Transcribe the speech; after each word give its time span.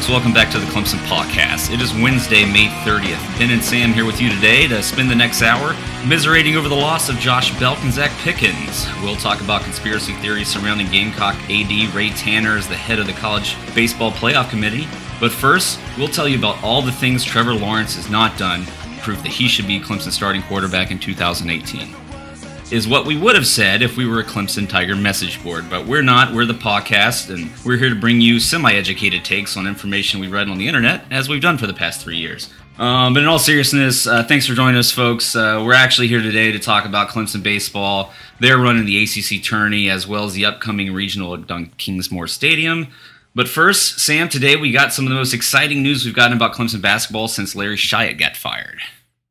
folks, 0.00 0.10
welcome 0.10 0.32
back 0.32 0.50
to 0.50 0.58
the 0.58 0.64
Clemson 0.66 0.98
Podcast. 1.06 1.70
It 1.70 1.82
is 1.82 1.92
Wednesday, 1.92 2.50
May 2.50 2.68
30th. 2.84 3.38
Ben 3.38 3.50
and 3.50 3.62
Sam 3.62 3.92
here 3.92 4.06
with 4.06 4.18
you 4.18 4.30
today 4.30 4.66
to 4.66 4.82
spend 4.82 5.10
the 5.10 5.14
next 5.14 5.42
hour 5.42 5.76
commiserating 6.00 6.56
over 6.56 6.70
the 6.70 6.74
loss 6.74 7.10
of 7.10 7.18
Josh 7.18 7.58
Belk 7.60 7.78
and 7.82 7.92
Zach 7.92 8.10
Pickens. 8.20 8.86
We'll 9.02 9.16
talk 9.16 9.42
about 9.42 9.62
conspiracy 9.62 10.14
theories 10.14 10.48
surrounding 10.48 10.86
Gamecock 10.86 11.34
AD 11.50 11.94
Ray 11.94 12.10
Tanner 12.10 12.56
as 12.56 12.66
the 12.66 12.76
head 12.76 12.98
of 12.98 13.06
the 13.06 13.12
College 13.12 13.56
Baseball 13.74 14.10
Playoff 14.12 14.48
Committee. 14.48 14.88
But 15.20 15.32
first, 15.32 15.78
we'll 15.98 16.08
tell 16.08 16.28
you 16.28 16.38
about 16.38 16.62
all 16.64 16.80
the 16.80 16.92
things 16.92 17.22
Trevor 17.22 17.52
Lawrence 17.52 17.96
has 17.96 18.08
not 18.08 18.38
done 18.38 18.64
to 18.64 19.02
prove 19.02 19.22
that 19.22 19.32
he 19.32 19.48
should 19.48 19.66
be 19.66 19.80
Clemson's 19.80 20.14
starting 20.14 20.42
quarterback 20.42 20.90
in 20.90 20.98
2018 20.98 21.99
is 22.70 22.86
what 22.86 23.04
we 23.04 23.16
would 23.16 23.34
have 23.34 23.46
said 23.46 23.82
if 23.82 23.96
we 23.96 24.06
were 24.06 24.20
a 24.20 24.24
Clemson 24.24 24.68
Tiger 24.68 24.94
message 24.94 25.42
board, 25.42 25.68
but 25.68 25.86
we're 25.86 26.02
not. 26.02 26.32
We're 26.32 26.44
the 26.44 26.54
podcast, 26.54 27.32
and 27.32 27.50
we're 27.64 27.76
here 27.76 27.88
to 27.88 27.96
bring 27.96 28.20
you 28.20 28.38
semi 28.38 28.72
educated 28.72 29.24
takes 29.24 29.56
on 29.56 29.66
information 29.66 30.20
we 30.20 30.28
read 30.28 30.48
on 30.48 30.56
the 30.56 30.68
internet, 30.68 31.04
as 31.10 31.28
we've 31.28 31.42
done 31.42 31.58
for 31.58 31.66
the 31.66 31.74
past 31.74 32.00
three 32.00 32.16
years. 32.16 32.48
Um, 32.78 33.12
but 33.12 33.22
in 33.22 33.28
all 33.28 33.40
seriousness, 33.40 34.06
uh, 34.06 34.22
thanks 34.22 34.46
for 34.46 34.54
joining 34.54 34.78
us, 34.78 34.92
folks. 34.92 35.34
Uh, 35.34 35.62
we're 35.64 35.74
actually 35.74 36.06
here 36.06 36.22
today 36.22 36.52
to 36.52 36.58
talk 36.58 36.84
about 36.84 37.08
Clemson 37.08 37.42
baseball. 37.42 38.12
They're 38.38 38.58
running 38.58 38.86
the 38.86 39.02
ACC 39.02 39.42
tourney 39.42 39.90
as 39.90 40.06
well 40.06 40.24
as 40.24 40.34
the 40.34 40.44
upcoming 40.44 40.92
regional 40.94 41.34
at 41.34 41.46
Doug 41.46 41.76
Kingsmore 41.76 42.28
Stadium. 42.28 42.88
But 43.34 43.48
first, 43.48 43.98
Sam, 43.98 44.28
today 44.28 44.56
we 44.56 44.70
got 44.70 44.92
some 44.92 45.06
of 45.06 45.10
the 45.10 45.16
most 45.16 45.34
exciting 45.34 45.82
news 45.82 46.04
we've 46.04 46.14
gotten 46.14 46.36
about 46.36 46.54
Clemson 46.54 46.80
basketball 46.80 47.28
since 47.28 47.54
Larry 47.56 47.76
Shyatt 47.76 48.18
got 48.18 48.36
fired. 48.36 48.78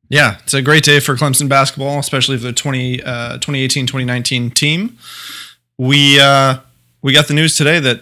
Yeah, 0.09 0.39
it's 0.39 0.55
a 0.55 0.63
great 0.63 0.83
day 0.83 0.99
for 0.99 1.15
Clemson 1.15 1.47
basketball, 1.47 1.99
especially 1.99 2.37
for 2.37 2.45
the 2.45 2.53
20, 2.53 3.03
uh, 3.03 3.37
2018-2019 3.37 4.53
team. 4.53 4.97
We 5.77 6.19
uh, 6.19 6.57
we 7.01 7.13
got 7.13 7.27
the 7.27 7.35
news 7.35 7.55
today 7.55 7.79
that 7.79 8.01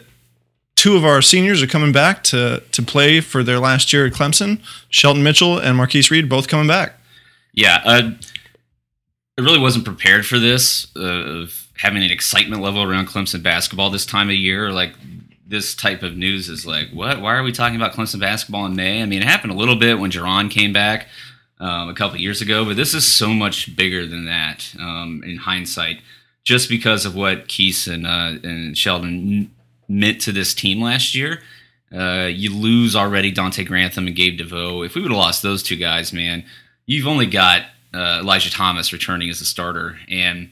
two 0.75 0.95
of 0.95 1.03
our 1.03 1.21
seniors 1.21 1.61
are 1.61 1.67
coming 1.67 1.91
back 1.91 2.23
to 2.23 2.63
to 2.71 2.81
play 2.81 3.19
for 3.19 3.43
their 3.43 3.59
last 3.59 3.91
year 3.91 4.05
at 4.05 4.13
Clemson. 4.13 4.61
Shelton 4.89 5.21
Mitchell 5.21 5.59
and 5.59 5.75
Marquise 5.75 6.09
Reed 6.09 6.29
both 6.29 6.47
coming 6.47 6.65
back. 6.65 6.93
Yeah, 7.53 7.81
uh, 7.83 8.11
I 9.37 9.41
really 9.41 9.59
wasn't 9.59 9.85
prepared 9.85 10.25
for 10.25 10.39
this 10.39 10.87
uh, 10.95 11.01
of 11.01 11.67
having 11.77 12.03
an 12.03 12.09
excitement 12.09 12.61
level 12.61 12.81
around 12.81 13.07
Clemson 13.07 13.43
basketball 13.43 13.89
this 13.89 14.05
time 14.05 14.29
of 14.29 14.35
year. 14.35 14.71
Like 14.71 14.93
this 15.45 15.75
type 15.75 16.03
of 16.03 16.17
news 16.17 16.49
is 16.49 16.65
like, 16.65 16.89
what? 16.91 17.21
Why 17.21 17.35
are 17.35 17.43
we 17.43 17.51
talking 17.51 17.75
about 17.75 17.93
Clemson 17.93 18.19
basketball 18.19 18.65
in 18.65 18.75
May? 18.75 19.03
I 19.03 19.05
mean, 19.05 19.21
it 19.21 19.27
happened 19.27 19.51
a 19.51 19.57
little 19.57 19.75
bit 19.75 19.99
when 19.99 20.09
Jaron 20.09 20.49
came 20.49 20.73
back 20.73 21.07
um, 21.59 21.89
a 21.89 21.93
couple 21.93 22.17
years 22.19 22.41
ago, 22.41 22.65
but 22.65 22.75
this 22.75 22.93
is 22.93 23.05
so 23.05 23.29
much 23.29 23.75
bigger 23.75 24.05
than 24.05 24.25
that 24.25 24.73
um, 24.79 25.23
in 25.25 25.37
hindsight, 25.37 25.99
just 26.43 26.69
because 26.69 27.05
of 27.05 27.15
what 27.15 27.47
Keese 27.47 27.91
and, 27.91 28.05
uh, 28.05 28.47
and 28.47 28.77
Shelton 28.77 29.51
meant 29.87 30.21
to 30.21 30.31
this 30.31 30.53
team 30.53 30.81
last 30.81 31.15
year. 31.15 31.41
Uh, 31.91 32.27
you 32.29 32.53
lose 32.53 32.95
already 32.95 33.31
Donte 33.31 33.65
Grantham 33.65 34.07
and 34.07 34.15
Gabe 34.15 34.37
DeVoe. 34.37 34.83
If 34.83 34.95
we 34.95 35.01
would 35.01 35.11
have 35.11 35.17
lost 35.17 35.41
those 35.41 35.63
two 35.63 35.77
guys, 35.77 36.11
man, 36.11 36.43
you've 36.85 37.07
only 37.07 37.25
got 37.25 37.63
uh, 37.93 38.19
Elijah 38.21 38.51
Thomas 38.51 38.91
returning 38.91 39.29
as 39.29 39.39
a 39.39 39.45
starter, 39.45 39.97
and 40.09 40.49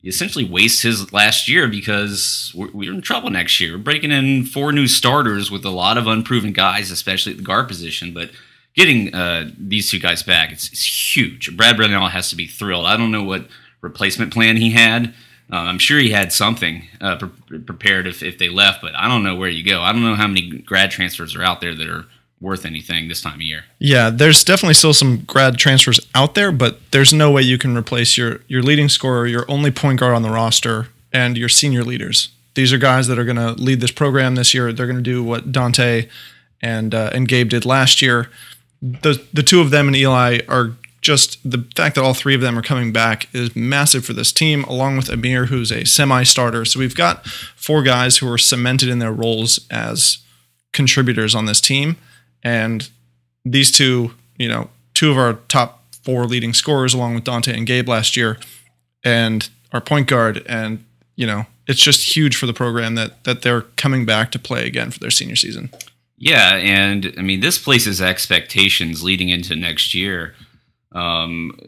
you 0.00 0.08
essentially 0.08 0.46
waste 0.46 0.82
his 0.82 1.12
last 1.12 1.48
year 1.48 1.68
because 1.68 2.52
we're, 2.54 2.70
we're 2.72 2.92
in 2.92 3.02
trouble 3.02 3.28
next 3.28 3.60
year. 3.60 3.72
We're 3.72 3.82
breaking 3.82 4.12
in 4.12 4.46
four 4.46 4.72
new 4.72 4.86
starters 4.86 5.50
with 5.50 5.64
a 5.64 5.70
lot 5.70 5.98
of 5.98 6.06
unproven 6.06 6.52
guys, 6.52 6.90
especially 6.90 7.32
at 7.32 7.38
the 7.38 7.44
guard 7.44 7.68
position, 7.68 8.14
but 8.14 8.30
getting 8.80 9.14
uh, 9.14 9.50
these 9.58 9.90
two 9.90 9.98
guys 9.98 10.22
back, 10.22 10.52
it's, 10.52 10.68
it's 10.68 11.14
huge. 11.14 11.54
Brad 11.54 11.76
Brownell 11.76 12.08
has 12.08 12.30
to 12.30 12.36
be 12.36 12.46
thrilled. 12.46 12.86
I 12.86 12.96
don't 12.96 13.10
know 13.10 13.22
what 13.22 13.46
replacement 13.82 14.32
plan 14.32 14.56
he 14.56 14.70
had. 14.70 15.14
Um, 15.52 15.66
I'm 15.66 15.78
sure 15.78 15.98
he 15.98 16.10
had 16.10 16.32
something 16.32 16.88
uh, 17.00 17.16
pre- 17.16 17.58
prepared 17.58 18.06
if, 18.06 18.22
if 18.22 18.38
they 18.38 18.48
left, 18.48 18.80
but 18.80 18.94
I 18.94 19.06
don't 19.06 19.22
know 19.22 19.36
where 19.36 19.50
you 19.50 19.64
go. 19.64 19.82
I 19.82 19.92
don't 19.92 20.02
know 20.02 20.14
how 20.14 20.26
many 20.26 20.48
grad 20.60 20.90
transfers 20.90 21.36
are 21.36 21.42
out 21.42 21.60
there 21.60 21.74
that 21.74 21.88
are 21.88 22.06
worth 22.40 22.64
anything 22.64 23.08
this 23.08 23.20
time 23.20 23.34
of 23.34 23.42
year. 23.42 23.64
Yeah, 23.78 24.08
there's 24.08 24.42
definitely 24.44 24.74
still 24.74 24.94
some 24.94 25.24
grad 25.26 25.58
transfers 25.58 26.00
out 26.14 26.34
there, 26.34 26.50
but 26.50 26.78
there's 26.90 27.12
no 27.12 27.30
way 27.30 27.42
you 27.42 27.58
can 27.58 27.76
replace 27.76 28.16
your 28.16 28.40
your 28.48 28.62
leading 28.62 28.88
scorer, 28.88 29.26
your 29.26 29.44
only 29.46 29.70
point 29.70 30.00
guard 30.00 30.14
on 30.14 30.22
the 30.22 30.30
roster, 30.30 30.88
and 31.12 31.36
your 31.36 31.50
senior 31.50 31.84
leaders. 31.84 32.30
These 32.54 32.72
are 32.72 32.78
guys 32.78 33.08
that 33.08 33.18
are 33.18 33.24
going 33.24 33.36
to 33.36 33.52
lead 33.52 33.80
this 33.80 33.92
program 33.92 34.36
this 34.36 34.54
year. 34.54 34.72
They're 34.72 34.86
going 34.86 34.96
to 34.96 35.02
do 35.02 35.22
what 35.22 35.52
Donte 35.52 36.08
and 36.62 36.94
uh, 36.94 37.10
and 37.12 37.28
Gabe 37.28 37.48
did 37.50 37.64
last 37.64 38.00
year. 38.00 38.30
The 38.82 39.22
the 39.32 39.42
two 39.42 39.60
of 39.60 39.70
them 39.70 39.86
and 39.88 39.96
Eli 39.96 40.40
are 40.48 40.76
just 41.00 41.38
the 41.48 41.66
fact 41.74 41.94
that 41.94 42.04
all 42.04 42.14
three 42.14 42.34
of 42.34 42.40
them 42.40 42.58
are 42.58 42.62
coming 42.62 42.92
back 42.92 43.28
is 43.34 43.56
massive 43.56 44.04
for 44.04 44.12
this 44.12 44.32
team, 44.32 44.64
along 44.64 44.96
with 44.96 45.06
Aamir, 45.06 45.46
who's 45.46 45.72
a 45.72 45.84
semi 45.84 46.22
starter. 46.22 46.64
So 46.64 46.78
we've 46.78 46.94
got 46.94 47.26
four 47.26 47.82
guys 47.82 48.18
who 48.18 48.30
are 48.30 48.38
cemented 48.38 48.88
in 48.88 48.98
their 48.98 49.12
roles 49.12 49.66
as 49.70 50.18
contributors 50.72 51.34
on 51.34 51.46
this 51.46 51.60
team. 51.60 51.96
And 52.42 52.90
these 53.44 53.70
two, 53.70 54.12
you 54.36 54.48
know, 54.48 54.70
two 54.94 55.10
of 55.10 55.18
our 55.18 55.34
top 55.48 55.82
four 56.04 56.26
leading 56.26 56.52
scorers, 56.52 56.94
along 56.94 57.14
with 57.14 57.24
Donte 57.24 57.54
and 57.54 57.66
Gabe 57.66 57.88
last 57.88 58.16
year, 58.16 58.38
and 59.04 59.48
our 59.72 59.80
point 59.80 60.06
guard. 60.06 60.44
And, 60.46 60.84
you 61.16 61.26
know, 61.26 61.46
it's 61.66 61.80
just 61.80 62.16
huge 62.16 62.36
for 62.36 62.46
the 62.46 62.52
program 62.52 62.94
that 62.96 63.24
that 63.24 63.42
they're 63.42 63.62
coming 63.62 64.04
back 64.04 64.30
to 64.32 64.38
play 64.38 64.66
again 64.66 64.90
for 64.90 64.98
their 64.98 65.10
senior 65.10 65.36
season. 65.36 65.70
Yeah, 66.20 66.56
and 66.56 67.14
I 67.16 67.22
mean, 67.22 67.40
this 67.40 67.58
places 67.58 68.02
expectations 68.02 69.02
leading 69.02 69.30
into 69.30 69.56
next 69.56 69.94
year. 69.94 70.34
Um, 70.92 71.58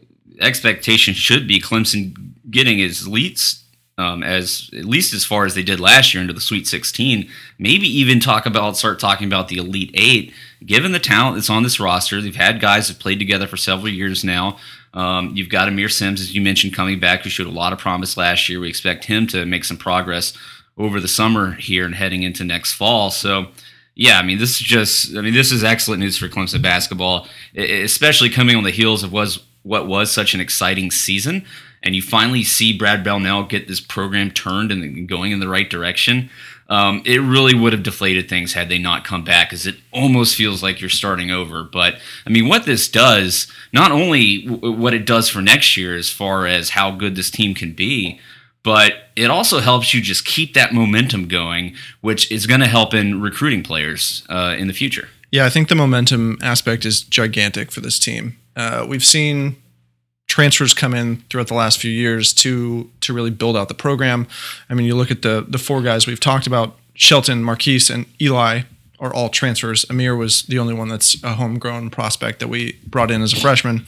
expectation 0.41 1.15
should 1.15 1.49
be 1.49 1.59
Clemson 1.59 2.15
getting 2.51 2.81
as 2.83 3.09
least 3.09 3.65
um, 3.97 4.23
as 4.23 4.71
at 4.77 4.85
least 4.85 5.15
as 5.15 5.25
far 5.25 5.47
as 5.47 5.55
they 5.55 5.63
did 5.63 5.81
last 5.81 6.13
year 6.13 6.21
into 6.21 6.35
the 6.35 6.41
Sweet 6.41 6.67
16. 6.67 7.29
Maybe 7.59 7.87
even 7.87 8.21
talk 8.21 8.45
about 8.45 8.77
start 8.77 9.01
talking 9.01 9.27
about 9.27 9.49
the 9.49 9.57
Elite 9.57 9.91
Eight. 9.95 10.35
Given 10.65 10.93
the 10.93 10.99
talent 10.99 11.37
that's 11.37 11.51
on 11.51 11.63
this 11.63 11.81
roster, 11.81 12.21
they've 12.21 12.37
had 12.37 12.61
guys 12.61 12.89
that 12.89 12.99
played 12.99 13.19
together 13.19 13.47
for 13.47 13.57
several 13.57 13.89
years 13.89 14.23
now. 14.23 14.59
Um, 14.93 15.33
you've 15.35 15.49
got 15.49 15.69
Aamir 15.69 15.91
Simms, 15.91 16.21
as 16.21 16.35
you 16.35 16.43
mentioned, 16.43 16.75
coming 16.75 17.01
back, 17.01 17.23
who 17.23 17.31
showed 17.31 17.47
a 17.47 17.51
lot 17.51 17.73
of 17.73 17.79
promise 17.79 18.19
last 18.19 18.51
year. 18.51 18.61
We 18.61 18.69
expect 18.69 19.07
him 19.07 19.27
to 19.29 19.47
make 19.47 19.65
some 19.65 19.79
progress 19.79 20.35
over 20.77 21.01
the 21.01 21.09
summer 21.09 21.53
here 21.53 21.87
and 21.87 21.95
heading 21.95 22.23
into 22.23 22.45
next 22.45 22.75
fall. 22.75 23.11
So 23.11 23.49
yeah, 23.95 24.19
I 24.19 24.23
mean, 24.23 24.39
this 24.39 24.51
is 24.51 24.67
just, 24.67 25.17
I 25.17 25.21
mean, 25.21 25.35
this 25.35 25.53
is 25.53 25.63
excellent 25.63 26.01
news 26.01 26.17
for 26.17 26.29
Clemson 26.29 26.63
basketball, 26.63 27.27
especially 27.57 28.31
coming 28.31 28.57
on 28.57 28.65
the 28.65 28.71
heels 28.71 29.03
of 29.03 29.13
was 29.13 29.43
what 29.63 29.87
was 29.87 30.11
such 30.11 30.35
an 30.35 30.41
exciting 30.41 30.91
season. 30.91 31.45
And 31.83 31.97
you 31.97 32.03
finally 32.03 32.45
see 32.45 32.77
Brad 32.77 33.03
Brownell 33.03 33.45
get 33.45 33.67
this 33.67 33.81
program 33.81 34.31
turned 34.31 34.71
and 34.71 35.09
going 35.09 35.33
in 35.33 35.41
the 35.41 35.49
right 35.49 35.69
direction. 35.69 36.31
Um, 36.69 37.03
it 37.05 37.21
really 37.21 37.55
would 37.55 37.73
have 37.73 37.83
deflated 37.83 38.29
things 38.29 38.55
had 38.55 38.69
they 38.69 38.79
not 38.79 39.05
come 39.05 39.25
back, 39.25 39.51
because 39.51 39.67
it 39.67 39.77
almost 39.93 40.37
feels 40.37 40.63
like 40.63 40.81
you're 40.81 40.89
starting 40.89 41.31
over. 41.31 41.65
But 41.65 41.97
I 42.25 42.31
mean, 42.31 42.49
what 42.49 42.65
this 42.65 42.89
does, 42.89 43.47
not 43.73 43.91
only 43.91 44.47
w- 44.47 44.73
what 44.73 44.95
it 44.95 45.05
does 45.05 45.29
for 45.29 45.43
next 45.43 45.77
year 45.77 45.97
as 45.97 46.09
far 46.09 46.47
as 46.47 46.71
how 46.71 46.93
good 46.93 47.15
this 47.15 47.31
team 47.31 47.55
can 47.55 47.73
be, 47.73 48.21
but 48.65 48.93
it 49.17 49.31
also 49.31 49.61
helps 49.61 49.93
you 49.93 50.01
just 50.01 50.25
keep 50.25 50.55
that 50.55 50.73
momentum 50.73 51.29
going, 51.29 51.75
which 52.01 52.31
is 52.31 52.47
going 52.47 52.61
to 52.61 52.67
help 52.67 52.95
in 52.95 53.21
recruiting 53.21 53.63
players 53.63 54.25
uh, 54.29 54.55
in 54.59 54.69
the 54.69 54.73
future. 54.73 55.09
Yeah, 55.31 55.47
I 55.47 55.51
think 55.51 55.69
the 55.69 55.75
momentum 55.75 56.39
aspect 56.43 56.85
is 56.85 57.03
gigantic 57.03 57.73
for 57.73 57.81
this 57.81 57.99
team. 57.99 58.37
Uh, 58.55 58.87
we've 58.89 59.05
seen 59.05 59.57
transfers 60.27 60.73
come 60.73 60.95
in 60.95 61.17
throughout 61.29 61.49
the 61.49 61.55
last 61.55 61.79
few 61.79 61.91
years 61.91 62.33
to 62.33 62.91
to 63.01 63.13
really 63.13 63.31
build 63.31 63.57
out 63.57 63.69
the 63.69 63.75
program. 63.75 64.27
I 64.71 64.75
mean, 64.75 64.87
you 64.87 64.95
look 64.95 65.11
at 65.11 65.23
the 65.23 65.45
the 65.47 65.59
four 65.59 65.83
guys 65.83 66.07
we've 66.07 66.21
talked 66.21 66.47
about: 66.47 66.77
Shelton, 66.95 67.43
Marquise, 67.43 67.91
and 67.91 68.07
Eli 68.21 68.63
are 69.01 69.13
all 69.13 69.29
transfers. 69.29 69.85
Aamir 69.87 70.17
was 70.17 70.43
the 70.45 70.59
only 70.59 70.75
one 70.75 70.89
that's 70.89 71.23
a 71.25 71.35
homegrown 71.35 71.91
prospect 71.91 72.39
that 72.39 72.49
we 72.49 72.79
brought 72.87 73.11
in 73.11 73.21
as 73.21 73.33
a 73.33 73.37
freshman. 73.41 73.87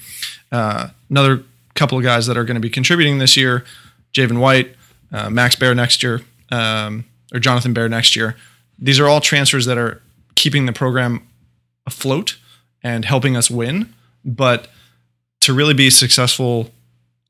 Uh, 0.50 0.88
another 1.08 1.44
couple 1.74 1.96
of 1.96 2.04
guys 2.04 2.26
that 2.26 2.36
are 2.36 2.44
going 2.44 2.56
to 2.56 2.60
be 2.60 2.70
contributing 2.70 3.18
this 3.18 3.36
year: 3.36 3.64
Javan 4.14 4.38
White, 4.38 4.74
uh, 5.12 5.28
Max 5.28 5.56
Bear 5.56 5.74
next 5.74 6.02
year, 6.02 6.22
um, 6.50 7.04
or 7.32 7.40
Jonathan 7.40 7.74
Baehre 7.74 7.90
next 7.90 8.16
year. 8.16 8.36
These 8.78 8.98
are 8.98 9.06
all 9.06 9.20
transfers 9.20 9.66
that 9.66 9.76
are 9.76 10.00
keeping 10.34 10.66
the 10.66 10.72
program 10.72 11.26
afloat 11.86 12.38
and 12.82 13.04
helping 13.04 13.36
us 13.36 13.50
win. 13.50 13.92
But 14.24 14.68
to 15.40 15.52
really 15.52 15.74
be 15.74 15.90
successful 15.90 16.70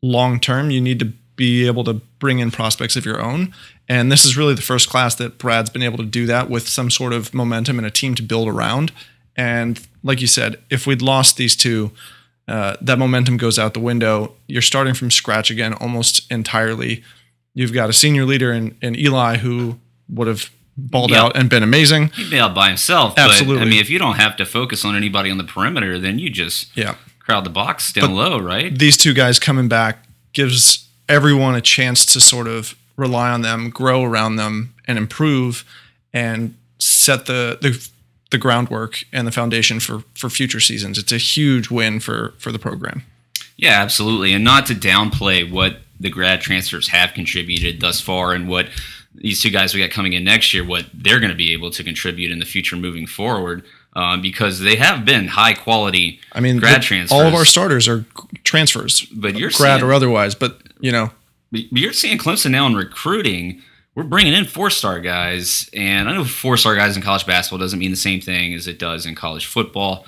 long 0.03 0.39
term, 0.39 0.71
you 0.71 0.81
need 0.81 1.01
to 1.01 1.13
be 1.37 1.67
able 1.67 1.83
to 1.85 1.95
bring 1.95 2.39
in 2.39 2.51
prospects 2.51 2.95
of 2.97 3.05
your 3.05 3.21
own. 3.21 3.53
And 3.89 4.13
this 4.13 4.25
is 4.25 4.37
really 4.37 4.55
the 4.55 4.63
first 4.63 4.89
class 4.89 5.15
that 5.17 5.37
Brad's 5.39 5.71
been 5.71 5.83
able 5.83 5.99
to 5.99 6.05
do 6.05 6.27
that 6.27 6.49
with 6.49 6.69
some 6.69 6.91
sort 6.91 7.13
of 7.13 7.35
momentum 7.35 7.79
and 7.79 7.87
a 7.87 7.91
team 7.91 8.15
to 8.15 8.23
build 8.23 8.49
around. 8.49 8.93
And 9.37 9.85
like 10.03 10.21
you 10.21 10.27
said, 10.27 10.57
if 10.71 10.87
we'd 10.87 11.03
lost 11.03 11.37
these 11.37 11.57
two, 11.57 11.91
uh, 12.49 12.76
that 12.81 12.99
momentum 12.99 13.37
goes 13.37 13.58
out 13.58 13.75
the 13.75 13.81
window. 13.81 14.32
You're 14.46 14.62
starting 14.62 14.94
from 14.94 15.11
scratch 15.11 15.50
again 15.50 15.73
almost 15.75 16.31
entirely. 16.31 17.02
You've 17.55 17.73
got 17.73 17.88
a 17.88 17.93
senior 17.93 18.25
leader 18.25 18.52
in, 18.52 18.76
in 18.82 18.96
Eli 18.96 19.38
who 19.38 19.79
would 20.08 20.26
have 20.29 20.50
balled 20.76 21.12
out 21.12 21.37
and 21.37 21.49
been 21.49 21.62
amazing. 21.62 22.08
He'd 22.08 22.31
be 22.31 22.38
out 22.38 22.55
by 22.55 22.69
himself. 22.69 23.14
Absolutely. 23.17 23.56
But, 23.58 23.62
I 23.62 23.70
mean, 23.70 23.81
if 23.81 23.88
you 23.88 23.99
don't 23.99 24.17
have 24.17 24.37
to 24.38 24.44
focus 24.44 24.85
on 24.85 24.96
anybody 24.96 25.31
on 25.31 25.38
the 25.38 25.44
perimeter, 25.44 25.99
then 25.99 26.19
you 26.19 26.31
just 26.31 26.76
Yeah. 26.76 26.96
crowd 27.20 27.44
the 27.44 27.50
box 27.50 27.93
down 27.93 28.08
But- 28.08 28.14
low, 28.14 28.38
right? 28.38 28.76
these 28.76 28.97
two 28.97 29.14
guys 29.14 29.38
coming 29.38 29.69
back 29.69 30.05
gives 30.32 30.87
everyone 31.08 31.55
a 31.55 31.61
chance 31.61 32.05
to 32.06 32.20
sort 32.20 32.49
of 32.49 32.75
rely 32.97 33.31
on 33.31 33.43
them, 33.43 33.70
grow 33.70 34.02
around 34.02 34.37
them, 34.37 34.75
and 34.87 34.99
improve, 34.99 35.64
and 36.12 36.55
set 36.79 37.26
the 37.26 37.56
the, 37.61 37.88
the 38.35 38.39
groundwork 38.39 39.05
and 39.13 39.27
the 39.29 39.33
foundation 39.33 39.79
for 39.79 40.03
for 40.15 40.29
future 40.29 40.59
seasons. 40.61 40.99
It's 40.99 41.13
a 41.13 41.19
huge 41.19 41.71
win 41.71 42.01
for 42.01 42.35
for 42.39 42.51
the 42.51 42.59
program. 42.59 43.05
Yeah, 43.57 43.81
absolutely. 43.81 44.33
And 44.33 44.43
not 44.43 44.67
to 44.67 44.75
downplay 44.75 45.49
what 45.49 45.79
the 46.01 46.11
grad 46.11 46.41
transfers 46.41 46.89
have 46.89 47.15
contributed 47.15 47.81
thus 47.81 48.01
far 48.01 48.33
and 48.35 48.49
what 48.49 48.67
these 49.15 49.41
two 49.41 49.51
guys 49.51 49.73
we 49.73 49.81
got 49.81 49.91
coming 49.93 50.13
in 50.15 50.25
next 50.25 50.53
year, 50.53 50.65
what 50.67 50.87
they're 50.93 51.21
going 51.21 51.31
to 51.31 51.37
be 51.37 51.53
able 51.53 51.71
to 51.71 51.85
contribute 51.85 52.33
in 52.33 52.41
the 52.41 52.45
future 52.45 52.75
moving 52.75 53.07
forward, 53.07 53.63
um, 53.95 54.21
because 54.21 54.59
they 54.59 54.75
have 54.75 55.05
been 55.05 55.29
high 55.29 55.55
quality 55.55 56.19
I 56.33 56.41
mean, 56.41 56.59
grad 56.59 56.81
the- 56.83 56.87
transfers. 56.87 57.13
all 57.17 57.25
of 57.29 57.35
our 57.35 57.45
starters 57.45 57.87
are 57.87 58.05
transfers, 58.43 59.03
But 59.13 59.37
you're 59.39 59.51
grad 59.51 59.79
seeing- 59.79 59.89
or 59.89 59.95
otherwise. 59.95 60.35
But 60.35 60.61
you 60.81 60.91
know, 60.91 61.13
But 61.53 61.73
you're 61.73 61.93
seeing 61.93 62.19
Clemson 62.19 62.51
now 62.51 62.67
in 62.67 62.75
recruiting. 62.75 63.63
We're 63.94 64.02
bringing 64.05 64.32
in 64.35 64.44
four 64.44 64.70
star 64.70 64.99
guys, 65.00 65.70
and 65.73 66.08
I 66.08 66.14
know 66.14 66.25
four 66.25 66.56
star 66.56 66.75
guys 66.75 66.96
in 66.96 67.02
college 67.02 67.26
basketball 67.26 67.58
doesn't 67.61 67.79
mean 67.79 67.91
the 67.93 67.96
same 67.96 68.20
thing 68.20 68.52
as 68.55 68.67
it 68.67 68.79
does 68.79 69.06
in 69.06 69.14
college 69.14 69.46
football. 69.46 70.05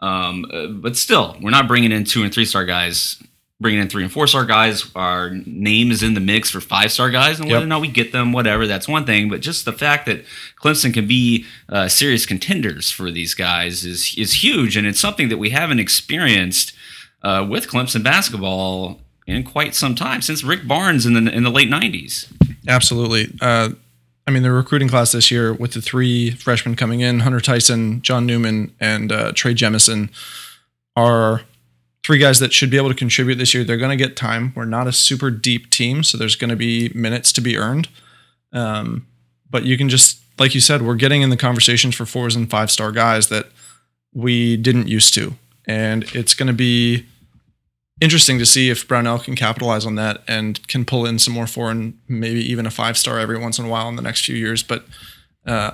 Um, 0.00 0.44
uh, 0.52 0.66
but 0.68 0.96
still, 0.96 1.36
we're 1.40 1.50
not 1.50 1.68
bringing 1.68 1.92
in 1.92 2.04
two 2.04 2.22
and 2.24 2.32
three 2.34 2.44
star 2.44 2.64
guys. 2.64 3.22
Bringing 3.60 3.80
in 3.80 3.88
three 3.88 4.04
and 4.04 4.12
four 4.12 4.28
star 4.28 4.44
guys. 4.44 4.88
Our 4.94 5.30
name 5.44 5.90
is 5.90 6.04
in 6.04 6.14
the 6.14 6.20
mix 6.20 6.48
for 6.48 6.60
five 6.60 6.92
star 6.92 7.10
guys, 7.10 7.40
and 7.40 7.48
whether 7.48 7.58
Yep. 7.60 7.64
or 7.64 7.68
not 7.68 7.80
we 7.80 7.88
get 7.88 8.12
them, 8.12 8.32
whatever, 8.32 8.68
that's 8.68 8.86
one 8.86 9.04
thing. 9.04 9.28
But 9.28 9.40
just 9.40 9.64
the 9.64 9.72
fact 9.72 10.06
that 10.06 10.24
Clemson 10.62 10.94
can 10.94 11.08
be 11.08 11.44
uh, 11.68 11.88
serious 11.88 12.24
contenders 12.24 12.92
for 12.92 13.10
these 13.10 13.34
guys 13.34 13.84
is 13.84 14.14
is 14.16 14.44
huge, 14.44 14.76
and 14.76 14.86
it's 14.86 15.00
something 15.00 15.28
that 15.28 15.38
we 15.38 15.50
haven't 15.50 15.80
experienced 15.80 16.72
uh, 17.24 17.44
with 17.50 17.66
Clemson 17.66 18.04
basketball 18.04 19.00
in 19.26 19.42
quite 19.42 19.74
some 19.74 19.96
time 19.96 20.22
since 20.22 20.44
Rick 20.44 20.68
Barnes 20.68 21.04
in 21.04 21.14
the 21.14 21.32
in 21.32 21.42
the 21.42 21.50
late 21.50 21.68
'90s. 21.68 22.28
Absolutely. 22.66 23.32
Uh, 23.40 23.70
I 24.26 24.30
mean, 24.30 24.42
the 24.42 24.52
recruiting 24.52 24.88
class 24.88 25.12
this 25.12 25.30
year 25.30 25.52
with 25.54 25.72
the 25.72 25.80
three 25.80 26.32
freshmen 26.32 26.76
coming 26.76 27.00
in 27.00 27.20
Hunter 27.20 27.40
Tyson, 27.40 28.02
John 28.02 28.26
Newman, 28.26 28.74
and 28.78 29.10
uh, 29.10 29.32
Trey 29.32 29.54
Jemison 29.54 30.10
are 30.96 31.42
three 32.04 32.18
guys 32.18 32.38
that 32.38 32.52
should 32.52 32.70
be 32.70 32.76
able 32.76 32.90
to 32.90 32.94
contribute 32.94 33.36
this 33.36 33.54
year. 33.54 33.64
They're 33.64 33.76
going 33.76 33.96
to 33.96 34.04
get 34.04 34.16
time. 34.16 34.52
We're 34.54 34.64
not 34.64 34.86
a 34.86 34.92
super 34.92 35.30
deep 35.30 35.70
team, 35.70 36.02
so 36.02 36.18
there's 36.18 36.36
going 36.36 36.50
to 36.50 36.56
be 36.56 36.90
minutes 36.94 37.32
to 37.32 37.40
be 37.40 37.56
earned. 37.56 37.88
Um, 38.52 39.06
but 39.50 39.64
you 39.64 39.78
can 39.78 39.88
just, 39.88 40.20
like 40.38 40.54
you 40.54 40.60
said, 40.60 40.82
we're 40.82 40.94
getting 40.94 41.22
in 41.22 41.30
the 41.30 41.36
conversations 41.36 41.94
for 41.94 42.06
fours 42.06 42.36
and 42.36 42.50
five 42.50 42.70
star 42.70 42.92
guys 42.92 43.28
that 43.28 43.46
we 44.12 44.56
didn't 44.56 44.88
used 44.88 45.14
to. 45.14 45.34
And 45.66 46.04
it's 46.14 46.34
going 46.34 46.46
to 46.46 46.52
be 46.52 47.06
interesting 48.00 48.38
to 48.38 48.46
see 48.46 48.70
if 48.70 48.86
Brownell 48.86 49.18
can 49.18 49.34
capitalize 49.34 49.84
on 49.86 49.94
that 49.96 50.22
and 50.28 50.66
can 50.68 50.84
pull 50.84 51.04
in 51.06 51.18
some 51.18 51.34
more 51.34 51.46
foreign, 51.46 51.98
maybe 52.08 52.40
even 52.40 52.66
a 52.66 52.70
five 52.70 52.96
star 52.96 53.18
every 53.18 53.38
once 53.38 53.58
in 53.58 53.64
a 53.64 53.68
while 53.68 53.88
in 53.88 53.96
the 53.96 54.02
next 54.02 54.24
few 54.24 54.36
years. 54.36 54.62
But 54.62 54.84
uh, 55.46 55.72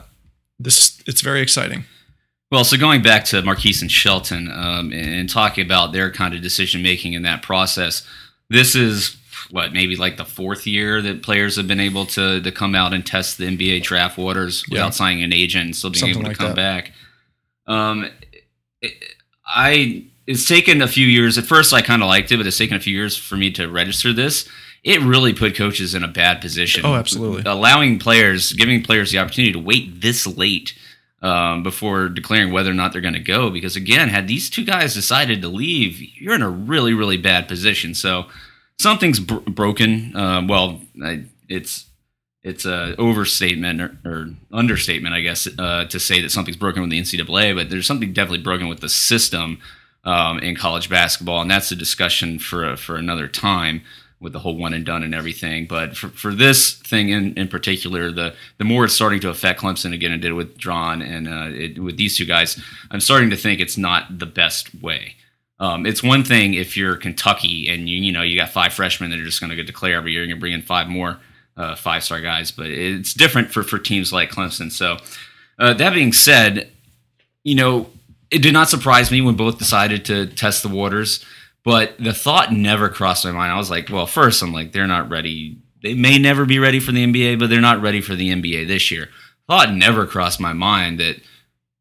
this 0.59 1.03
it's 1.07 1.21
very 1.21 1.41
exciting. 1.41 1.85
Well, 2.51 2.65
so 2.65 2.77
going 2.77 3.03
back 3.03 3.25
to 3.27 3.43
Marquise 3.43 3.83
and 3.83 3.91
Shelton 3.91 4.51
um, 4.53 4.93
and 4.93 5.29
talking 5.29 5.65
about 5.65 5.93
their 5.93 6.11
kind 6.13 6.35
of 6.35 6.43
decision 6.43 6.83
making 6.83 7.15
in 7.15 7.23
that 7.23 7.43
process, 7.43 8.07
this 8.49 8.77
is 8.77 9.17
what 9.51 9.73
maybe 9.73 9.97
like 9.97 10.17
the 10.17 10.25
fourth 10.25 10.67
year 10.67 11.03
that 11.03 11.23
players 11.23 11.57
have 11.57 11.67
been 11.67 11.81
able 11.81 12.07
to 12.07 12.41
to 12.41 12.53
come 12.53 12.75
out 12.75 12.95
and 12.95 13.05
test 13.05 13.39
the 13.39 13.45
NBA 13.47 13.83
draft 13.83 14.17
waters 14.17 14.65
Yeah. 14.69 14.75
without 14.77 14.95
signing 14.95 15.23
an 15.25 15.33
agent 15.33 15.65
and 15.67 15.77
still 15.77 15.91
being 15.91 16.01
Something 16.01 16.17
able 16.21 16.23
to 16.25 16.29
like 16.29 16.39
come 16.39 16.49
that. 16.49 16.57
back. 16.57 16.93
Um, 17.67 18.11
it- 18.81 18.95
I 19.47 20.05
it's 20.27 20.49
taken 20.49 20.83
a 20.83 20.89
few 20.89 21.07
years. 21.07 21.37
At 21.39 21.45
first, 21.45 21.73
I 21.73 21.83
kind 21.83 22.03
of 22.03 22.09
liked 22.09 22.33
it, 22.33 22.37
but 22.39 22.47
it's 22.47 22.59
taken 22.59 22.77
a 22.77 22.81
few 22.81 22.95
years 22.95 23.17
for 23.17 23.37
me 23.37 23.51
to 23.53 23.69
register 23.69 24.13
this. 24.13 24.49
It 24.83 25.01
really 25.01 25.33
put 25.33 25.57
coaches 25.57 25.95
in 25.95 26.05
a 26.05 26.09
bad 26.09 26.41
position. 26.41 26.85
Oh, 26.85 26.95
absolutely. 26.95 27.43
Allowing 27.47 27.99
players, 27.99 28.53
giving 28.53 28.83
players 28.83 29.11
the 29.11 29.19
opportunity 29.19 29.53
to 29.53 29.59
wait 29.59 30.01
this 30.01 30.27
late 30.27 30.75
um, 31.23 31.63
before 31.63 32.11
declaring 32.11 32.53
whether 32.53 32.71
or 32.71 32.75
not 32.75 32.93
they're 32.93 33.01
going 33.01 33.15
to 33.15 33.21
go. 33.21 33.51
Because 33.51 33.77
again, 33.77 34.09
had 34.09 34.29
these 34.29 34.51
two 34.51 34.65
guys 34.65 34.93
decided 34.93 35.41
to 35.41 35.49
leave, 35.49 36.01
you're 36.21 36.35
in 36.35 36.43
a 36.43 36.51
really, 36.51 36.93
really 36.93 37.17
bad 37.17 37.49
position. 37.49 37.95
So 37.95 38.27
something's 38.79 39.21
br- 39.21 39.37
broken. 39.37 40.15
Uh, 40.15 40.45
well, 40.47 40.83
I, 41.03 41.25
it's 41.49 41.87
it's 42.43 42.67
a 42.67 42.95
overstatement 42.99 43.81
or, 43.81 43.97
or 44.05 44.29
understatement, 44.53 45.15
I 45.15 45.23
guess, 45.23 45.49
uh, 45.59 45.87
to 45.87 45.99
say 45.99 46.21
that 46.21 46.31
something's 46.31 46.59
broken 46.59 46.83
with 46.83 46.91
the 46.91 47.01
NCAA. 47.01 47.55
But 47.55 47.71
there's 47.71 47.87
something 47.87 48.13
definitely 48.13 48.43
broken 48.43 48.69
with 48.69 48.81
the 48.81 48.91
system 48.91 49.61
um, 50.05 50.39
in 50.41 50.55
college 50.55 50.89
basketball, 50.89 51.41
and 51.41 51.51
that's 51.51 51.71
a 51.73 51.77
discussion 51.77 52.39
for 52.39 52.77
for 52.77 52.97
another 52.97 53.29
time 53.29 53.83
with 54.21 54.33
the 54.33 54.39
whole 54.39 54.57
one 54.57 54.73
and 54.73 54.87
done 54.87 55.03
and 55.03 55.15
everything. 55.15 55.67
But 55.67 55.97
for, 55.97 56.09
for 56.09 56.35
this 56.35 56.75
thing 56.75 57.11
in, 57.11 57.35
in 57.35 57.49
particular, 57.49 58.11
the 58.11 58.35
the 58.59 58.65
more 58.65 58.85
it's 58.85 58.95
starting 58.95 59.21
to 59.21 59.29
affect 59.29 59.61
Clemson 59.61 59.93
again, 59.93 60.13
it 60.13 60.19
did 60.19 60.33
with 60.33 60.57
Drawn 60.59 61.03
and 61.03 61.29
uh, 61.29 61.49
it, 61.51 61.79
with 61.79 61.97
these 61.97 62.17
two 62.17 62.25
guys, 62.25 62.61
I'm 62.91 63.01
starting 63.01 63.31
to 63.31 63.37
think 63.37 63.61
it's 63.61 63.79
not 63.79 64.19
the 64.19 64.27
best 64.27 64.75
way. 64.83 65.17
Um, 65.61 65.87
it's 65.87 66.03
one 66.03 66.25
thing 66.25 66.55
if 66.55 66.77
you're 66.77 66.97
Kentucky 66.97 67.69
and 67.69 67.89
you 67.89 68.01
you 68.01 68.13
know 68.13 68.23
you 68.23 68.37
got 68.37 68.51
five 68.51 68.73
freshmen 68.73 69.11
that 69.11 69.21
are 69.21 69.25
just 69.25 69.41
going 69.41 69.51
to 69.51 69.57
get 69.57 69.67
declare 69.67 69.97
every 69.97 70.13
year 70.13 70.23
and 70.23 70.29
you're 70.29 70.39
bringing 70.39 70.63
five 70.63 70.89
more 70.89 71.19
uh, 71.57 71.77
five 71.77 72.03
star 72.03 72.21
guys, 72.21 72.51
but 72.51 72.67
it's 72.67 73.15
different 73.15 73.53
for 73.53 73.63
for 73.63 73.79
teams 73.79 74.13
like 74.13 74.31
Clemson. 74.31 74.73
So 74.73 74.97
uh, 75.59 75.75
that 75.75 75.95
being 75.95 76.13
said, 76.13 76.71
you 77.43 77.55
know 77.55 77.91
it 78.35 78.43
did 78.43 78.53
not 78.53 78.69
surprise 78.69 79.13
me 79.13 79.21
when 79.21 79.37
both 79.37 79.59
decided 79.59 80.05
to 80.07 80.27
test 80.27 80.63
the 80.63 80.69
waters, 80.69 81.25
but 81.63 81.97
the 81.99 82.13
thought 82.13 82.53
never 82.53 82.89
crossed 82.89 83.25
my 83.25 83.31
mind. 83.31 83.53
I 83.53 83.57
was 83.57 83.71
like, 83.71 83.89
well, 83.89 84.07
first 84.07 84.43
I'm 84.43 84.53
like 84.53 84.73
they're 84.73 84.89
not 84.89 85.09
ready. 85.09 85.59
They 85.83 85.95
may 85.95 86.19
never 86.19 86.45
be 86.45 86.59
ready 86.59 86.81
for 86.81 86.91
the 86.91 87.07
NBA, 87.07 87.39
but 87.39 87.49
they're 87.49 87.61
not 87.61 87.81
ready 87.81 88.01
for 88.01 88.17
the 88.17 88.31
NBA 88.31 88.67
this 88.67 88.91
year. 88.91 89.09
Thought 89.47 89.73
never 89.73 90.07
crossed 90.07 90.41
my 90.41 90.53
mind 90.53 90.99
that 90.99 91.21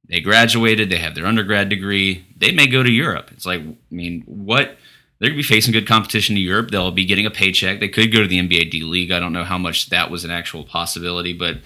they 0.08 0.20
graduated, 0.20 0.90
they 0.90 0.98
have 0.98 1.16
their 1.16 1.26
undergrad 1.26 1.70
degree, 1.70 2.26
they 2.38 2.52
may 2.52 2.68
go 2.68 2.84
to 2.84 2.92
Europe. 2.92 3.32
It's 3.32 3.46
like, 3.46 3.62
I 3.62 3.76
mean, 3.90 4.24
what? 4.28 4.78
They're 5.20 5.30
going 5.30 5.42
to 5.42 5.48
be 5.48 5.56
facing 5.56 5.72
good 5.72 5.88
competition 5.88 6.36
to 6.36 6.42
Europe. 6.42 6.70
They'll 6.70 6.92
be 6.92 7.06
getting 7.06 7.26
a 7.26 7.32
paycheck. 7.32 7.80
They 7.80 7.88
could 7.88 8.12
go 8.12 8.22
to 8.22 8.28
the 8.28 8.40
NBA 8.40 8.70
D 8.70 8.84
League. 8.84 9.12
I 9.12 9.20
don't 9.20 9.32
know 9.32 9.46
how 9.46 9.58
much 9.58 9.90
that 9.90 10.12
was 10.12 10.26
an 10.26 10.32
actual 10.32 10.66
possibility, 10.66 11.32
but 11.32 11.60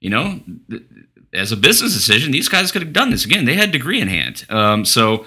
you 0.00 0.10
know, 0.10 0.40
th- 0.68 0.82
as 1.34 1.52
a 1.52 1.56
business 1.56 1.92
decision, 1.92 2.32
these 2.32 2.48
guys 2.48 2.72
could 2.72 2.82
have 2.82 2.92
done 2.92 3.10
this. 3.10 3.24
Again, 3.24 3.44
they 3.44 3.54
had 3.54 3.72
degree 3.72 4.00
in 4.00 4.08
hand. 4.08 4.46
Um, 4.48 4.84
so 4.84 5.26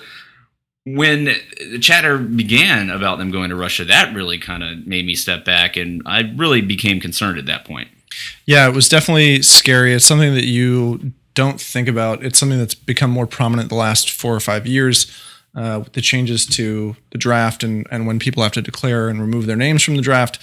when 0.85 1.25
the 1.59 1.79
chatter 1.79 2.17
began 2.17 2.89
about 2.89 3.17
them 3.17 3.29
going 3.29 3.49
to 3.49 3.55
Russia, 3.55 3.83
that 3.85 4.15
really 4.15 4.37
kind 4.37 4.63
of 4.63 4.87
made 4.87 5.05
me 5.05 5.15
step 5.15 5.43
back, 5.43 5.75
and 5.75 6.01
I 6.05 6.21
really 6.35 6.61
became 6.61 7.01
concerned 7.01 7.37
at 7.37 7.45
that 7.47 7.65
point. 7.65 7.89
Yeah, 8.45 8.67
it 8.67 8.73
was 8.73 8.87
definitely 8.87 9.41
scary. 9.41 9.93
It's 9.93 10.05
something 10.05 10.33
that 10.33 10.45
you 10.45 11.11
don't 11.33 11.59
think 11.59 11.87
about. 11.87 12.23
It's 12.23 12.39
something 12.39 12.57
that's 12.57 12.73
become 12.73 13.11
more 13.11 13.27
prominent 13.27 13.69
the 13.69 13.75
last 13.75 14.09
four 14.09 14.33
or 14.33 14.39
five 14.39 14.65
years 14.65 15.11
uh, 15.55 15.81
with 15.83 15.93
the 15.93 16.01
changes 16.01 16.45
to 16.45 16.95
the 17.11 17.17
draft 17.17 17.63
and, 17.63 17.85
and 17.91 18.07
when 18.07 18.17
people 18.17 18.41
have 18.43 18.53
to 18.53 18.61
declare 18.61 19.09
and 19.09 19.19
remove 19.19 19.45
their 19.45 19.55
names 19.55 19.83
from 19.83 19.97
the 19.97 20.01
draft. 20.01 20.39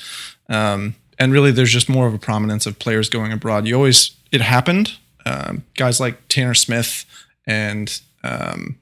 Um, 0.49 0.95
and 1.19 1.33
really, 1.33 1.53
there's 1.53 1.73
just 1.73 1.89
more 1.89 2.07
of 2.07 2.15
a 2.15 2.19
prominence 2.19 2.67
of 2.67 2.79
players 2.79 3.09
going 3.09 3.33
abroad. 3.33 3.67
You 3.67 3.77
always, 3.77 4.15
it 4.31 4.41
happened. 4.41 4.97
Um, 5.27 5.65
guys 5.77 6.01
like 6.01 6.29
Tanner 6.29 6.55
Smith 6.55 7.05
and 7.47 8.01
um, 8.23 8.79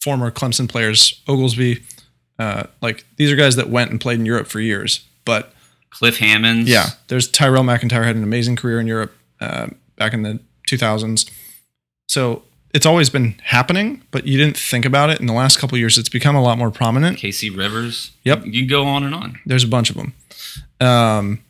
former 0.00 0.30
Clemson 0.30 0.68
players, 0.68 1.20
Oglesby, 1.26 1.82
uh, 2.38 2.64
like 2.80 3.04
these 3.16 3.32
are 3.32 3.36
guys 3.36 3.56
that 3.56 3.68
went 3.68 3.90
and 3.90 4.00
played 4.00 4.18
in 4.20 4.26
Europe 4.26 4.46
for 4.46 4.60
years. 4.60 5.04
But 5.24 5.52
Cliff 5.90 6.18
Hammonds, 6.18 6.70
yeah, 6.70 6.90
there's 7.08 7.28
Terrell 7.28 7.64
McIntyre 7.64 8.04
had 8.04 8.16
an 8.16 8.22
amazing 8.22 8.56
career 8.56 8.80
in 8.80 8.86
Europe 8.86 9.12
uh, 9.40 9.68
back 9.96 10.12
in 10.12 10.22
the 10.22 10.40
2000s. 10.68 11.30
So 12.08 12.42
it's 12.74 12.86
always 12.86 13.10
been 13.10 13.34
happening, 13.42 14.02
but 14.10 14.26
you 14.26 14.38
didn't 14.38 14.56
think 14.56 14.84
about 14.84 15.10
it. 15.10 15.20
In 15.20 15.26
the 15.26 15.32
last 15.32 15.58
couple 15.58 15.76
of 15.76 15.80
years, 15.80 15.98
it's 15.98 16.08
become 16.08 16.36
a 16.36 16.42
lot 16.42 16.58
more 16.58 16.70
prominent. 16.70 17.18
K.C. 17.18 17.50
Rivers. 17.50 18.12
Yep. 18.24 18.46
you 18.46 18.62
can 18.62 18.68
go 18.68 18.84
on 18.84 19.04
and 19.04 19.14
on. 19.14 19.38
There's 19.46 19.64
a 19.64 19.68
bunch 19.68 19.90
of 19.90 19.96
them. 19.96 20.12
Um, 20.80 21.40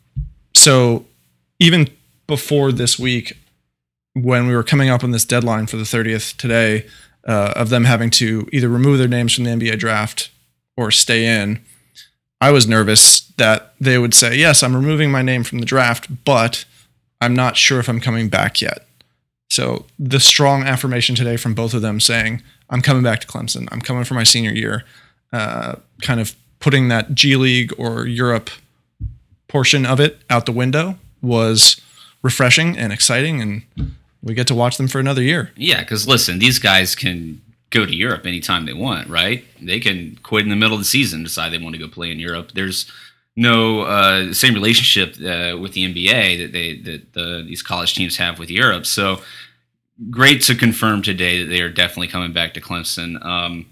so 0.55 1.05
even 1.59 1.89
before 2.27 2.71
this 2.71 2.97
week, 2.97 3.37
when 4.13 4.47
we 4.47 4.55
were 4.55 4.63
coming 4.63 4.89
up 4.89 5.03
on 5.03 5.11
this 5.11 5.25
deadline 5.25 5.67
for 5.67 5.77
the 5.77 5.83
30th 5.83 6.35
today, 6.37 6.85
uh, 7.27 7.53
of 7.55 7.69
them 7.69 7.85
having 7.85 8.09
to 8.09 8.47
either 8.51 8.69
remove 8.69 8.97
their 8.97 9.07
names 9.07 9.35
from 9.35 9.43
the 9.43 9.51
NBA 9.51 9.77
draft 9.79 10.31
or 10.77 10.91
stay 10.91 11.25
in, 11.25 11.59
I 12.41 12.51
was 12.51 12.67
nervous 12.67 13.21
that 13.37 13.73
they 13.79 13.97
would 13.97 14.13
say, 14.13 14.35
Yes, 14.35 14.63
I'm 14.63 14.75
removing 14.75 15.11
my 15.11 15.21
name 15.21 15.43
from 15.43 15.59
the 15.59 15.65
draft, 15.65 16.23
but 16.23 16.65
I'm 17.21 17.35
not 17.35 17.57
sure 17.57 17.79
if 17.79 17.89
I'm 17.89 17.99
coming 17.99 18.29
back 18.29 18.61
yet. 18.61 18.87
So 19.49 19.85
the 19.97 20.19
strong 20.19 20.63
affirmation 20.63 21.15
today 21.15 21.35
from 21.35 21.53
both 21.53 21.73
of 21.73 21.81
them 21.81 21.99
saying, 21.99 22.41
I'm 22.69 22.81
coming 22.81 23.03
back 23.03 23.19
to 23.21 23.27
Clemson. 23.27 23.67
I'm 23.71 23.81
coming 23.81 24.03
for 24.03 24.13
my 24.13 24.23
senior 24.23 24.51
year. 24.51 24.85
uh, 25.31 25.75
kind 26.01 26.19
of 26.19 26.35
putting 26.59 26.87
that 26.89 27.13
G 27.13 27.35
League 27.35 27.73
or 27.77 28.05
Europe 28.05 28.49
portion 29.47 29.85
of 29.85 29.99
it 29.99 30.19
out 30.29 30.45
the 30.45 30.51
window 30.51 30.97
was 31.21 31.79
refreshing 32.21 32.77
and 32.77 32.91
exciting, 32.91 33.41
and 33.41 33.95
we 34.21 34.33
get 34.33 34.47
to 34.47 34.55
watch 34.55 34.77
them 34.77 34.87
for 34.87 34.99
another 34.99 35.21
year. 35.21 35.51
Yeah, 35.55 35.81
because 35.81 36.07
listen, 36.07 36.39
these 36.39 36.59
guys 36.59 36.95
can 36.95 37.41
go 37.69 37.85
to 37.85 37.95
Europe 37.95 38.25
anytime 38.25 38.65
they 38.65 38.73
want, 38.73 39.07
right? 39.07 39.45
They 39.61 39.79
can 39.79 40.17
quit 40.23 40.43
in 40.43 40.49
the 40.49 40.55
middle 40.55 40.75
of 40.75 40.81
the 40.81 40.85
season, 40.85 41.23
decide 41.23 41.51
they 41.51 41.57
want 41.57 41.75
to 41.75 41.81
go 41.81 41.87
play 41.87 42.11
in 42.11 42.19
Europe. 42.19 42.51
There's 42.53 42.91
no 43.35 43.81
uh, 43.81 44.33
same 44.33 44.53
relationship 44.53 45.15
uh, 45.15 45.57
with 45.57 45.73
the 45.73 45.93
NBA 45.93 46.39
that 46.39 46.51
they 46.51 46.77
that 46.77 47.13
the, 47.13 47.43
these 47.47 47.61
college 47.61 47.93
teams 47.93 48.17
have 48.17 48.39
with 48.39 48.49
Europe. 48.49 48.85
So 48.85 49.21
great 50.09 50.41
to 50.43 50.55
confirm 50.55 51.01
today 51.01 51.43
that 51.43 51.49
they 51.49 51.61
are 51.61 51.69
definitely 51.69 52.07
coming 52.07 52.33
back 52.33 52.53
to 52.55 52.61
Clemson. 52.61 53.23
Um, 53.23 53.65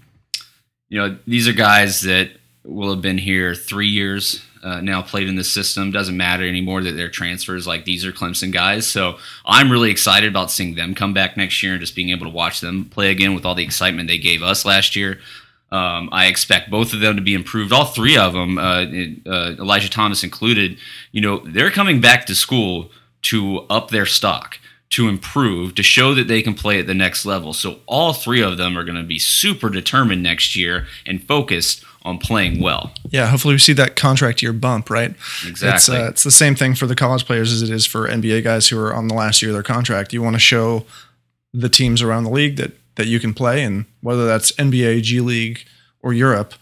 you 0.88 0.98
know, 0.98 1.18
these 1.26 1.48
are 1.48 1.52
guys 1.52 2.02
that 2.02 2.30
will 2.64 2.90
have 2.90 3.02
been 3.02 3.18
here 3.18 3.54
three 3.54 3.88
years 3.88 4.42
uh, 4.68 4.80
now, 4.82 5.00
played 5.00 5.28
in 5.28 5.36
the 5.36 5.44
system. 5.44 5.90
Doesn't 5.90 6.16
matter 6.16 6.46
anymore 6.46 6.82
that 6.82 6.92
they're 6.92 7.08
transfers. 7.08 7.66
Like 7.66 7.86
these 7.86 8.04
are 8.04 8.12
Clemson 8.12 8.52
guys, 8.52 8.86
so 8.86 9.16
I'm 9.46 9.72
really 9.72 9.90
excited 9.90 10.28
about 10.28 10.50
seeing 10.50 10.74
them 10.74 10.94
come 10.94 11.14
back 11.14 11.38
next 11.38 11.62
year 11.62 11.72
and 11.72 11.80
just 11.80 11.96
being 11.96 12.10
able 12.10 12.26
to 12.26 12.32
watch 12.32 12.60
them 12.60 12.84
play 12.84 13.10
again 13.10 13.34
with 13.34 13.46
all 13.46 13.54
the 13.54 13.64
excitement 13.64 14.08
they 14.08 14.18
gave 14.18 14.42
us 14.42 14.66
last 14.66 14.94
year. 14.94 15.20
Um, 15.70 16.10
I 16.12 16.26
expect 16.26 16.70
both 16.70 16.92
of 16.92 17.00
them 17.00 17.16
to 17.16 17.22
be 17.22 17.32
improved. 17.32 17.72
All 17.72 17.86
three 17.86 18.18
of 18.18 18.34
them, 18.34 18.58
uh, 18.58 18.84
uh, 19.26 19.56
Elijah 19.58 19.90
Thomas 19.90 20.22
included, 20.22 20.78
you 21.12 21.22
know, 21.22 21.38
they're 21.46 21.70
coming 21.70 22.00
back 22.00 22.26
to 22.26 22.34
school 22.34 22.90
to 23.22 23.60
up 23.70 23.90
their 23.90 24.06
stock, 24.06 24.58
to 24.90 25.08
improve, 25.08 25.74
to 25.76 25.82
show 25.82 26.14
that 26.14 26.28
they 26.28 26.42
can 26.42 26.54
play 26.54 26.78
at 26.78 26.86
the 26.86 26.94
next 26.94 27.24
level. 27.24 27.54
So 27.54 27.80
all 27.86 28.12
three 28.12 28.42
of 28.42 28.58
them 28.58 28.76
are 28.76 28.84
going 28.84 28.96
to 28.96 29.02
be 29.02 29.18
super 29.18 29.70
determined 29.70 30.22
next 30.22 30.56
year 30.56 30.86
and 31.06 31.22
focused 31.22 31.84
on 32.02 32.18
playing 32.18 32.60
well. 32.60 32.92
Yeah, 33.10 33.26
hopefully 33.26 33.54
we 33.54 33.58
see 33.58 33.72
that 33.74 33.96
contract 33.96 34.42
year 34.42 34.52
bump, 34.52 34.90
right? 34.90 35.10
Exactly. 35.46 35.68
It's, 35.68 35.88
uh, 35.88 36.08
it's 36.10 36.22
the 36.22 36.30
same 36.30 36.54
thing 36.54 36.74
for 36.74 36.86
the 36.86 36.94
college 36.94 37.24
players 37.24 37.52
as 37.52 37.62
it 37.62 37.70
is 37.70 37.86
for 37.86 38.08
NBA 38.08 38.44
guys 38.44 38.68
who 38.68 38.78
are 38.78 38.94
on 38.94 39.08
the 39.08 39.14
last 39.14 39.42
year 39.42 39.50
of 39.50 39.54
their 39.54 39.62
contract. 39.62 40.12
You 40.12 40.22
want 40.22 40.34
to 40.34 40.40
show 40.40 40.84
the 41.52 41.68
teams 41.68 42.02
around 42.02 42.24
the 42.24 42.30
league 42.30 42.56
that 42.56 42.72
that 42.96 43.06
you 43.06 43.20
can 43.20 43.32
play, 43.32 43.62
and 43.62 43.84
whether 44.00 44.26
that's 44.26 44.50
NBA, 44.52 45.02
G 45.02 45.20
League, 45.20 45.64
or 46.02 46.12
Europe, 46.12 46.54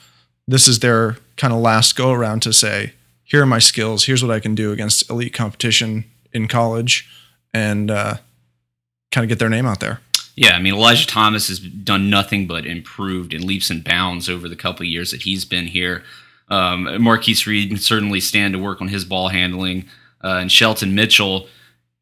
this 0.46 0.68
is 0.68 0.80
their 0.80 1.16
kind 1.36 1.52
of 1.52 1.60
last 1.60 1.96
go 1.96 2.12
around 2.12 2.40
to 2.42 2.52
say, 2.52 2.92
here 3.24 3.42
are 3.42 3.46
my 3.46 3.58
skills. 3.58 4.04
Here's 4.04 4.22
what 4.22 4.30
I 4.30 4.38
can 4.38 4.54
do 4.54 4.70
against 4.70 5.08
elite 5.10 5.32
competition 5.32 6.04
in 6.32 6.46
college, 6.46 7.08
and 7.54 7.90
uh, 7.90 8.16
kind 9.10 9.24
of 9.24 9.28
get 9.28 9.38
their 9.38 9.48
name 9.48 9.66
out 9.66 9.80
there. 9.80 10.00
Yeah, 10.36 10.52
I 10.54 10.60
mean 10.60 10.74
Elijah 10.74 11.06
Thomas 11.06 11.48
has 11.48 11.58
done 11.58 12.10
nothing 12.10 12.46
but 12.46 12.66
improved 12.66 13.32
in 13.32 13.46
leaps 13.46 13.70
and 13.70 13.82
bounds 13.82 14.28
over 14.28 14.48
the 14.48 14.56
couple 14.56 14.84
years 14.84 15.10
that 15.10 15.22
he's 15.22 15.44
been 15.46 15.66
here. 15.66 16.04
Um, 16.48 17.02
Marquise 17.02 17.46
Reed 17.46 17.70
can 17.70 17.78
certainly 17.78 18.20
stand 18.20 18.52
to 18.52 18.60
work 18.60 18.80
on 18.80 18.88
his 18.88 19.04
ball 19.04 19.28
handling, 19.28 19.86
uh, 20.22 20.38
and 20.40 20.52
Shelton 20.52 20.94
Mitchell 20.94 21.48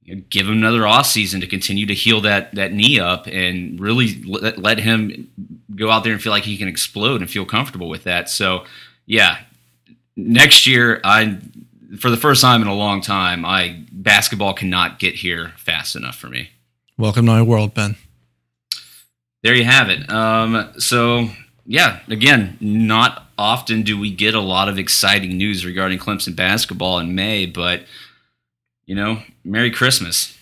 you 0.02 0.16
know, 0.16 0.22
give 0.28 0.48
him 0.48 0.54
another 0.54 0.86
off 0.86 1.06
season 1.06 1.40
to 1.40 1.46
continue 1.46 1.86
to 1.86 1.94
heal 1.94 2.20
that 2.22 2.54
that 2.56 2.72
knee 2.72 2.98
up 2.98 3.26
and 3.26 3.80
really 3.80 4.22
let, 4.24 4.58
let 4.58 4.78
him 4.78 5.30
go 5.74 5.90
out 5.90 6.04
there 6.04 6.12
and 6.12 6.22
feel 6.22 6.32
like 6.32 6.44
he 6.44 6.56
can 6.56 6.68
explode 6.68 7.20
and 7.20 7.30
feel 7.30 7.46
comfortable 7.46 7.88
with 7.88 8.04
that. 8.04 8.28
So, 8.28 8.64
yeah, 9.06 9.38
next 10.16 10.66
year 10.66 11.00
I 11.04 11.38
for 11.98 12.10
the 12.10 12.16
first 12.16 12.42
time 12.42 12.62
in 12.62 12.68
a 12.68 12.74
long 12.74 13.00
time, 13.00 13.44
I 13.44 13.84
basketball 13.92 14.54
cannot 14.54 14.98
get 14.98 15.14
here 15.14 15.52
fast 15.56 15.94
enough 15.94 16.16
for 16.16 16.28
me. 16.28 16.50
Welcome 16.98 17.26
to 17.26 17.32
my 17.32 17.42
world, 17.42 17.74
Ben. 17.74 17.96
There 19.44 19.54
you 19.54 19.64
have 19.64 19.90
it. 19.90 20.10
Um, 20.10 20.72
so, 20.78 21.28
yeah, 21.66 22.00
again, 22.08 22.56
not 22.62 23.26
often 23.36 23.82
do 23.82 24.00
we 24.00 24.10
get 24.10 24.34
a 24.34 24.40
lot 24.40 24.70
of 24.70 24.78
exciting 24.78 25.36
news 25.36 25.66
regarding 25.66 25.98
Clemson 25.98 26.34
basketball 26.34 26.98
in 26.98 27.14
May, 27.14 27.44
but 27.44 27.82
you 28.86 28.94
know, 28.94 29.20
Merry 29.44 29.70
Christmas, 29.70 30.34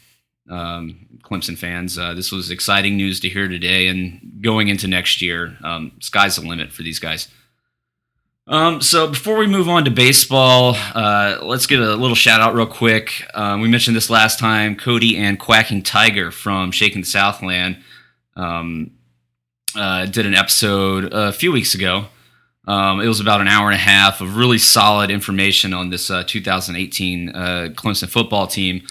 um, 0.49 1.19
Clemson 1.25 1.59
fans. 1.59 1.99
Uh, 1.99 2.15
this 2.15 2.31
was 2.31 2.53
exciting 2.53 2.97
news 2.97 3.19
to 3.21 3.29
hear 3.29 3.49
today, 3.49 3.89
and 3.89 4.39
going 4.41 4.69
into 4.69 4.87
next 4.87 5.21
year, 5.21 5.59
um, 5.65 5.91
sky's 5.99 6.37
the 6.37 6.43
limit 6.43 6.71
for 6.71 6.85
these 6.85 7.01
guys. 7.01 7.27
Um, 8.47 8.81
so 8.81 9.09
before 9.09 9.37
we 9.37 9.49
move 9.49 9.69
on 9.69 9.85
to 9.85 9.91
baseball, 9.91 10.77
uh, 10.95 11.39
let's 11.43 11.67
give 11.67 11.81
a 11.81 11.97
little 11.97 12.15
shout 12.15 12.41
out 12.41 12.55
real 12.55 12.67
quick. 12.67 13.29
Um, 13.35 13.61
we 13.63 13.69
mentioned 13.69 13.97
this 13.97 14.11
last 14.11 14.39
time. 14.39 14.77
Cody 14.77 15.17
and 15.17 15.41
Quacking 15.41 15.83
Tiger 15.83 16.31
from 16.31 16.71
Shakin 16.71 17.01
the 17.01 17.07
Southland 17.07 17.79
um, 18.37 18.93
uh, 19.77 20.07
did 20.07 20.27
an 20.27 20.35
episode 20.35 21.13
a 21.13 21.33
few 21.33 21.53
weeks 21.53 21.75
ago. 21.75 22.07
Um, 22.67 23.01
it 23.01 23.09
was 23.09 23.21
about 23.21 23.41
an 23.41 23.49
hour 23.49 23.67
and 23.67 23.75
a 23.75 23.83
half 23.83 24.21
of 24.21 24.37
really 24.37 24.59
solid 24.59 25.11
information 25.11 25.75
on 25.75 25.91
this 25.91 26.11
uh, 26.11 26.23
2018 26.25 27.29
uh, 27.31 27.69
Clemson 27.75 28.09
football 28.09 28.47
team. 28.47 28.83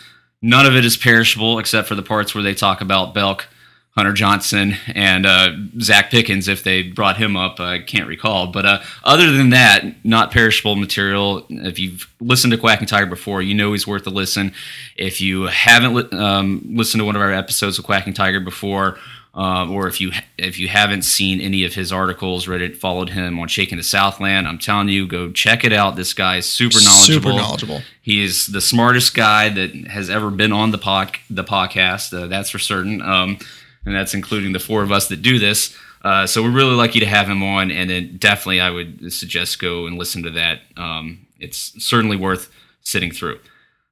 None 0.41 0.65
of 0.65 0.75
it 0.75 0.83
is 0.83 0.97
perishable 0.97 1.59
except 1.59 1.87
for 1.87 1.95
the 1.95 2.03
parts 2.03 2.35
where 2.35 2.43
they 2.43 2.53
talk 2.53 2.81
about 2.81 3.13
Belk, 3.13 3.47
Hunter 3.91 4.11
Johnson, 4.11 4.75
and 4.87 5.25
uh, 5.25 5.51
Zach 5.79 6.09
Pickens. 6.09 6.47
If 6.47 6.63
they 6.63 6.81
brought 6.81 7.15
him 7.15 7.37
up, 7.37 7.59
I 7.59 7.79
can't 7.79 8.07
recall. 8.07 8.47
But 8.47 8.65
uh, 8.65 8.81
other 9.03 9.31
than 9.31 9.51
that, 9.51 10.03
not 10.03 10.31
perishable 10.31 10.75
material. 10.75 11.45
If 11.49 11.79
you've 11.79 12.11
listened 12.19 12.51
to 12.51 12.57
Quacking 12.57 12.87
Tiger 12.87 13.05
before, 13.05 13.41
you 13.41 13.53
know 13.53 13.71
he's 13.71 13.87
worth 13.87 14.05
a 14.07 14.09
listen. 14.09 14.53
If 14.97 15.21
you 15.21 15.43
haven't 15.43 15.93
li- 15.93 16.09
um, 16.11 16.65
listened 16.71 17.01
to 17.01 17.05
one 17.05 17.15
of 17.15 17.21
our 17.21 17.31
episodes 17.31 17.77
of 17.77 17.85
Quacking 17.85 18.13
Tiger 18.13 18.39
before, 18.39 18.97
um, 19.33 19.71
or 19.71 19.87
if 19.87 20.01
you 20.01 20.11
if 20.37 20.59
you 20.59 20.67
haven't 20.67 21.03
seen 21.03 21.39
any 21.39 21.63
of 21.63 21.73
his 21.73 21.91
articles, 21.91 22.47
read 22.47 22.61
it, 22.61 22.77
followed 22.77 23.09
him 23.09 23.39
on 23.39 23.47
Shakin 23.47 23.77
the 23.77 23.83
Southland, 23.83 24.47
I'm 24.47 24.57
telling 24.57 24.89
you, 24.89 25.07
go 25.07 25.31
check 25.31 25.63
it 25.63 25.71
out. 25.71 25.95
This 25.95 26.13
guy 26.13 26.37
is 26.37 26.45
super 26.45 26.79
knowledgeable. 26.83 27.31
Super 27.31 27.41
knowledgeable. 27.41 27.81
He 28.01 28.23
is 28.23 28.47
the 28.47 28.59
smartest 28.59 29.13
guy 29.15 29.47
that 29.49 29.73
has 29.87 30.09
ever 30.09 30.31
been 30.31 30.51
on 30.51 30.71
the 30.71 30.77
pod, 30.77 31.17
the 31.29 31.45
podcast. 31.45 32.13
Uh, 32.13 32.27
that's 32.27 32.49
for 32.49 32.59
certain, 32.59 33.01
um, 33.01 33.37
and 33.85 33.95
that's 33.95 34.13
including 34.13 34.51
the 34.51 34.59
four 34.59 34.83
of 34.83 34.91
us 34.91 35.07
that 35.07 35.21
do 35.21 35.39
this. 35.39 35.77
Uh, 36.03 36.25
so 36.27 36.41
we're 36.41 36.51
really 36.51 36.75
lucky 36.75 36.99
to 36.99 37.05
have 37.05 37.29
him 37.29 37.41
on, 37.43 37.71
and 37.71 37.89
then 37.89 38.17
definitely 38.17 38.59
I 38.59 38.69
would 38.69 39.13
suggest 39.13 39.61
go 39.61 39.85
and 39.85 39.97
listen 39.97 40.23
to 40.23 40.31
that. 40.31 40.61
Um, 40.75 41.27
it's 41.39 41.73
certainly 41.83 42.17
worth 42.17 42.51
sitting 42.81 43.11
through. 43.11 43.39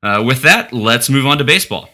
Uh, 0.03 0.23
with 0.25 0.41
that, 0.41 0.73
let's 0.73 1.09
move 1.09 1.25
on 1.25 1.37
to 1.37 1.43
baseball. 1.43 1.89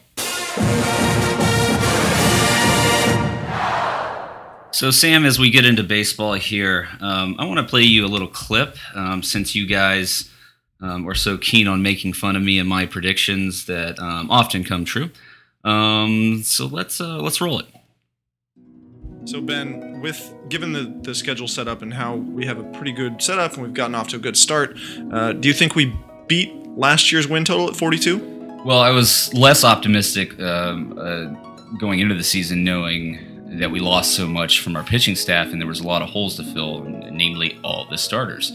So, 4.76 4.92
Sam, 4.92 5.24
as 5.24 5.40
we 5.40 5.52
get 5.52 5.66
into 5.66 5.84
baseball 5.84 6.34
here, 6.34 6.90
um, 7.00 7.38
I 7.40 7.46
want 7.46 7.60
to 7.60 7.64
play 7.66 7.84
you 7.84 8.06
a 8.06 8.10
little 8.10 8.28
clip 8.28 8.76
um, 8.94 9.24
since 9.24 9.56
you 9.56 9.66
guys 9.66 10.30
um, 10.82 11.08
are 11.08 11.16
so 11.16 11.38
keen 11.38 11.66
on 11.66 11.82
making 11.82 12.12
fun 12.12 12.36
of 12.36 12.42
me 12.42 12.60
and 12.60 12.68
my 12.68 12.86
predictions 12.86 13.68
that 13.68 13.98
um, 14.00 14.30
often 14.30 14.66
come 14.66 14.84
true. 14.84 15.12
Um, 15.64 16.42
so 16.44 16.66
let's 16.66 17.00
uh, 17.00 17.20
let's 17.22 17.40
roll 17.40 17.62
it. 17.62 17.68
So 19.24 19.40
Ben, 19.40 20.02
with 20.02 20.34
given 20.50 20.74
the, 20.74 20.94
the 21.04 21.16
schedule 21.16 21.48
set 21.48 21.70
up 21.70 21.82
and 21.82 21.94
how 21.94 22.18
we 22.18 22.46
have 22.46 22.60
a 22.60 22.66
pretty 22.66 22.92
good 22.92 23.22
setup 23.22 23.54
and 23.54 23.64
we've 23.64 23.74
gotten 23.74 23.96
off 23.96 24.10
to 24.10 24.18
a 24.18 24.20
good 24.20 24.36
start, 24.36 24.78
uh, 25.10 25.32
do 25.32 25.48
you 25.48 25.54
think 25.54 25.76
we 25.76 25.98
beat 26.28 26.54
last 26.76 27.14
year's 27.14 27.30
win 27.30 27.46
total 27.46 27.70
at 27.70 27.78
42? 27.78 28.18
Well, 28.66 28.80
I 28.80 28.90
was 28.90 29.34
less 29.34 29.64
optimistic 29.64 30.38
um, 30.42 31.00
uh, 31.00 31.28
going 31.78 32.00
into 32.00 32.16
the 32.16 32.26
season, 32.26 32.66
knowing 32.66 33.35
that 33.60 33.72
we 33.72 33.80
lost 33.80 34.16
so 34.16 34.28
much 34.28 34.62
from 34.62 34.76
our 34.76 34.84
pitching 34.84 35.16
staff 35.16 35.52
and 35.52 35.62
there 35.62 35.68
was 35.68 35.80
a 35.80 35.88
lot 35.88 36.02
of 36.02 36.10
holes 36.10 36.36
to 36.38 36.44
fill, 36.44 36.84
namely 36.84 37.60
all 37.64 37.86
the 37.90 37.98
starters. 37.98 38.52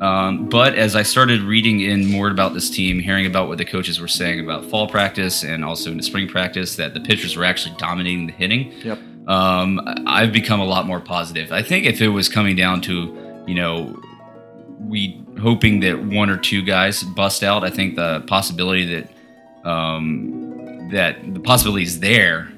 Um, 0.00 0.48
but 0.48 0.74
as 0.74 0.96
I 0.96 1.02
started 1.04 1.42
reading 1.42 1.80
in 1.80 2.06
more 2.06 2.28
about 2.28 2.54
this 2.54 2.68
team, 2.68 2.98
hearing 2.98 3.24
about 3.24 3.46
what 3.46 3.58
the 3.58 3.64
coaches 3.64 4.00
were 4.00 4.08
saying 4.08 4.40
about 4.40 4.64
fall 4.64 4.88
practice 4.88 5.44
and 5.44 5.64
also 5.64 5.92
in 5.92 5.96
the 5.96 6.02
spring 6.02 6.26
practice, 6.26 6.74
that 6.76 6.92
the 6.92 7.00
pitchers 7.00 7.36
were 7.36 7.44
actually 7.44 7.76
dominating 7.78 8.26
the 8.26 8.32
hitting. 8.32 8.72
Yep. 8.82 8.98
Um, 9.28 9.80
I've 10.06 10.32
become 10.32 10.58
a 10.58 10.64
lot 10.64 10.86
more 10.86 10.98
positive. 10.98 11.52
I 11.52 11.62
think 11.62 11.86
if 11.86 12.00
it 12.00 12.08
was 12.08 12.28
coming 12.28 12.56
down 12.56 12.80
to, 12.82 13.44
you 13.46 13.54
know, 13.54 13.96
we 14.80 15.22
hoping 15.40 15.78
that 15.80 16.02
one 16.02 16.28
or 16.28 16.36
two 16.36 16.62
guys 16.62 17.04
bust 17.04 17.44
out, 17.44 17.62
I 17.62 17.70
think 17.70 17.94
the 17.94 18.24
possibility 18.26 18.84
that 18.96 19.68
um, 19.68 20.88
that 20.90 21.32
the 21.32 21.40
possibility 21.40 21.84
is 21.84 22.00
there 22.00 22.52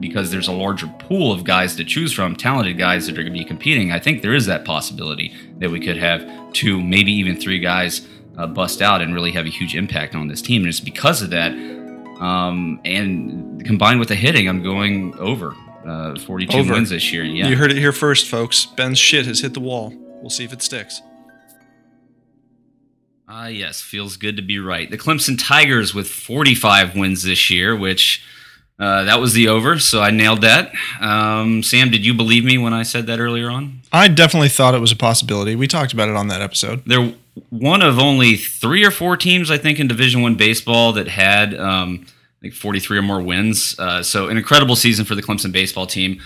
because 0.00 0.30
there's 0.30 0.48
a 0.48 0.52
larger 0.52 0.86
pool 0.98 1.32
of 1.32 1.44
guys 1.44 1.76
to 1.76 1.84
choose 1.84 2.12
from, 2.12 2.36
talented 2.36 2.78
guys 2.78 3.06
that 3.06 3.12
are 3.18 3.22
going 3.22 3.32
to 3.32 3.38
be 3.38 3.44
competing. 3.44 3.92
I 3.92 3.98
think 3.98 4.22
there 4.22 4.34
is 4.34 4.46
that 4.46 4.64
possibility 4.64 5.34
that 5.58 5.70
we 5.70 5.80
could 5.80 5.96
have 5.96 6.52
two, 6.52 6.82
maybe 6.82 7.12
even 7.12 7.36
three 7.40 7.58
guys 7.58 8.06
uh, 8.36 8.46
bust 8.46 8.82
out 8.82 9.00
and 9.00 9.14
really 9.14 9.32
have 9.32 9.46
a 9.46 9.50
huge 9.50 9.74
impact 9.74 10.14
on 10.14 10.28
this 10.28 10.42
team. 10.42 10.62
And 10.62 10.68
it's 10.68 10.80
because 10.80 11.22
of 11.22 11.30
that, 11.30 11.52
um, 12.20 12.80
and 12.84 13.64
combined 13.64 14.00
with 14.00 14.08
the 14.08 14.14
hitting, 14.14 14.48
I'm 14.48 14.62
going 14.62 15.16
over 15.18 15.54
uh, 15.86 16.18
42 16.18 16.58
Over. 16.58 16.72
wins 16.74 16.90
this 16.90 17.12
year. 17.12 17.24
Yeah, 17.24 17.48
You 17.48 17.56
heard 17.56 17.70
it 17.70 17.78
here 17.78 17.92
first, 17.92 18.28
folks. 18.28 18.66
Ben's 18.66 18.98
shit 18.98 19.26
has 19.26 19.40
hit 19.40 19.54
the 19.54 19.60
wall. 19.60 19.92
We'll 20.20 20.30
see 20.30 20.44
if 20.44 20.52
it 20.52 20.62
sticks. 20.62 21.00
Ah, 23.28 23.46
yes, 23.46 23.80
feels 23.80 24.16
good 24.16 24.36
to 24.36 24.42
be 24.42 24.58
right. 24.58 24.90
The 24.90 24.98
Clemson 24.98 25.36
Tigers 25.38 25.94
with 25.94 26.08
45 26.08 26.94
wins 26.94 27.22
this 27.24 27.50
year, 27.50 27.74
which 27.76 28.24
uh, 28.78 29.04
that 29.04 29.20
was 29.20 29.32
the 29.32 29.48
over, 29.48 29.78
so 29.78 30.02
I 30.02 30.10
nailed 30.10 30.42
that. 30.42 30.70
Um, 31.00 31.62
Sam, 31.62 31.90
did 31.90 32.04
you 32.04 32.12
believe 32.12 32.44
me 32.44 32.58
when 32.58 32.74
I 32.74 32.82
said 32.82 33.06
that 33.06 33.18
earlier 33.18 33.48
on? 33.48 33.80
I 33.90 34.08
definitely 34.08 34.50
thought 34.50 34.74
it 34.74 34.80
was 34.80 34.92
a 34.92 34.96
possibility. 34.96 35.56
We 35.56 35.66
talked 35.66 35.94
about 35.94 36.10
it 36.10 36.16
on 36.16 36.28
that 36.28 36.42
episode. 36.42 36.82
They're 36.84 37.14
one 37.48 37.80
of 37.80 37.98
only 37.98 38.36
three 38.36 38.84
or 38.84 38.90
four 38.90 39.16
teams, 39.16 39.50
I 39.50 39.56
think, 39.56 39.80
in 39.80 39.88
Division 39.88 40.20
One 40.20 40.34
baseball 40.34 40.92
that 40.92 41.08
had 41.08 41.54
um, 41.54 42.06
like 42.42 42.52
43 42.52 42.98
or 42.98 43.02
more 43.02 43.22
wins. 43.22 43.78
Uh, 43.78 44.02
so 44.02 44.28
an 44.28 44.36
incredible 44.36 44.76
season 44.76 45.06
for 45.06 45.14
the 45.14 45.22
Clemson 45.22 45.52
baseball 45.52 45.86
team. 45.86 46.20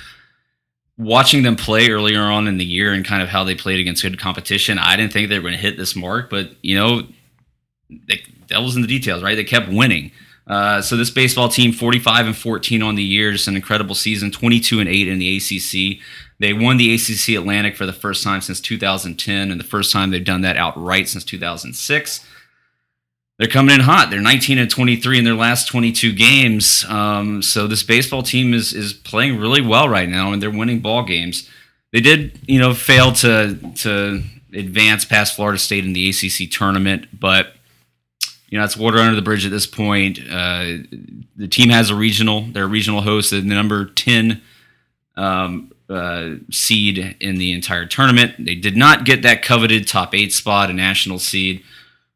Watching 0.99 1.45
them 1.45 1.57
play 1.57 1.89
earlier 1.89 2.21
on 2.21 2.47
in 2.47 2.59
the 2.59 2.65
year 2.65 2.93
and 2.93 3.05
kind 3.05 3.23
of 3.23 3.29
how 3.29 3.43
they 3.43 3.55
played 3.55 3.81
against 3.81 4.03
good 4.03 4.19
competition, 4.19 4.77
I 4.77 4.97
didn't 4.97 5.13
think 5.13 5.29
they 5.29 5.39
were 5.39 5.43
going 5.43 5.55
to 5.55 5.59
hit 5.59 5.79
this 5.79 5.97
mark, 5.97 6.29
but 6.29 6.51
you 6.63 6.77
know, 6.77 7.03
the 7.89 8.21
devil's 8.49 8.77
in 8.77 8.83
the 8.83 8.89
details, 8.89 9.23
right? 9.23 9.35
They 9.35 9.45
kept 9.45 9.69
winning. 9.71 10.11
Uh, 10.51 10.83
so 10.83 10.97
this 10.97 11.11
baseball 11.11 11.49
team, 11.49 11.73
45 11.73 12.27
and 12.27 12.37
14 12.37 12.83
on 12.83 12.97
the 12.97 13.03
year, 13.03 13.33
just 13.33 13.49
an 13.49 13.57
incredible 13.57 13.95
season, 13.95 14.31
22 14.31 14.81
and 14.81 14.89
8 14.89 15.09
in 15.09 15.19
the 15.19 15.37
ACC. 15.37 16.03
They 16.41 16.53
won 16.53 16.77
the 16.77 16.93
ACC 16.95 17.37
Atlantic 17.37 17.77
for 17.77 17.87
the 17.87 17.93
first 17.93 18.25
time 18.25 18.41
since 18.41 18.61
2010, 18.61 19.51
and 19.51 19.61
the 19.61 19.65
first 19.65 19.93
time 19.93 20.11
they've 20.11 20.25
done 20.25 20.41
that 20.41 20.57
outright 20.57 21.09
since 21.09 21.25
2006 21.25 22.27
they're 23.41 23.49
coming 23.49 23.75
in 23.75 23.81
hot. 23.81 24.11
They're 24.11 24.21
19 24.21 24.59
and 24.59 24.71
23 24.71 25.17
in 25.17 25.25
their 25.25 25.35
last 25.35 25.67
22 25.67 26.13
games. 26.13 26.85
Um, 26.91 27.41
so 27.41 27.67
this 27.67 27.83
baseball 27.83 28.23
team 28.23 28.53
is 28.53 28.75
is 28.75 28.93
playing 28.93 29.41
really 29.41 29.63
well 29.63 29.89
right 29.89 30.11
now, 30.11 30.35
and 30.35 30.43
they're 30.43 30.51
winning 30.51 30.81
ball 30.81 31.05
games. 31.05 31.49
They 31.91 32.01
did, 32.01 32.39
you 32.47 32.59
know, 32.59 32.75
fail 32.75 33.13
to 33.13 33.57
to 33.77 34.23
advance 34.53 35.07
past 35.07 35.35
Florida 35.35 35.59
State 35.59 35.87
in 35.87 35.95
the 35.95 36.11
ACC 36.11 36.51
tournament, 36.51 37.07
but 37.19 37.55
you 38.51 38.59
know 38.59 38.65
it's 38.65 38.77
water 38.77 38.99
under 38.99 39.17
the 39.17 39.23
bridge 39.23 39.47
at 39.47 39.51
this 39.51 39.67
point. 39.67 40.19
Uh, 40.19 40.79
the 41.37 41.49
team 41.49 41.71
has 41.71 41.89
a 41.89 41.95
regional. 41.95 42.43
They're 42.43 42.65
a 42.65 42.69
regional 42.69 43.01
host, 43.01 43.33
and 43.33 43.51
the 43.51 43.55
number 43.55 43.87
10 43.87 44.43
um, 45.17 45.73
uh, 45.89 46.35
seed 46.51 47.17
in 47.21 47.37
the 47.37 47.53
entire 47.53 47.87
tournament. 47.87 48.35
They 48.39 48.55
did 48.55 48.77
not 48.77 49.05
get 49.05 49.23
that 49.23 49.43
coveted 49.43 49.87
top 49.87 50.15
eight 50.15 50.33
spot, 50.33 50.71
a 50.71 50.73
national 50.73 51.19
seed. 51.19 51.63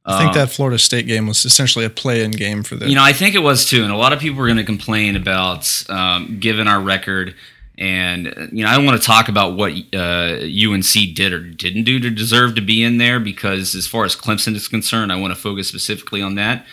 I 0.06 0.18
think 0.18 0.34
that 0.34 0.50
Florida 0.50 0.78
State 0.78 1.06
game 1.06 1.26
was 1.26 1.46
essentially 1.46 1.84
a 1.86 1.90
play-in 1.90 2.30
game 2.32 2.62
for 2.62 2.76
them. 2.76 2.90
You 2.90 2.94
know, 2.94 3.02
I 3.02 3.14
think 3.14 3.34
it 3.34 3.38
was 3.38 3.64
too, 3.64 3.84
and 3.84 3.90
a 3.90 3.96
lot 3.96 4.12
of 4.12 4.20
people 4.20 4.38
were 4.38 4.46
going 4.46 4.58
to 4.58 4.64
complain 4.64 5.16
about, 5.16 5.82
um, 5.88 6.38
given 6.40 6.68
our 6.68 6.78
record, 6.78 7.34
and 7.76 8.50
you 8.52 8.64
know, 8.64 8.70
I 8.70 8.76
don't 8.76 8.84
want 8.84 9.00
to 9.00 9.06
talk 9.06 9.28
about 9.28 9.56
what 9.56 9.72
uh, 9.94 10.38
UNC 10.42 11.14
did 11.14 11.32
or 11.32 11.40
didn't 11.40 11.84
do 11.84 11.98
to 12.00 12.10
deserve 12.10 12.54
to 12.54 12.60
be 12.60 12.82
in 12.82 12.98
there 12.98 13.20
because, 13.20 13.74
as 13.74 13.87
far 13.87 14.04
as 14.04 14.14
Clemson 14.14 14.54
is 14.54 14.68
concerned, 14.68 15.12
I 15.12 15.16
want 15.16 15.34
to 15.34 15.40
focus 15.40 15.68
specifically 15.68 16.22
on 16.22 16.37
that. 16.37 16.66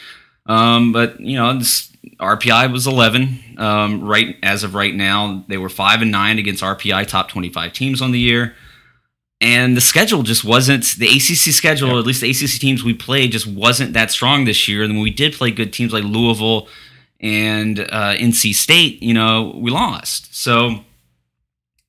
Um, 0.45 0.91
but 0.91 1.19
you 1.19 1.37
know, 1.37 1.57
this 1.57 1.91
RPI 2.19 2.71
was 2.71 2.87
11 2.87 3.55
um, 3.57 4.03
right 4.03 4.37
as 4.43 4.63
of 4.63 4.75
right 4.75 4.93
now. 4.93 5.45
They 5.47 5.57
were 5.57 5.69
five 5.69 6.01
and 6.01 6.11
nine 6.11 6.39
against 6.39 6.63
RPI 6.63 7.07
top 7.07 7.29
25 7.29 7.73
teams 7.73 8.01
on 8.01 8.11
the 8.11 8.19
year 8.19 8.55
and 9.41 9.75
the 9.75 9.81
schedule 9.81 10.21
just 10.21 10.45
wasn't 10.45 10.85
the 10.99 11.07
ACC 11.07 11.51
schedule, 11.51 11.87
yeah. 11.87 11.95
or 11.95 11.99
at 11.99 12.05
least 12.05 12.21
the 12.21 12.29
ACC 12.29 12.61
teams 12.61 12.83
we 12.83 12.93
played, 12.93 13.31
just 13.31 13.47
wasn't 13.47 13.93
that 13.93 14.11
strong 14.11 14.45
this 14.45 14.67
year. 14.67 14.83
And 14.83 14.93
when 14.93 15.01
we 15.01 15.09
did 15.09 15.33
play 15.33 15.49
good 15.49 15.73
teams 15.73 15.91
like 15.91 16.03
Louisville 16.03 16.67
and 17.19 17.79
uh, 17.79 18.13
NC 18.15 18.53
State, 18.53 19.01
you 19.01 19.15
know, 19.15 19.51
we 19.55 19.71
lost. 19.71 20.35
So, 20.35 20.85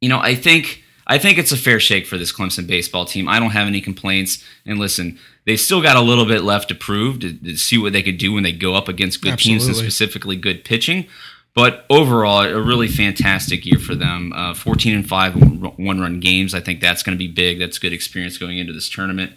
you 0.02 0.08
know, 0.08 0.18
I 0.18 0.34
think 0.34 0.82
I 1.06 1.16
think 1.16 1.38
it's 1.38 1.52
a 1.52 1.56
fair 1.56 1.80
shake 1.80 2.06
for 2.06 2.18
this 2.18 2.32
Clemson 2.32 2.66
baseball 2.66 3.06
team. 3.06 3.28
I 3.28 3.38
don't 3.38 3.50
have 3.50 3.66
any 3.66 3.80
complaints. 3.80 4.44
And 4.66 4.78
listen, 4.78 5.18
they 5.46 5.56
still 5.56 5.80
got 5.80 5.96
a 5.96 6.00
little 6.00 6.26
bit 6.26 6.42
left 6.42 6.68
to 6.68 6.74
prove 6.74 7.20
to, 7.20 7.32
to 7.32 7.56
see 7.56 7.78
what 7.78 7.92
they 7.92 8.02
could 8.02 8.18
do 8.18 8.32
when 8.32 8.42
they 8.42 8.52
go 8.52 8.74
up 8.74 8.88
against 8.88 9.22
good 9.22 9.32
Absolutely. 9.32 9.60
teams 9.60 9.68
and 9.68 9.76
specifically 9.76 10.36
good 10.36 10.64
pitching. 10.64 11.06
But 11.54 11.84
overall, 11.90 12.42
a 12.42 12.60
really 12.60 12.88
fantastic 12.88 13.64
year 13.66 13.78
for 13.78 13.94
them. 13.94 14.32
Uh, 14.32 14.54
14 14.54 14.94
and 14.94 15.08
5 15.08 15.78
one 15.78 16.00
run 16.00 16.18
games. 16.18 16.54
I 16.54 16.60
think 16.60 16.80
that's 16.80 17.02
going 17.02 17.16
to 17.16 17.18
be 17.18 17.30
big. 17.30 17.58
That's 17.58 17.78
good 17.78 17.92
experience 17.92 18.38
going 18.38 18.58
into 18.58 18.72
this 18.72 18.88
tournament. 18.88 19.32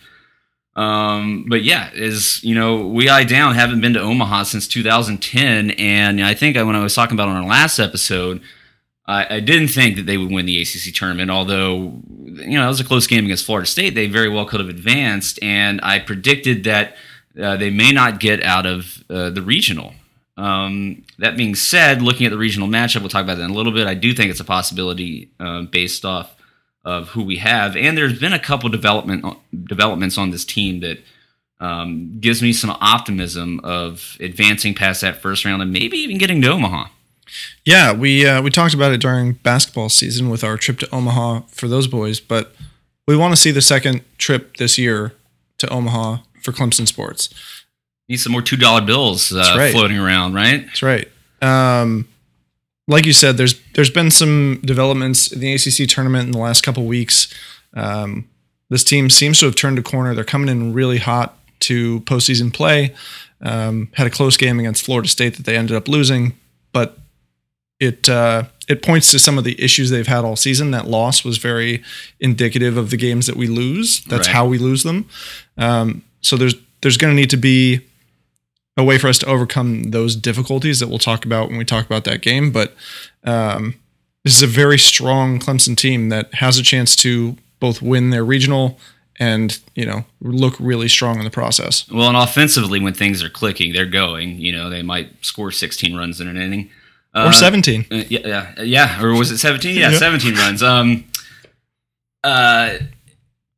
Um, 0.76 1.46
but 1.48 1.64
yeah, 1.64 1.90
is 1.94 2.44
you 2.44 2.54
know 2.54 2.88
we 2.88 3.08
eye 3.08 3.24
down 3.24 3.56
haven't 3.56 3.80
been 3.80 3.94
to 3.94 4.02
Omaha 4.02 4.44
since 4.44 4.68
2010, 4.68 5.72
and 5.72 6.22
I 6.22 6.34
think 6.34 6.58
when 6.58 6.76
I 6.76 6.84
was 6.84 6.94
talking 6.94 7.16
about 7.16 7.30
on 7.30 7.38
our 7.38 7.48
last 7.48 7.80
episode, 7.80 8.42
I, 9.08 9.36
I, 9.36 9.40
didn't 9.40 9.68
think 9.68 9.98
that 9.98 10.06
they 10.06 10.18
would 10.18 10.32
win 10.32 10.46
the 10.46 10.62
ACC 10.62 10.94
tournament. 10.94 11.30
Although 11.30 12.02
you 12.08 12.58
know 12.58 12.66
it 12.66 12.68
was 12.68 12.80
a 12.80 12.86
close 12.86 13.08
game 13.08 13.26
against 13.26 13.46
Florida 13.46 13.68
State, 13.68 13.96
they 13.96 14.08
very 14.08 14.30
well 14.30 14.46
could 14.46 14.60
have 14.60 14.70
advanced, 14.70 15.40
and 15.42 15.80
I 15.84 16.00
predicted 16.00 16.64
that 16.64 16.96
uh, 17.42 17.58
they 17.58 17.70
may 17.70 17.92
not 17.92 18.20
get 18.20 18.42
out 18.44 18.66
of 18.66 19.04
uh, 19.10 19.30
the 19.30 19.42
regional. 19.42 19.94
Um, 20.38 21.04
that 21.20 21.38
being 21.38 21.56
said, 21.56 22.02
looking 22.02 22.26
at 22.26 22.32
the 22.32 22.38
regional 22.38 22.68
matchup, 22.68 23.00
we'll 23.00 23.10
talk 23.10 23.24
about 23.24 23.38
that 23.38 23.46
in 23.46 23.52
a 23.52 23.54
little 23.54 23.72
bit. 23.72 23.88
I 23.88 23.94
do 23.94 24.14
think 24.14 24.32
it's 24.32 24.42
a 24.42 24.46
possibility 24.46 25.30
uh, 25.40 25.62
based 25.62 26.04
off 26.04 26.36
of 26.84 27.10
who 27.10 27.24
we 27.24 27.38
have, 27.38 27.76
and 27.76 27.98
there's 27.98 28.20
been 28.20 28.34
a 28.34 28.40
couple 28.40 28.70
development 28.70 29.26
developments 29.66 30.18
on 30.18 30.32
this 30.32 30.46
team 30.46 30.82
that 30.82 31.00
um, 31.60 32.18
gives 32.20 32.42
me 32.42 32.54
some 32.54 32.72
optimism 32.82 33.60
of 33.64 34.18
advancing 34.20 34.74
past 34.74 35.02
that 35.02 35.22
first 35.22 35.46
round 35.46 35.62
and 35.62 35.72
maybe 35.72 35.98
even 35.98 36.18
getting 36.18 36.42
to 36.42 36.50
Omaha. 36.50 36.88
Yeah, 37.64 37.94
we 37.94 38.26
uh, 38.26 38.42
we 38.42 38.50
talked 38.50 38.74
about 38.74 38.92
it 38.92 39.02
during 39.02 39.34
basketball 39.34 39.90
season 39.90 40.30
with 40.30 40.44
our 40.44 40.58
trip 40.58 40.80
to 40.80 40.96
Omaha 40.96 41.42
for 41.50 41.68
those 41.68 41.88
boys, 41.88 42.20
but 42.20 42.56
we 43.08 43.16
want 43.16 43.34
to 43.34 43.38
see 43.38 43.52
the 43.52 43.62
second 43.62 44.02
trip 44.18 44.58
this 44.58 44.78
year 44.78 45.14
to 45.58 45.70
Omaha 45.70 46.18
for 46.42 46.52
Clemson 46.52 46.88
sports. 46.88 47.30
Need 48.08 48.18
some 48.18 48.32
more 48.32 48.42
two 48.42 48.58
dollar 48.58 48.82
bills 48.82 49.32
uh, 49.32 49.56
right. 49.58 49.72
floating 49.72 49.98
around, 49.98 50.34
right? 50.34 50.66
That's 50.66 50.84
right. 50.84 51.10
Um, 51.42 52.08
like 52.88 53.06
you 53.06 53.14
said, 53.14 53.38
there's 53.38 53.60
there's 53.74 53.90
been 53.90 54.12
some 54.12 54.62
developments 54.64 55.32
in 55.32 55.40
the 55.40 55.54
ACC 55.54 55.90
tournament 55.90 56.26
in 56.26 56.32
the 56.32 56.40
last 56.40 56.62
couple 56.62 56.86
weeks. 56.86 57.34
Um, 57.74 58.30
this 58.70 58.84
team 58.84 59.10
seems 59.10 59.40
to 59.40 59.46
have 59.46 59.56
turned 59.56 59.80
a 59.80 59.84
corner. 59.84 60.14
They're 60.14 60.24
coming 60.24 60.50
in 60.50 60.74
really 60.74 60.98
hot 60.98 61.38
to 61.62 62.02
postseason 62.02 62.54
play. 62.54 62.94
Um, 63.42 63.90
had 63.94 64.08
a 64.08 64.12
close 64.12 64.38
game 64.38 64.60
against 64.60 64.84
Florida 64.84 65.08
State 65.08 65.36
that 65.36 65.46
they 65.46 65.58
ended 65.58 65.76
up 65.76 65.88
losing, 65.88 66.38
but 66.72 66.98
it 67.80 68.08
uh, 68.10 68.44
it 68.68 68.82
points 68.82 69.12
to 69.12 69.20
some 69.20 69.38
of 69.38 69.44
the 69.44 69.62
issues 69.62 69.90
they've 69.90 70.08
had 70.08 70.24
all 70.24 70.36
season. 70.36 70.72
That 70.72 70.88
loss 70.88 71.24
was 71.24 71.38
very 71.38 71.84
indicative 72.20 72.78
of 72.78 72.90
the 72.90 72.98
games 72.98 73.28
that 73.28 73.36
we 73.36 73.48
lose. 73.48 74.04
That's 74.06 74.28
right. 74.28 74.36
how 74.36 74.48
we 74.48 74.58
lose 74.58 74.84
them. 74.84 75.08
Um, 75.58 76.04
so 76.22 76.38
there's 76.38 76.56
there's 76.82 76.98
going 76.98 77.12
to 77.12 77.20
need 77.20 77.30
to 77.32 77.38
be 77.38 77.82
a 78.78 78.84
way 78.84 78.98
for 78.98 79.08
us 79.08 79.18
to 79.20 79.26
overcome 79.28 79.92
those 79.92 80.16
difficulties 80.16 80.80
that 80.80 80.88
we'll 80.88 81.00
talk 81.00 81.26
about 81.26 81.50
when 81.50 81.58
we 81.58 81.66
talk 81.66 81.86
about 81.86 82.04
that 82.04 82.22
game. 82.22 82.52
But 82.52 82.76
um, 83.24 83.76
this 84.24 84.36
is 84.36 84.44
a 84.44 84.48
very 84.48 84.78
strong 84.78 85.40
Clemson 85.40 85.78
team 85.78 86.10
that 86.10 86.34
has 86.36 86.58
a 86.58 86.64
chance 86.64 86.96
to 86.98 87.38
both 87.60 87.82
win 87.82 88.10
their 88.10 88.26
regional 88.26 88.78
and 89.18 89.60
you 89.76 89.86
know 89.86 90.04
look 90.20 90.56
really 90.60 90.88
strong 90.88 91.20
in 91.20 91.24
the 91.24 91.32
process. 91.32 91.90
Well, 91.90 92.08
and 92.08 92.18
offensively, 92.18 92.80
when 92.80 92.94
things 92.94 93.24
are 93.24 93.30
clicking, 93.30 93.74
they're 93.74 93.86
going. 93.86 94.40
You 94.40 94.52
know, 94.52 94.70
they 94.70 94.82
might 94.82 95.26
score 95.26 95.52
16 95.52 95.96
runs 95.96 96.20
in 96.20 96.28
an 96.28 96.38
inning. 96.38 96.70
Uh, 97.16 97.28
or 97.28 97.32
17. 97.32 97.86
Uh, 97.90 97.96
yeah, 98.10 98.20
yeah, 98.26 98.62
yeah. 98.62 99.04
Or 99.04 99.14
was 99.14 99.32
it 99.32 99.38
17? 99.38 99.76
Yeah, 99.76 99.92
yeah. 99.92 99.98
17 99.98 100.36
runs. 100.36 100.62
Um, 100.62 101.06
uh, 102.24 102.78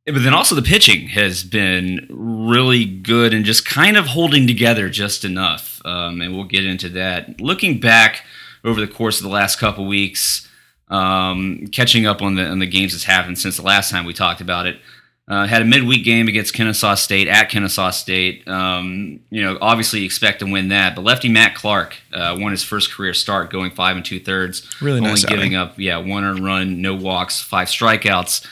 but 0.05 0.23
then 0.23 0.33
also 0.33 0.55
the 0.55 0.61
pitching 0.61 1.07
has 1.09 1.43
been 1.43 2.07
really 2.09 2.85
good 2.85 3.33
and 3.33 3.43
just 3.43 3.65
kind 3.65 3.97
of 3.97 4.07
holding 4.07 4.47
together 4.47 4.89
just 4.89 5.25
enough. 5.25 5.81
Um, 5.83 6.21
and 6.21 6.35
we'll 6.35 6.45
get 6.45 6.65
into 6.65 6.87
that. 6.89 7.41
Looking 7.41 7.79
back 7.79 8.23
over 8.63 8.79
the 8.79 8.87
course 8.87 9.17
of 9.19 9.23
the 9.23 9.29
last 9.29 9.59
couple 9.59 9.85
weeks, 9.85 10.47
um, 10.89 11.67
catching 11.71 12.05
up 12.05 12.21
on 12.21 12.35
the 12.35 12.45
on 12.45 12.59
the 12.59 12.67
games 12.67 12.93
that's 12.93 13.03
happened 13.03 13.37
since 13.37 13.57
the 13.57 13.63
last 13.63 13.91
time 13.91 14.05
we 14.05 14.13
talked 14.13 14.39
about 14.39 14.65
it. 14.65 14.79
Uh, 15.29 15.45
had 15.45 15.61
a 15.61 15.65
midweek 15.65 16.05
game 16.05 16.29
against 16.29 16.53
Kennesaw 16.53 16.95
State 16.95 17.27
at 17.27 17.49
Kennesaw 17.49 17.89
State. 17.89 18.47
Um, 18.47 19.19
you 19.29 19.43
know, 19.43 19.57
obviously 19.59 20.05
expect 20.05 20.39
to 20.39 20.45
win 20.45 20.69
that. 20.69 20.95
But 20.95 21.03
lefty 21.03 21.27
Matt 21.27 21.53
Clark 21.53 21.97
uh, 22.13 22.37
won 22.39 22.51
his 22.51 22.63
first 22.63 22.93
career 22.93 23.13
start, 23.13 23.49
going 23.49 23.71
five 23.71 23.97
and 23.97 24.05
two 24.05 24.21
thirds, 24.21 24.65
really 24.81 24.99
only 24.99 25.11
nice 25.11 25.25
giving 25.25 25.55
outing. 25.55 25.71
up 25.71 25.79
yeah 25.79 25.97
one 25.97 26.23
earned 26.23 26.45
run, 26.45 26.81
no 26.81 26.95
walks, 26.95 27.41
five 27.41 27.67
strikeouts. 27.67 28.45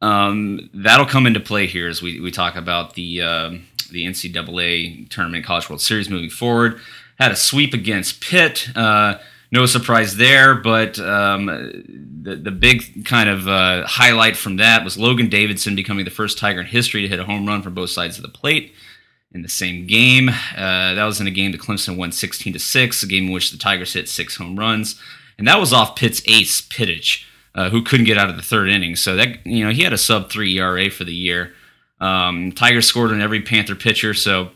Um, 0.00 0.70
that'll 0.72 1.06
come 1.06 1.26
into 1.26 1.40
play 1.40 1.66
here 1.66 1.88
as 1.88 2.00
we, 2.00 2.20
we 2.20 2.30
talk 2.30 2.56
about 2.56 2.94
the 2.94 3.20
uh, 3.20 3.50
the 3.90 4.06
NCAA 4.06 5.10
tournament 5.10 5.44
College 5.44 5.68
World 5.68 5.82
Series 5.82 6.08
moving 6.08 6.30
forward. 6.30 6.80
Had 7.18 7.32
a 7.32 7.36
sweep 7.36 7.74
against 7.74 8.22
Pitt. 8.22 8.74
Uh, 8.74 9.18
no 9.52 9.66
surprise 9.66 10.16
there, 10.16 10.54
but 10.54 10.98
um, 10.98 11.84
the 12.26 12.34
the 12.34 12.50
big 12.50 13.04
kind 13.04 13.28
of 13.28 13.46
uh, 13.46 13.86
highlight 13.86 14.36
from 14.36 14.56
that 14.56 14.82
was 14.82 14.98
Logan 14.98 15.28
Davidson 15.28 15.76
becoming 15.76 16.04
the 16.04 16.10
first 16.10 16.38
Tiger 16.38 16.60
in 16.60 16.66
history 16.66 17.02
to 17.02 17.08
hit 17.08 17.20
a 17.20 17.24
home 17.24 17.46
run 17.46 17.62
from 17.62 17.74
both 17.74 17.90
sides 17.90 18.18
of 18.18 18.22
the 18.22 18.28
plate 18.28 18.74
in 19.32 19.42
the 19.42 19.48
same 19.48 19.86
game. 19.86 20.28
Uh, 20.28 20.94
that 20.94 21.04
was 21.04 21.20
in 21.20 21.28
a 21.28 21.30
game 21.30 21.52
that 21.52 21.60
Clemson 21.60 21.96
won 21.96 22.10
16 22.10 22.52
to 22.52 22.58
six, 22.58 23.02
a 23.04 23.06
game 23.06 23.26
in 23.26 23.32
which 23.32 23.52
the 23.52 23.58
Tigers 23.58 23.92
hit 23.92 24.08
six 24.08 24.36
home 24.36 24.58
runs, 24.58 25.00
and 25.38 25.46
that 25.46 25.60
was 25.60 25.72
off 25.72 25.94
Pitt's 25.94 26.20
ace 26.26 26.60
Pittich 26.60 27.24
uh, 27.54 27.70
who 27.70 27.80
couldn't 27.80 28.06
get 28.06 28.18
out 28.18 28.28
of 28.28 28.36
the 28.36 28.42
third 28.42 28.68
inning. 28.68 28.96
So 28.96 29.14
that 29.14 29.46
you 29.46 29.64
know 29.64 29.70
he 29.70 29.82
had 29.82 29.92
a 29.92 29.98
sub 29.98 30.28
three 30.28 30.58
ERA 30.58 30.90
for 30.90 31.04
the 31.04 31.14
year. 31.14 31.52
Um, 32.00 32.50
Tigers 32.50 32.86
scored 32.86 33.12
on 33.12 33.22
every 33.22 33.40
Panther 33.40 33.76
pitcher. 33.76 34.14
So 34.14 34.50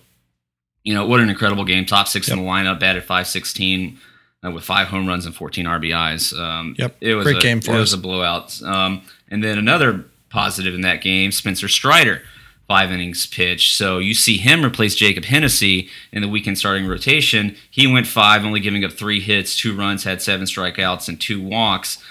you 0.83 0.93
know 0.93 1.07
what 1.07 1.21
an 1.21 1.31
incredible 1.31 1.65
game. 1.65 1.87
Top 1.87 2.09
six 2.09 2.29
yep. 2.29 2.37
in 2.37 2.45
the 2.45 2.51
lineup, 2.51 2.81
batted 2.81 3.05
five 3.05 3.29
sixteen. 3.29 3.99
Uh, 4.43 4.51
with 4.51 4.65
five 4.65 4.89
home 4.89 5.07
runs 5.07 5.27
and 5.27 5.35
14 5.35 5.67
RBIs. 5.67 6.39
Um, 6.39 6.75
yep, 6.79 6.97
it 7.01 7.15
was 7.15 7.25
great 7.25 7.37
a, 7.37 7.41
game 7.41 7.61
for 7.61 7.73
it 7.73 7.75
us. 7.75 7.81
was 7.81 7.93
a 7.93 7.99
blowout. 7.99 8.63
Um, 8.63 9.03
and 9.31 9.45
then 9.45 9.59
another 9.59 10.07
positive 10.31 10.75
in 10.75 10.81
that 10.81 11.03
game. 11.03 11.31
Spencer 11.31 11.69
Strider, 11.69 12.23
five 12.67 12.91
innings 12.91 13.27
pitch. 13.27 13.75
So 13.75 13.99
you 13.99 14.15
see 14.15 14.39
him 14.39 14.65
replace 14.65 14.95
Jacob 14.95 15.25
Hennessy 15.25 15.91
in 16.13 16.23
the 16.23 16.29
weekend 16.29 16.57
starting 16.57 16.87
rotation. 16.87 17.55
He 17.71 17.87
went 17.87 18.07
five, 18.07 18.45
only 18.45 18.61
giving 18.61 18.83
up 18.85 18.93
three 18.93 19.21
hits, 19.21 19.57
two 19.57 19.77
runs, 19.77 20.05
had 20.05 20.23
seven 20.23 20.47
strikeouts, 20.47 21.09
and 21.09 21.21
two 21.21 21.43
walks. 21.43 22.03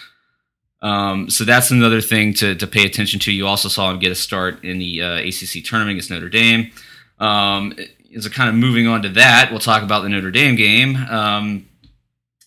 Um, 0.82 1.30
so 1.30 1.44
that's 1.46 1.72
another 1.72 2.00
thing 2.02 2.34
to, 2.36 2.56
to 2.56 2.68
pay 2.68 2.86
attention 2.86 3.20
to. 3.22 3.32
You 3.32 3.48
also 3.48 3.70
saw 3.70 3.89
him 3.89 4.00
get 4.00 4.12
a 4.12 4.15
start 4.15 4.63
in 4.63 4.78
the 4.78 5.02
uh, 5.02 5.18
ACC 5.20 5.63
tournament 5.63 5.92
against 5.92 6.12
Notre 6.12 6.30
Dame. 6.30 6.72
Um, 7.20 7.74
is 8.12 8.26
a 8.26 8.30
kind 8.30 8.50
of 8.50 8.56
moving 8.56 8.88
on 8.88 9.02
to 9.04 9.10
that. 9.10 9.50
We'll 9.52 9.60
talk 9.60 9.84
about 9.84 10.04
the 10.04 10.10
Notre 10.10 10.32
Dame 10.32 10.56
game. 10.56 10.96
Um, 10.96 11.68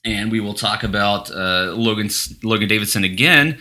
and 0.04 0.30
we 0.32 0.40
will 0.40 0.54
talk 0.54 0.82
about 0.82 1.30
uh, 1.30 1.72
Logan 1.76 2.10
Logan 2.42 2.68
Davidson 2.68 3.04
again. 3.04 3.58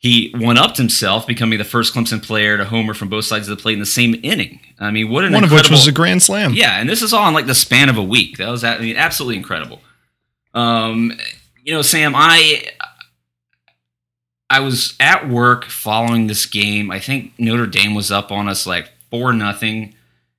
He 0.00 0.32
one 0.36 0.56
upped 0.56 0.76
himself, 0.76 1.26
becoming 1.26 1.58
the 1.58 1.64
first 1.64 1.92
Clemson 1.92 2.22
player 2.22 2.56
to 2.56 2.64
homer 2.64 2.94
from 2.94 3.08
both 3.08 3.24
sides 3.24 3.48
of 3.48 3.56
the 3.56 3.60
plate 3.60 3.72
in 3.74 3.80
the 3.80 3.86
same 3.86 4.14
inning. 4.22 4.60
I 4.78 4.92
mean, 4.92 5.10
what 5.10 5.24
an 5.24 5.32
One 5.32 5.42
of 5.42 5.50
which 5.50 5.70
was 5.70 5.88
a 5.88 5.92
grand 5.92 6.22
slam. 6.22 6.54
yeah, 6.54 6.80
and 6.80 6.88
this 6.88 7.02
is 7.02 7.12
all 7.12 7.26
in 7.26 7.34
like 7.34 7.46
the 7.46 7.54
span 7.54 7.88
of 7.88 7.96
a 7.96 8.02
week. 8.02 8.36
That 8.38 8.48
was 8.48 8.62
I 8.62 8.78
mean, 8.78 8.96
absolutely 8.96 9.36
incredible. 9.36 9.80
Um, 10.54 11.12
you 11.64 11.74
know, 11.74 11.82
Sam, 11.82 12.14
I 12.14 12.62
I 14.50 14.60
was 14.60 14.94
at 15.00 15.28
work 15.28 15.64
following 15.66 16.26
this 16.26 16.46
game. 16.46 16.90
I 16.90 17.00
think 17.00 17.32
Notre 17.38 17.66
Dame 17.66 17.94
was 17.94 18.10
up 18.10 18.30
on 18.30 18.48
us 18.48 18.66
like 18.66 18.90
four 19.10 19.32
nothing 19.32 19.94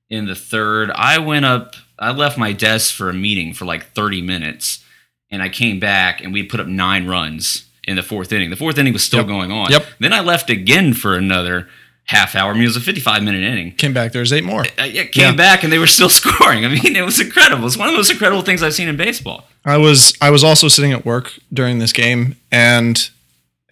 in 0.08 0.26
the 0.26 0.34
third. 0.34 0.90
I 0.94 1.18
went 1.18 1.44
up. 1.44 1.74
I 1.98 2.12
left 2.12 2.38
my 2.38 2.52
desk 2.52 2.94
for 2.94 3.10
a 3.10 3.14
meeting 3.14 3.52
for 3.52 3.66
like 3.66 3.92
thirty 3.92 4.22
minutes, 4.22 4.82
and 5.30 5.42
I 5.42 5.48
came 5.48 5.78
back 5.80 6.22
and 6.22 6.32
we 6.32 6.42
put 6.42 6.60
up 6.60 6.66
nine 6.66 7.06
runs 7.06 7.64
in 7.84 7.96
the 7.96 8.02
fourth 8.02 8.32
inning. 8.32 8.50
The 8.50 8.56
fourth 8.56 8.78
inning 8.78 8.92
was 8.92 9.02
still 9.04 9.20
Yep. 9.20 9.28
going 9.28 9.52
on. 9.52 9.70
Yep. 9.70 9.86
Then 9.98 10.12
I 10.12 10.20
left 10.20 10.50
again 10.50 10.92
for 10.94 11.14
another 11.16 11.68
half 12.04 12.34
hour. 12.34 12.50
I 12.50 12.54
mean, 12.54 12.64
it 12.64 12.66
was 12.66 12.76
a 12.76 12.80
fifty-five 12.80 13.22
minute 13.22 13.42
inning 13.42 13.72
Came 13.76 13.92
back. 13.92 14.12
there 14.12 14.20
was 14.20 14.32
eight 14.32 14.42
more. 14.44 14.64
uh, 14.78 14.84
yeah, 14.84 15.04
came 15.04 15.22
Yeah. 15.24 15.32
back 15.32 15.62
and 15.62 15.72
they 15.72 15.78
were 15.78 15.86
still 15.86 16.08
scoring. 16.20 16.64
I 16.64 16.68
mean, 16.68 16.96
it 16.96 17.04
was 17.04 17.20
incredible. 17.20 17.66
It's 17.66 17.76
one 17.76 17.88
of 17.88 17.92
the 17.92 17.98
most 17.98 18.10
incredible 18.10 18.42
things 18.42 18.62
I've 18.62 18.74
seen 18.74 18.88
in 18.88 18.96
baseball. 18.96 19.46
I 19.64 19.76
was 19.76 20.14
I 20.20 20.30
was 20.30 20.42
also 20.42 20.68
sitting 20.68 20.92
at 20.92 21.04
work 21.04 21.32
during 21.52 21.78
this 21.78 21.92
game 21.92 22.36
and 22.50 23.08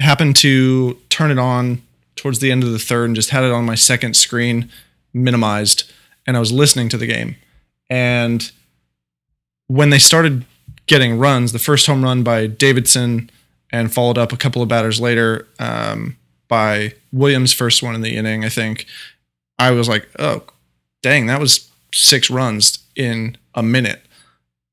happened 0.01 0.37
to 0.37 0.97
turn 1.11 1.31
it 1.33 1.39
on 1.39 1.83
towards 2.15 2.39
the 2.39 2.53
end 2.53 2.63
of 2.63 2.71
the 2.73 2.79
third 2.79 3.07
and 3.07 3.17
just 3.17 3.31
had 3.31 3.43
it 3.45 3.51
on 3.51 3.65
my 3.65 3.75
second 3.75 4.15
screen 4.15 4.71
minimized 5.13 5.91
and 6.27 6.37
I 6.37 6.41
was 6.41 6.53
listening 6.53 6.89
to 6.91 6.97
the 6.99 7.07
game. 7.07 7.37
And 7.91 8.51
when 9.67 9.91
they 9.91 9.99
started 9.99 10.45
getting 10.89 11.19
runs, 11.19 11.53
the 11.53 11.59
first 11.59 11.87
home 11.87 12.03
run 12.03 12.23
by 12.23 12.47
Davidson 12.47 13.31
and 13.71 13.93
followed 13.93 14.19
up 14.19 14.33
a 14.33 14.37
couple 14.37 14.63
of 14.63 14.69
batters 14.69 15.01
later 15.01 15.47
um, 15.59 16.17
by 16.49 16.95
Williams' 17.13 17.53
first 17.53 17.83
one 17.83 17.95
in 17.95 18.01
the 18.01 18.17
inning, 18.17 18.45
I 18.45 18.49
think. 18.49 18.87
I 19.59 19.71
was 19.71 19.89
like, 19.89 20.09
oh, 20.19 20.45
dang, 21.03 21.27
that 21.27 21.41
was 21.41 21.71
six 21.93 22.31
runs 22.31 22.79
in 22.97 23.37
a 23.55 23.63
minute. 23.63 24.03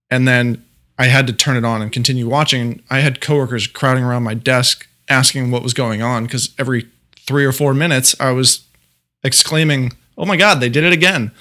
And 0.10 0.28
then 0.28 0.64
I 0.98 1.08
had 1.08 1.28
to 1.28 1.34
turn 1.34 1.58
it 1.58 1.66
on 1.66 1.82
and 1.82 1.92
continue 1.92 2.28
watching. 2.28 2.82
I 2.90 3.00
had 3.00 3.22
coworkers 3.22 3.68
crowding 3.68 4.04
around 4.04 4.24
my 4.24 4.34
desk 4.34 4.88
asking 5.10 5.52
what 5.52 5.64
was 5.64 5.74
going 5.74 6.02
on 6.02 6.24
because 6.24 6.54
every 6.58 6.88
three 7.28 7.46
or 7.46 7.52
four 7.52 7.74
minutes 7.74 8.16
I 8.20 8.32
was 8.32 8.64
exclaiming, 9.24 9.94
"Oh 10.18 10.26
my 10.26 10.38
God, 10.38 10.60
they 10.60 10.70
did 10.70 10.84
it 10.84 10.94
again!" 10.94 11.32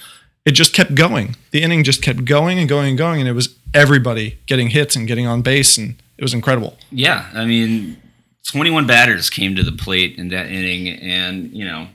It 0.44 0.52
just 0.52 0.74
kept 0.74 0.94
going. 0.94 1.37
The 1.52 1.62
inning 1.62 1.84
just 1.84 2.02
kept 2.02 2.24
going 2.24 2.58
and 2.58 2.68
going 2.68 2.90
and 2.90 2.98
going, 2.98 3.20
and 3.20 3.28
it 3.28 3.32
was 3.32 3.54
everybody 3.74 4.38
getting 4.46 4.70
hits 4.70 4.96
and 4.96 5.06
getting 5.06 5.26
on 5.26 5.42
base, 5.42 5.76
and 5.76 6.00
it 6.16 6.22
was 6.22 6.32
incredible. 6.32 6.76
Yeah, 6.90 7.28
I 7.34 7.44
mean, 7.44 8.00
21 8.48 8.87
batters 8.87 9.28
came 9.28 9.56
to 9.56 9.62
the 9.62 9.72
plate 9.72 10.16
in 10.18 10.28
that 10.28 10.46
inning, 10.46 10.88
and 10.88 11.52
you 11.52 11.64
know, 11.64 11.88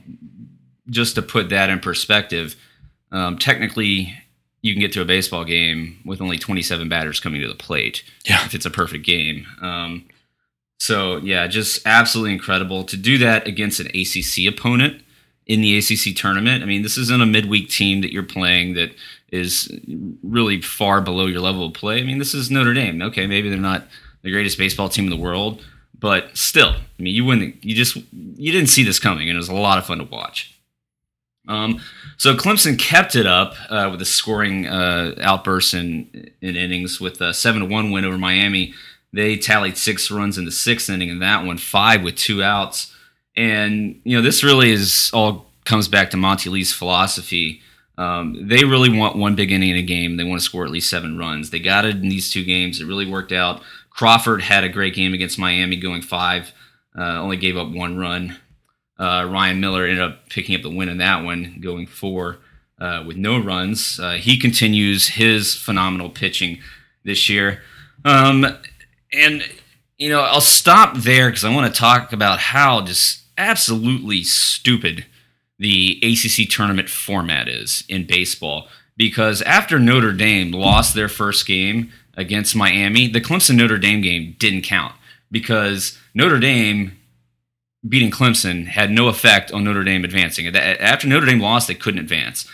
just 0.88 1.14
to 1.16 1.22
put 1.22 1.48
that 1.48 1.70
in 1.70 1.80
perspective, 1.80 2.56
um, 3.10 3.38
technically, 3.38 4.14
you 4.62 4.74
can 4.74 4.80
get 4.80 4.92
to 4.92 5.00
a 5.00 5.06
baseball 5.06 5.44
game 5.44 5.98
with 6.04 6.20
only 6.20 6.38
27 6.38 6.88
batters 6.88 7.18
coming 7.18 7.40
to 7.40 7.48
the 7.48 7.54
plate. 7.54 8.04
Yeah. 8.26 8.44
if 8.44 8.54
it's 8.54 8.66
a 8.66 8.70
perfect 8.70 9.04
game. 9.04 9.46
Um, 9.60 10.04
so 10.78 11.18
yeah, 11.18 11.46
just 11.46 11.86
absolutely 11.86 12.32
incredible 12.32 12.84
to 12.84 12.96
do 12.96 13.18
that 13.18 13.46
against 13.46 13.80
an 13.80 13.88
ACC 13.88 14.52
opponent 14.52 15.02
in 15.50 15.62
the 15.62 15.76
ACC 15.76 16.14
tournament. 16.14 16.62
I 16.62 16.66
mean, 16.66 16.82
this 16.82 16.96
isn't 16.96 17.20
a 17.20 17.26
midweek 17.26 17.68
team 17.70 18.02
that 18.02 18.12
you're 18.12 18.22
playing 18.22 18.74
that 18.74 18.92
is 19.32 19.68
really 20.22 20.62
far 20.62 21.00
below 21.00 21.26
your 21.26 21.40
level 21.40 21.66
of 21.66 21.74
play. 21.74 21.98
I 21.98 22.04
mean, 22.04 22.18
this 22.18 22.34
is 22.34 22.52
Notre 22.52 22.72
Dame. 22.72 23.02
Okay, 23.02 23.26
maybe 23.26 23.48
they're 23.48 23.58
not 23.58 23.88
the 24.22 24.30
greatest 24.30 24.58
baseball 24.58 24.88
team 24.88 25.06
in 25.06 25.10
the 25.10 25.16
world, 25.16 25.60
but 25.98 26.36
still, 26.36 26.68
I 26.68 27.02
mean, 27.02 27.16
you 27.16 27.24
wouldn't, 27.24 27.64
you 27.64 27.74
just, 27.74 27.96
you 27.96 28.52
didn't 28.52 28.68
see 28.68 28.84
this 28.84 29.00
coming, 29.00 29.28
and 29.28 29.34
it 29.34 29.38
was 29.40 29.48
a 29.48 29.54
lot 29.54 29.76
of 29.76 29.86
fun 29.86 29.98
to 29.98 30.04
watch. 30.04 30.56
Um, 31.48 31.80
so 32.16 32.36
Clemson 32.36 32.78
kept 32.78 33.16
it 33.16 33.26
up 33.26 33.54
uh, 33.70 33.88
with 33.90 34.00
a 34.00 34.04
scoring 34.04 34.68
uh, 34.68 35.16
outburst 35.20 35.74
in, 35.74 36.30
in 36.40 36.54
innings 36.54 37.00
with 37.00 37.20
a 37.20 37.34
seven 37.34 37.62
to 37.62 37.66
one 37.66 37.90
win 37.90 38.04
over 38.04 38.18
Miami. 38.18 38.72
They 39.12 39.36
tallied 39.36 39.76
six 39.76 40.12
runs 40.12 40.38
in 40.38 40.44
the 40.44 40.52
sixth 40.52 40.88
inning 40.88 41.08
in 41.08 41.18
that 41.18 41.44
one, 41.44 41.58
five 41.58 42.04
with 42.04 42.14
two 42.14 42.40
outs. 42.40 42.94
And 43.36 44.00
you 44.04 44.16
know, 44.16 44.22
this 44.22 44.42
really 44.42 44.70
is 44.70 45.10
all 45.12 45.46
comes 45.64 45.88
back 45.88 46.10
to 46.10 46.16
Monte 46.16 46.50
Lee's 46.50 46.72
philosophy. 46.72 47.60
Um, 47.98 48.48
they 48.48 48.64
really 48.64 48.96
want 48.96 49.16
one 49.16 49.34
big 49.34 49.52
inning 49.52 49.70
in 49.70 49.76
a 49.76 49.82
game. 49.82 50.16
They 50.16 50.24
want 50.24 50.40
to 50.40 50.44
score 50.44 50.64
at 50.64 50.70
least 50.70 50.88
seven 50.88 51.18
runs. 51.18 51.50
They 51.50 51.58
got 51.58 51.84
it 51.84 51.96
in 51.96 52.08
these 52.08 52.32
two 52.32 52.44
games. 52.44 52.80
It 52.80 52.86
really 52.86 53.06
worked 53.06 53.32
out. 53.32 53.62
Crawford 53.90 54.42
had 54.42 54.64
a 54.64 54.68
great 54.68 54.94
game 54.94 55.12
against 55.12 55.38
Miami, 55.38 55.76
going 55.76 56.00
five. 56.00 56.52
Uh, 56.98 57.20
only 57.20 57.36
gave 57.36 57.56
up 57.56 57.70
one 57.70 57.98
run. 57.98 58.38
Uh, 58.98 59.28
Ryan 59.30 59.60
Miller 59.60 59.84
ended 59.84 60.02
up 60.02 60.28
picking 60.28 60.54
up 60.56 60.62
the 60.62 60.70
win 60.70 60.88
in 60.88 60.98
that 60.98 61.24
one, 61.24 61.58
going 61.60 61.86
four 61.86 62.38
uh, 62.78 63.04
with 63.06 63.16
no 63.16 63.38
runs. 63.38 64.00
Uh, 64.00 64.12
he 64.12 64.38
continues 64.38 65.08
his 65.08 65.54
phenomenal 65.54 66.10
pitching 66.10 66.58
this 67.04 67.28
year. 67.28 67.62
Um, 68.04 68.46
and, 69.12 69.44
you 69.98 70.08
know, 70.08 70.20
I'll 70.20 70.40
stop 70.40 70.96
there 70.96 71.28
because 71.28 71.44
I 71.44 71.54
want 71.54 71.72
to 71.72 71.78
talk 71.78 72.12
about 72.12 72.38
how 72.38 72.80
just 72.82 73.19
absolutely 73.40 74.22
stupid 74.22 75.06
the 75.58 75.98
ACC 76.02 76.48
tournament 76.48 76.88
format 76.88 77.48
is 77.48 77.84
in 77.88 78.06
baseball. 78.06 78.68
Because 78.96 79.40
after 79.42 79.78
Notre 79.78 80.12
Dame 80.12 80.52
lost 80.52 80.94
their 80.94 81.08
first 81.08 81.46
game 81.46 81.90
against 82.14 82.54
Miami, 82.54 83.08
the 83.08 83.20
Clemson 83.20 83.56
Notre 83.56 83.78
Dame 83.78 84.02
game 84.02 84.36
didn't 84.38 84.62
count 84.62 84.94
because 85.30 85.98
Notre 86.14 86.38
Dame 86.38 86.98
beating 87.88 88.10
Clemson 88.10 88.66
had 88.66 88.90
no 88.90 89.08
effect 89.08 89.52
on 89.52 89.64
Notre 89.64 89.84
Dame 89.84 90.04
advancing. 90.04 90.46
After 90.54 91.06
Notre 91.06 91.26
Dame 91.26 91.40
lost, 91.40 91.66
they 91.66 91.74
couldn't 91.74 92.00
advance. 92.00 92.46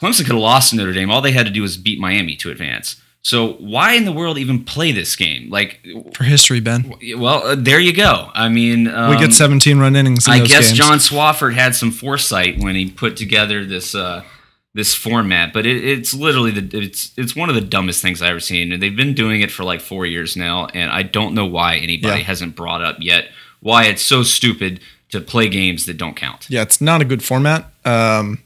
Clemson 0.00 0.18
could 0.18 0.28
have 0.28 0.38
lost 0.38 0.70
to 0.70 0.76
Notre 0.76 0.92
Dame. 0.92 1.10
All 1.10 1.20
they 1.20 1.32
had 1.32 1.46
to 1.46 1.52
do 1.52 1.62
was 1.62 1.76
beat 1.76 2.00
Miami 2.00 2.36
to 2.36 2.50
advance. 2.50 2.96
So 3.22 3.54
why 3.54 3.94
in 3.94 4.04
the 4.04 4.12
world 4.12 4.38
even 4.38 4.64
play 4.64 4.92
this 4.92 5.16
game? 5.16 5.50
Like, 5.50 5.84
For 6.14 6.24
history, 6.24 6.60
Ben, 6.60 6.94
well, 7.16 7.44
uh, 7.44 7.54
there 7.56 7.80
you 7.80 7.92
go. 7.92 8.30
I 8.32 8.48
mean, 8.48 8.88
um, 8.88 9.10
we 9.10 9.18
get 9.18 9.32
17 9.34 9.78
run 9.78 9.96
innings. 9.96 10.26
In 10.26 10.32
I 10.34 10.38
guess 10.44 10.68
games. 10.68 10.78
John 10.78 10.98
Swofford 10.98 11.54
had 11.54 11.74
some 11.74 11.90
foresight 11.90 12.58
when 12.58 12.74
he 12.74 12.90
put 12.90 13.16
together 13.16 13.64
this 13.66 13.94
uh, 13.94 14.22
this 14.74 14.94
format, 14.94 15.52
but 15.52 15.66
it, 15.66 15.84
it's 15.84 16.14
literally 16.14 16.52
the 16.52 16.78
it's 16.78 17.12
it's 17.16 17.34
one 17.34 17.48
of 17.48 17.54
the 17.54 17.60
dumbest 17.60 18.00
things 18.00 18.22
I've 18.22 18.30
ever 18.30 18.40
seen, 18.40 18.72
and 18.72 18.80
they've 18.82 18.96
been 18.96 19.14
doing 19.14 19.40
it 19.40 19.50
for 19.50 19.64
like 19.64 19.80
four 19.80 20.06
years 20.06 20.36
now, 20.36 20.66
and 20.66 20.90
I 20.90 21.02
don't 21.02 21.34
know 21.34 21.46
why 21.46 21.76
anybody 21.76 22.20
Yeah. 22.20 22.24
hasn't 22.26 22.54
brought 22.56 22.82
up 22.82 22.96
yet 23.00 23.28
why 23.60 23.84
it's 23.86 24.02
so 24.02 24.22
stupid 24.22 24.80
to 25.10 25.20
play 25.20 25.48
games 25.48 25.86
that 25.86 25.96
don't 25.96 26.14
count. 26.16 26.46
Yeah, 26.48 26.62
it's 26.62 26.80
not 26.80 27.00
a 27.00 27.04
good 27.04 27.22
format, 27.22 27.72
um, 27.84 28.42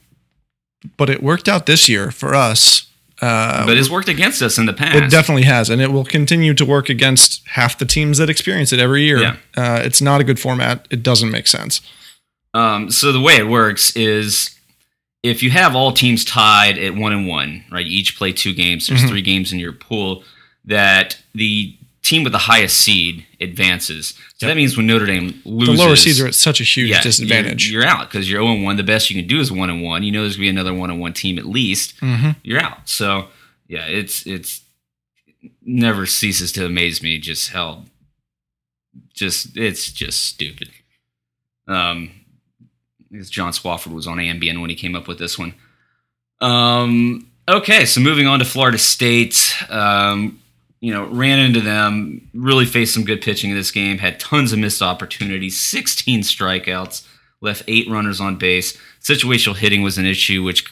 but 0.97 1.09
it 1.09 1.21
worked 1.21 1.47
out 1.47 1.65
this 1.65 1.87
year 1.87 2.11
for 2.11 2.33
us. 2.33 2.87
Uh, 3.23 3.65
But 3.65 3.77
it's 3.77 3.89
worked 3.89 4.09
against 4.09 4.41
us 4.41 4.57
in 4.57 4.65
the 4.65 4.73
past. 4.73 4.95
It 4.95 5.09
definitely 5.09 5.43
has, 5.43 5.69
and 5.69 5.81
it 5.81 5.91
will 5.91 6.03
continue 6.03 6.53
to 6.55 6.65
work 6.65 6.89
against 6.89 7.41
half 7.47 7.77
the 7.77 7.85
teams 7.85 8.17
that 8.17 8.29
experience 8.29 8.73
it 8.73 8.79
every 8.79 9.03
year. 9.03 9.19
Yeah. 9.21 9.35
Uh, 9.55 9.81
it's 9.83 10.01
not 10.01 10.19
a 10.19 10.23
good 10.23 10.39
format. 10.39 10.87
It 10.91 11.03
doesn't 11.03 11.31
make 11.31 11.47
sense. 11.47 11.81
Um, 12.53 12.91
so 12.91 13.11
the 13.11 13.21
way 13.21 13.35
it 13.37 13.47
works 13.47 13.95
is 13.95 14.49
if 15.23 15.41
you 15.41 15.51
have 15.51 15.75
all 15.75 15.91
teams 15.93 16.25
tied 16.25 16.77
at 16.77 16.95
one 16.95 17.13
and 17.13 17.27
one, 17.27 17.63
right? 17.71 17.85
You 17.85 17.97
each 17.97 18.17
play 18.17 18.33
two 18.33 18.53
games. 18.53 18.87
There's 18.87 19.03
Mhm. 19.03 19.07
three 19.09 19.21
games 19.21 19.53
in 19.53 19.59
your 19.59 19.71
pool. 19.73 20.23
That 20.65 21.17
the 21.33 21.75
team 22.03 22.23
with 22.23 22.33
the 22.33 22.37
highest 22.37 22.77
seed 22.79 23.25
advances. 23.39 24.13
So 24.37 24.45
that 24.47 24.55
means 24.57 24.75
when 24.75 24.85
Notre 24.87 25.05
Dame 25.05 25.41
loses, 25.45 25.77
The 25.79 25.83
lower 25.85 25.95
seeds 25.95 26.19
are 26.21 26.27
at 26.27 26.35
such 26.35 26.59
a 26.59 26.63
huge 26.63 26.89
yeah, 26.89 27.01
disadvantage. 27.01 27.71
You're, 27.71 27.83
you're 27.83 27.89
out 27.89 28.09
because 28.09 28.29
you're 28.29 28.43
0 28.43 28.61
1. 28.61 28.75
The 28.75 28.83
best 28.83 29.09
you 29.09 29.15
can 29.19 29.27
do 29.27 29.39
is 29.39 29.51
1 29.51 29.69
and 29.69 29.81
1. 29.81 30.03
You 30.03 30.11
know 30.11 30.21
there's 30.21 30.35
going 30.35 30.47
to 30.47 30.53
be 30.53 30.59
another 30.59 30.73
1 30.73 30.89
and 30.91 30.99
1 30.99 31.13
team 31.13 31.39
at 31.39 31.45
least. 31.45 31.95
hmm 31.99 32.31
You're 32.43 32.59
out. 32.61 32.87
So, 32.89 33.29
yeah, 33.67 33.85
it's 33.85 34.27
it's 34.27 34.61
never 35.61 36.05
ceases 36.05 36.51
to 36.53 36.65
amaze 36.65 37.01
me 37.01 37.17
just 37.19 37.51
how 37.51 37.83
just 39.13 39.57
it's 39.57 39.91
just 39.91 40.25
stupid. 40.25 40.69
Um 41.67 42.11
because 43.11 43.29
John 43.29 43.53
Swofford 43.53 43.93
was 43.93 44.07
on 44.07 44.17
Ambien 44.17 44.59
when 44.59 44.69
he 44.69 44.75
came 44.75 44.95
up 44.95 45.07
with 45.07 45.19
this 45.19 45.39
one. 45.39 45.53
Um 46.41 47.27
okay, 47.47 47.85
so 47.85 48.01
moving 48.01 48.27
on 48.27 48.39
to 48.39 48.45
Florida 48.45 48.77
State. 48.77 49.55
Um 49.69 50.39
you 50.83 50.91
know, 50.91 51.05
ran 51.05 51.39
into 51.39 51.61
them, 51.61 52.29
really 52.33 52.65
faced 52.65 52.93
some 52.93 53.05
good 53.05 53.21
pitching 53.21 53.49
in 53.51 53.55
this 53.55 53.71
game, 53.71 53.99
had 53.99 54.19
tons 54.19 54.51
of 54.51 54.59
missed 54.59 54.81
opportunities, 54.81 55.57
16 55.57 56.23
strikeouts, 56.23 57.07
left 57.39 57.63
eight 57.69 57.89
runners 57.89 58.19
on 58.19 58.35
base. 58.35 58.77
Situational 59.01 59.55
hitting 59.55 59.81
was 59.81 59.97
an 59.97 60.05
issue, 60.05 60.43
which 60.43 60.65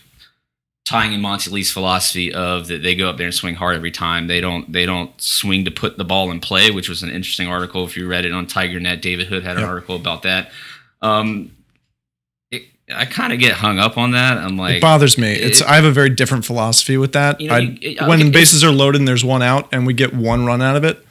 tying 0.83 1.13
in 1.13 1.21
Monte 1.21 1.49
Lee's 1.49 1.71
philosophy 1.71 2.33
of 2.33 2.67
that 2.67 2.83
they 2.83 2.93
go 2.93 3.09
up 3.09 3.15
there 3.15 3.27
and 3.27 3.33
swing 3.33 3.55
hard 3.55 3.77
every 3.77 3.91
time. 3.91 4.27
They 4.27 4.41
don't 4.41 4.69
they 4.73 4.85
don't 4.85 5.11
swing 5.21 5.63
to 5.63 5.71
put 5.71 5.97
the 5.97 6.03
ball 6.03 6.29
in 6.29 6.41
play, 6.41 6.71
which 6.71 6.89
was 6.89 7.03
an 7.03 7.09
interesting 7.09 7.47
article. 7.47 7.85
If 7.85 7.95
you 7.95 8.05
read 8.05 8.25
it 8.25 8.33
on 8.33 8.47
TigerNet, 8.47 8.99
David 8.99 9.27
Hood 9.27 9.43
had 9.43 9.55
an 9.55 9.61
Yep. 9.61 9.69
article 9.69 9.95
about 9.95 10.23
that. 10.23 10.51
Um, 11.01 11.51
I 12.93 13.05
kind 13.05 13.31
of 13.33 13.39
get 13.39 13.53
hung 13.53 13.79
up 13.79 13.97
on 13.97 14.11
that. 14.11 14.37
I'm 14.37 14.57
like, 14.57 14.75
it 14.75 14.81
bothers 14.81 15.17
me. 15.17 15.31
It's 15.33 15.61
I 15.61 15.75
have 15.75 15.85
a 15.85 15.91
very 15.91 16.09
different 16.09 16.45
philosophy 16.45 16.97
with 16.97 17.13
that. 17.13 17.39
You 17.41 17.49
know, 17.49 17.55
I, 17.55 17.59
you- 17.59 17.77
it- 17.81 18.01
uh, 18.01 18.07
when 18.07 18.19
okay, 18.21 18.29
bases 18.31 18.63
are 18.63 18.71
loaded 18.71 18.99
and 19.01 19.07
there's 19.07 19.25
one 19.25 19.41
out 19.41 19.69
and 19.71 19.85
we 19.87 19.93
get 19.93 20.13
one 20.13 20.45
run 20.45 20.61
out 20.61 20.75
of 20.75 20.83
it, 20.83 21.05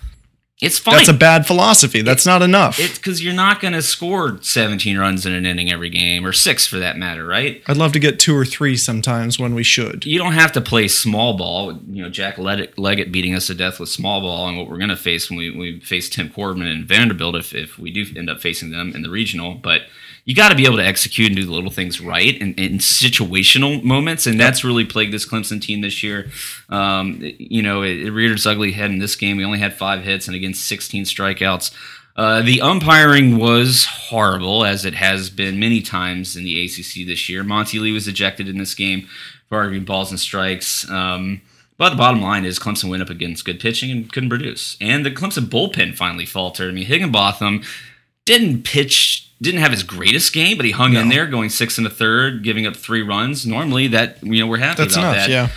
it's 0.63 0.79
fine. 0.79 0.97
that's 0.97 1.09
a 1.09 1.15
bad 1.15 1.47
philosophy. 1.47 2.03
That's 2.03 2.27
not 2.27 2.43
enough. 2.43 2.79
It's 2.79 2.99
because 2.99 3.25
you're 3.25 3.33
not 3.33 3.63
going 3.63 3.73
to 3.73 3.81
score 3.81 4.39
17 4.43 4.99
runs 4.99 5.25
in 5.25 5.33
an 5.33 5.47
inning 5.47 5.73
every 5.73 5.89
game, 5.89 6.27
or 6.27 6.35
six 6.35 6.67
for 6.67 6.79
that 6.79 6.99
matter, 6.99 7.25
right? 7.27 7.63
I'd 7.67 7.79
love 7.79 7.93
to 7.93 7.99
get 7.99 8.19
two 8.19 8.37
or 8.37 8.45
three 8.45 8.77
sometimes 8.77 9.39
when 9.39 9.55
we 9.55 9.63
should. 9.63 10.05
You 10.05 10.19
don't 10.19 10.35
have 10.35 10.53
to 10.53 10.61
play 10.61 10.87
small 10.89 11.35
ball. 11.39 11.79
You 11.89 12.03
know, 12.03 12.11
Jack 12.11 12.37
Leggett, 12.37 12.79
Leggett 12.79 13.11
beating 13.11 13.35
us 13.35 13.47
to 13.47 13.55
death 13.55 13.81
with 13.81 13.89
small 13.89 14.21
ball, 14.21 14.49
and 14.49 14.59
what 14.59 14.69
we're 14.69 14.77
going 14.77 14.91
to 14.91 14.97
face 14.97 15.31
when 15.31 15.39
we, 15.39 15.51
we 15.51 15.81
face 15.81 16.11
Tim 16.11 16.29
Corbin 16.29 16.67
and 16.67 16.85
Vanderbilt 16.85 17.37
if, 17.37 17.55
if 17.55 17.79
we 17.79 17.91
do 17.91 18.05
end 18.15 18.29
up 18.29 18.43
facing 18.43 18.69
them 18.71 18.93
in 18.95 19.01
the 19.01 19.09
regional. 19.09 19.55
But 19.55 19.85
you 20.31 20.37
got 20.37 20.51
to 20.51 20.55
be 20.55 20.65
able 20.65 20.77
to 20.77 20.87
execute 20.87 21.27
and 21.27 21.35
do 21.35 21.45
the 21.45 21.51
little 21.51 21.73
things 21.73 22.01
right 22.01 22.41
in, 22.41 22.55
in 22.55 22.79
situational 22.79 23.83
moments, 23.83 24.29
and 24.29 24.39
that's 24.39 24.63
really 24.63 24.85
plagued 24.85 25.13
this 25.13 25.27
Clemson 25.27 25.61
team 25.61 25.81
this 25.81 26.05
year. 26.05 26.31
Um, 26.69 27.19
you 27.21 27.63
know, 27.63 27.83
it, 27.83 27.99
it 27.99 28.13
reared 28.13 28.31
its 28.31 28.47
ugly 28.47 28.71
head 28.71 28.93
in 28.93 29.01
this 29.01 29.17
game. 29.17 29.39
We 29.39 29.45
only 29.45 29.59
had 29.59 29.75
five 29.75 30.05
hits 30.05 30.29
and 30.29 30.37
against 30.37 30.65
16 30.69 31.03
strikeouts. 31.03 31.75
Uh, 32.15 32.43
the 32.43 32.61
umpiring 32.61 33.39
was 33.39 33.87
horrible, 33.87 34.65
as 34.65 34.85
it 34.85 34.95
has 34.95 35.31
been 35.31 35.59
many 35.59 35.83
times 35.83 36.37
in 36.37 36.45
the 36.45 36.65
ACC 36.65 37.09
this 37.09 37.29
year. 37.29 37.43
Monte 37.43 37.81
Lee 37.81 37.91
was 37.91 38.07
ejected 38.07 38.47
in 38.47 38.57
this 38.57 38.77
game 38.77 39.09
for 39.49 39.59
arguing 39.59 39.85
balls 39.85 40.13
and 40.13 40.21
strikes. 40.21 40.89
Um, 40.89 41.41
but 41.77 41.91
the 41.91 41.97
bottom 41.97 42.23
line 42.23 42.45
is 42.45 42.61
Clemson 42.61 42.89
went 42.89 43.03
up 43.03 43.11
against 43.11 43.45
good 43.45 43.59
pitching 43.59 43.91
and 43.91 44.13
couldn't 44.13 44.29
produce. 44.29 44.77
And 44.81 45.05
the 45.05 45.11
Clemson 45.11 45.47
bullpen 45.47 45.97
finally 45.97 46.27
faltered. 46.27 46.71
I 46.71 46.73
mean, 46.73 46.85
Higginbotham 46.85 47.65
didn't 48.31 48.63
pitch, 48.63 49.29
didn't 49.43 49.61
have 49.61 49.73
his 49.73 49.83
greatest 49.83 50.33
game, 50.33 50.57
but 50.57 50.65
he 50.65 50.71
hung 50.71 50.95
in 50.95 51.09
there, 51.09 51.27
going 51.27 51.49
six 51.49 51.79
and 51.79 51.87
a 51.87 51.91
third, 51.91 52.45
giving 52.45 52.65
up 52.65 52.77
three 52.77 53.03
runs. 53.03 53.45
Normally, 53.45 53.89
that 53.89 54.23
you 54.23 54.39
know 54.39 54.47
we're 54.47 54.59
happy 54.59 54.83
That's 54.83 54.95
about 54.95 55.15
enough. 55.15 55.27
that. 55.27 55.31
Yeah. 55.31 55.49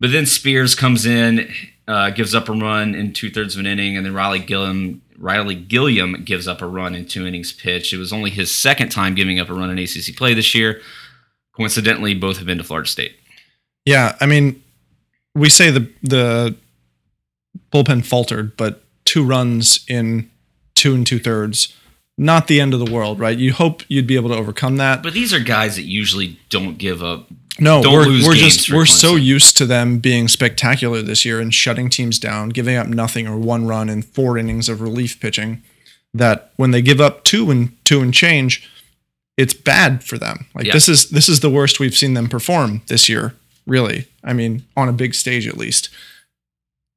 But 0.00 0.10
then 0.10 0.26
Spiers 0.26 0.74
comes 0.74 1.06
in, 1.06 1.48
uh, 1.86 2.10
gives 2.10 2.34
up 2.34 2.48
a 2.48 2.52
run 2.52 2.96
in 2.96 3.12
two 3.12 3.30
thirds 3.30 3.54
of 3.54 3.60
an 3.60 3.66
inning, 3.66 3.96
and 3.96 4.04
then 4.04 4.14
Riley 4.14 4.40
Gilliam 4.40 5.00
Riley 5.16 5.54
Gilliam 5.54 6.24
gives 6.24 6.48
up 6.48 6.60
a 6.60 6.66
run 6.66 6.96
in 6.96 7.06
two 7.06 7.24
innings 7.24 7.52
pitch. 7.52 7.92
It 7.92 7.98
was 7.98 8.12
only 8.12 8.30
his 8.30 8.50
second 8.50 8.88
time 8.88 9.14
giving 9.14 9.38
up 9.38 9.48
a 9.48 9.54
run 9.54 9.70
in 9.70 9.78
ACC 9.78 10.16
play 10.16 10.34
this 10.34 10.56
year. 10.56 10.80
Coincidentally, 11.56 12.14
both 12.14 12.38
have 12.38 12.46
been 12.46 12.58
to 12.58 12.64
Florida 12.64 12.88
State. 12.88 13.14
Yeah, 13.84 14.16
I 14.20 14.26
mean, 14.26 14.60
we 15.36 15.48
say 15.48 15.70
the 15.70 15.88
the 16.02 16.56
bullpen 17.72 18.04
faltered, 18.04 18.56
but 18.56 18.82
two 19.04 19.24
runs 19.24 19.84
in 19.86 20.28
two 20.74 20.94
and 20.94 21.06
two 21.06 21.20
thirds, 21.20 21.76
not 22.18 22.46
the 22.46 22.60
end 22.60 22.74
of 22.74 22.80
the 22.84 22.92
world, 22.92 23.18
right? 23.18 23.36
You 23.36 23.52
hope 23.52 23.82
you'd 23.88 24.06
be 24.06 24.16
able 24.16 24.30
to 24.30 24.36
overcome 24.36 24.76
that. 24.76 25.02
But 25.02 25.14
these 25.14 25.32
are 25.32 25.40
guys 25.40 25.76
that 25.76 25.82
usually 25.84 26.38
don't 26.50 26.76
give 26.78 27.02
up. 27.02 27.28
no, 27.58 27.82
don't 27.82 27.92
we're, 27.92 28.04
lose 28.04 28.26
we're 28.26 28.34
just 28.34 28.70
we're 28.72 28.86
so 28.86 29.14
used 29.16 29.56
to 29.58 29.66
them 29.66 29.98
being 29.98 30.28
spectacular 30.28 31.02
this 31.02 31.24
year 31.24 31.40
and 31.40 31.52
shutting 31.52 31.88
teams 31.88 32.18
down, 32.18 32.50
giving 32.50 32.76
up 32.76 32.86
nothing 32.86 33.26
or 33.26 33.36
one 33.38 33.66
run 33.66 33.88
in 33.88 34.02
four 34.02 34.36
innings 34.38 34.68
of 34.68 34.80
relief 34.80 35.20
pitching. 35.20 35.62
That 36.14 36.52
when 36.56 36.72
they 36.72 36.82
give 36.82 37.00
up 37.00 37.24
two 37.24 37.50
and 37.50 37.74
two 37.84 38.02
and 38.02 38.12
change, 38.12 38.70
it's 39.38 39.54
bad 39.54 40.04
for 40.04 40.18
them. 40.18 40.46
Like 40.54 40.66
Yeah. 40.66 40.74
this 40.74 40.88
is 40.88 41.08
this 41.08 41.28
is 41.28 41.40
the 41.40 41.50
worst 41.50 41.80
we've 41.80 41.96
seen 41.96 42.14
them 42.14 42.28
perform 42.28 42.82
this 42.88 43.08
year. 43.08 43.34
Really, 43.66 44.08
I 44.22 44.32
mean, 44.34 44.64
on 44.76 44.88
a 44.88 44.92
big 44.92 45.14
stage 45.14 45.46
at 45.46 45.56
least. 45.56 45.88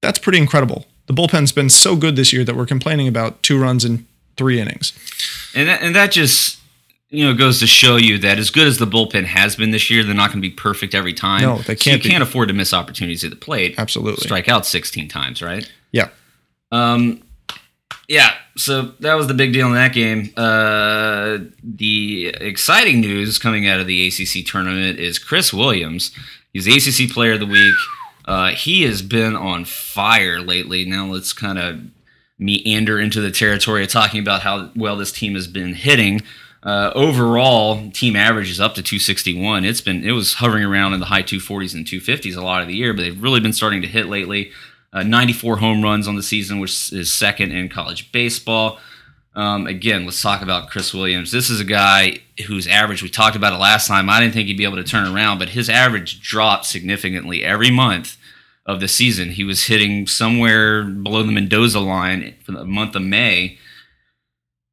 That's 0.01 0.19
pretty 0.19 0.39
incredible. 0.39 0.85
The 1.07 1.13
bullpen's 1.13 1.51
been 1.51 1.69
so 1.69 1.95
good 1.95 2.15
this 2.15 2.33
year 2.33 2.43
that 2.43 2.55
we're 2.55 2.65
complaining 2.65 3.07
about 3.07 3.41
two 3.43 3.59
runs 3.59 3.85
in 3.85 4.05
three 4.37 4.59
innings. 4.59 4.93
And 5.55 5.67
that, 5.69 5.81
and 5.81 5.95
that 5.95 6.11
just 6.11 6.59
you 7.09 7.23
know 7.23 7.33
goes 7.33 7.59
to 7.59 7.67
show 7.67 7.95
you 7.95 8.17
that 8.19 8.37
as 8.37 8.49
good 8.49 8.67
as 8.67 8.77
the 8.77 8.85
bullpen 8.85 9.25
has 9.25 9.55
been 9.55 9.71
this 9.71 9.89
year, 9.89 10.03
they're 10.03 10.13
not 10.13 10.31
going 10.31 10.41
to 10.41 10.47
be 10.47 10.53
perfect 10.53 10.93
every 10.93 11.13
time. 11.13 11.41
No, 11.41 11.57
they 11.59 11.75
can't 11.75 11.97
you 11.97 12.03
be. 12.03 12.09
can't 12.09 12.23
afford 12.23 12.49
to 12.49 12.53
miss 12.53 12.73
opportunities 12.73 13.23
at 13.23 13.29
the 13.29 13.35
plate. 13.35 13.75
Absolutely. 13.77 14.23
Strike 14.23 14.49
out 14.49 14.65
16 14.65 15.07
times, 15.07 15.41
right? 15.41 15.69
Yeah. 15.91 16.09
Um, 16.71 17.21
yeah, 18.07 18.33
so 18.55 18.93
that 18.99 19.15
was 19.15 19.27
the 19.27 19.33
big 19.33 19.53
deal 19.53 19.67
in 19.67 19.73
that 19.73 19.93
game. 19.93 20.31
Uh, 20.37 21.39
the 21.63 22.27
exciting 22.27 23.01
news 23.01 23.39
coming 23.39 23.67
out 23.67 23.79
of 23.79 23.87
the 23.87 24.07
ACC 24.07 24.45
tournament 24.45 24.99
is 24.99 25.17
Chris 25.17 25.53
Williams. 25.53 26.11
He's 26.53 26.65
the 26.65 26.75
ACC 26.75 27.11
Player 27.11 27.33
of 27.33 27.39
the 27.39 27.45
Week. 27.47 27.75
Uh, 28.25 28.49
he 28.49 28.83
has 28.83 29.01
been 29.01 29.35
on 29.35 29.65
fire 29.65 30.39
lately. 30.39 30.85
Now 30.85 31.05
let's 31.05 31.33
kind 31.33 31.57
of 31.57 31.81
meander 32.37 32.99
into 32.99 33.21
the 33.21 33.31
territory 33.31 33.83
of 33.83 33.89
talking 33.89 34.19
about 34.19 34.41
how 34.41 34.71
well 34.75 34.97
this 34.97 35.11
team 35.11 35.35
has 35.35 35.47
been 35.47 35.73
hitting. 35.73 36.21
Uh, 36.63 36.91
overall, 36.95 37.91
team 37.91 38.15
average 38.15 38.49
is 38.49 38.59
up 38.59 38.73
to 38.73 38.81
261. 38.81 39.63
It's 39.63 39.81
been 39.81 40.03
it 40.03 40.11
was 40.11 40.35
hovering 40.35 40.63
around 40.63 40.93
in 40.93 40.99
the 40.99 41.05
high 41.05 41.23
240s 41.23 41.75
and 41.75 41.85
250s 41.85 42.35
a 42.35 42.41
lot 42.41 42.61
of 42.61 42.67
the 42.67 42.75
year, 42.75 42.93
but 42.93 43.03
they've 43.03 43.21
really 43.21 43.39
been 43.39 43.53
starting 43.53 43.81
to 43.83 43.87
hit 43.87 44.07
lately. 44.07 44.51
Uh, 44.91 45.03
94 45.03 45.57
home 45.57 45.83
runs 45.83 46.07
on 46.07 46.15
the 46.15 46.23
season, 46.23 46.59
which 46.59 46.91
is 46.91 47.13
second 47.13 47.51
in 47.51 47.69
college 47.69 48.11
baseball. 48.11 48.79
Um, 49.35 49.67
again, 49.67 50.05
let's 50.05 50.21
talk 50.21 50.41
about 50.41 50.69
Chris 50.69 50.93
Williams. 50.93 51.31
This 51.31 51.49
is 51.49 51.59
a 51.59 51.65
guy 51.65 52.19
whose 52.47 52.67
average, 52.67 53.03
we 53.03 53.09
talked 53.09 53.35
about 53.35 53.51
it 53.51 53.57
last 53.57 53.87
time. 53.87 54.09
I 54.09 54.21
didn't 54.21 54.33
think 54.33 54.47
he'd 54.47 54.57
be 54.57 54.63
able 54.63 54.77
to 54.77 54.83
turn 54.83 55.13
around, 55.13 55.39
but 55.39 55.49
his 55.49 55.69
average 55.69 56.21
dropped 56.21 56.65
significantly 56.65 57.43
every 57.43 57.69
month 57.69 58.17
of 58.65 58.79
the 58.79 58.87
season. 58.87 59.29
He 59.31 59.43
was 59.43 59.65
hitting 59.65 60.07
somewhere 60.07 60.83
below 60.83 61.23
the 61.23 61.31
Mendoza 61.31 61.79
line 61.79 62.35
for 62.43 62.51
the 62.53 62.65
month 62.65 62.95
of 62.95 63.01
May. 63.03 63.57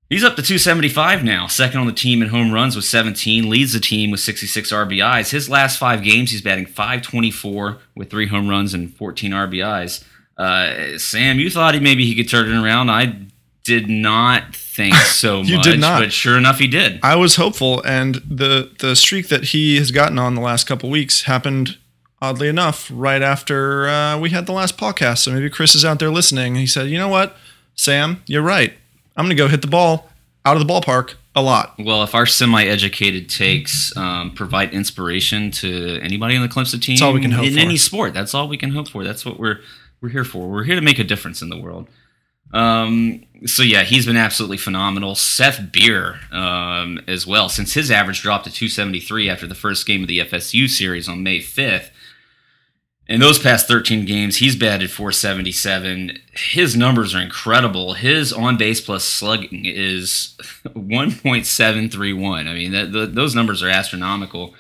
He's 0.08 0.24
up 0.24 0.36
to 0.36 0.42
275 0.42 1.24
now, 1.24 1.46
second 1.46 1.80
on 1.80 1.86
the 1.86 1.92
team 1.92 2.20
in 2.20 2.28
home 2.28 2.52
runs 2.52 2.76
with 2.76 2.84
17, 2.84 3.48
leads 3.48 3.72
the 3.72 3.80
team 3.80 4.10
with 4.10 4.20
66 4.20 4.70
RBIs. 4.70 5.30
His 5.30 5.48
last 5.48 5.78
five 5.78 6.02
games, 6.02 6.30
he's 6.30 6.42
batting 6.42 6.66
524 6.66 7.78
with 7.96 8.10
three 8.10 8.26
home 8.26 8.48
runs 8.48 8.74
and 8.74 8.94
14 8.94 9.30
RBIs. 9.32 10.04
Uh, 10.36 10.98
Sam, 10.98 11.38
you 11.38 11.48
thought 11.48 11.72
he 11.74 11.80
maybe 11.80 12.04
he 12.04 12.14
could 12.14 12.28
turn 12.28 12.50
it 12.50 12.62
around. 12.62 12.90
I 12.90 13.20
did 13.64 13.88
not 13.88 14.54
think 14.54 14.94
so 14.96 15.40
You 15.42 15.56
much, 15.56 15.64
did 15.64 15.80
not. 15.80 16.00
but 16.00 16.12
sure 16.12 16.36
enough, 16.36 16.58
he 16.58 16.66
did. 16.66 17.00
I 17.02 17.16
was 17.16 17.36
hopeful, 17.36 17.82
and 17.86 18.16
the 18.16 18.70
the 18.80 18.94
streak 18.96 19.28
that 19.28 19.44
he 19.44 19.76
has 19.76 19.90
gotten 19.92 20.18
on 20.18 20.34
the 20.34 20.40
last 20.42 20.64
couple 20.64 20.90
weeks 20.90 21.22
happened 21.22 21.78
oddly 22.22 22.46
enough 22.46 22.88
right 22.94 23.20
after 23.20 23.88
uh, 23.88 24.16
we 24.18 24.30
had 24.30 24.46
the 24.46 24.52
last 24.52 24.78
podcast. 24.78 25.18
So 25.18 25.32
maybe 25.32 25.50
Chris 25.50 25.74
is 25.74 25.84
out 25.84 25.98
there 25.98 26.10
listening. 26.10 26.54
He 26.54 26.66
said, 26.66 26.88
"You 26.88 26.96
know 26.96 27.08
what, 27.08 27.36
Sam, 27.74 28.22
you're 28.26 28.42
right. 28.42 28.72
I'm 29.16 29.26
going 29.26 29.36
to 29.36 29.42
go 29.42 29.48
hit 29.48 29.60
the 29.60 29.66
ball 29.66 30.08
out 30.46 30.56
of 30.56 30.66
the 30.66 30.72
ballpark 30.72 31.14
a 31.34 31.42
lot." 31.42 31.74
Well, 31.78 32.02
if 32.04 32.14
our 32.14 32.24
semi-educated 32.24 33.28
takes 33.28 33.94
um, 33.96 34.30
provide 34.30 34.72
inspiration 34.72 35.50
to 35.50 35.98
anybody 36.00 36.36
on 36.36 36.42
the 36.42 36.48
Clemson 36.48 36.80
team, 36.80 36.94
that's 36.94 37.02
all 37.02 37.12
we 37.12 37.20
can 37.20 37.32
hope 37.32 37.46
in 37.46 37.54
for. 37.54 37.60
any 37.60 37.76
sport. 37.76 38.14
That's 38.14 38.32
all 38.32 38.48
we 38.48 38.56
can 38.56 38.70
hope 38.70 38.88
for. 38.88 39.04
That's 39.04 39.26
what 39.26 39.38
we're 39.38 39.58
we're 40.00 40.10
here 40.10 40.24
for. 40.24 40.48
We're 40.48 40.64
here 40.64 40.76
to 40.76 40.82
make 40.82 41.00
a 41.00 41.04
difference 41.04 41.42
in 41.42 41.50
the 41.50 41.58
world. 41.58 41.88
Um, 42.54 43.24
so 43.46 43.62
yeah, 43.62 43.82
he's 43.82 44.04
been 44.06 44.16
absolutely 44.16 44.58
phenomenal. 44.58 45.14
Seth 45.14 45.72
Beer 45.72 46.20
um, 46.30 47.00
as 47.08 47.26
well, 47.26 47.48
since 47.48 47.72
his 47.72 47.90
average 47.90 48.20
dropped 48.20 48.44
to 48.44 48.52
273 48.52 49.30
after 49.30 49.46
the 49.46 49.54
first 49.54 49.86
game 49.86 50.02
of 50.02 50.08
the 50.08 50.18
FSU 50.18 50.68
series 50.68 51.08
on 51.08 51.22
May 51.22 51.38
5th. 51.38 51.88
In 53.12 53.20
those 53.20 53.38
past 53.38 53.68
13 53.68 54.06
games, 54.06 54.38
he's 54.38 54.56
batted 54.56 54.90
477. 54.90 56.18
His 56.32 56.74
numbers 56.74 57.14
are 57.14 57.20
incredible. 57.20 57.92
His 57.92 58.32
on 58.32 58.56
base 58.56 58.80
plus 58.80 59.04
slugging 59.04 59.66
is 59.66 60.34
1.731. 60.64 62.48
I 62.48 62.54
mean, 62.54 62.72
that, 62.72 62.90
the, 62.90 63.04
those 63.04 63.34
numbers 63.34 63.62
are 63.62 63.68
astronomical. 63.68 64.54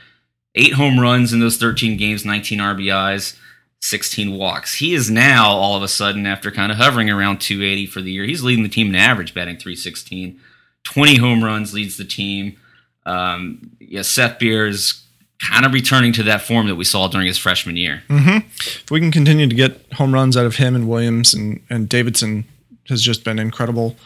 Eight 0.54 0.74
home 0.74 1.00
runs 1.00 1.32
in 1.32 1.40
those 1.40 1.56
13 1.56 1.96
games, 1.96 2.26
19 2.26 2.58
RBIs, 2.58 3.38
16 3.80 4.36
walks. 4.36 4.74
He 4.74 4.92
is 4.92 5.10
now, 5.10 5.48
all 5.48 5.74
of 5.74 5.82
a 5.82 5.88
sudden, 5.88 6.26
after 6.26 6.50
kind 6.50 6.70
of 6.70 6.76
hovering 6.76 7.08
around 7.08 7.40
280 7.40 7.86
for 7.86 8.02
the 8.02 8.12
year, 8.12 8.24
he's 8.24 8.42
leading 8.42 8.64
the 8.64 8.68
team 8.68 8.88
in 8.88 8.96
average, 8.96 9.32
batting 9.32 9.56
316. 9.56 10.38
20 10.84 11.16
home 11.16 11.42
runs 11.42 11.72
leads 11.72 11.96
the 11.96 12.04
team. 12.04 12.58
Um, 13.06 13.70
yeah, 13.80 14.02
Seth 14.02 14.38
Beer 14.38 14.66
is 14.66 15.01
kind 15.50 15.66
of 15.66 15.72
returning 15.72 16.12
to 16.14 16.22
that 16.24 16.42
form 16.42 16.66
that 16.68 16.76
we 16.76 16.84
saw 16.84 17.08
during 17.08 17.26
his 17.26 17.38
freshman 17.38 17.76
year. 17.76 18.02
Mm-hmm. 18.08 18.46
If 18.56 18.90
we 18.90 19.00
can 19.00 19.10
continue 19.10 19.48
to 19.48 19.54
get 19.54 19.92
home 19.94 20.12
runs 20.12 20.36
out 20.36 20.46
of 20.46 20.56
him 20.56 20.74
and 20.74 20.88
Williams 20.88 21.34
and 21.34 21.60
and 21.68 21.88
Davidson 21.88 22.44
has 22.88 23.02
just 23.02 23.24
been 23.24 23.38
incredible. 23.38 23.96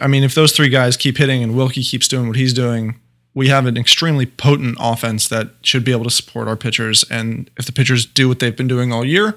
I 0.00 0.06
mean, 0.06 0.24
if 0.24 0.34
those 0.34 0.52
three 0.52 0.68
guys 0.70 0.96
keep 0.96 1.18
hitting 1.18 1.42
and 1.42 1.54
Wilkie 1.54 1.82
keeps 1.82 2.08
doing 2.08 2.26
what 2.26 2.36
he's 2.36 2.54
doing, 2.54 2.98
we 3.34 3.48
have 3.48 3.66
an 3.66 3.76
extremely 3.76 4.26
potent 4.26 4.78
offense 4.80 5.28
that 5.28 5.50
should 5.62 5.84
be 5.84 5.92
able 5.92 6.04
to 6.04 6.10
support 6.10 6.48
our 6.48 6.56
pitchers. 6.56 7.04
And 7.10 7.50
if 7.58 7.66
the 7.66 7.72
pitchers 7.72 8.06
do 8.06 8.28
what 8.28 8.38
they've 8.38 8.56
been 8.56 8.68
doing 8.68 8.92
all 8.92 9.04
year, 9.04 9.36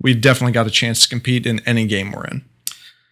we've 0.00 0.20
definitely 0.20 0.52
got 0.52 0.66
a 0.66 0.70
chance 0.70 1.02
to 1.02 1.08
compete 1.08 1.46
in 1.46 1.60
any 1.66 1.86
game 1.86 2.12
we're 2.12 2.26
in. 2.26 2.44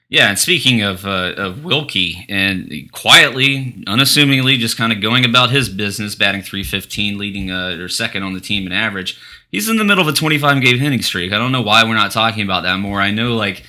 Yeah, 0.09 0.29
and 0.29 0.39
speaking 0.39 0.83
of 0.83 1.05
uh, 1.05 1.33
of 1.37 1.65
Wilkie, 1.65 2.25
and 2.29 2.89
quietly, 2.93 3.83
unassumingly, 3.89 4.57
just 4.57 4.77
kind 4.77 4.93
of 4.93 5.01
going 5.01 5.25
about 5.25 5.51
his 5.51 5.69
business, 5.69 6.15
batting 6.15 6.43
315, 6.43 7.19
leading 7.19 7.51
uh, 7.51 7.77
or 7.81 7.89
second 7.89 8.23
on 8.23 8.33
the 8.33 8.41
team 8.41 8.67
in 8.67 8.73
average. 8.73 9.19
He's 9.51 9.69
in 9.69 9.77
the 9.79 9.85
middle 9.85 10.03
of 10.07 10.09
a 10.09 10.17
25 10.17 10.63
game 10.63 10.79
hitting 10.79 11.03
streak. 11.03 11.33
I 11.33 11.39
don't 11.39 11.51
know 11.53 11.63
why 11.63 11.83
we're 11.83 11.95
not 11.95 12.13
talking 12.13 12.45
about 12.45 12.63
that 12.63 12.79
more. 12.79 13.01
I 13.01 13.11
know, 13.11 13.35
like, 13.35 13.65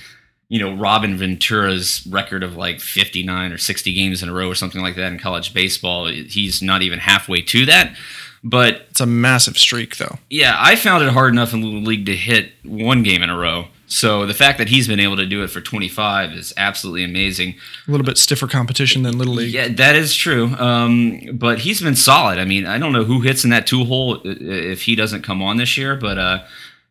you 0.48 0.60
know, 0.60 0.76
Robin 0.76 1.16
Ventura's 1.16 2.06
record 2.08 2.42
of 2.44 2.56
like 2.56 2.78
59 2.80 3.52
or 3.52 3.58
60 3.58 3.92
games 3.92 4.22
in 4.22 4.28
a 4.28 4.32
row 4.32 4.48
or 4.48 4.54
something 4.54 4.80
like 4.80 4.94
that 4.96 5.12
in 5.12 5.18
college 5.18 5.52
baseball. 5.52 6.06
He's 6.06 6.62
not 6.62 6.82
even 6.82 7.00
halfway 7.00 7.40
to 7.42 7.66
that. 7.66 7.96
But 8.44 8.86
It's 8.90 9.00
a 9.00 9.06
massive 9.06 9.58
streak, 9.58 9.96
though. 9.96 10.18
yeah, 10.30 10.54
I 10.56 10.76
found 10.76 11.02
it 11.02 11.10
hard 11.12 11.32
enough 11.32 11.52
in 11.52 11.60
the 11.62 11.66
League 11.66 12.06
to 12.06 12.14
hit 12.14 12.52
one 12.64 13.02
game 13.02 13.22
in 13.24 13.30
a 13.30 13.36
row. 13.36 13.66
So 13.88 14.26
the 14.26 14.34
fact 14.34 14.58
that 14.58 14.68
he's 14.68 14.86
been 14.86 15.00
able 15.00 15.16
to 15.16 15.24
do 15.24 15.42
it 15.42 15.48
for 15.48 15.62
25 15.62 16.32
is 16.32 16.52
absolutely 16.58 17.04
amazing. 17.04 17.54
A 17.86 17.90
little 17.90 18.04
bit 18.04 18.18
stiffer 18.18 18.46
competition 18.46 19.02
than 19.02 19.16
Little 19.16 19.34
League. 19.34 19.52
Yeah, 19.52 19.68
that 19.68 19.96
is 19.96 20.14
true. 20.14 20.54
Um, 20.56 21.20
but 21.32 21.60
he's 21.60 21.80
been 21.80 21.96
solid. 21.96 22.38
I 22.38 22.44
mean, 22.44 22.66
I 22.66 22.76
don't 22.78 22.92
know 22.92 23.04
who 23.04 23.22
hits 23.22 23.44
in 23.44 23.50
that 23.50 23.66
two 23.66 23.84
hole 23.84 24.20
if 24.24 24.82
he 24.82 24.94
doesn't 24.94 25.22
come 25.22 25.42
on 25.42 25.56
this 25.56 25.78
year, 25.78 25.96
but 25.96 26.18
uh, 26.18 26.44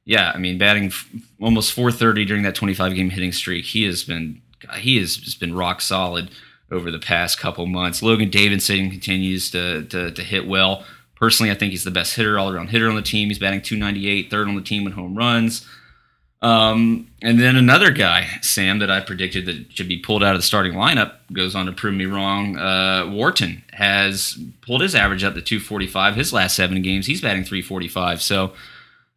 yeah, 0.05 0.31
I 0.33 0.39
mean, 0.39 0.57
batting 0.57 0.85
f- 0.85 1.07
almost 1.39 1.71
430 1.73 2.25
during 2.25 2.43
that 2.43 2.55
25 2.55 2.95
game 2.95 3.11
hitting 3.11 3.31
streak, 3.31 3.65
he 3.65 3.83
has 3.83 4.03
been 4.03 4.41
he 4.77 4.97
has 4.97 5.17
just 5.17 5.39
been 5.39 5.53
rock 5.53 5.81
solid 5.81 6.31
over 6.71 6.89
the 6.89 6.99
past 6.99 7.39
couple 7.39 7.65
months. 7.67 8.01
Logan 8.01 8.31
Davidson 8.31 8.89
continues 8.89 9.51
to 9.51 9.83
to, 9.83 10.11
to 10.11 10.23
hit 10.23 10.47
well. 10.47 10.83
Personally, 11.15 11.51
I 11.51 11.55
think 11.55 11.71
he's 11.71 11.83
the 11.83 11.91
best 11.91 12.15
hitter, 12.15 12.39
all 12.39 12.49
around 12.49 12.69
hitter 12.69 12.89
on 12.89 12.95
the 12.95 13.01
team. 13.01 13.27
He's 13.27 13.39
batting 13.39 13.61
298, 13.61 14.29
third 14.29 14.47
on 14.47 14.55
the 14.55 14.61
team 14.61 14.85
in 14.87 14.93
home 14.93 15.15
runs. 15.15 15.65
Um, 16.41 17.07
and 17.21 17.39
then 17.39 17.55
another 17.55 17.89
guy, 17.91 18.27
Sam, 18.41 18.79
that 18.79 18.91
I 18.91 18.99
predicted 18.99 19.45
that 19.47 19.71
should 19.71 19.87
be 19.87 19.97
pulled 19.97 20.23
out 20.23 20.35
of 20.35 20.39
the 20.39 20.45
starting 20.45 20.73
lineup 20.73 21.13
goes 21.33 21.55
on 21.55 21.65
to 21.65 21.71
prove 21.71 21.95
me 21.95 22.05
wrong. 22.05 22.57
Uh, 22.57 23.09
Wharton 23.09 23.63
has 23.73 24.37
pulled 24.61 24.81
his 24.81 24.93
average 24.93 25.23
up 25.23 25.33
to 25.33 25.41
245. 25.41 26.15
His 26.15 26.33
last 26.33 26.55
seven 26.55 26.81
games, 26.81 27.07
he's 27.07 27.21
batting 27.21 27.43
345. 27.43 28.21
So 28.21 28.53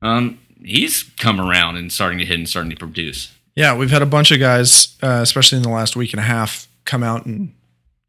um, 0.03 0.39
he's 0.63 1.03
come 1.19 1.41
around 1.41 1.77
and 1.77 1.93
starting 1.93 2.19
to 2.19 2.25
hit 2.25 2.39
and 2.39 2.49
starting 2.49 2.71
to 2.71 2.77
produce. 2.77 3.33
Yeah, 3.55 3.77
we've 3.77 3.91
had 3.91 4.03
a 4.03 4.07
bunch 4.07 4.31
of 4.31 4.41
guys, 4.41 4.97
uh, 5.03 5.21
especially 5.23 5.57
in 5.57 5.63
the 5.63 5.71
last 5.71 5.97
week 5.97 6.13
and 6.13 6.21
a 6.21 6.25
half, 6.25 6.69
come 6.85 7.03
out 7.03 7.27
and 7.27 7.53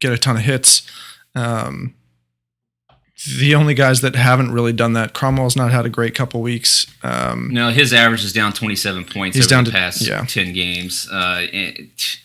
get 0.00 0.12
a 0.12 0.18
ton 0.18 0.36
of 0.36 0.42
hits. 0.42 0.90
Um, 1.34 1.94
the 3.38 3.54
only 3.54 3.74
guys 3.74 4.00
that 4.00 4.14
haven't 4.16 4.52
really 4.52 4.72
done 4.72 4.94
that, 4.94 5.12
Cromwell's 5.14 5.56
not 5.56 5.70
had 5.72 5.86
a 5.86 5.88
great 5.88 6.14
couple 6.14 6.40
weeks. 6.40 6.86
Um, 7.02 7.48
No, 7.52 7.70
his 7.70 7.92
average 7.92 8.24
is 8.24 8.32
down 8.32 8.52
27 8.52 9.04
points 9.04 9.36
He's 9.36 9.46
over 9.46 9.50
down 9.54 9.64
the 9.64 9.70
to- 9.70 9.76
past 9.76 10.02
yeah. 10.02 10.24
10 10.26 10.52
games. 10.52 11.08
Uh, 11.10 11.46
it- 11.52 12.18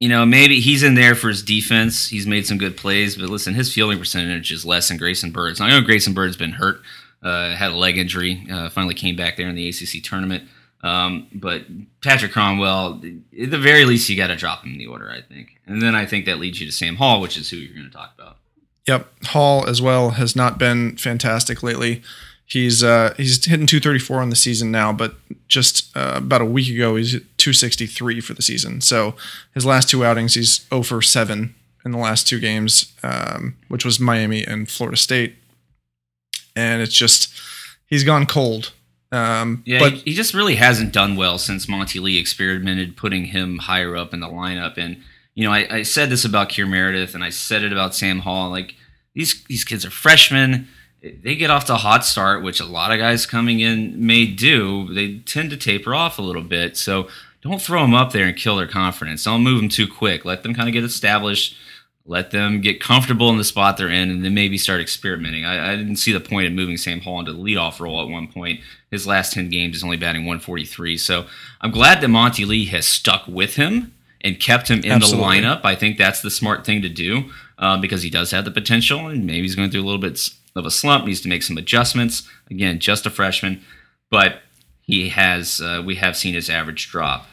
you 0.00 0.08
know, 0.08 0.26
maybe 0.26 0.60
he's 0.60 0.82
in 0.82 0.94
there 0.94 1.14
for 1.14 1.28
his 1.28 1.42
defense. 1.42 2.08
He's 2.08 2.26
made 2.26 2.46
some 2.46 2.58
good 2.58 2.76
plays, 2.76 3.16
but 3.16 3.30
listen, 3.30 3.54
his 3.54 3.72
fielding 3.72 3.98
percentage 3.98 4.50
is 4.52 4.64
less 4.64 4.88
than 4.88 4.96
Grayson 4.98 5.30
Byrd's. 5.30 5.60
I 5.60 5.70
know 5.70 5.80
Grayson 5.80 6.12
Byrd's 6.14 6.36
been 6.36 6.52
hurt, 6.52 6.82
uh, 7.22 7.54
had 7.54 7.72
a 7.72 7.76
leg 7.76 7.96
injury, 7.96 8.46
uh, 8.50 8.68
finally 8.70 8.94
came 8.94 9.16
back 9.16 9.36
there 9.36 9.48
in 9.48 9.54
the 9.54 9.68
ACC 9.68 10.02
tournament. 10.02 10.44
Um, 10.82 11.28
but 11.32 11.64
Patrick 12.02 12.32
Cromwell, 12.32 13.00
at 13.40 13.50
the 13.50 13.56
very 13.58 13.86
least, 13.86 14.08
you 14.10 14.16
got 14.16 14.26
to 14.26 14.36
drop 14.36 14.64
him 14.64 14.72
in 14.72 14.78
the 14.78 14.86
order, 14.88 15.10
I 15.10 15.22
think. 15.22 15.58
And 15.66 15.80
then 15.80 15.94
I 15.94 16.04
think 16.04 16.26
that 16.26 16.38
leads 16.38 16.60
you 16.60 16.66
to 16.66 16.72
Sam 16.72 16.96
Hall, 16.96 17.22
which 17.22 17.38
is 17.38 17.48
who 17.48 17.56
you're 17.56 17.72
going 17.74 17.86
to 17.88 17.96
talk 17.96 18.12
about. 18.18 18.36
Yep, 18.86 19.08
Hall 19.26 19.66
as 19.66 19.80
well 19.80 20.10
has 20.10 20.36
not 20.36 20.58
been 20.58 20.96
fantastic 20.96 21.62
lately. 21.62 22.02
He's 22.46 22.84
uh, 22.84 23.14
he's 23.16 23.42
hitting 23.44 23.66
234 23.66 24.20
on 24.20 24.28
the 24.30 24.36
season 24.36 24.70
now, 24.70 24.92
but 24.92 25.14
just 25.48 25.96
uh, 25.96 26.14
about 26.16 26.42
a 26.42 26.46
week 26.46 26.68
ago 26.72 26.96
he's 26.96 27.12
263 27.12 28.20
for 28.20 28.34
the 28.34 28.42
season. 28.42 28.80
So 28.82 29.14
his 29.54 29.64
last 29.64 29.88
two 29.88 30.04
outings, 30.04 30.34
he's 30.34 30.66
0 30.68 30.82
for 30.82 31.00
7 31.00 31.54
in 31.84 31.90
the 31.92 31.98
last 31.98 32.28
two 32.28 32.38
games, 32.38 32.92
um, 33.02 33.56
which 33.68 33.84
was 33.84 33.98
Miami 33.98 34.44
and 34.44 34.68
Florida 34.68 34.96
State, 34.96 35.36
and 36.54 36.82
it's 36.82 36.94
just 36.94 37.32
he's 37.86 38.04
gone 38.04 38.26
cold. 38.26 38.72
Um, 39.10 39.62
Yeah, 39.64 39.78
but 39.78 39.92
he, 39.92 40.10
he 40.10 40.12
just 40.12 40.34
really 40.34 40.56
hasn't 40.56 40.92
done 40.92 41.16
well 41.16 41.38
since 41.38 41.68
Monte 41.68 41.98
Lee 42.00 42.18
experimented 42.18 42.96
putting 42.96 43.26
him 43.26 43.58
higher 43.58 43.96
up 43.96 44.12
in 44.12 44.20
the 44.20 44.28
lineup. 44.28 44.76
And 44.76 45.02
you 45.34 45.44
know, 45.44 45.52
I, 45.52 45.66
I 45.70 45.82
said 45.82 46.10
this 46.10 46.24
about 46.24 46.48
Kier 46.48 46.68
Meredith, 46.68 47.14
and 47.14 47.24
I 47.24 47.30
said 47.30 47.62
it 47.62 47.72
about 47.72 47.94
Sam 47.94 48.20
Hall. 48.20 48.50
Like 48.50 48.76
these 49.14 49.44
these 49.44 49.64
kids 49.64 49.84
are 49.84 49.90
freshmen. 49.90 50.68
They 51.02 51.34
get 51.34 51.50
off 51.50 51.66
to 51.66 51.74
a 51.74 51.78
hot 51.78 52.04
start, 52.04 52.42
which 52.42 52.60
a 52.60 52.64
lot 52.64 52.90
of 52.90 52.98
guys 52.98 53.26
coming 53.26 53.60
in 53.60 54.06
may 54.06 54.26
do. 54.26 54.92
They 54.94 55.18
tend 55.18 55.50
to 55.50 55.56
taper 55.56 55.94
off 55.94 56.18
a 56.18 56.22
little 56.22 56.42
bit. 56.42 56.78
So 56.78 57.08
don't 57.42 57.60
throw 57.60 57.82
them 57.82 57.92
up 57.92 58.12
there 58.12 58.24
and 58.24 58.34
kill 58.34 58.56
their 58.56 58.66
confidence. 58.66 59.24
Don't 59.24 59.42
move 59.42 59.60
them 59.60 59.68
too 59.68 59.86
quick. 59.86 60.24
Let 60.24 60.42
them 60.42 60.54
kind 60.54 60.68
of 60.68 60.72
get 60.72 60.84
established. 60.84 61.56
Let 62.06 62.30
them 62.30 62.60
get 62.60 62.80
comfortable 62.80 63.30
in 63.30 63.38
the 63.38 63.44
spot 63.44 63.76
they're 63.76 63.88
in, 63.88 64.10
and 64.10 64.24
then 64.24 64.34
maybe 64.34 64.58
start 64.58 64.80
experimenting. 64.80 65.44
I, 65.44 65.72
I 65.72 65.76
didn't 65.76 65.96
see 65.96 66.12
the 66.12 66.20
point 66.20 66.46
of 66.46 66.52
moving 66.52 66.76
Sam 66.76 67.00
Hall 67.00 67.18
into 67.18 67.32
the 67.32 67.38
leadoff 67.38 67.80
role 67.80 68.02
at 68.02 68.08
one 68.08 68.28
point. 68.28 68.60
His 68.90 69.06
last 69.06 69.32
10 69.32 69.48
games 69.48 69.76
is 69.76 69.84
only 69.84 69.96
batting 69.96 70.22
143. 70.22 70.98
So 70.98 71.26
I'm 71.62 71.70
glad 71.70 72.00
that 72.00 72.08
Monte 72.08 72.44
Lee 72.44 72.66
has 72.66 72.86
stuck 72.86 73.26
with 73.26 73.56
him 73.56 73.93
and 74.24 74.40
kept 74.40 74.68
him 74.68 74.80
in 74.80 74.90
Absolutely. 74.90 75.40
the 75.40 75.46
lineup. 75.46 75.60
I 75.64 75.76
think 75.76 75.98
that's 75.98 76.22
the 76.22 76.30
smart 76.30 76.64
thing 76.64 76.82
to 76.82 76.88
do 76.88 77.30
uh, 77.58 77.76
because 77.76 78.02
he 78.02 78.10
does 78.10 78.32
have 78.32 78.44
the 78.44 78.50
potential, 78.50 79.06
and 79.06 79.26
maybe 79.26 79.42
he's 79.42 79.54
going 79.54 79.70
through 79.70 79.82
a 79.82 79.84
little 79.84 80.00
bit 80.00 80.30
of 80.56 80.66
a 80.66 80.70
slump, 80.70 81.04
needs 81.04 81.20
to 81.20 81.28
make 81.28 81.42
some 81.42 81.58
adjustments. 81.58 82.28
Again, 82.50 82.80
just 82.80 83.06
a 83.06 83.10
freshman, 83.10 83.62
but 84.10 84.40
he 84.80 85.10
has. 85.10 85.60
Uh, 85.60 85.82
we 85.84 85.96
have 85.96 86.16
seen 86.16 86.34
his 86.34 86.50
average 86.50 86.90
drop. 86.90 87.26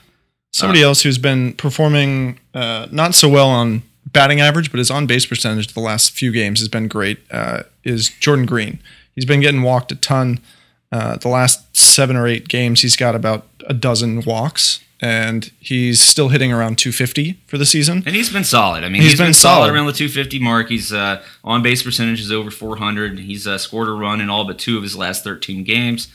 Somebody 0.54 0.84
else 0.84 1.02
who's 1.02 1.18
been 1.18 1.54
performing 1.54 2.40
uh, 2.54 2.88
not 2.92 3.16
so 3.16 3.30
well 3.30 3.50
on 3.50 3.84
batting 4.06 4.42
average, 4.42 4.70
but 4.70 4.80
his 4.80 4.92
on 4.92 5.08
base 5.08 5.26
percentage 5.26 5.74
the 5.74 5.80
last 5.80 6.12
few 6.12 6.32
games 6.32 6.60
has 6.60 6.68
been 6.68 6.90
great. 6.90 7.20
Uh, 7.32 7.64
is 7.86 8.10
Jordan 8.10 8.46
Green? 8.46 8.80
He's 9.16 9.26
been 9.26 9.40
getting 9.40 9.62
walked 9.62 9.92
a 9.94 9.96
ton. 9.96 10.40
Uh, 10.92 11.16
the 11.16 11.30
last 11.30 11.76
seven 11.76 12.18
or 12.18 12.28
eight 12.28 12.50
games, 12.50 12.82
he's 12.82 12.98
got 12.98 13.16
about 13.16 13.48
a 13.68 13.74
dozen 13.74 14.22
walks, 14.24 14.82
and 15.02 15.52
he's 15.60 16.00
still 16.00 16.30
hitting 16.30 16.54
around 16.54 16.78
250 16.78 17.40
for 17.48 17.58
the 17.58 17.66
season. 17.66 18.04
And 18.06 18.16
he's 18.16 18.32
been 18.32 18.44
solid. 18.44 18.84
I 18.84 18.90
mean, 18.90 19.02
He's 19.02 19.12
he's 19.12 19.20
been, 19.20 19.28
been 19.28 19.34
solid. 19.34 19.66
solid. 19.66 19.74
around 19.74 19.88
the 19.88 19.94
250 19.94 20.38
mark. 20.40 20.70
He's 20.70 20.94
uh, 20.94 21.24
on 21.44 21.64
base 21.64 21.82
percentage 21.82 22.22
is 22.22 22.32
over 22.32 22.52
400. 22.52 23.18
He's 23.20 23.48
uh, 23.48 23.58
scored 23.58 23.88
a 23.90 23.94
run 23.94 24.22
in 24.22 24.30
all 24.30 24.46
but 24.46 24.60
two 24.60 24.78
of 24.78 24.84
his 24.84 24.96
last 24.96 25.24
13 25.24 25.64
games. 25.64 26.08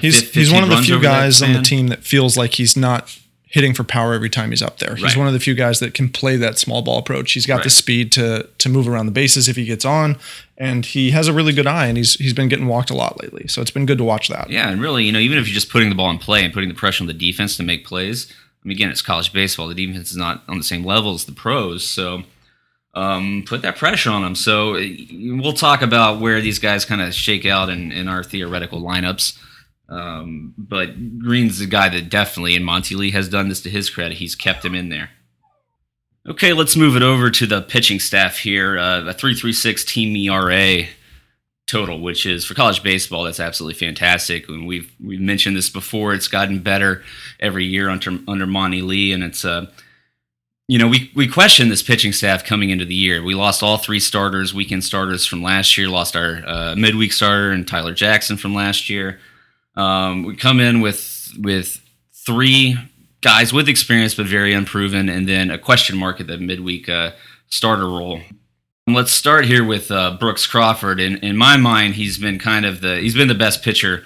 He's 0.00 0.32
he's 0.32 0.52
one 0.52 0.62
of 0.62 0.68
the 0.68 0.76
few 0.76 1.00
guys 1.02 1.42
on 1.42 1.52
the 1.52 1.62
team 1.62 1.88
that 1.88 2.04
feels 2.04 2.36
like 2.36 2.54
he's 2.54 2.76
not 2.76 3.18
hitting 3.52 3.74
for 3.74 3.82
power 3.84 4.14
every 4.14 4.30
time 4.30 4.50
he's 4.50 4.62
up 4.62 4.78
there. 4.78 4.94
He's 4.94 5.04
Right. 5.04 5.16
one 5.16 5.26
of 5.26 5.32
the 5.32 5.40
few 5.40 5.54
guys 5.54 5.80
that 5.80 5.92
can 5.92 6.08
play 6.08 6.36
that 6.36 6.56
small 6.56 6.82
ball 6.82 6.98
approach. 6.98 7.32
He's 7.32 7.46
got 7.46 7.64
the 7.64 7.70
speed 7.70 8.12
to 8.12 8.48
to 8.58 8.68
move 8.68 8.88
around 8.88 9.06
the 9.06 9.12
bases 9.12 9.48
if 9.48 9.56
he 9.56 9.64
gets 9.64 9.84
on, 9.84 10.16
and 10.56 10.86
he 10.86 11.10
has 11.10 11.26
a 11.28 11.32
really 11.32 11.52
good 11.52 11.66
eye. 11.66 11.86
And 11.86 11.96
he's 11.98 12.14
he's 12.14 12.32
been 12.32 12.48
getting 12.48 12.66
walked 12.68 12.90
a 12.90 12.94
lot 12.94 13.20
lately, 13.22 13.48
so 13.48 13.60
it's 13.60 13.72
been 13.72 13.86
good 13.86 13.98
to 13.98 14.04
watch 14.04 14.28
that. 14.28 14.50
Yeah, 14.50 14.70
and 14.70 14.80
really, 14.80 15.04
you 15.04 15.10
know, 15.12 15.18
even 15.18 15.36
if 15.36 15.46
you're 15.48 15.54
just 15.54 15.68
putting 15.70 15.88
the 15.88 15.94
ball 15.96 16.10
in 16.10 16.18
play 16.18 16.44
and 16.44 16.54
putting 16.54 16.68
the 16.68 16.74
pressure 16.76 17.02
on 17.02 17.08
the 17.08 17.12
defense 17.12 17.56
to 17.56 17.62
make 17.64 17.84
plays, 17.84 18.28
I 18.64 18.68
mean, 18.68 18.76
again, 18.76 18.90
it's 18.90 19.02
college 19.02 19.32
baseball. 19.32 19.66
The 19.68 19.74
defense 19.86 20.10
is 20.12 20.16
not 20.16 20.44
on 20.48 20.56
the 20.58 20.64
same 20.64 20.84
level 20.84 21.12
as 21.14 21.24
the 21.24 21.32
pros, 21.32 21.84
so 21.86 22.22
um, 22.94 23.44
put 23.46 23.62
that 23.62 23.76
pressure 23.76 24.10
on 24.10 24.22
them. 24.22 24.34
So 24.34 24.76
uh, 24.76 24.82
we'll 25.12 25.52
talk 25.52 25.82
about 25.82 26.20
where 26.20 26.40
these 26.40 26.58
guys 26.58 26.84
kind 26.84 27.00
of 27.00 27.14
shake 27.14 27.46
out 27.46 27.68
in, 27.68 27.92
in 27.92 28.08
our 28.08 28.22
theoretical 28.24 28.80
lineups. 28.82 29.38
Um, 29.90 30.54
but 30.56 31.18
Green's 31.18 31.58
the 31.58 31.66
guy 31.66 31.88
that 31.88 32.08
definitely, 32.08 32.54
and 32.54 32.64
Monte 32.64 32.94
Lee 32.94 33.10
has 33.10 33.28
done 33.28 33.48
this 33.48 33.60
to 33.62 33.70
his 33.70 33.90
credit. 33.90 34.18
He's 34.18 34.34
kept 34.34 34.64
him 34.64 34.74
in 34.74 34.88
there. 34.88 35.10
Okay, 36.28 36.52
let's 36.52 36.76
move 36.76 36.96
it 36.96 37.02
over 37.02 37.30
to 37.30 37.46
the 37.46 37.60
pitching 37.60 37.98
staff 37.98 38.38
here. 38.38 38.78
Uh, 38.78 39.00
a 39.00 39.12
336 39.12 39.84
team 39.84 40.14
ERA 40.16 40.86
total, 41.66 42.00
which 42.00 42.26
is 42.26 42.44
for 42.44 42.54
college 42.54 42.82
baseball, 42.82 43.24
that's 43.24 43.40
absolutely 43.40 43.78
fantastic. 43.78 44.48
And 44.48 44.66
we've 44.66 44.92
we've 45.02 45.20
mentioned 45.20 45.56
this 45.56 45.70
before. 45.70 46.14
It's 46.14 46.28
gotten 46.28 46.60
better 46.60 47.02
every 47.40 47.64
year 47.64 47.88
under 47.88 48.18
under 48.28 48.46
Monte 48.46 48.82
Lee, 48.82 49.12
and 49.12 49.24
it's 49.24 49.44
uh, 49.44 49.66
you 50.70 50.78
know, 50.78 50.86
we 50.86 51.10
we 51.16 51.26
questioned 51.26 51.68
this 51.72 51.82
pitching 51.82 52.12
staff 52.12 52.44
coming 52.44 52.70
into 52.70 52.84
the 52.84 52.94
year. 52.94 53.24
We 53.24 53.34
lost 53.34 53.60
all 53.60 53.76
three 53.76 53.98
starters, 53.98 54.54
weekend 54.54 54.84
starters 54.84 55.26
from 55.26 55.42
last 55.42 55.76
year. 55.76 55.88
Lost 55.88 56.14
our 56.14 56.42
uh, 56.46 56.74
midweek 56.76 57.12
starter 57.12 57.50
and 57.50 57.66
Tyler 57.66 57.92
Jackson 57.92 58.36
from 58.36 58.54
last 58.54 58.88
year. 58.88 59.18
Um, 59.76 60.24
we 60.24 60.36
come 60.36 60.60
in 60.60 60.80
with 60.80 61.32
with 61.38 61.80
three 62.12 62.76
guys 63.20 63.52
with 63.52 63.68
experience 63.68 64.14
but 64.14 64.26
very 64.26 64.52
unproven, 64.52 65.08
and 65.08 65.28
then 65.28 65.50
a 65.50 65.58
question 65.58 65.96
mark 65.96 66.20
at 66.20 66.26
the 66.26 66.38
midweek 66.38 66.88
uh, 66.88 67.12
starter 67.48 67.86
role. 67.86 68.20
Let's 68.86 69.12
start 69.12 69.44
here 69.44 69.64
with 69.64 69.90
uh, 69.90 70.16
Brooks 70.18 70.46
Crawford. 70.46 71.00
In 71.00 71.18
in 71.18 71.36
my 71.36 71.56
mind, 71.56 71.94
he's 71.94 72.18
been 72.18 72.38
kind 72.38 72.66
of 72.66 72.80
the 72.80 72.96
he's 72.96 73.14
been 73.14 73.28
the 73.28 73.34
best 73.34 73.62
pitcher 73.62 74.04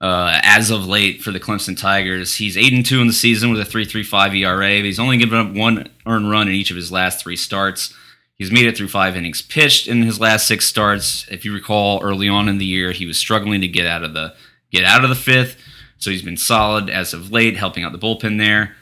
uh, 0.00 0.40
as 0.42 0.70
of 0.70 0.86
late 0.86 1.22
for 1.22 1.30
the 1.30 1.40
Clemson 1.40 1.78
Tigers. 1.78 2.36
He's 2.36 2.56
eight 2.56 2.72
and 2.72 2.84
two 2.84 3.00
in 3.00 3.06
the 3.06 3.12
season 3.12 3.50
with 3.50 3.60
a 3.60 3.64
three 3.64 3.84
three 3.84 4.02
five 4.02 4.34
ERA. 4.34 4.70
He's 4.82 4.98
only 4.98 5.16
given 5.16 5.38
up 5.38 5.54
one 5.54 5.88
earned 6.06 6.30
run 6.30 6.48
in 6.48 6.54
each 6.54 6.70
of 6.70 6.76
his 6.76 6.92
last 6.92 7.22
three 7.22 7.36
starts. 7.36 7.94
He's 8.34 8.52
made 8.52 8.66
it 8.66 8.76
through 8.76 8.88
five 8.88 9.16
innings 9.16 9.42
pitched 9.42 9.88
in 9.88 10.02
his 10.02 10.20
last 10.20 10.46
six 10.46 10.66
starts. 10.66 11.26
If 11.28 11.44
you 11.44 11.52
recall, 11.52 12.00
early 12.02 12.28
on 12.28 12.48
in 12.48 12.58
the 12.58 12.64
year, 12.64 12.92
he 12.92 13.04
was 13.04 13.18
struggling 13.18 13.60
to 13.62 13.68
get 13.68 13.86
out 13.86 14.04
of 14.04 14.14
the 14.14 14.34
get 14.70 14.84
out 14.84 15.04
of 15.04 15.10
the 15.10 15.16
fifth. 15.16 15.56
So 15.98 16.10
he's 16.10 16.22
been 16.22 16.36
solid 16.36 16.88
as 16.88 17.12
of 17.12 17.32
late, 17.32 17.56
helping 17.56 17.84
out 17.84 17.92
the 17.92 17.98
bullpen 17.98 18.38
there. 18.38 18.76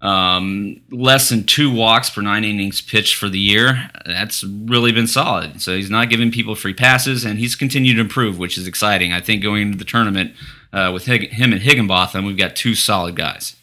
Um, 0.00 0.80
less 0.90 1.28
than 1.28 1.44
two 1.44 1.72
walks 1.72 2.10
per 2.10 2.22
nine 2.22 2.42
innings 2.42 2.80
pitched 2.80 3.14
for 3.14 3.28
the 3.28 3.38
year. 3.38 3.88
That's 4.04 4.42
really 4.42 4.90
been 4.90 5.06
solid. 5.06 5.62
So 5.62 5.76
he's 5.76 5.90
not 5.90 6.10
giving 6.10 6.32
people 6.32 6.56
free 6.56 6.74
passes, 6.74 7.24
and 7.24 7.38
he's 7.38 7.54
continued 7.54 7.94
to 7.94 8.00
improve, 8.00 8.38
which 8.38 8.58
is 8.58 8.66
exciting. 8.66 9.12
I 9.12 9.20
think 9.20 9.42
going 9.42 9.62
into 9.62 9.78
the 9.78 9.84
tournament 9.84 10.32
uh, 10.72 10.90
with 10.92 11.04
Hig- 11.04 11.30
him 11.30 11.52
and 11.52 11.62
Higginbotham, 11.62 12.24
we've 12.24 12.36
got 12.36 12.56
two 12.56 12.74
solid 12.74 13.14
guys. 13.14 13.54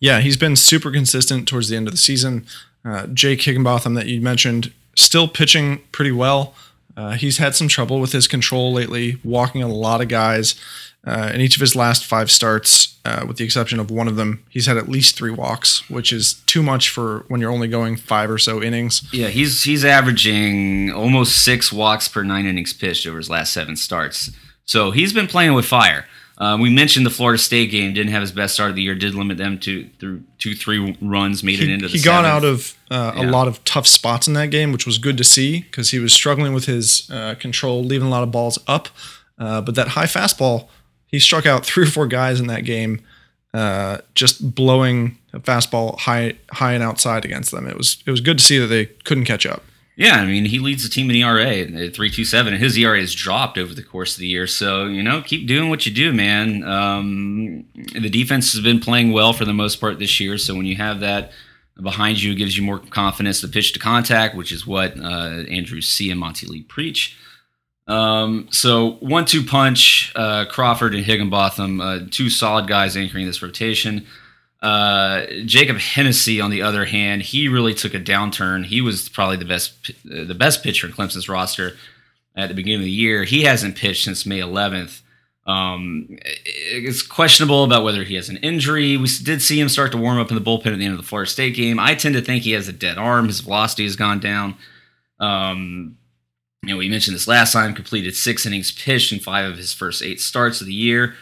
Yeah, 0.00 0.20
he's 0.20 0.38
been 0.38 0.56
super 0.56 0.90
consistent 0.90 1.46
towards 1.46 1.68
the 1.68 1.76
end 1.76 1.88
of 1.88 1.92
the 1.92 1.98
season. 1.98 2.46
Uh, 2.84 3.06
Jake 3.08 3.42
Higginbotham, 3.42 3.94
that 3.94 4.06
you 4.06 4.20
mentioned, 4.20 4.72
still 4.96 5.28
pitching 5.28 5.82
pretty 5.92 6.12
well. 6.12 6.54
Uh, 6.96 7.12
he's 7.12 7.38
had 7.38 7.54
some 7.54 7.68
trouble 7.68 8.00
with 8.00 8.12
his 8.12 8.26
control 8.26 8.72
lately, 8.72 9.18
walking 9.24 9.62
a 9.62 9.68
lot 9.68 10.00
of 10.00 10.08
guys. 10.08 10.54
Uh, 11.04 11.32
in 11.34 11.40
each 11.40 11.56
of 11.56 11.60
his 11.60 11.74
last 11.74 12.04
five 12.06 12.30
starts, 12.30 12.96
uh, 13.04 13.24
with 13.26 13.36
the 13.36 13.44
exception 13.44 13.80
of 13.80 13.90
one 13.90 14.06
of 14.06 14.14
them, 14.14 14.44
he's 14.48 14.66
had 14.66 14.76
at 14.76 14.88
least 14.88 15.16
three 15.16 15.32
walks, 15.32 15.88
which 15.90 16.12
is 16.12 16.34
too 16.46 16.62
much 16.62 16.90
for 16.90 17.24
when 17.26 17.40
you're 17.40 17.50
only 17.50 17.66
going 17.66 17.96
five 17.96 18.30
or 18.30 18.38
so 18.38 18.62
innings. 18.62 19.02
Yeah, 19.12 19.26
he's 19.28 19.64
he's 19.64 19.84
averaging 19.84 20.92
almost 20.92 21.44
six 21.44 21.72
walks 21.72 22.06
per 22.06 22.22
nine 22.22 22.46
innings 22.46 22.72
pitched 22.72 23.06
over 23.06 23.16
his 23.16 23.28
last 23.28 23.52
seven 23.52 23.74
starts. 23.76 24.30
So 24.64 24.92
he's 24.92 25.12
been 25.12 25.26
playing 25.26 25.54
with 25.54 25.64
fire. 25.66 26.06
Uh, 26.38 26.56
we 26.60 26.70
mentioned 26.70 27.04
the 27.04 27.10
Florida 27.10 27.38
State 27.38 27.70
game 27.70 27.92
didn't 27.92 28.12
have 28.12 28.20
his 28.22 28.32
best 28.32 28.54
start 28.54 28.70
of 28.70 28.76
the 28.76 28.82
year. 28.82 28.94
Did 28.94 29.14
limit 29.14 29.38
them 29.38 29.58
to 29.60 29.88
through 29.98 30.22
two 30.38 30.54
three 30.54 30.96
runs, 31.02 31.42
made 31.42 31.60
it 31.60 31.66
He, 31.66 31.72
into 31.72 31.88
the. 31.88 31.96
he 31.98 32.02
got 32.02 32.24
out 32.24 32.44
of 32.44 32.74
uh, 32.90 33.12
a 33.16 33.26
lot 33.26 33.48
of 33.48 33.62
tough 33.64 33.86
spots 33.86 34.28
in 34.28 34.34
that 34.34 34.50
game, 34.50 34.70
which 34.72 34.86
was 34.86 34.98
good 34.98 35.16
to 35.18 35.24
see 35.24 35.60
because 35.62 35.90
he 35.90 35.98
was 35.98 36.12
struggling 36.12 36.52
with 36.54 36.66
his 36.66 37.10
uh, 37.10 37.34
control, 37.38 37.82
leaving 37.82 38.06
a 38.06 38.10
lot 38.10 38.22
of 38.22 38.30
balls 38.30 38.58
up. 38.68 38.88
Uh, 39.38 39.60
but 39.60 39.74
that 39.74 39.88
high 39.88 40.06
fastball, 40.06 40.68
he 41.12 41.20
struck 41.20 41.46
out 41.46 41.64
three 41.64 41.84
or 41.84 41.90
four 41.90 42.08
guys 42.08 42.40
in 42.40 42.48
that 42.48 42.64
game, 42.64 43.00
uh, 43.54 43.98
just 44.14 44.54
blowing 44.54 45.18
a 45.32 45.38
fastball 45.38 45.98
high, 46.00 46.34
high 46.50 46.72
and 46.72 46.82
outside 46.82 47.24
against 47.24 47.52
them. 47.52 47.68
It 47.68 47.76
was 47.76 48.02
it 48.04 48.10
was 48.10 48.20
good 48.20 48.38
to 48.38 48.44
see 48.44 48.58
that 48.58 48.66
they 48.66 48.86
couldn't 48.86 49.26
catch 49.26 49.46
up. 49.46 49.62
Yeah, 49.94 50.16
I 50.16 50.26
mean, 50.26 50.46
he 50.46 50.58
leads 50.58 50.82
the 50.82 50.88
team 50.88 51.10
in 51.10 51.16
ERA 51.16 51.46
at 51.46 51.94
three 51.94 52.10
two 52.10 52.24
seven, 52.24 52.54
and 52.54 52.62
his 52.62 52.76
ERA 52.78 52.98
has 52.98 53.14
dropped 53.14 53.58
over 53.58 53.74
the 53.74 53.82
course 53.82 54.14
of 54.14 54.20
the 54.20 54.26
year. 54.26 54.46
So 54.46 54.86
you 54.86 55.02
know, 55.02 55.20
keep 55.20 55.46
doing 55.46 55.68
what 55.68 55.84
you 55.84 55.92
do, 55.92 56.12
man. 56.14 56.64
Um, 56.64 57.66
the 57.74 58.08
defense 58.08 58.52
has 58.54 58.62
been 58.62 58.80
playing 58.80 59.12
well 59.12 59.34
for 59.34 59.44
the 59.44 59.52
most 59.52 59.80
part 59.80 59.98
this 59.98 60.18
year. 60.18 60.38
So 60.38 60.54
when 60.54 60.64
you 60.64 60.76
have 60.76 61.00
that 61.00 61.32
behind 61.80 62.22
you, 62.22 62.32
it 62.32 62.36
gives 62.36 62.56
you 62.56 62.62
more 62.62 62.78
confidence 62.78 63.42
to 63.42 63.48
pitch 63.48 63.74
to 63.74 63.78
contact, 63.78 64.34
which 64.34 64.50
is 64.50 64.66
what 64.66 64.98
uh, 64.98 65.44
Andrew 65.50 65.82
See 65.82 66.10
and 66.10 66.18
Monte 66.18 66.46
Lee 66.46 66.62
preach. 66.62 67.16
Um, 67.88 68.48
so 68.50 68.92
one 69.00 69.24
two 69.24 69.44
punch, 69.44 70.12
uh, 70.14 70.44
Crawford 70.46 70.94
and 70.94 71.04
Higginbotham, 71.04 71.80
uh, 71.80 71.98
two 72.10 72.30
solid 72.30 72.68
guys 72.68 72.96
anchoring 72.96 73.26
this 73.26 73.42
rotation. 73.42 74.06
Uh, 74.60 75.26
Jacob 75.44 75.78
Hennessy, 75.78 76.40
on 76.40 76.50
the 76.50 76.62
other 76.62 76.84
hand, 76.84 77.22
he 77.22 77.48
really 77.48 77.74
took 77.74 77.94
a 77.94 77.98
downturn. 77.98 78.64
He 78.64 78.80
was 78.80 79.08
probably 79.08 79.36
the 79.36 79.44
best, 79.44 79.90
uh, 80.06 80.24
the 80.24 80.36
best 80.36 80.62
pitcher 80.62 80.86
in 80.86 80.92
Clemson's 80.92 81.28
roster 81.28 81.76
at 82.36 82.48
the 82.48 82.54
beginning 82.54 82.80
of 82.80 82.84
the 82.84 82.90
year. 82.90 83.24
He 83.24 83.42
hasn't 83.42 83.76
pitched 83.76 84.04
since 84.04 84.24
May 84.24 84.38
11th. 84.38 85.00
Um, 85.44 86.06
it's 86.44 87.02
questionable 87.02 87.64
about 87.64 87.82
whether 87.82 88.04
he 88.04 88.14
has 88.14 88.28
an 88.28 88.36
injury. 88.36 88.96
We 88.96 89.08
did 89.24 89.42
see 89.42 89.58
him 89.58 89.68
start 89.68 89.90
to 89.90 89.98
warm 89.98 90.18
up 90.18 90.30
in 90.30 90.36
the 90.36 90.40
bullpen 90.40 90.66
at 90.66 90.78
the 90.78 90.84
end 90.84 90.94
of 90.94 91.00
the 91.00 91.06
Florida 91.06 91.28
State 91.28 91.56
game. 91.56 91.80
I 91.80 91.96
tend 91.96 92.14
to 92.14 92.22
think 92.22 92.44
he 92.44 92.52
has 92.52 92.68
a 92.68 92.72
dead 92.72 92.96
arm. 92.96 93.26
His 93.26 93.40
velocity 93.40 93.82
has 93.82 93.96
gone 93.96 94.20
down. 94.20 94.54
Um, 95.18 95.96
you 96.62 96.70
know, 96.70 96.76
we 96.76 96.88
mentioned 96.88 97.14
this 97.14 97.28
last 97.28 97.52
time. 97.52 97.74
Completed 97.74 98.14
six 98.14 98.46
innings 98.46 98.70
pitched 98.70 99.12
in 99.12 99.18
five 99.18 99.50
of 99.50 99.56
his 99.56 99.72
first 99.72 100.02
eight 100.02 100.20
starts 100.20 100.60
of 100.60 100.66
the 100.66 100.74
year 100.74 101.14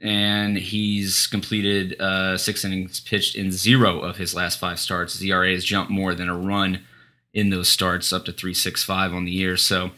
and 0.00 0.56
he's 0.56 1.26
completed 1.26 2.00
uh, 2.00 2.36
six 2.38 2.64
innings 2.64 3.00
pitched 3.00 3.36
in 3.36 3.52
zero 3.52 4.00
of 4.00 4.16
his 4.16 4.34
last 4.34 4.58
five 4.58 4.80
starts. 4.80 5.12
His 5.14 5.22
ERA 5.22 5.52
has 5.52 5.64
jumped 5.64 5.90
more 5.90 6.14
than 6.14 6.28
a 6.28 6.36
run 6.36 6.80
in 7.34 7.50
those 7.50 7.68
starts, 7.68 8.12
up 8.12 8.24
to 8.24 8.32
3.65 8.32 9.14
on 9.14 9.24
the 9.24 9.30
year. 9.30 9.56
So 9.56 9.90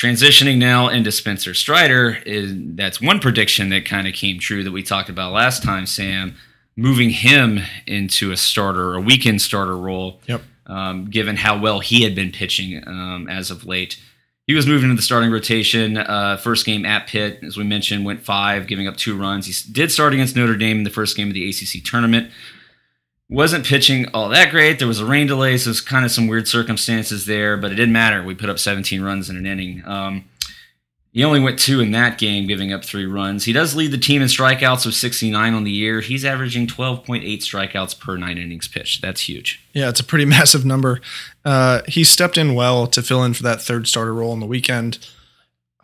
transitioning 0.00 0.58
now 0.58 0.88
into 0.88 1.12
Spencer 1.12 1.54
Strider 1.54 2.18
is 2.26 2.52
that's 2.56 3.00
one 3.00 3.20
prediction 3.20 3.68
that 3.68 3.86
kind 3.86 4.08
of 4.08 4.14
came 4.14 4.38
true 4.40 4.64
that 4.64 4.72
we 4.72 4.82
talked 4.82 5.08
about 5.08 5.32
last 5.32 5.62
time, 5.62 5.86
Sam. 5.86 6.34
Moving 6.76 7.10
him 7.10 7.60
into 7.86 8.32
a 8.32 8.36
starter, 8.36 8.94
a 8.94 9.00
weekend 9.00 9.40
starter 9.40 9.76
role, 9.76 10.20
Yep. 10.26 10.42
Um, 10.66 11.06
given 11.06 11.36
how 11.36 11.58
well 11.58 11.80
he 11.80 12.02
had 12.02 12.14
been 12.14 12.30
pitching 12.30 12.82
um, 12.86 13.28
as 13.28 13.50
of 13.50 13.64
late. 13.64 14.00
He 14.46 14.54
was 14.54 14.66
moved 14.66 14.84
into 14.84 14.96
the 14.96 15.02
starting 15.02 15.30
rotation. 15.30 15.96
Uh, 15.96 16.36
first 16.36 16.66
game 16.66 16.84
at 16.84 17.06
Pitt, 17.06 17.40
as 17.42 17.56
we 17.56 17.64
mentioned, 17.64 18.04
went 18.04 18.20
five, 18.24 18.66
giving 18.66 18.86
up 18.86 18.96
two 18.96 19.18
runs. 19.18 19.46
He 19.46 19.72
did 19.72 19.90
start 19.90 20.12
against 20.12 20.36
Notre 20.36 20.56
Dame 20.56 20.78
in 20.78 20.84
the 20.84 20.90
first 20.90 21.16
game 21.16 21.28
of 21.28 21.34
the 21.34 21.48
ACC 21.48 21.82
tournament. 21.82 22.30
Wasn't 23.30 23.64
pitching 23.64 24.06
all 24.12 24.28
that 24.28 24.50
great. 24.50 24.78
There 24.78 24.88
was 24.88 25.00
a 25.00 25.06
rain 25.06 25.26
delay, 25.26 25.56
so 25.56 25.70
there's 25.70 25.80
kind 25.80 26.04
of 26.04 26.10
some 26.10 26.26
weird 26.26 26.46
circumstances 26.46 27.24
there, 27.24 27.56
but 27.56 27.72
it 27.72 27.76
didn't 27.76 27.94
matter. 27.94 28.22
We 28.22 28.34
put 28.34 28.50
up 28.50 28.58
17 28.58 29.00
runs 29.00 29.30
in 29.30 29.36
an 29.38 29.46
inning. 29.46 29.82
Um, 29.86 30.26
he 31.14 31.22
only 31.22 31.38
went 31.38 31.60
two 31.60 31.80
in 31.80 31.92
that 31.92 32.18
game, 32.18 32.48
giving 32.48 32.72
up 32.72 32.84
three 32.84 33.06
runs. 33.06 33.44
He 33.44 33.52
does 33.52 33.76
lead 33.76 33.92
the 33.92 33.98
team 33.98 34.20
in 34.20 34.26
strikeouts 34.26 34.84
with 34.84 34.96
69 34.96 35.54
on 35.54 35.62
the 35.62 35.70
year. 35.70 36.00
He's 36.00 36.24
averaging 36.24 36.66
12.8 36.66 37.22
strikeouts 37.38 38.00
per 38.00 38.16
nine 38.16 38.36
innings 38.36 38.66
pitched. 38.66 39.00
That's 39.00 39.28
huge. 39.28 39.64
Yeah, 39.74 39.88
it's 39.88 40.00
a 40.00 40.04
pretty 40.04 40.24
massive 40.24 40.64
number. 40.64 41.00
Uh, 41.44 41.82
he 41.86 42.02
stepped 42.02 42.36
in 42.36 42.56
well 42.56 42.88
to 42.88 43.00
fill 43.00 43.22
in 43.22 43.32
for 43.32 43.44
that 43.44 43.62
third 43.62 43.86
starter 43.86 44.12
role 44.12 44.32
on 44.32 44.40
the 44.40 44.46
weekend. 44.46 45.08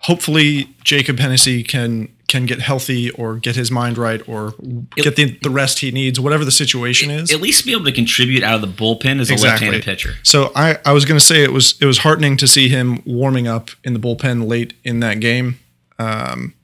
Hopefully, 0.00 0.74
Jacob 0.82 1.20
Hennessy 1.20 1.62
can 1.62 2.08
can 2.30 2.46
get 2.46 2.60
healthy 2.60 3.10
or 3.10 3.34
get 3.36 3.56
his 3.56 3.70
mind 3.70 3.98
right 3.98 4.26
or 4.28 4.54
get 4.96 5.16
the, 5.16 5.36
the 5.42 5.50
rest 5.50 5.80
he 5.80 5.90
needs, 5.90 6.18
whatever 6.20 6.44
the 6.44 6.52
situation 6.52 7.10
is. 7.10 7.32
At 7.32 7.40
least 7.40 7.64
be 7.66 7.72
able 7.72 7.84
to 7.84 7.92
contribute 7.92 8.42
out 8.42 8.54
of 8.54 8.60
the 8.60 8.68
bullpen 8.68 9.20
as 9.20 9.30
a 9.30 9.34
left-handed 9.34 9.82
pitcher. 9.82 10.14
So 10.22 10.52
I, 10.54 10.78
I 10.84 10.92
was 10.92 11.04
going 11.04 11.18
to 11.18 11.24
say 11.24 11.42
it 11.42 11.52
was 11.52 11.74
it 11.80 11.86
was 11.86 11.98
heartening 11.98 12.36
to 12.38 12.46
see 12.46 12.68
him 12.68 13.02
warming 13.04 13.48
up 13.48 13.70
in 13.84 13.92
the 13.92 13.98
bullpen 13.98 14.48
late 14.48 14.74
in 14.84 15.00
that 15.00 15.20
game, 15.20 15.58
um, 15.98 16.54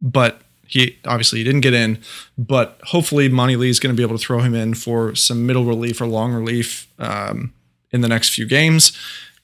but 0.00 0.40
he 0.66 0.98
obviously 1.04 1.40
he 1.40 1.44
didn't 1.44 1.60
get 1.60 1.74
in. 1.74 1.98
But 2.38 2.80
hopefully 2.84 3.28
Monte 3.28 3.56
Lee 3.56 3.70
is 3.70 3.80
going 3.80 3.94
to 3.94 3.96
be 3.96 4.02
able 4.02 4.16
to 4.16 4.24
throw 4.24 4.40
him 4.40 4.54
in 4.54 4.74
for 4.74 5.14
some 5.14 5.46
middle 5.46 5.64
relief 5.64 6.00
or 6.00 6.06
long 6.06 6.32
relief 6.32 6.88
um, 6.98 7.52
in 7.90 8.00
the 8.00 8.08
next 8.08 8.30
few 8.30 8.46
games, 8.46 8.96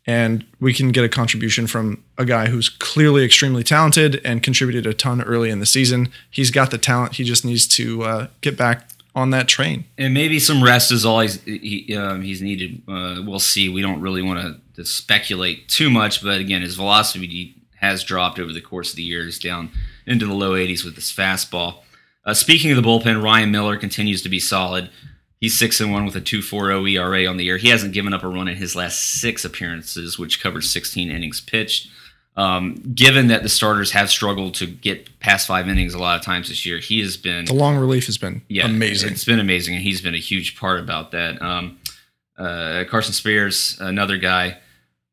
and 0.07 0.47
we 0.61 0.73
can 0.73 0.93
get 0.93 1.05
a 1.05 1.09
contribution 1.09 1.67
from 1.67 2.03
a 2.17 2.25
guy 2.25 2.47
who's 2.47 2.69
clearly 2.69 3.25
extremely 3.25 3.65
talented 3.65 4.21
and 4.25 4.43
contributed 4.43 4.87
a 4.87 4.95
ton 4.95 5.21
early 5.23 5.51
in 5.51 5.59
the 5.59 5.67
season. 5.67 6.11
He's 6.31 6.51
got 6.51 6.71
the 6.71 6.79
talent. 6.79 7.17
He 7.17 7.25
just 7.25 7.45
needs 7.45 7.67
to 7.69 8.03
uh, 8.05 8.27
get 8.41 8.57
back 8.57 8.89
on 9.17 9.31
that 9.31 9.49
train. 9.49 9.85
And 9.99 10.15
maybe 10.15 10.39
some 10.39 10.63
rest 10.63 10.93
is 10.93 11.05
all 11.05 11.21
he's 11.21 11.43
he, 11.43 11.97
um, 11.97 12.23
he's 12.23 12.41
needed. 12.41 12.83
Uh, 12.87 13.23
we'll 13.27 13.41
see. 13.41 13.69
We 13.69 13.81
don't 13.83 14.01
really 14.01 14.23
want 14.23 14.41
to, 14.41 14.61
speculate 14.85 15.71
too 15.71 15.89
much, 15.89 16.23
but 16.23 16.39
again, 16.39 16.61
his 16.61 16.75
velocity 16.75 17.55
has 17.77 18.05
dropped 18.05 18.39
over 18.39 18.53
the 18.53 18.61
course 18.61 18.91
of 18.91 18.97
the 18.97 19.03
years, 19.03 19.39
down 19.39 19.71
into 20.07 20.27
the 20.27 20.35
low 20.35 20.53
80s 20.53 20.85
with 20.85 20.97
his 20.97 21.11
fastball. 21.11 21.77
Uh, 22.27 22.35
speaking 22.35 22.71
of 22.71 22.77
the 22.77 22.87
bullpen, 22.87 23.23
Ryan 23.23 23.51
Miller 23.51 23.79
continues 23.79 24.21
to 24.21 24.29
be 24.29 24.39
solid. 24.39 24.91
He's 25.41 25.57
six 25.57 25.81
and 25.81 25.93
one 25.93 26.07
with 26.07 26.17
a 26.17 26.21
2.40 26.21 26.93
ERA 26.93 27.27
on 27.27 27.37
the 27.37 27.45
year. 27.45 27.59
He 27.59 27.69
hasn't 27.69 27.93
given 27.93 28.15
up 28.15 28.23
a 28.23 28.29
run 28.29 28.49
in 28.49 28.57
his 28.57 28.75
last 28.75 29.21
six 29.21 29.45
appearances, 29.45 30.19
which 30.19 30.43
covers 30.43 30.71
16 30.71 31.11
innings 31.11 31.41
pitched. 31.41 31.89
Um, 32.37 32.75
given 32.95 33.29
that 33.29 33.43
the 33.43 33.49
starters 33.49 33.93
have 33.93 34.11
struggled 34.11 34.55
to 34.57 34.67
get 34.67 35.21
past 35.21 35.47
five 35.47 35.69
innings 35.69 35.95
a 35.95 35.99
lot 35.99 36.19
of 36.19 36.25
times 36.25 36.49
this 36.49 36.67
year, 36.67 36.79
he 36.79 37.01
has 37.01 37.17
been 37.17 37.47
The 37.47 37.55
long 37.55 37.77
relief 37.77 38.07
has 38.07 38.19
been 38.19 38.43
yeah, 38.49 38.67
amazing. 38.67 39.13
It's 39.13 39.25
been 39.25 39.41
amazing, 39.41 39.75
and 39.75 39.83
he's 39.83 40.03
been 40.03 40.15
a 40.15 40.19
huge 40.19 40.59
part 40.59 40.79
about 40.79 41.13
that. 41.13 41.41
Um, 41.41 41.79
uh, 42.37 42.85
Carson 42.89 43.15
Spiers, 43.15 43.79
another 43.81 44.19
guy, 44.19 44.59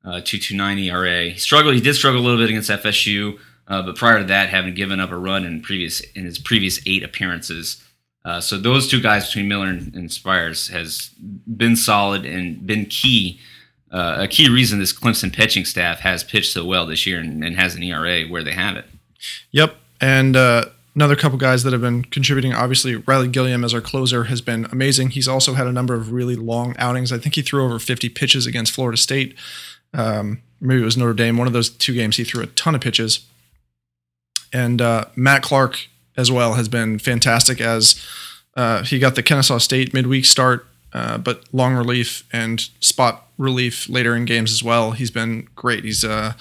uh, 0.04 0.20
two 0.24 0.38
two 0.38 0.58
nine 0.58 0.78
ERA. 0.80 1.30
He 1.30 1.40
struggled. 1.40 1.76
He 1.76 1.82
did 1.82 1.96
struggle 1.96 2.20
a 2.20 2.24
little 2.24 2.40
bit 2.40 2.50
against 2.50 2.70
FSU, 2.70 3.40
uh, 3.70 3.82
but 3.84 3.96
prior 3.96 4.20
to 4.20 4.26
that, 4.26 4.50
having 4.50 4.74
given 4.74 5.00
up 5.00 5.12
a 5.12 5.18
run 5.18 5.46
in 5.46 5.62
previous 5.62 6.02
in 6.02 6.26
his 6.26 6.38
previous 6.38 6.82
eight 6.86 7.04
appearances. 7.04 7.82
Uh, 8.26 8.40
so 8.40 8.58
those 8.58 8.88
two 8.88 9.02
guys 9.02 9.28
between 9.28 9.48
Miller 9.48 9.68
and, 9.68 9.94
and 9.94 10.12
Spiers 10.12 10.70
has 10.70 11.12
been 11.58 11.76
solid 11.76 12.26
and 12.26 12.66
been 12.66 12.86
key. 12.86 13.40
Uh, 13.92 14.18
a 14.20 14.28
key 14.28 14.50
reason 14.50 14.80
this 14.80 14.94
Clemson 14.94 15.32
pitching 15.32 15.66
staff 15.66 16.00
has 16.00 16.24
pitched 16.24 16.52
so 16.52 16.66
well 16.66 16.86
this 16.86 17.06
year 17.06 17.20
and, 17.20 17.44
and 17.44 17.58
has 17.58 17.76
an 17.76 17.84
ERA 17.84 18.24
where 18.24 18.44
they 18.44 18.54
have 18.54 18.76
it. 18.78 18.86
Yep. 19.52 19.76
And 20.02 20.36
uh, 20.36 20.66
another 20.96 21.16
couple 21.16 21.38
guys 21.38 21.64
that 21.64 21.74
have 21.74 21.82
been 21.82 22.04
contributing. 22.06 22.54
Obviously, 22.54 22.96
Riley 22.96 23.28
Gilliam 23.28 23.64
as 23.64 23.74
our 23.74 23.82
closer 23.82 24.26
has 24.26 24.42
been 24.42 24.66
amazing. 24.72 25.12
He's 25.12 25.28
also 25.28 25.54
had 25.54 25.68
a 25.68 25.72
number 25.72 25.94
of 25.94 26.12
really 26.12 26.36
long 26.36 26.76
outings. 26.78 27.12
I 27.12 27.18
think 27.18 27.36
he 27.36 27.42
threw 27.42 27.64
over 27.64 27.78
50 27.78 28.10
pitches 28.10 28.46
against 28.46 28.72
Florida 28.72 28.98
State. 28.98 29.38
Um, 29.94 30.42
maybe 30.60 30.82
it 30.82 30.86
was 30.86 30.98
Notre 30.98 31.14
Dame. 31.14 31.38
One 31.38 31.48
of 31.48 31.54
those 31.54 31.70
two 31.70 31.94
games, 31.94 32.18
he 32.18 32.24
threw 32.24 32.42
a 32.42 32.48
ton 32.48 32.74
of 32.76 32.82
pitches. 32.82 33.26
And 34.52 34.82
uh, 34.82 35.06
Matt 35.16 35.42
Clark 35.42 35.88
as 36.18 36.32
well 36.32 36.54
has 36.54 36.68
been 36.68 37.00
fantastic 37.00 37.60
as 37.60 38.04
uh, 38.56 38.84
he 38.84 39.00
got 39.00 39.16
the 39.16 39.24
Kennesaw 39.24 39.58
State 39.58 39.94
midweek 39.94 40.26
start, 40.26 40.66
uh, 40.94 41.18
but 41.18 41.44
long 41.52 41.74
relief 41.74 42.24
and 42.32 42.70
spot 42.80 43.28
relief 43.38 43.90
later 43.90 44.16
in 44.16 44.26
games 44.26 44.52
as 44.52 44.64
well. 44.64 44.92
He's 44.92 45.12
been 45.12 45.48
great. 45.56 45.84
He's 45.84 46.04
uh, 46.04 46.34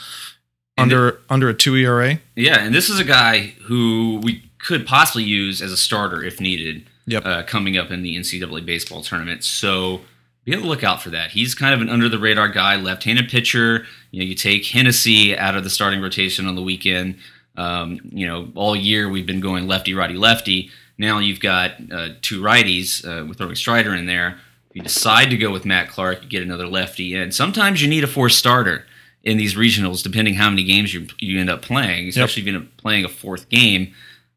under 0.76 1.20
under 1.30 1.48
a 1.48 1.54
two 1.54 1.74
ERA. 1.76 2.20
Yeah, 2.36 2.58
and 2.64 2.74
this 2.74 2.88
is 2.88 2.98
a 2.98 3.04
guy 3.04 3.54
who 3.62 4.20
we 4.22 4.50
could 4.58 4.86
possibly 4.86 5.24
use 5.24 5.62
as 5.62 5.72
a 5.72 5.76
starter 5.76 6.22
if 6.22 6.40
needed. 6.40 6.86
Yep. 7.04 7.26
Uh, 7.26 7.42
coming 7.42 7.76
up 7.76 7.90
in 7.90 8.02
the 8.02 8.16
NCAA 8.16 8.64
baseball 8.64 9.02
tournament, 9.02 9.42
so 9.42 10.02
be 10.44 10.54
on 10.54 10.62
the 10.62 10.68
lookout 10.68 11.02
for 11.02 11.10
that. 11.10 11.32
He's 11.32 11.52
kind 11.52 11.74
of 11.74 11.80
an 11.80 11.88
under 11.88 12.08
the 12.08 12.18
radar 12.18 12.48
guy, 12.48 12.76
left-handed 12.76 13.28
pitcher. 13.28 13.86
You 14.12 14.20
know, 14.20 14.28
you 14.28 14.36
take 14.36 14.66
Hennessy 14.66 15.36
out 15.36 15.56
of 15.56 15.64
the 15.64 15.70
starting 15.70 16.00
rotation 16.00 16.46
on 16.46 16.54
the 16.54 16.62
weekend. 16.62 17.18
Um, 17.56 18.00
you 18.10 18.26
know, 18.26 18.50
all 18.54 18.74
year 18.74 19.08
we've 19.08 19.26
been 19.26 19.40
going 19.40 19.66
lefty, 19.66 19.94
righty, 19.94 20.14
lefty. 20.14 20.70
Now 20.98 21.18
you've 21.18 21.40
got 21.40 21.72
uh, 21.90 22.08
two 22.22 22.40
righties 22.40 23.04
uh, 23.04 23.26
with 23.26 23.38
throwing 23.38 23.54
Strider 23.54 23.94
in 23.94 24.06
there. 24.06 24.38
If 24.70 24.76
you 24.76 24.82
decide 24.82 25.30
to 25.30 25.36
go 25.36 25.50
with 25.50 25.66
Matt 25.66 25.88
Clark, 25.88 26.22
you 26.22 26.28
get 26.28 26.42
another 26.42 26.66
lefty 26.66 27.14
in. 27.14 27.32
Sometimes 27.32 27.82
you 27.82 27.88
need 27.88 28.04
a 28.04 28.06
fourth 28.06 28.32
starter 28.32 28.86
in 29.22 29.36
these 29.36 29.54
regionals, 29.54 30.02
depending 30.02 30.34
how 30.34 30.48
many 30.48 30.64
games 30.64 30.94
you 30.94 31.06
you 31.18 31.38
end 31.38 31.50
up 31.50 31.62
playing, 31.62 32.08
especially 32.08 32.42
if 32.42 32.46
you 32.46 32.54
end 32.54 32.64
up 32.64 32.76
playing 32.76 33.04
a 33.04 33.08
fourth 33.08 33.48
game 33.48 33.92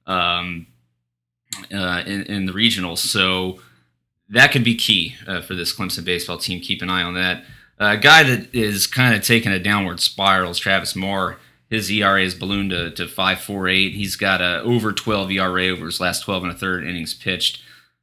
um, 0.07 0.68
uh, 1.74 2.03
in, 2.05 2.24
in 2.24 2.45
the 2.45 2.51
regionals. 2.51 2.97
So 2.97 3.61
that 4.30 4.51
could 4.51 4.63
be 4.63 4.76
key 4.76 5.16
uh, 5.28 5.41
for 5.41 5.55
this 5.55 5.74
Clemson 5.74 6.03
baseball 6.03 6.38
team. 6.38 6.59
Keep 6.59 6.82
an 6.82 6.89
eye 6.89 7.03
on 7.03 7.13
that. 7.13 7.43
Uh, 7.80 7.93
a 7.93 7.97
guy 7.97 8.24
that 8.24 8.53
is 8.53 8.88
kind 8.88 9.16
of 9.16 9.22
taking 9.24 9.51
a 9.51 9.59
downward 9.59 9.99
spiral 9.99 10.51
is 10.51 10.59
Travis 10.59 10.95
Moore. 10.95 11.38
His 11.76 11.91
ERA 11.91 12.23
has 12.23 12.36
ballooned 12.36 12.71
to, 12.71 12.91
to 12.91 13.05
5.48. 13.05 13.93
He's 13.93 14.15
got 14.15 14.41
a 14.41 14.61
over 14.61 14.91
12 14.91 15.32
ERA 15.32 15.67
over 15.67 15.86
his 15.86 15.99
last 15.99 16.23
12 16.23 16.43
and 16.43 16.51
a 16.53 16.55
third 16.55 16.86
innings 16.86 17.13
pitched. 17.13 17.61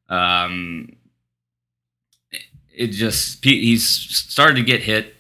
Um, 0.08 0.96
it 2.74 2.88
just 2.88 3.44
he's 3.44 3.86
started 3.86 4.56
to 4.56 4.62
get 4.62 4.82
hit, 4.82 5.14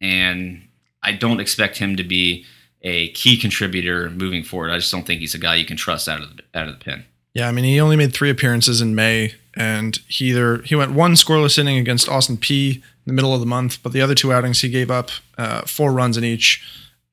and 0.00 0.62
I 1.02 1.12
don't 1.12 1.40
expect 1.40 1.78
him 1.78 1.96
to 1.96 2.04
be 2.04 2.44
a 2.82 3.10
key 3.10 3.38
contributor 3.38 4.10
moving 4.10 4.44
forward. 4.44 4.70
I 4.70 4.76
just 4.76 4.92
don't 4.92 5.06
think 5.06 5.20
he's 5.20 5.34
a 5.34 5.38
guy 5.38 5.54
you 5.54 5.64
can 5.64 5.76
trust 5.76 6.08
out 6.08 6.22
of 6.22 6.36
the, 6.36 6.42
out 6.54 6.68
of 6.68 6.78
the 6.78 6.84
pen. 6.84 7.04
Yeah, 7.32 7.48
I 7.48 7.52
mean, 7.52 7.64
he 7.64 7.80
only 7.80 7.96
made 7.96 8.12
three 8.12 8.30
appearances 8.30 8.80
in 8.80 8.94
May, 8.94 9.34
and 9.54 9.98
he 10.08 10.30
either 10.30 10.62
he 10.62 10.76
went 10.76 10.92
one 10.92 11.14
scoreless 11.14 11.58
inning 11.58 11.78
against 11.78 12.08
Austin 12.08 12.36
Peay 12.36 12.76
in 12.76 12.82
the 13.06 13.12
middle 13.12 13.34
of 13.34 13.40
the 13.40 13.46
month, 13.46 13.82
but 13.82 13.92
the 13.92 14.00
other 14.00 14.14
two 14.14 14.32
outings 14.32 14.60
he 14.60 14.68
gave 14.68 14.90
up 14.90 15.10
uh, 15.36 15.62
four 15.62 15.92
runs 15.92 16.16
in 16.16 16.24
each. 16.24 16.62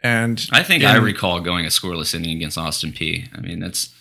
And 0.04 0.48
I 0.52 0.64
think 0.64 0.84
I 0.84 0.98
recall 0.98 1.42
going 1.42 1.66
a 1.66 1.70
scoreless 1.70 2.16
inning 2.16 2.36
against 2.38 2.58
Austin 2.58 2.92
Peay. 2.92 3.28
I 3.38 3.42
mean, 3.42 3.60
that's 3.60 3.94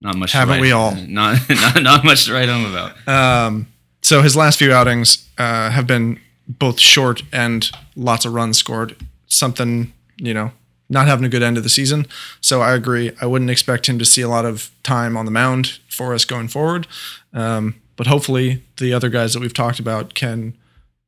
not 0.00 0.16
much. 0.16 0.32
Haven't 0.32 0.56
to 0.56 0.60
write, 0.60 0.66
we 0.66 0.72
all? 0.72 0.94
Not, 1.08 1.40
not 1.48 1.82
not 1.82 2.04
much 2.04 2.26
to 2.26 2.32
write 2.32 2.48
home 2.48 2.64
about. 2.64 3.08
Um, 3.08 3.66
so 4.02 4.22
his 4.22 4.36
last 4.36 4.58
few 4.58 4.72
outings 4.72 5.28
uh, 5.38 5.70
have 5.70 5.86
been 5.86 6.20
both 6.46 6.78
short 6.78 7.22
and 7.32 7.70
lots 7.96 8.24
of 8.24 8.34
runs 8.34 8.58
scored. 8.58 8.96
Something 9.26 9.92
you 10.16 10.32
know, 10.32 10.52
not 10.88 11.08
having 11.08 11.24
a 11.24 11.28
good 11.28 11.42
end 11.42 11.56
of 11.56 11.64
the 11.64 11.68
season. 11.68 12.06
So 12.40 12.62
I 12.62 12.74
agree. 12.74 13.10
I 13.20 13.26
wouldn't 13.26 13.50
expect 13.50 13.88
him 13.88 13.98
to 13.98 14.04
see 14.04 14.22
a 14.22 14.28
lot 14.28 14.44
of 14.44 14.70
time 14.82 15.16
on 15.16 15.24
the 15.24 15.30
mound 15.30 15.78
for 15.88 16.14
us 16.14 16.24
going 16.24 16.48
forward. 16.48 16.86
Um, 17.32 17.80
but 17.96 18.06
hopefully, 18.06 18.62
the 18.78 18.92
other 18.92 19.08
guys 19.08 19.34
that 19.34 19.40
we've 19.40 19.52
talked 19.52 19.78
about 19.80 20.14
can 20.14 20.56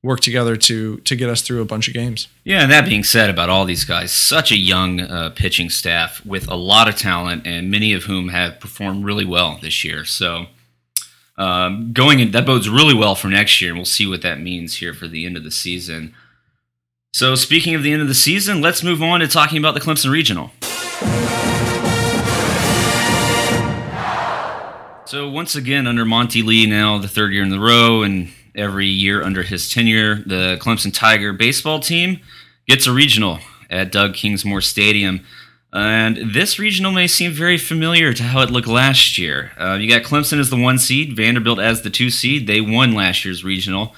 work 0.05 0.20
together 0.20 0.55
to 0.55 0.98
to 0.98 1.16
get 1.16 1.30
us 1.30 1.40
through 1.40 1.62
a 1.62 1.64
bunch 1.64 1.88
of 1.88 1.94
games. 1.94 2.28
Yeah, 2.44 2.62
and 2.62 2.70
that 2.70 2.84
being 2.84 3.02
said, 3.02 3.30
about 3.30 3.48
all 3.48 3.64
these 3.64 3.84
guys, 3.84 4.12
such 4.12 4.52
a 4.52 4.57
young 4.57 5.00
uh, 5.00 5.30
pitching 5.30 5.70
staff 5.70 6.24
with 6.26 6.48
a 6.48 6.55
lot 6.55 6.88
of 6.88 6.96
talent, 6.96 7.46
and 7.46 7.70
many 7.70 7.94
of 7.94 8.05
whom 8.05 8.28
have 8.28 8.61
performed 8.61 9.05
really 9.05 9.24
well 9.24 9.59
this 9.61 9.82
year. 9.82 10.05
So, 10.05 10.46
um, 11.38 11.92
going 11.94 12.20
in, 12.20 12.30
that 12.32 12.44
bodes 12.44 12.68
really 12.68 12.94
well 12.94 13.14
for 13.14 13.28
next 13.28 13.61
year, 13.61 13.70
and 13.70 13.78
we'll 13.78 13.86
see 13.86 14.07
what 14.07 14.22
that 14.22 14.38
means 14.38 14.76
here 14.76 14.92
for 14.92 15.09
the 15.09 15.24
end 15.24 15.38
of 15.38 15.42
the 15.42 15.50
season. 15.50 16.14
So, 17.14 17.34
speaking 17.34 17.74
of 17.74 17.82
the 17.82 17.92
end 17.92 18.02
of 18.02 18.09
the 18.09 18.14
season, 18.14 18.61
let's 18.61 18.82
move 18.82 19.02
on 19.02 19.20
to 19.20 19.26
talking 19.26 19.57
about 19.57 19.72
the 19.72 19.80
Clemson 19.80 20.11
Regional. 20.11 20.50
So, 25.07 25.30
once 25.30 25.55
again, 25.55 25.86
under 25.86 26.05
Monte 26.05 26.42
Lee, 26.42 26.66
now 26.66 26.98
the 26.98 27.09
third 27.09 27.32
year 27.32 27.42
in 27.42 27.52
a 27.52 27.61
row, 27.61 28.02
and 28.02 28.30
every 28.55 28.86
year 28.86 29.22
under 29.22 29.42
his 29.42 29.70
tenure, 29.70 30.16
the 30.16 30.59
Clemson 30.61 30.92
Tiger 30.92 31.32
baseball 31.32 31.80
team 31.80 32.20
gets 32.66 32.86
a 32.86 32.92
regional 32.92 33.38
at 33.70 33.92
Doug 33.92 34.12
Kingsmore 34.14 34.62
Stadium. 34.62 35.24
And 35.72 36.32
this 36.32 36.59
regional 36.59 36.92
may 36.92 37.09
seem 37.09 37.32
very 37.32 37.59
familiar 37.59 38.12
to 38.12 38.22
how 38.22 38.42
it 38.42 38.50
looked 38.50 38.68
last 38.68 39.18
year. 39.18 39.50
Uh, 39.59 39.74
you 39.74 39.88
got 39.88 40.02
Clemson 40.02 40.38
as 40.38 40.48
the 40.48 40.57
one 40.57 40.78
seed, 40.78 41.16
Vanderbilt 41.16 41.59
as 41.59 41.82
the 41.82 41.90
two 41.90 42.11
seed. 42.11 42.46
They 42.46 42.61
won 42.61 42.92
last 42.92 43.24
year's 43.24 43.42
regional. 43.42 43.94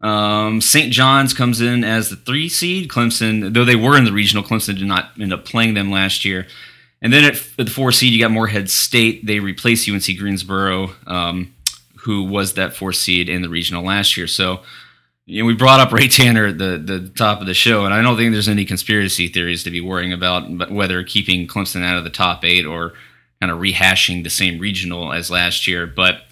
Um, 0.00 0.60
St. 0.60 0.92
John's 0.92 1.34
comes 1.34 1.60
in 1.60 1.82
as 1.82 2.08
the 2.08 2.16
three 2.16 2.48
seed. 2.48 2.88
Clemson, 2.88 3.52
though 3.52 3.64
they 3.64 3.74
were 3.74 3.98
in 3.98 4.04
the 4.04 4.12
regional, 4.12 4.44
Clemson 4.44 4.78
did 4.78 4.86
not 4.86 5.10
end 5.20 5.32
up 5.32 5.44
playing 5.44 5.74
them 5.74 5.90
last 5.90 6.24
year. 6.24 6.46
And 7.02 7.12
then 7.12 7.24
at, 7.24 7.34
at 7.58 7.66
the 7.66 7.70
four 7.70 7.90
seed, 7.92 8.12
you 8.12 8.20
got 8.20 8.30
Morehead 8.30 8.70
State. 8.70 9.26
They 9.26 9.40
replace 9.40 9.88
UNC 9.88 10.04
Greensboro, 10.18 10.90
um, 11.06 11.54
who 12.02 12.24
was 12.24 12.54
that 12.54 12.74
four 12.74 12.92
seed 12.92 13.28
in 13.28 13.42
the 13.42 13.48
regional 13.48 13.84
last 13.84 14.16
year. 14.16 14.26
So, 14.26 14.60
you 15.26 15.42
know, 15.42 15.46
we 15.46 15.54
brought 15.54 15.80
up 15.80 15.92
Ray 15.92 16.08
Tanner 16.08 16.46
at 16.46 16.58
the, 16.58 16.78
the 16.78 17.10
top 17.10 17.40
of 17.40 17.46
the 17.46 17.54
show, 17.54 17.84
and 17.84 17.92
I 17.92 18.00
don't 18.00 18.16
think 18.16 18.32
there's 18.32 18.48
any 18.48 18.64
conspiracy 18.64 19.28
theories 19.28 19.62
to 19.64 19.70
be 19.70 19.80
worrying 19.80 20.12
about, 20.12 20.44
but 20.56 20.70
whether 20.70 21.02
keeping 21.04 21.46
Clemson 21.46 21.84
out 21.84 21.98
of 21.98 22.04
the 22.04 22.10
top 22.10 22.44
eight 22.44 22.64
or 22.64 22.94
kind 23.40 23.52
of 23.52 23.58
rehashing 23.58 24.24
the 24.24 24.30
same 24.30 24.58
regional 24.58 25.12
as 25.12 25.30
last 25.30 25.66
year. 25.66 25.86
But 25.86 26.22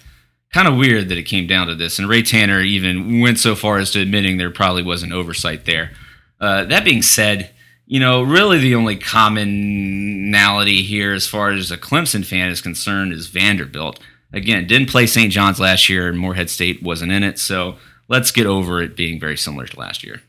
kind 0.53 0.67
of 0.67 0.77
weird 0.77 1.09
that 1.09 1.17
it 1.17 1.23
came 1.23 1.47
down 1.47 1.67
to 1.67 1.75
this. 1.75 1.99
And 1.99 2.07
Ray 2.07 2.23
Tanner 2.23 2.61
even 2.61 3.21
went 3.21 3.39
so 3.39 3.55
far 3.55 3.77
as 3.77 3.91
to 3.91 4.01
admitting 4.01 4.37
there 4.37 4.49
probably 4.49 4.83
was 4.83 5.03
an 5.03 5.13
oversight 5.13 5.65
there. 5.65 5.91
Uh, 6.39 6.63
that 6.65 6.85
being 6.85 7.01
said, 7.01 7.51
you 7.85 7.99
know, 7.99 8.21
really 8.21 8.59
the 8.59 8.75
only 8.75 8.97
commonality 8.97 10.81
here 10.81 11.13
as 11.13 11.27
far 11.27 11.51
as 11.51 11.71
a 11.71 11.77
Clemson 11.77 12.25
fan 12.25 12.49
is 12.49 12.61
concerned 12.61 13.13
is 13.13 13.27
Vanderbilt. 13.27 13.99
Again, 14.37 14.67
didn't 14.67 14.89
play 14.89 15.07
St. 15.07 15.31
John's 15.31 15.59
last 15.59 15.89
year, 15.89 16.07
and 16.07 16.17
Morehead 16.17 16.49
State 16.49 16.83
wasn't 16.83 17.11
in 17.11 17.23
it. 17.23 17.39
So 17.39 17.75
let's 18.07 18.31
get 18.31 18.45
over 18.45 18.81
it 18.81 18.95
being 18.95 19.19
very 19.19 19.37
similar 19.37 19.65
to 19.65 19.79
last 19.79 20.03
year. 20.03 20.21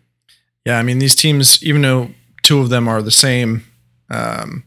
Yeah, 0.65 0.79
I 0.79 0.83
mean 0.83 0.99
these 0.99 1.15
teams, 1.15 1.63
even 1.63 1.83
though 1.83 2.11
two 2.43 2.61
of 2.61 2.69
them 2.69 2.89
are 2.89 3.03
the 3.03 3.11
same, 3.11 3.65
um, 4.11 4.65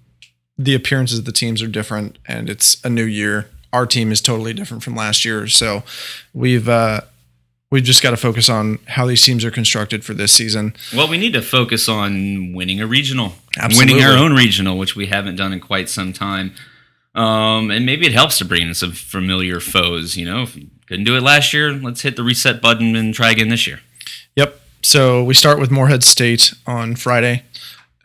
the 0.57 0.75
appearances 0.75 1.19
of 1.19 1.25
the 1.25 1.31
teams 1.31 1.61
are 1.61 1.67
different, 1.67 2.17
and 2.27 2.49
it's 2.49 2.83
a 2.83 2.89
new 2.89 3.03
year. 3.03 3.49
Our 3.73 3.85
team 3.85 4.11
is 4.11 4.21
totally 4.21 4.53
different 4.53 4.83
from 4.83 4.95
last 4.95 5.25
year, 5.25 5.47
so 5.47 5.83
we've 6.33 6.67
uh, 6.69 7.01
we've 7.71 7.83
just 7.83 8.03
got 8.03 8.11
to 8.11 8.17
focus 8.17 8.49
on 8.49 8.79
how 8.87 9.05
these 9.05 9.23
teams 9.23 9.43
are 9.45 9.51
constructed 9.51 10.03
for 10.03 10.13
this 10.13 10.31
season. 10.31 10.75
Well, 10.93 11.07
we 11.07 11.17
need 11.17 11.33
to 11.33 11.41
focus 11.41 11.89
on 11.89 12.53
winning 12.53 12.81
a 12.81 12.87
regional, 12.87 13.33
Absolutely. 13.57 13.95
winning 13.95 14.07
our 14.07 14.17
own 14.17 14.33
regional, 14.33 14.77
which 14.77 14.95
we 14.95 15.07
haven't 15.07 15.37
done 15.37 15.53
in 15.53 15.59
quite 15.59 15.89
some 15.89 16.13
time. 16.13 16.53
Um, 17.13 17.71
and 17.71 17.85
maybe 17.85 18.05
it 18.05 18.13
helps 18.13 18.37
to 18.37 18.45
bring 18.45 18.61
in 18.67 18.73
some 18.73 18.91
familiar 18.93 19.59
foes. 19.59 20.15
You 20.15 20.25
know, 20.25 20.43
if 20.43 20.55
you 20.55 20.67
couldn't 20.87 21.03
do 21.05 21.15
it 21.17 21.21
last 21.23 21.53
year, 21.53 21.73
let's 21.73 22.01
hit 22.01 22.15
the 22.15 22.23
reset 22.23 22.61
button 22.61 22.95
and 22.95 23.13
try 23.13 23.31
again 23.31 23.49
this 23.49 23.67
year. 23.67 23.81
Yep. 24.35 24.59
So 24.81 25.23
we 25.23 25.33
start 25.33 25.59
with 25.59 25.71
Morehead 25.71 26.03
State 26.03 26.53
on 26.65 26.95
Friday, 26.95 27.43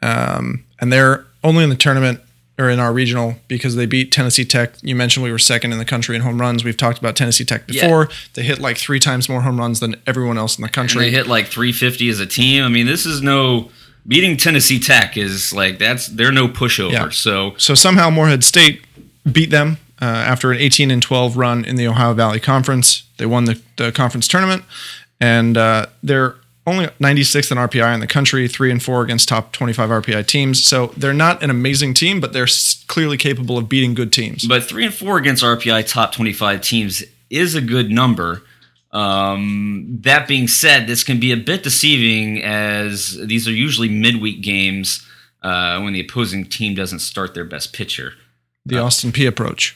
um, 0.03 0.65
and 0.81 0.93
they're 0.93 1.25
only 1.45 1.65
in 1.65 1.71
the 1.71 1.77
tournament 1.77 2.21
or 2.59 2.69
in 2.71 2.79
our 2.81 2.93
regional 2.93 3.37
because 3.49 3.77
they 3.77 3.87
beat 3.87 4.11
Tennessee 4.11 4.45
Tech. 4.45 4.75
You 4.83 4.97
mentioned 4.97 5.23
we 5.25 5.31
were 5.31 5.39
second 5.39 5.73
in 5.73 5.79
the 5.79 5.85
country 5.85 6.17
in 6.17 6.23
home 6.23 6.41
runs. 6.41 6.65
We've 6.65 6.77
talked 6.77 6.99
about 6.99 7.15
Tennessee 7.15 7.45
Tech 7.45 7.67
before. 7.67 8.09
They 8.35 8.43
hit 8.43 8.59
like 8.61 8.77
three 8.79 8.99
times 8.99 9.29
more 9.29 9.43
home 9.43 9.59
runs 9.59 9.79
than 9.81 9.97
everyone 10.07 10.39
else 10.39 10.57
in 10.59 10.63
the 10.63 10.67
And 10.69 10.75
country. 10.75 11.03
they 11.05 11.11
hit 11.11 11.27
like 11.27 11.47
350 11.47 12.09
as 12.09 12.19
a 12.19 12.27
team. 12.27 12.65
I 12.65 12.69
mean, 12.69 12.87
this 12.87 13.05
is 13.07 13.21
no 13.23 13.71
beating 14.09 14.37
Tennessee 14.37 14.79
Tech 14.79 15.17
is 15.17 15.53
like 15.53 15.79
that's 15.79 16.07
they're 16.09 16.33
no 16.33 16.49
pushover. 16.49 16.93
Yeah. 16.93 17.11
So 17.11 17.55
So 17.59 17.75
somehow 17.75 18.09
Morehead 18.09 18.43
State 18.45 18.86
beat 19.31 19.51
them 19.51 19.79
uh, 20.01 20.05
after 20.05 20.53
an 20.53 20.59
18 20.59 20.91
and 20.91 21.03
12 21.03 21.37
run 21.37 21.64
in 21.64 21.77
the 21.77 21.87
Ohio 21.87 22.14
Valley 22.14 22.41
Conference. 22.41 23.05
They 23.18 23.27
won 23.27 23.45
the, 23.45 23.61
the 23.77 23.93
conference 23.93 24.29
tournament, 24.29 24.64
and 25.20 25.57
uh, 25.57 25.87
they're 26.03 26.37
only 26.66 26.87
96th 26.87 27.53
in 27.53 27.59
RPI 27.59 27.95
in 27.95 28.01
the 28.01 28.07
country, 28.07 28.49
three 28.49 28.72
and 28.72 28.83
four 28.83 29.03
against 29.03 29.29
top 29.29 29.53
25 29.53 29.91
RPI 29.91 30.27
teams. 30.27 30.62
So 30.64 30.89
they're 30.97 31.14
not 31.14 31.43
an 31.43 31.49
amazing 31.49 31.95
team, 31.95 32.20
but 32.20 32.33
they're 32.33 32.49
clearly 32.89 33.16
capable 33.16 33.57
of 33.57 33.68
beating 33.68 33.95
good 33.95 34.12
teams. 34.12 34.47
But 34.47 34.64
three 34.64 34.85
and 34.85 34.95
four 34.95 35.16
against 35.16 35.45
RPI 35.45 35.89
top 35.89 36.12
25 36.12 36.61
teams 36.61 37.05
is 37.31 37.55
a 37.55 37.61
good 37.61 37.91
number. 37.91 38.43
Um, 38.93 39.99
that 40.03 40.27
being 40.27 40.49
said, 40.49 40.87
this 40.87 41.05
can 41.05 41.20
be 41.20 41.31
a 41.31 41.37
bit 41.37 41.62
deceiving 41.62 42.43
as 42.43 43.16
these 43.27 43.47
are 43.47 43.53
usually 43.53 43.89
midweek 43.89 44.43
games 44.43 45.07
uh, 45.43 45.81
when 45.81 45.93
the 45.93 46.01
opposing 46.01 46.47
team 46.47 46.74
doesn't 46.74 47.01
start 47.01 47.35
their 47.35 47.45
best 47.45 47.72
pitcher. 47.72 48.14
The 48.67 48.79
Austin 48.79 49.12
Peay 49.12 49.29
approach. 49.29 49.75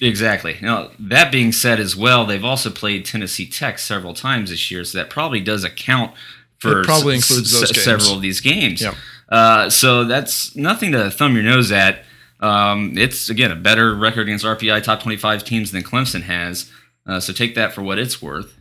Exactly. 0.00 0.56
Now, 0.62 0.90
that 0.98 1.32
being 1.32 1.50
said, 1.52 1.80
as 1.80 1.96
well, 1.96 2.24
they've 2.24 2.44
also 2.44 2.70
played 2.70 3.04
Tennessee 3.04 3.46
Tech 3.46 3.78
several 3.78 4.14
times 4.14 4.50
this 4.50 4.70
year, 4.70 4.84
so 4.84 4.98
that 4.98 5.10
probably 5.10 5.40
does 5.40 5.64
account 5.64 6.12
for 6.58 6.80
It 6.82 6.84
probably 6.84 7.16
s- 7.16 7.28
includes 7.30 7.54
s- 7.62 7.72
games. 7.72 7.84
several 7.84 8.14
of 8.16 8.22
these 8.22 8.40
games. 8.40 8.80
Yep. 8.80 8.94
Uh, 9.28 9.70
so 9.70 10.04
that's 10.04 10.54
nothing 10.56 10.92
to 10.92 11.10
thumb 11.10 11.34
your 11.34 11.44
nose 11.44 11.72
at. 11.72 12.04
Um, 12.40 12.96
it's 12.96 13.28
again 13.28 13.50
a 13.50 13.56
better 13.56 13.94
record 13.94 14.22
against 14.22 14.44
RPI 14.44 14.82
top 14.84 15.02
25 15.02 15.44
teams 15.44 15.72
than 15.72 15.82
Clemson 15.82 16.22
has. 16.22 16.70
Uh, 17.06 17.18
so 17.18 17.32
take 17.32 17.54
that 17.56 17.72
for 17.72 17.82
what 17.82 17.98
it's 17.98 18.22
worth. 18.22 18.56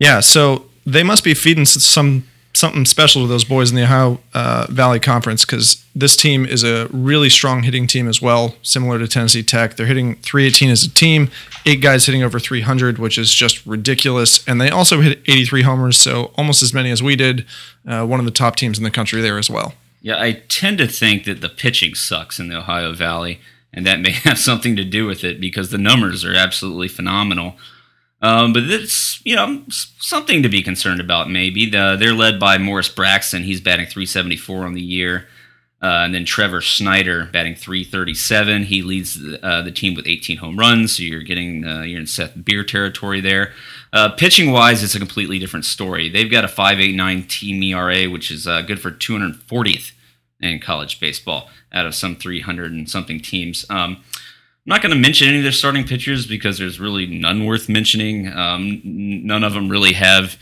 Yeah, 0.00 0.18
so 0.20 0.66
they 0.84 1.02
must 1.04 1.22
be 1.22 1.34
feeding 1.34 1.64
some 1.64 2.24
something 2.58 2.84
special 2.84 3.22
to 3.22 3.28
those 3.28 3.44
boys 3.44 3.70
in 3.70 3.76
the 3.76 3.84
Ohio 3.84 4.20
uh, 4.34 4.66
Valley 4.68 5.00
Conference 5.00 5.44
because 5.44 5.84
this 5.94 6.16
team 6.16 6.44
is 6.44 6.64
a 6.64 6.88
really 6.88 7.30
strong 7.30 7.62
hitting 7.62 7.86
team 7.86 8.08
as 8.08 8.20
well, 8.20 8.54
similar 8.62 8.98
to 8.98 9.08
Tennessee 9.08 9.42
Tech. 9.42 9.76
They're 9.76 9.86
hitting 9.86 10.16
318 10.16 10.70
as 10.70 10.84
a 10.84 10.90
team, 10.90 11.30
eight 11.66 11.80
guys 11.80 12.06
hitting 12.06 12.22
over 12.22 12.38
300, 12.38 12.98
which 12.98 13.18
is 13.18 13.32
just 13.32 13.64
ridiculous. 13.66 14.46
And 14.46 14.60
they 14.60 14.70
also 14.70 15.00
hit 15.00 15.20
83 15.26 15.62
homers, 15.62 15.98
so 15.98 16.32
almost 16.36 16.62
as 16.62 16.74
many 16.74 16.90
as 16.90 17.02
we 17.02 17.16
did. 17.16 17.46
Uh, 17.86 18.04
one 18.04 18.20
of 18.20 18.26
the 18.26 18.32
top 18.32 18.56
teams 18.56 18.78
in 18.78 18.84
the 18.84 18.90
country 18.90 19.20
there 19.20 19.38
as 19.38 19.48
well. 19.48 19.74
Yeah, 20.00 20.20
I 20.20 20.42
tend 20.48 20.78
to 20.78 20.86
think 20.86 21.24
that 21.24 21.40
the 21.40 21.48
pitching 21.48 21.94
sucks 21.94 22.38
in 22.38 22.48
the 22.48 22.58
Ohio 22.58 22.92
Valley, 22.92 23.40
and 23.72 23.86
that 23.86 24.00
may 24.00 24.10
have 24.24 24.38
something 24.38 24.76
to 24.76 24.84
do 24.84 25.06
with 25.06 25.24
it 25.24 25.40
because 25.40 25.70
the 25.70 25.78
numbers 25.78 26.24
are 26.24 26.34
absolutely 26.34 26.88
phenomenal. 26.88 27.56
Um, 28.20 28.52
but 28.52 28.64
it's 28.64 29.24
you 29.24 29.36
know 29.36 29.62
something 29.68 30.42
to 30.42 30.48
be 30.48 30.62
concerned 30.62 31.00
about. 31.00 31.30
Maybe 31.30 31.70
the, 31.70 31.96
they're 31.98 32.14
led 32.14 32.40
by 32.40 32.58
Morris 32.58 32.88
Braxton. 32.88 33.44
He's 33.44 33.60
batting 33.60 33.86
374 33.86 34.64
on 34.64 34.74
the 34.74 34.82
year, 34.82 35.28
uh, 35.80 36.02
and 36.04 36.14
then 36.14 36.24
Trevor 36.24 36.60
Snyder 36.60 37.26
batting 37.32 37.54
337. 37.54 38.64
He 38.64 38.82
leads 38.82 39.18
uh, 39.42 39.62
the 39.62 39.70
team 39.70 39.94
with 39.94 40.06
18 40.08 40.38
home 40.38 40.58
runs. 40.58 40.96
So 40.96 41.04
you're 41.04 41.22
getting 41.22 41.64
uh, 41.64 41.82
you're 41.82 42.00
in 42.00 42.06
Seth 42.06 42.44
Beer 42.44 42.64
territory 42.64 43.20
there. 43.20 43.52
Uh, 43.92 44.10
pitching 44.10 44.50
wise, 44.50 44.82
it's 44.82 44.96
a 44.96 44.98
completely 44.98 45.38
different 45.38 45.64
story. 45.64 46.08
They've 46.08 46.30
got 46.30 46.44
a 46.44 46.48
5.89 46.48 47.28
team 47.28 47.62
ERA, 47.62 48.10
which 48.10 48.30
is 48.30 48.46
uh, 48.46 48.62
good 48.62 48.80
for 48.80 48.90
240th 48.90 49.92
in 50.40 50.60
college 50.60 51.00
baseball 51.00 51.48
out 51.72 51.86
of 51.86 51.94
some 51.94 52.16
300 52.16 52.72
and 52.72 52.90
something 52.90 53.20
teams. 53.20 53.64
Um, 53.70 54.02
I'm 54.68 54.74
not 54.74 54.82
going 54.82 54.94
to 54.94 55.00
mention 55.00 55.28
any 55.28 55.38
of 55.38 55.44
their 55.44 55.52
starting 55.52 55.84
pitchers 55.84 56.26
because 56.26 56.58
there's 56.58 56.78
really 56.78 57.06
none 57.06 57.46
worth 57.46 57.70
mentioning. 57.70 58.30
Um, 58.30 58.82
none 58.84 59.42
of 59.42 59.54
them 59.54 59.70
really 59.70 59.94
have, 59.94 60.36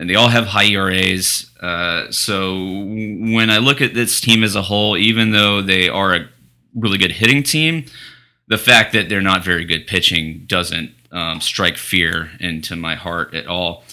and 0.00 0.10
they 0.10 0.16
all 0.16 0.30
have 0.30 0.46
high 0.46 0.64
ERAs. 0.64 1.48
Uh, 1.60 2.10
so 2.10 2.56
when 2.56 3.50
I 3.50 3.58
look 3.58 3.80
at 3.80 3.94
this 3.94 4.20
team 4.20 4.42
as 4.42 4.56
a 4.56 4.62
whole, 4.62 4.96
even 4.96 5.30
though 5.30 5.62
they 5.62 5.88
are 5.88 6.12
a 6.12 6.28
really 6.74 6.98
good 6.98 7.12
hitting 7.12 7.44
team, 7.44 7.84
the 8.48 8.58
fact 8.58 8.92
that 8.94 9.08
they're 9.08 9.20
not 9.20 9.44
very 9.44 9.64
good 9.64 9.86
pitching 9.86 10.42
doesn't 10.48 10.90
um, 11.12 11.40
strike 11.40 11.76
fear 11.76 12.32
into 12.40 12.74
my 12.74 12.96
heart 12.96 13.32
at 13.32 13.46
all. 13.46 13.84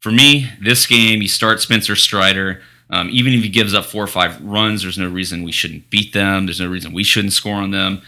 For 0.00 0.10
me, 0.10 0.48
this 0.58 0.86
game, 0.86 1.20
you 1.20 1.28
start 1.28 1.60
Spencer 1.60 1.96
Strider. 1.96 2.62
Um, 2.88 3.10
even 3.10 3.34
if 3.34 3.42
he 3.42 3.50
gives 3.50 3.74
up 3.74 3.84
four 3.84 4.04
or 4.04 4.06
five 4.06 4.42
runs, 4.42 4.80
there's 4.80 4.96
no 4.96 5.10
reason 5.10 5.42
we 5.42 5.52
shouldn't 5.52 5.90
beat 5.90 6.14
them. 6.14 6.46
There's 6.46 6.60
no 6.60 6.68
reason 6.70 6.94
we 6.94 7.04
shouldn't 7.04 7.34
score 7.34 7.56
on 7.56 7.72
them. 7.72 8.00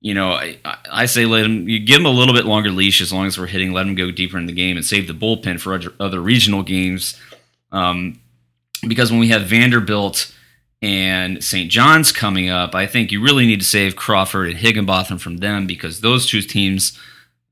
You 0.00 0.14
know, 0.14 0.30
I, 0.32 0.58
I- 0.90 1.06
say 1.06 1.26
let 1.26 1.44
him. 1.44 1.68
You 1.68 1.78
give 1.80 2.00
him 2.00 2.06
a 2.06 2.10
little 2.10 2.34
bit 2.34 2.44
longer 2.46 2.70
leash 2.70 3.00
as 3.00 3.12
long 3.12 3.26
as 3.26 3.38
we're 3.38 3.46
hitting. 3.46 3.72
Let 3.72 3.86
him 3.86 3.94
go 3.94 4.10
deeper 4.10 4.38
in 4.38 4.46
the 4.46 4.52
game 4.52 4.76
and 4.76 4.84
save 4.86 5.06
the 5.08 5.12
bullpen 5.12 5.60
for 5.60 5.74
other, 5.74 5.92
other 5.98 6.20
regional 6.20 6.62
games. 6.62 7.18
Um, 7.72 8.20
because 8.86 9.10
when 9.10 9.18
we 9.20 9.28
have 9.28 9.42
Vanderbilt 9.42 10.32
and 10.80 11.42
St. 11.42 11.68
John's 11.70 12.12
coming 12.12 12.48
up, 12.48 12.74
I 12.76 12.86
think 12.86 13.10
you 13.10 13.20
really 13.22 13.44
need 13.46 13.58
to 13.58 13.66
save 13.66 13.96
Crawford 13.96 14.48
and 14.48 14.56
Higginbotham 14.58 15.18
from 15.18 15.38
them 15.38 15.66
because 15.66 16.00
those 16.00 16.26
two 16.26 16.40
teams 16.42 16.96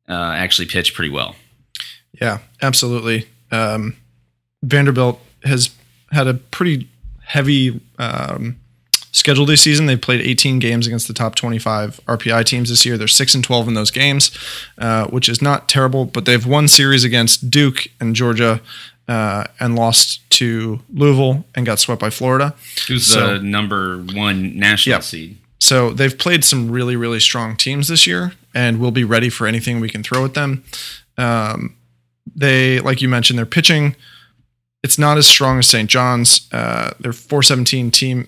uh, 0.08 0.12
actually 0.36 0.68
pitch 0.68 0.94
pretty 0.94 1.10
well. 1.10 1.34
Yeah, 2.20 2.38
absolutely. 2.62 3.28
Um, 3.50 3.96
Vanderbilt 4.62 5.20
has 5.42 5.70
had 6.12 6.28
a 6.28 6.34
pretty 6.34 6.88
heavy 7.24 7.80
um, 7.98 8.56
schedule 9.16 9.46
this 9.46 9.62
season. 9.62 9.86
They've 9.86 10.00
played 10.00 10.20
18 10.20 10.58
games 10.58 10.86
against 10.86 11.08
the 11.08 11.14
top 11.14 11.34
25 11.34 12.00
RPI 12.06 12.44
teams 12.44 12.68
this 12.68 12.84
year. 12.84 12.96
They're 12.98 13.08
six 13.08 13.34
and 13.34 13.42
12 13.42 13.68
in 13.68 13.74
those 13.74 13.90
games, 13.90 14.30
uh, 14.78 15.06
which 15.06 15.28
is 15.28 15.40
not 15.40 15.68
terrible. 15.68 16.04
But 16.04 16.24
they've 16.26 16.44
won 16.46 16.68
series 16.68 17.02
against 17.04 17.50
Duke 17.50 17.88
and 18.00 18.14
Georgia. 18.14 18.60
Uh, 19.08 19.44
and 19.60 19.76
lost 19.76 20.28
to 20.30 20.80
Louisville 20.92 21.44
and 21.54 21.64
got 21.64 21.78
swept 21.78 22.00
by 22.00 22.10
Florida. 22.10 22.56
Who's 22.88 23.06
So- 23.06 23.34
the 23.34 23.38
number 23.40 23.98
one 23.98 24.58
national 24.58 24.96
Yeah. 24.96 25.00
seed? 25.00 25.36
So 25.60 25.92
they've 25.92 26.18
played 26.18 26.42
some 26.42 26.72
really, 26.72 26.96
really 26.96 27.20
strong 27.20 27.54
teams 27.54 27.86
this 27.86 28.04
year, 28.08 28.32
and 28.52 28.80
we'll 28.80 28.90
be 28.90 29.04
ready 29.04 29.28
for 29.28 29.46
anything 29.46 29.78
we 29.78 29.88
can 29.88 30.02
throw 30.02 30.24
at 30.24 30.34
them. 30.34 30.64
Um, 31.16 31.74
they, 32.34 32.80
like 32.80 33.00
you 33.00 33.08
mentioned, 33.08 33.38
their 33.38 33.46
pitching. 33.46 33.94
It's 34.82 34.98
not 34.98 35.18
as 35.18 35.26
strong 35.28 35.60
as 35.60 35.68
St. 35.68 35.88
John's. 35.88 36.40
Uh, 36.50 36.90
they're 36.98 37.12
417 37.12 37.92
team 37.92 38.26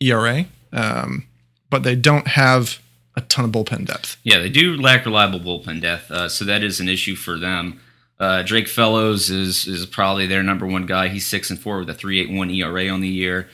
ERA, 0.00 0.46
um, 0.72 1.26
but 1.70 1.82
they 1.82 1.96
don't 1.96 2.28
have 2.28 2.78
a 3.16 3.20
ton 3.22 3.44
of 3.44 3.50
bullpen 3.50 3.86
depth. 3.86 4.16
Yeah, 4.22 4.38
they 4.38 4.48
do 4.48 4.76
lack 4.76 5.04
reliable 5.04 5.40
bullpen 5.40 5.80
depth, 5.80 6.10
uh, 6.10 6.28
so 6.28 6.44
that 6.44 6.62
is 6.62 6.80
an 6.80 6.88
issue 6.88 7.16
for 7.16 7.38
them. 7.38 7.80
Uh, 8.20 8.42
Drake 8.42 8.68
Fellows 8.68 9.30
is 9.30 9.66
is 9.66 9.86
probably 9.86 10.26
their 10.26 10.42
number 10.42 10.66
one 10.66 10.86
guy. 10.86 11.08
He's 11.08 11.26
six 11.26 11.50
and 11.50 11.58
four 11.58 11.78
with 11.78 11.90
a 11.90 11.94
three 11.94 12.20
eight 12.20 12.30
one 12.30 12.50
ERA 12.50 12.88
on 12.88 13.00
the 13.00 13.08
year. 13.08 13.48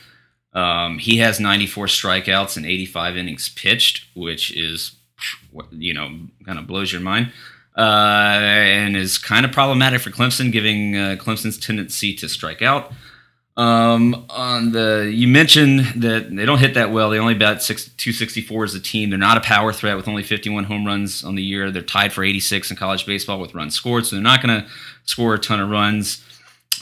Um, 0.55 0.99
he 0.99 1.17
has 1.17 1.39
94 1.39 1.87
strikeouts 1.87 2.55
and 2.55 2.65
85 2.65 3.17
innings 3.17 3.49
pitched, 3.49 4.07
which 4.15 4.55
is, 4.55 4.93
you 5.71 5.93
know, 5.93 6.17
kind 6.45 6.57
of 6.57 6.65
blows 6.65 6.93
your 6.93 7.01
mind, 7.01 7.33
uh, 7.77 7.81
and 7.81 8.95
is 8.95 9.17
kind 9.17 9.45
of 9.45 9.51
problematic 9.51 9.99
for 9.99 10.11
Clemson, 10.11 10.53
giving 10.53 10.95
uh, 10.95 11.17
Clemson's 11.19 11.57
tendency 11.57 12.13
to 12.15 12.29
strike 12.29 12.61
out. 12.61 12.93
Um, 13.57 14.25
on 14.29 14.73
the 14.73 15.09
you 15.13 15.29
mentioned 15.29 15.79
that 16.01 16.35
they 16.35 16.45
don't 16.45 16.59
hit 16.59 16.73
that 16.73 16.91
well. 16.91 17.09
They 17.09 17.19
only 17.19 17.35
bat 17.35 17.63
six, 17.63 17.85
264 17.85 18.65
as 18.65 18.75
a 18.75 18.81
team. 18.81 19.09
They're 19.09 19.17
not 19.17 19.37
a 19.37 19.41
power 19.41 19.71
threat 19.71 19.95
with 19.95 20.09
only 20.09 20.23
51 20.23 20.65
home 20.65 20.85
runs 20.85 21.23
on 21.23 21.35
the 21.35 21.43
year. 21.43 21.71
They're 21.71 21.81
tied 21.81 22.11
for 22.11 22.23
86 22.23 22.71
in 22.71 22.75
college 22.75 23.05
baseball 23.05 23.39
with 23.39 23.55
runs 23.55 23.73
scored, 23.73 24.05
so 24.05 24.15
they're 24.15 24.23
not 24.23 24.43
going 24.43 24.61
to 24.61 24.67
score 25.05 25.33
a 25.33 25.39
ton 25.39 25.61
of 25.61 25.69
runs. 25.69 26.21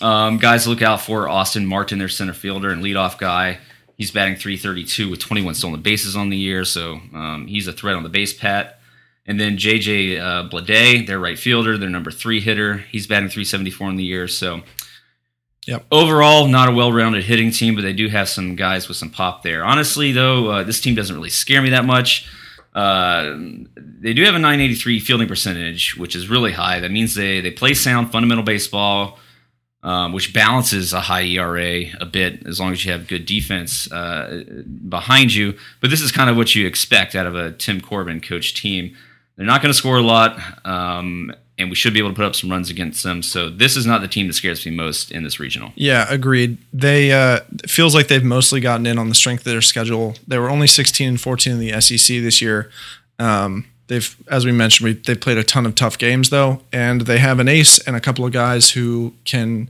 Um, 0.02 0.38
guys, 0.38 0.68
look 0.68 0.82
out 0.82 1.02
for 1.02 1.30
Austin 1.30 1.68
Martin, 1.68 2.00
their 2.00 2.10
center 2.10 2.34
fielder 2.34 2.72
and 2.72 2.84
leadoff 2.84 3.20
guy. 3.20 3.60
He's 3.96 4.10
batting 4.10 4.36
332 4.36 5.10
with 5.10 5.20
21 5.20 5.54
stolen 5.54 5.82
bases 5.82 6.16
on 6.16 6.30
the 6.30 6.38
year, 6.38 6.66
so 6.66 7.00
um, 7.14 7.46
he's 7.48 7.68
a 7.68 7.74
threat 7.74 7.96
on 7.96 8.02
the 8.02 8.10
base 8.10 8.34
pat. 8.34 8.80
And 9.28 9.40
then 9.40 9.58
JJ 9.58 10.20
uh, 10.20 10.50
Bleday, 10.50 11.06
their 11.06 11.20
right 11.20 11.38
fielder, 11.38 11.78
their 11.78 11.90
number 11.90 12.10
three 12.10 12.42
hitter. 12.42 12.78
He's 12.78 13.06
batting 13.06 13.30
374 13.30 13.88
on 13.88 13.96
the 13.96 14.04
year, 14.04 14.28
so 14.28 14.64
Yep. 15.68 15.86
overall, 15.92 16.48
not 16.48 16.68
a 16.68 16.74
well-rounded 16.74 17.24
hitting 17.24 17.52
team, 17.52 17.76
but 17.76 17.82
they 17.82 17.94
do 17.94 18.10
have 18.10 18.28
some 18.28 18.56
guys 18.56 18.88
with 18.88 18.98
some 18.98 19.10
pop 19.10 19.44
there. 19.44 19.64
Honestly, 19.64 20.12
though, 20.12 20.48
uh, 20.48 20.64
this 20.64 20.82
team 20.82 20.94
doesn't 20.94 21.16
really 21.16 21.30
scare 21.30 21.62
me 21.62 21.70
that 21.70 21.86
much. 21.86 22.28
Uh, 22.76 23.38
they 23.78 24.14
do 24.14 24.24
have 24.24 24.36
a 24.36 24.40
983 24.40 25.00
fielding 25.00 25.28
percentage, 25.28 25.96
which 25.96 26.16
is 26.16 26.28
really 26.28 26.52
high. 26.52 26.80
That 26.80 26.92
means 26.92 27.14
they 27.16 27.40
they 27.40 27.52
play 27.52 27.74
sound, 27.74 28.12
fundamental 28.12 28.44
baseball, 28.44 29.20
um, 29.84 30.12
which 30.12 30.34
balances 30.34 30.92
a 30.92 31.02
high 31.02 31.24
ERA 31.24 31.86
a 32.00 32.06
bit 32.06 32.46
as 32.48 32.60
long 32.60 32.72
as 32.72 32.84
you 32.84 32.92
have 32.92 33.08
good 33.08 33.26
defense 33.26 33.92
uh, 33.92 34.44
behind 34.90 35.34
you. 35.34 35.56
But 35.82 35.92
this 35.92 36.02
is 36.02 36.12
kind 36.12 36.30
of 36.30 36.36
what 36.36 36.56
you 36.56 36.66
expect 36.66 37.16
out 37.16 37.28
of 37.28 37.36
a 37.36 37.52
Tim 37.52 37.80
Corbin 37.80 38.22
coach 38.22 38.56
team. 38.56 38.96
They're 39.36 39.46
not 39.46 39.62
going 39.62 39.72
to 39.72 39.78
score 39.78 39.98
a 39.98 40.02
lot, 40.02 40.40
um, 40.66 41.34
and 41.58 41.70
we 41.70 41.76
should 41.76 41.94
be 41.94 42.00
able 42.00 42.10
to 42.10 42.16
put 42.16 42.26
up 42.26 42.36
some 42.36 42.50
runs 42.50 42.70
against 42.70 43.04
them. 43.04 43.22
So 43.22 43.50
this 43.50 43.76
is 43.76 43.86
not 43.86 44.02
the 44.02 44.08
team 44.08 44.28
that 44.28 44.34
scares 44.34 44.66
me 44.66 44.72
most 44.72 45.12
in 45.12 45.24
this 45.24 45.40
regional. 45.40 45.72
Yeah, 45.76 46.08
agreed. 46.10 46.58
They 46.74 47.12
uh, 47.12 47.42
feels 47.68 47.94
like 47.94 48.08
they've 48.08 48.24
mostly 48.24 48.60
gotten 48.60 48.86
in 48.86 48.98
on 48.98 49.10
the 49.10 49.16
strength 49.16 49.42
of 49.42 49.52
their 49.52 49.62
schedule. 49.62 50.16
They 50.28 50.40
were 50.40 50.50
only 50.50 50.68
16 50.68 51.08
and 51.08 51.22
14 51.22 51.54
in 51.54 51.60
the 51.60 51.80
SEC 51.80 52.08
this 52.22 52.42
year. 52.42 52.72
Um, 53.20 53.66
they've, 53.88 54.16
as 54.28 54.46
we 54.46 54.52
mentioned, 54.52 54.86
we, 54.86 54.94
they've 54.94 55.20
played 55.20 55.38
a 55.38 55.44
ton 55.44 55.66
of 55.66 55.76
tough 55.76 55.98
games 55.98 56.32
though, 56.32 56.62
and 56.72 57.02
they 57.02 57.20
have 57.20 57.40
an 57.40 57.48
ace 57.48 57.80
and 57.80 57.96
a 57.96 58.02
couple 58.02 58.26
of 58.26 58.32
guys 58.32 58.72
who 58.72 59.14
can 59.24 59.70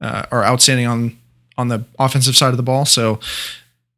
uh, 0.00 0.26
are 0.30 0.44
outstanding 0.44 0.86
on 0.86 1.16
on 1.56 1.68
the 1.68 1.84
offensive 1.98 2.34
side 2.34 2.50
of 2.50 2.56
the 2.56 2.62
ball. 2.62 2.86
So 2.86 3.20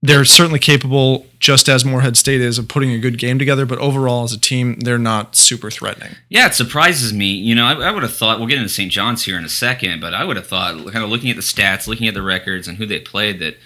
they're 0.02 0.24
certainly 0.24 0.58
capable, 0.58 1.26
just 1.38 1.68
as 1.68 1.84
Morehead 1.84 2.16
State 2.16 2.40
is, 2.40 2.58
of 2.58 2.66
putting 2.66 2.90
a 2.90 2.98
good 2.98 3.18
game 3.18 3.38
together. 3.38 3.64
But 3.64 3.78
overall, 3.78 4.24
as 4.24 4.32
a 4.32 4.40
team, 4.40 4.80
they're 4.80 4.98
not 4.98 5.36
super 5.36 5.70
threatening. 5.70 6.16
Yeah, 6.28 6.46
it 6.46 6.54
surprises 6.54 7.12
me. 7.12 7.26
You 7.26 7.54
know, 7.54 7.64
I, 7.64 7.74
I 7.74 7.90
would 7.92 8.02
have 8.02 8.14
thought 8.14 8.38
we'll 8.38 8.48
get 8.48 8.58
into 8.58 8.68
St. 8.68 8.90
John's 8.90 9.24
here 9.24 9.38
in 9.38 9.44
a 9.44 9.48
second, 9.48 10.00
but 10.00 10.12
I 10.12 10.24
would 10.24 10.36
have 10.36 10.46
thought, 10.46 10.74
kind 10.92 11.04
of 11.04 11.10
looking 11.10 11.30
at 11.30 11.36
the 11.36 11.42
stats, 11.42 11.86
looking 11.86 12.08
at 12.08 12.14
the 12.14 12.22
records, 12.22 12.66
and 12.66 12.78
who 12.78 12.86
they 12.86 12.98
played, 12.98 13.38
that 13.38 13.56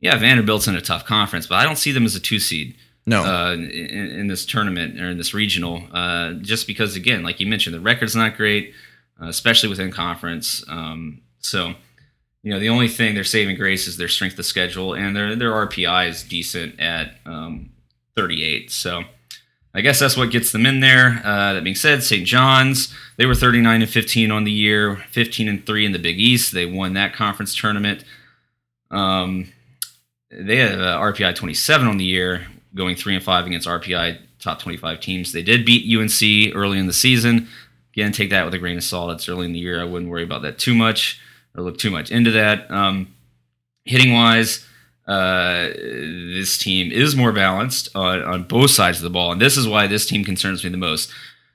yeah, 0.00 0.16
Vanderbilt's 0.18 0.66
in 0.66 0.74
a 0.74 0.80
tough 0.80 1.06
conference, 1.06 1.46
but 1.46 1.56
I 1.56 1.64
don't 1.64 1.78
see 1.78 1.92
them 1.92 2.04
as 2.04 2.14
a 2.14 2.20
two 2.20 2.38
seed. 2.38 2.76
No. 3.06 3.22
uh, 3.22 3.52
in, 3.52 3.66
in 3.66 4.26
this 4.28 4.46
tournament 4.46 4.98
or 4.98 5.10
in 5.10 5.18
this 5.18 5.34
regional, 5.34 5.82
uh, 5.92 6.32
just 6.34 6.66
because 6.66 6.96
again, 6.96 7.22
like 7.22 7.38
you 7.38 7.46
mentioned, 7.46 7.74
the 7.74 7.80
record's 7.80 8.16
not 8.16 8.34
great, 8.34 8.72
uh, 9.20 9.26
especially 9.26 9.68
within 9.68 9.90
conference. 9.90 10.64
Um, 10.68 11.20
so, 11.38 11.74
you 12.44 12.50
know, 12.52 12.60
the 12.60 12.68
only 12.68 12.88
thing 12.88 13.14
they're 13.14 13.24
saving 13.24 13.56
grace 13.56 13.88
is 13.88 13.96
their 13.96 14.06
strength 14.06 14.38
of 14.38 14.44
schedule, 14.44 14.94
and 14.94 15.16
their 15.16 15.34
their 15.34 15.50
RPI 15.50 16.10
is 16.10 16.22
decent 16.22 16.78
at 16.78 17.14
um, 17.24 17.70
38. 18.16 18.70
So, 18.70 19.02
I 19.74 19.80
guess 19.80 19.98
that's 19.98 20.16
what 20.16 20.30
gets 20.30 20.52
them 20.52 20.66
in 20.66 20.80
there. 20.80 21.22
Uh, 21.24 21.54
that 21.54 21.64
being 21.64 21.74
said, 21.74 22.02
St. 22.02 22.26
John's 22.26 22.94
they 23.16 23.24
were 23.24 23.34
39 23.34 23.80
and 23.80 23.90
15 23.90 24.30
on 24.30 24.44
the 24.44 24.52
year, 24.52 24.96
15 25.10 25.48
and 25.48 25.64
three 25.64 25.86
in 25.86 25.92
the 25.92 25.98
Big 25.98 26.20
East. 26.20 26.52
They 26.52 26.66
won 26.66 26.92
that 26.92 27.14
conference 27.14 27.56
tournament. 27.56 28.04
Um, 28.90 29.50
they 30.30 30.58
had 30.58 30.78
RPI 30.78 31.34
27 31.34 31.88
on 31.88 31.96
the 31.96 32.04
year, 32.04 32.46
going 32.74 32.94
three 32.94 33.14
and 33.14 33.24
five 33.24 33.46
against 33.46 33.66
RPI 33.66 34.18
top 34.38 34.58
25 34.58 35.00
teams. 35.00 35.32
They 35.32 35.42
did 35.42 35.64
beat 35.64 35.90
UNC 35.90 36.54
early 36.54 36.78
in 36.78 36.88
the 36.88 36.92
season. 36.92 37.48
Again, 37.94 38.12
take 38.12 38.28
that 38.30 38.44
with 38.44 38.52
a 38.52 38.58
grain 38.58 38.76
of 38.76 38.84
salt. 38.84 39.12
It's 39.12 39.28
early 39.30 39.46
in 39.46 39.54
the 39.54 39.58
year. 39.60 39.80
I 39.80 39.84
wouldn't 39.84 40.10
worry 40.10 40.24
about 40.24 40.42
that 40.42 40.58
too 40.58 40.74
much 40.74 41.20
or 41.56 41.62
look 41.62 41.78
too 41.78 41.90
much 41.90 42.10
into 42.10 42.30
that. 42.32 42.70
Um, 42.70 43.14
hitting 43.84 44.12
wise, 44.12 44.66
uh, 45.06 45.68
this 45.74 46.58
team 46.58 46.90
is 46.90 47.14
more 47.14 47.32
balanced 47.32 47.94
on, 47.94 48.22
on 48.22 48.42
both 48.44 48.70
sides 48.70 48.98
of 48.98 49.04
the 49.04 49.10
ball, 49.10 49.32
and 49.32 49.40
this 49.40 49.56
is 49.56 49.68
why 49.68 49.86
this 49.86 50.06
team 50.06 50.24
concerns 50.24 50.64
me 50.64 50.70
the 50.70 50.76
most. 50.76 51.10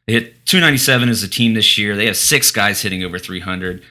They 0.07 0.13
hit 0.13 0.45
297 0.45 1.09
as 1.09 1.23
a 1.23 1.27
team 1.27 1.53
this 1.53 1.77
year. 1.77 1.95
They 1.95 2.07
have 2.07 2.17
six 2.17 2.51
guys 2.51 2.81
hitting 2.81 3.03
over 3.03 3.19
300. 3.19 3.83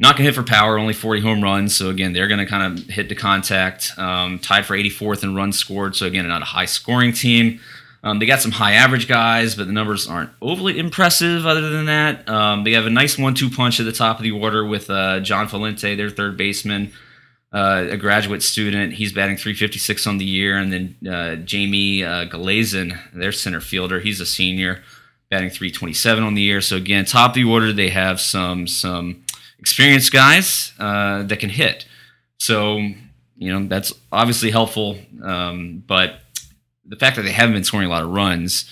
Not 0.00 0.16
gonna 0.16 0.24
hit 0.24 0.34
for 0.34 0.42
power, 0.42 0.78
only 0.78 0.92
40 0.92 1.20
home 1.20 1.42
runs. 1.42 1.76
So 1.76 1.90
again, 1.90 2.12
they're 2.12 2.26
gonna 2.26 2.46
kind 2.46 2.78
of 2.78 2.86
hit 2.86 3.08
the 3.08 3.14
contact. 3.14 3.92
Um, 3.96 4.40
tied 4.40 4.66
for 4.66 4.76
84th 4.76 5.22
in 5.22 5.36
runs 5.36 5.56
scored. 5.56 5.94
So 5.94 6.06
again, 6.06 6.26
not 6.26 6.42
a 6.42 6.46
high 6.46 6.64
scoring 6.64 7.12
team. 7.12 7.60
Um, 8.04 8.18
they 8.18 8.26
got 8.26 8.42
some 8.42 8.50
high 8.50 8.74
average 8.74 9.08
guys, 9.08 9.54
but 9.54 9.66
the 9.66 9.72
numbers 9.72 10.06
aren't 10.06 10.28
overly 10.42 10.78
impressive. 10.78 11.46
Other 11.46 11.70
than 11.70 11.86
that, 11.86 12.28
um, 12.28 12.62
they 12.62 12.72
have 12.72 12.84
a 12.84 12.90
nice 12.90 13.16
one-two 13.16 13.48
punch 13.48 13.80
at 13.80 13.86
the 13.86 13.92
top 13.92 14.18
of 14.18 14.22
the 14.22 14.30
order 14.30 14.62
with 14.64 14.90
uh, 14.90 15.20
John 15.20 15.48
Valente, 15.48 15.96
their 15.96 16.10
third 16.10 16.36
baseman, 16.36 16.92
uh, 17.50 17.86
a 17.88 17.96
graduate 17.96 18.42
student. 18.42 18.92
He's 18.92 19.14
batting 19.14 19.38
356 19.38 20.06
on 20.06 20.18
the 20.18 20.24
year, 20.26 20.58
and 20.58 20.70
then 20.70 21.10
uh, 21.10 21.36
Jamie 21.36 22.04
uh, 22.04 22.26
Galazin, 22.26 22.98
their 23.14 23.32
center 23.32 23.62
fielder, 23.62 24.00
he's 24.00 24.20
a 24.20 24.26
senior, 24.26 24.82
batting 25.30 25.48
327 25.48 26.22
on 26.22 26.34
the 26.34 26.42
year. 26.42 26.60
So 26.60 26.76
again, 26.76 27.06
top 27.06 27.30
of 27.30 27.34
the 27.36 27.44
order, 27.44 27.72
they 27.72 27.88
have 27.88 28.20
some 28.20 28.66
some 28.66 29.24
experienced 29.58 30.12
guys 30.12 30.74
uh, 30.78 31.22
that 31.22 31.38
can 31.38 31.48
hit. 31.48 31.86
So 32.38 32.76
you 33.36 33.50
know 33.50 33.66
that's 33.66 33.94
obviously 34.12 34.50
helpful, 34.50 34.98
um, 35.22 35.82
but 35.86 36.20
the 36.86 36.96
fact 36.96 37.16
that 37.16 37.22
they 37.22 37.32
haven't 37.32 37.54
been 37.54 37.64
scoring 37.64 37.86
a 37.86 37.90
lot 37.90 38.02
of 38.02 38.10
runs, 38.10 38.64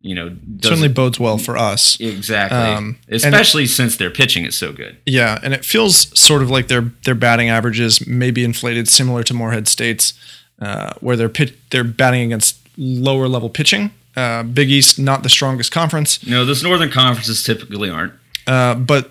you 0.00 0.14
know, 0.14 0.36
Certainly 0.62 0.88
bodes 0.88 1.18
well 1.18 1.38
for 1.38 1.56
us. 1.56 1.98
exactly, 2.00 2.56
Um, 2.58 2.98
especially 3.08 3.66
since 3.66 3.96
their 3.96 4.10
pitching 4.10 4.44
is 4.44 4.54
so 4.54 4.72
good. 4.72 4.96
Yeah, 5.06 5.38
and 5.42 5.52
it 5.52 5.64
feels 5.64 6.16
sort 6.18 6.42
of 6.42 6.50
like 6.50 6.68
their 6.68 6.92
their 7.04 7.16
batting 7.16 7.48
averages 7.48 8.06
may 8.06 8.30
be 8.30 8.44
inflated, 8.44 8.88
similar 8.88 9.22
to 9.24 9.34
Morehead 9.34 9.66
State's, 9.66 10.14
uh, 10.60 10.92
where 11.00 11.16
they're 11.16 11.28
pit, 11.28 11.54
they're 11.70 11.84
batting 11.84 12.22
against 12.22 12.58
lower 12.76 13.26
level 13.28 13.48
pitching. 13.50 13.90
Uh, 14.16 14.42
Big 14.44 14.70
East 14.70 14.98
not 14.98 15.22
the 15.22 15.28
strongest 15.28 15.70
conference, 15.72 16.24
No, 16.26 16.44
those 16.44 16.62
northern 16.62 16.90
conferences 16.90 17.42
typically 17.44 17.90
aren't. 17.90 18.12
uh, 18.46 18.74
but 18.74 19.10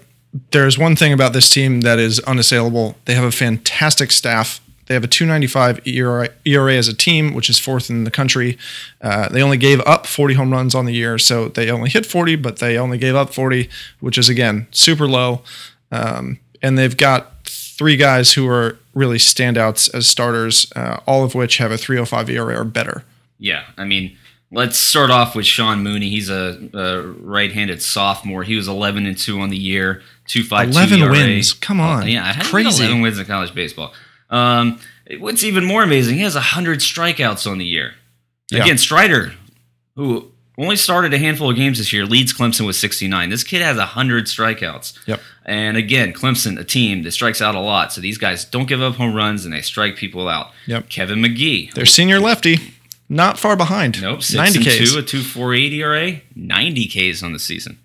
there's 0.51 0.77
one 0.77 0.95
thing 0.95 1.13
about 1.13 1.31
this 1.33 1.49
team 1.49 1.81
that 1.81 1.97
is 1.99 2.19
unassailable. 2.21 2.97
They 3.05 3.15
have 3.15 3.23
a 3.23 3.31
fantastic 3.31 4.11
staff. 4.11 4.59
They 4.87 4.93
have 4.93 5.03
a 5.03 5.07
295 5.07 5.85
ERA, 5.85 6.29
ERA 6.45 6.73
as 6.73 6.87
a 6.87 6.93
team, 6.95 7.33
which 7.33 7.49
is 7.49 7.59
fourth 7.59 7.89
in 7.89 8.03
the 8.03 8.11
country. 8.11 8.57
Uh, 9.01 9.29
they 9.29 9.41
only 9.41 9.57
gave 9.57 9.81
up 9.81 10.07
40 10.07 10.33
home 10.35 10.51
runs 10.51 10.73
on 10.73 10.85
the 10.85 10.93
year, 10.93 11.17
so 11.17 11.49
they 11.49 11.69
only 11.69 11.89
hit 11.89 12.05
40, 12.05 12.37
but 12.37 12.57
they 12.57 12.77
only 12.77 12.97
gave 12.97 13.15
up 13.15 13.33
40, 13.33 13.69
which 13.99 14.17
is 14.17 14.29
again 14.29 14.67
super 14.71 15.07
low. 15.07 15.41
Um, 15.91 16.39
and 16.61 16.77
they've 16.77 16.95
got 16.97 17.45
three 17.45 17.95
guys 17.95 18.33
who 18.33 18.47
are 18.49 18.77
really 18.93 19.17
standouts 19.17 19.93
as 19.93 20.07
starters, 20.07 20.71
uh, 20.75 20.99
all 21.05 21.23
of 21.23 21.35
which 21.35 21.57
have 21.57 21.71
a 21.71 21.77
305 21.77 22.29
ERA 22.29 22.59
or 22.59 22.63
better. 22.63 23.03
Yeah, 23.39 23.65
I 23.77 23.85
mean, 23.85 24.17
let's 24.51 24.77
start 24.77 25.11
off 25.11 25.35
with 25.35 25.45
Sean 25.45 25.83
Mooney. 25.83 26.09
He's 26.09 26.29
a, 26.29 26.69
a 26.73 27.01
right-handed 27.03 27.81
sophomore. 27.81 28.43
He 28.43 28.55
was 28.55 28.67
11 28.67 29.05
and 29.05 29.17
two 29.17 29.39
on 29.39 29.49
the 29.49 29.57
year, 29.57 30.01
two 30.25 30.43
five 30.43 30.71
two 30.71 30.77
11 30.77 30.99
ERA. 31.01 31.11
wins. 31.11 31.53
Come 31.53 31.79
on. 31.79 32.07
yeah, 32.07 32.23
I 32.25 32.33
had 32.33 32.45
Crazy. 32.45 32.83
11 32.83 33.01
wins 33.01 33.19
in 33.19 33.25
college 33.25 33.53
baseball. 33.53 33.93
Um, 34.29 34.79
what's 35.19 35.43
even 35.43 35.65
more 35.65 35.83
amazing, 35.83 36.15
he 36.15 36.21
has 36.21 36.35
100 36.35 36.79
strikeouts 36.79 37.49
on 37.49 37.57
the 37.57 37.65
year. 37.65 37.93
Yeah. 38.51 38.63
Again, 38.63 38.77
Strider, 38.77 39.33
who 39.95 40.31
only 40.57 40.75
started 40.75 41.13
a 41.13 41.17
handful 41.17 41.49
of 41.49 41.55
games 41.55 41.77
this 41.77 41.93
year, 41.93 42.05
leads 42.05 42.33
Clemson 42.33 42.65
with 42.65 42.75
69. 42.75 43.29
This 43.29 43.43
kid 43.43 43.61
has 43.61 43.77
100 43.77 44.25
strikeouts. 44.25 44.97
Yep. 45.07 45.21
And 45.45 45.77
again, 45.77 46.13
Clemson, 46.13 46.59
a 46.59 46.63
team 46.63 47.03
that 47.03 47.11
strikes 47.11 47.41
out 47.41 47.55
a 47.55 47.59
lot. 47.59 47.93
So 47.93 48.01
these 48.01 48.17
guys 48.17 48.43
don't 48.43 48.67
give 48.67 48.81
up 48.81 48.95
home 48.95 49.13
runs 49.13 49.45
and 49.45 49.53
they 49.53 49.61
strike 49.61 49.95
people 49.95 50.27
out. 50.27 50.51
Yep. 50.65 50.89
Kevin 50.89 51.21
Magee. 51.21 51.71
Their 51.73 51.85
senior 51.85 52.19
lefty, 52.19 52.57
not 53.07 53.37
far 53.37 53.55
behind. 53.55 54.01
Nope, 54.01 54.23
six 54.23 54.35
90 54.35 54.57
and 54.57 54.67
Ks. 54.67 54.91
two, 54.93 54.99
a 54.99 55.01
two 55.01 55.21
four 55.21 55.53
eight 55.53 55.71
ERA, 55.73 56.21
ninety 56.35 56.87
Ks 56.87 57.23
on 57.23 57.33
the 57.33 57.39
season. 57.39 57.79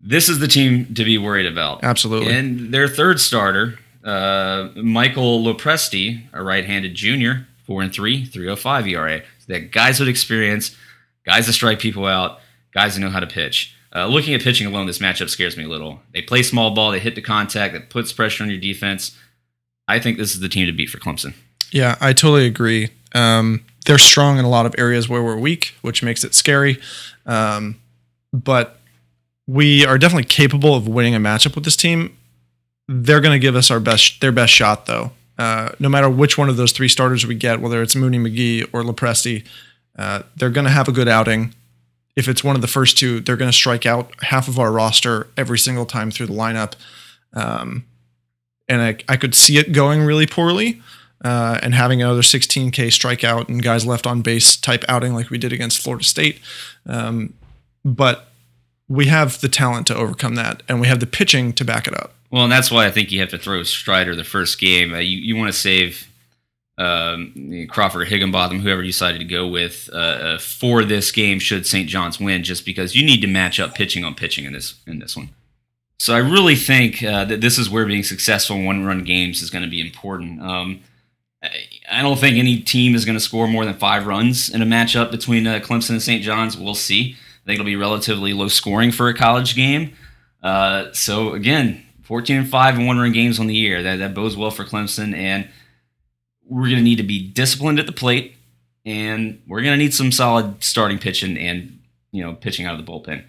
This 0.00 0.28
is 0.28 0.38
the 0.40 0.48
team 0.48 0.94
to 0.94 1.04
be 1.04 1.16
worried 1.16 1.46
about. 1.46 1.82
Absolutely. 1.82 2.32
And 2.32 2.72
their 2.72 2.86
third 2.86 3.18
starter, 3.18 3.78
uh, 4.06 4.70
Michael 4.76 5.44
Lopresti, 5.44 6.28
a 6.32 6.42
right-handed 6.42 6.94
junior, 6.94 7.48
four 7.64 7.82
and 7.82 7.92
three, 7.92 8.24
305 8.24 8.86
ERA. 8.86 9.22
So 9.40 9.58
got 9.58 9.72
guys 9.72 9.98
with 10.00 10.08
experience, 10.08 10.76
guys 11.24 11.46
that 11.46 11.52
strike 11.52 11.80
people 11.80 12.06
out, 12.06 12.38
guys 12.72 12.94
that 12.94 13.00
know 13.00 13.10
how 13.10 13.20
to 13.20 13.26
pitch. 13.26 13.74
Uh, 13.94 14.06
looking 14.06 14.34
at 14.34 14.42
pitching 14.42 14.66
alone, 14.66 14.86
this 14.86 15.00
matchup 15.00 15.28
scares 15.28 15.56
me 15.56 15.64
a 15.64 15.68
little. 15.68 16.00
They 16.12 16.22
play 16.22 16.42
small 16.42 16.70
ball, 16.72 16.92
they 16.92 17.00
hit 17.00 17.16
the 17.16 17.22
contact, 17.22 17.74
that 17.74 17.90
puts 17.90 18.12
pressure 18.12 18.44
on 18.44 18.50
your 18.50 18.60
defense. 18.60 19.16
I 19.88 19.98
think 19.98 20.18
this 20.18 20.34
is 20.34 20.40
the 20.40 20.48
team 20.48 20.66
to 20.66 20.72
beat 20.72 20.90
for 20.90 20.98
Clemson. 20.98 21.34
Yeah, 21.72 21.96
I 22.00 22.12
totally 22.12 22.46
agree. 22.46 22.90
Um, 23.14 23.64
they're 23.86 23.98
strong 23.98 24.38
in 24.38 24.44
a 24.44 24.48
lot 24.48 24.66
of 24.66 24.74
areas 24.78 25.08
where 25.08 25.22
we're 25.22 25.38
weak, 25.38 25.74
which 25.82 26.02
makes 26.02 26.22
it 26.24 26.34
scary. 26.34 26.78
Um, 27.24 27.80
but 28.32 28.78
we 29.46 29.84
are 29.86 29.98
definitely 29.98 30.24
capable 30.24 30.74
of 30.74 30.86
winning 30.86 31.14
a 31.14 31.20
matchup 31.20 31.54
with 31.54 31.64
this 31.64 31.76
team. 31.76 32.16
They're 32.88 33.20
going 33.20 33.34
to 33.34 33.38
give 33.38 33.56
us 33.56 33.70
our 33.70 33.80
best, 33.80 34.20
their 34.20 34.32
best 34.32 34.52
shot, 34.52 34.86
though. 34.86 35.12
Uh, 35.38 35.70
no 35.78 35.88
matter 35.88 36.08
which 36.08 36.38
one 36.38 36.48
of 36.48 36.56
those 36.56 36.72
three 36.72 36.88
starters 36.88 37.26
we 37.26 37.34
get, 37.34 37.60
whether 37.60 37.82
it's 37.82 37.94
Mooney 37.94 38.18
Magee 38.18 38.62
or 38.72 38.82
Lopresti, 38.82 39.44
uh, 39.98 40.22
they're 40.36 40.50
going 40.50 40.64
to 40.64 40.70
have 40.70 40.88
a 40.88 40.92
good 40.92 41.08
outing. 41.08 41.54
If 42.14 42.28
it's 42.28 42.42
one 42.42 42.56
of 42.56 42.62
the 42.62 42.68
first 42.68 42.96
two, 42.96 43.20
they're 43.20 43.36
going 43.36 43.50
to 43.50 43.56
strike 43.56 43.84
out 43.84 44.12
half 44.24 44.48
of 44.48 44.58
our 44.58 44.72
roster 44.72 45.28
every 45.36 45.58
single 45.58 45.84
time 45.84 46.10
through 46.10 46.26
the 46.26 46.32
lineup. 46.32 46.74
Um, 47.34 47.84
and 48.68 48.80
I, 48.80 48.96
I 49.08 49.16
could 49.16 49.34
see 49.34 49.58
it 49.58 49.72
going 49.72 50.02
really 50.02 50.26
poorly 50.26 50.80
uh, 51.24 51.58
and 51.62 51.74
having 51.74 52.02
another 52.02 52.22
16K 52.22 52.72
strikeout 52.88 53.48
and 53.48 53.62
guys 53.62 53.86
left 53.86 54.06
on 54.06 54.22
base 54.22 54.56
type 54.56 54.84
outing 54.88 55.14
like 55.14 55.30
we 55.30 55.38
did 55.38 55.52
against 55.52 55.82
Florida 55.82 56.04
State. 56.04 56.40
Um, 56.86 57.34
but 57.84 58.28
we 58.88 59.06
have 59.06 59.40
the 59.40 59.48
talent 59.48 59.86
to 59.88 59.96
overcome 59.96 60.34
that, 60.36 60.62
and 60.68 60.80
we 60.80 60.86
have 60.86 61.00
the 61.00 61.06
pitching 61.06 61.52
to 61.54 61.64
back 61.64 61.86
it 61.86 61.94
up. 61.98 62.14
Well, 62.36 62.44
and 62.44 62.52
that's 62.52 62.70
why 62.70 62.84
I 62.84 62.90
think 62.90 63.12
you 63.12 63.20
have 63.20 63.30
to 63.30 63.38
throw 63.38 63.62
Strider 63.62 64.14
the 64.14 64.22
first 64.22 64.60
game. 64.60 64.92
Uh, 64.92 64.98
you 64.98 65.16
you 65.16 65.36
want 65.36 65.50
to 65.50 65.58
save 65.58 66.06
um, 66.76 67.66
Crawford 67.70 68.08
Higginbotham, 68.08 68.60
whoever 68.60 68.82
you 68.82 68.88
decided 68.92 69.20
to 69.20 69.24
go 69.24 69.48
with, 69.48 69.88
uh, 69.90 69.96
uh, 69.96 70.38
for 70.38 70.84
this 70.84 71.10
game. 71.10 71.38
Should 71.38 71.66
St. 71.66 71.88
John's 71.88 72.20
win, 72.20 72.42
just 72.42 72.66
because 72.66 72.94
you 72.94 73.06
need 73.06 73.22
to 73.22 73.26
match 73.26 73.58
up 73.58 73.74
pitching 73.74 74.04
on 74.04 74.14
pitching 74.14 74.44
in 74.44 74.52
this 74.52 74.74
in 74.86 74.98
this 74.98 75.16
one. 75.16 75.30
So 75.98 76.14
I 76.14 76.18
really 76.18 76.56
think 76.56 77.02
uh, 77.02 77.24
that 77.24 77.40
this 77.40 77.56
is 77.56 77.70
where 77.70 77.86
being 77.86 78.02
successful 78.02 78.56
in 78.56 78.66
one-run 78.66 79.04
games 79.04 79.40
is 79.40 79.48
going 79.48 79.64
to 79.64 79.70
be 79.70 79.80
important. 79.80 80.42
Um, 80.42 80.80
I- 81.42 82.02
don't 82.02 82.18
think 82.18 82.36
any 82.36 82.60
team 82.60 82.94
is 82.94 83.06
going 83.06 83.16
to 83.16 83.24
score 83.24 83.48
more 83.48 83.64
than 83.64 83.78
five 83.78 84.06
runs 84.06 84.50
in 84.50 84.60
a 84.60 84.66
matchup 84.66 85.10
between 85.10 85.46
uh, 85.46 85.60
Clemson 85.60 85.92
and 85.92 86.02
St. 86.02 86.22
John's. 86.22 86.54
We'll 86.54 86.74
see. 86.74 87.12
I 87.12 87.46
think 87.46 87.60
it'll 87.60 87.64
be 87.64 87.76
relatively 87.76 88.34
low 88.34 88.48
scoring 88.48 88.92
for 88.92 89.08
a 89.08 89.14
college 89.14 89.56
game. 89.56 89.94
Uh, 90.42 90.92
so 90.92 91.32
again, 91.32 91.85
14 92.06 92.36
and 92.36 92.48
5 92.48 92.76
and 92.76 92.86
one 92.86 92.98
run 92.98 93.12
games 93.12 93.40
on 93.40 93.48
the 93.48 93.54
year. 93.54 93.82
That, 93.82 93.96
that 93.96 94.14
bodes 94.14 94.36
well 94.36 94.52
for 94.52 94.64
Clemson. 94.64 95.14
And 95.14 95.48
we're 96.44 96.68
going 96.68 96.76
to 96.76 96.82
need 96.82 96.96
to 96.96 97.02
be 97.02 97.26
disciplined 97.28 97.80
at 97.80 97.86
the 97.86 97.92
plate. 97.92 98.36
And 98.84 99.42
we're 99.48 99.62
going 99.62 99.76
to 99.76 99.82
need 99.82 99.92
some 99.92 100.12
solid 100.12 100.62
starting 100.62 100.98
pitching 100.98 101.36
and, 101.36 101.80
you 102.12 102.22
know, 102.22 102.34
pitching 102.34 102.64
out 102.64 102.78
of 102.78 102.84
the 102.84 102.90
bullpen. 102.90 103.24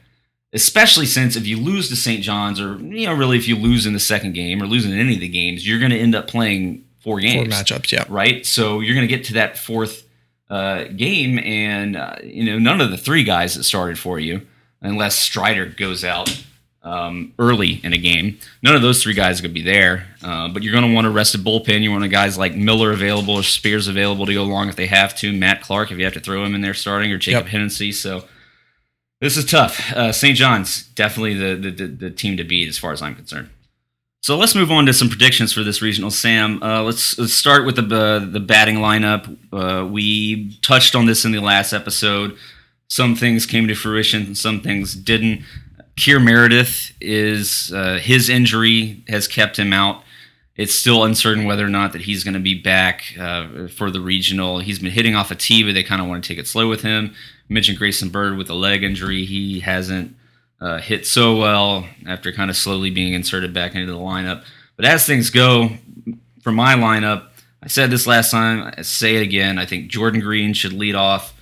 Especially 0.53 1.07
since 1.07 1.35
if 1.35 1.47
you 1.47 1.57
lose 1.57 1.89
to 1.89 1.95
St. 1.95 2.23
John's, 2.23 2.61
or, 2.61 2.77
you 2.77 3.07
know, 3.07 3.13
really 3.13 3.37
if 3.37 3.47
you 3.47 3.55
lose 3.55 3.87
in 3.87 3.93
the 3.93 3.99
second 3.99 4.33
game 4.33 4.61
or 4.61 4.67
losing 4.67 4.91
in 4.91 4.99
any 4.99 5.15
of 5.15 5.21
the 5.21 5.27
games, 5.27 5.67
you're 5.67 5.79
going 5.79 5.91
to 5.91 5.99
end 5.99 6.13
up 6.13 6.27
playing 6.27 6.85
four 6.99 7.19
games. 7.19 7.53
Four 7.53 7.63
matchups, 7.63 7.91
yeah. 7.91 8.05
right? 8.09 8.45
So 8.45 8.79
you're 8.79 8.95
going 8.95 9.07
to 9.07 9.13
get 9.13 9.25
to 9.25 9.33
that 9.33 9.57
fourth 9.57 10.07
uh, 10.49 10.83
game, 10.85 11.39
and 11.39 11.95
uh, 11.97 12.15
you 12.23 12.43
know 12.43 12.59
none 12.59 12.79
of 12.79 12.91
the 12.91 12.97
three 12.97 13.23
guys 13.23 13.55
that 13.55 13.63
started 13.63 13.99
for 13.99 14.19
you, 14.19 14.45
unless 14.81 15.15
Strider 15.15 15.65
goes 15.65 16.03
out 16.03 16.43
um, 16.83 17.33
early 17.39 17.81
in 17.83 17.93
a 17.93 17.97
game, 17.97 18.37
none 18.63 18.75
of 18.75 18.81
those 18.81 19.01
three 19.03 19.13
guys 19.13 19.39
are 19.39 19.43
going 19.43 19.53
to 19.53 19.61
be 19.61 19.65
there. 19.65 20.07
Uh, 20.23 20.47
but 20.47 20.63
you're 20.63 20.71
going 20.73 20.87
to 20.87 20.93
want 20.93 21.05
to 21.05 21.11
rest 21.11 21.35
a 21.35 21.37
bullpen. 21.37 21.81
You 21.81 21.91
want 21.91 22.03
a 22.03 22.07
guys 22.07 22.37
like 22.37 22.55
Miller 22.55 22.91
available 22.91 23.35
or 23.35 23.43
Spiers 23.43 23.87
available 23.87 24.25
to 24.25 24.33
go 24.33 24.43
along 24.43 24.69
if 24.69 24.75
they 24.75 24.87
have 24.87 25.15
to. 25.17 25.33
Matt 25.33 25.61
Clark 25.61 25.91
if 25.91 25.97
you 25.97 26.05
have 26.05 26.13
to 26.13 26.19
throw 26.19 26.43
him 26.45 26.55
in 26.55 26.61
there 26.61 26.73
starting, 26.73 27.11
or 27.11 27.17
Jacob 27.17 27.45
Yep. 27.45 27.51
Hennessy. 27.51 27.91
So. 27.91 28.23
This 29.19 29.35
is 29.35 29.45
tough. 29.45 29.91
Uh, 29.93 30.11
St. 30.11 30.37
John's 30.37 30.83
definitely 30.89 31.33
the, 31.33 31.55
the, 31.55 31.71
the, 31.71 31.87
the 31.87 32.09
team 32.11 32.37
to 32.37 32.43
beat 32.43 32.69
as 32.69 32.77
far 32.77 32.91
as 32.91 33.01
I'm 33.01 33.15
concerned. 33.15 33.49
So 34.21 34.37
let's 34.37 34.53
move 34.53 34.71
on 34.71 34.85
to 34.85 34.93
some 34.93 35.09
predictions 35.09 35.51
for 35.53 35.63
this 35.63 35.81
regional. 35.81 36.11
Sam, 36.11 36.61
uh, 36.61 36.83
let's 36.83 37.17
let's 37.17 37.33
start 37.33 37.65
with 37.65 37.77
the 37.77 37.95
uh, 37.95 38.19
the 38.19 38.39
batting 38.39 38.75
lineup. 38.75 39.37
Uh, 39.51 39.87
we 39.87 40.55
touched 40.61 40.95
on 40.95 41.07
this 41.07 41.25
in 41.25 41.31
the 41.31 41.39
last 41.39 41.73
episode. 41.73 42.37
Some 42.89 43.15
things 43.15 43.45
came 43.45 43.67
to 43.67 43.73
fruition, 43.73 44.35
some 44.35 44.61
things 44.61 44.93
didn't. 44.95 45.43
Kier 45.97 46.23
Meredith 46.23 46.93
is 47.01 47.73
uh, 47.73 47.97
his 47.97 48.29
injury 48.29 49.03
has 49.07 49.27
kept 49.27 49.57
him 49.57 49.73
out. 49.73 50.03
It's 50.55 50.73
still 50.73 51.03
uncertain 51.03 51.45
whether 51.45 51.65
or 51.65 51.69
not 51.69 51.91
that 51.93 52.01
he's 52.01 52.23
going 52.23 52.35
to 52.35 52.39
be 52.39 52.59
back 52.59 53.15
uh, 53.19 53.67
for 53.67 53.91
the 53.91 53.99
regional. 53.99 54.59
He's 54.59 54.79
been 54.79 54.91
hitting 54.91 55.15
off 55.15 55.31
a 55.31 55.35
tee, 55.35 55.63
but 55.63 55.73
they 55.73 55.83
kind 55.83 56.01
of 56.01 56.07
want 56.07 56.23
to 56.23 56.27
take 56.27 56.37
it 56.37 56.47
slow 56.47 56.69
with 56.69 56.81
him. 56.81 57.13
I 57.49 57.53
mentioned 57.53 57.77
Grayson 57.77 58.09
Byrd 58.09 58.37
with 58.37 58.49
a 58.49 58.53
leg 58.53 58.83
injury. 58.83 59.25
He 59.25 59.59
hasn't 59.59 60.15
uh, 60.61 60.79
hit 60.79 61.05
so 61.05 61.35
well 61.35 61.87
after 62.05 62.31
kind 62.31 62.49
of 62.49 62.57
slowly 62.57 62.89
being 62.89 63.13
inserted 63.13 63.53
back 63.53 63.75
into 63.75 63.91
the 63.91 63.97
lineup. 63.97 64.43
But 64.75 64.85
as 64.85 65.05
things 65.05 65.29
go, 65.29 65.69
for 66.41 66.51
my 66.51 66.75
lineup, 66.75 67.27
I 67.61 67.67
said 67.67 67.89
this 67.89 68.05
last 68.07 68.31
time. 68.31 68.71
I 68.77 68.83
say 68.83 69.15
it 69.15 69.23
again. 69.23 69.57
I 69.57 69.65
think 69.65 69.89
Jordan 69.89 70.21
Green 70.21 70.53
should 70.53 70.73
lead 70.73 70.95
off. 70.95 71.33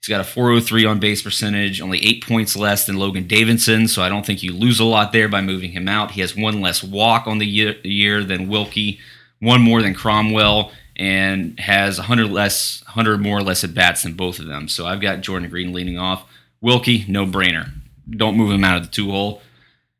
He's 0.00 0.08
got 0.08 0.20
a 0.20 0.24
403 0.24 0.84
on 0.84 1.00
base 1.00 1.22
percentage, 1.22 1.80
only 1.80 2.04
eight 2.04 2.26
points 2.26 2.56
less 2.56 2.86
than 2.86 2.96
Logan 2.96 3.26
Davidson, 3.26 3.88
so 3.88 4.02
I 4.02 4.08
don't 4.08 4.24
think 4.24 4.42
you 4.42 4.52
lose 4.52 4.78
a 4.78 4.84
lot 4.84 5.12
there 5.12 5.28
by 5.28 5.40
moving 5.40 5.72
him 5.72 5.88
out. 5.88 6.12
He 6.12 6.20
has 6.20 6.36
one 6.36 6.60
less 6.60 6.82
walk 6.84 7.26
on 7.26 7.38
the 7.38 7.46
year, 7.46 7.74
year 7.82 8.22
than 8.22 8.48
Wilkie, 8.48 9.00
one 9.40 9.60
more 9.60 9.82
than 9.82 9.94
Cromwell, 9.94 10.70
and 10.96 11.58
has 11.58 11.98
100 11.98 12.30
less, 12.30 12.82
100 12.86 13.20
more 13.20 13.38
or 13.38 13.42
less 13.42 13.64
at 13.64 13.74
bats 13.74 14.02
than 14.02 14.14
both 14.14 14.38
of 14.38 14.46
them. 14.46 14.68
So 14.68 14.86
I've 14.86 15.00
got 15.00 15.20
Jordan 15.20 15.50
Green 15.50 15.72
leading 15.72 15.98
off. 15.98 16.24
Wilkie, 16.60 17.04
no 17.08 17.26
brainer. 17.26 17.70
Don't 18.08 18.36
move 18.36 18.50
him 18.52 18.64
out 18.64 18.76
of 18.76 18.84
the 18.84 18.90
two 18.90 19.10
hole. 19.10 19.42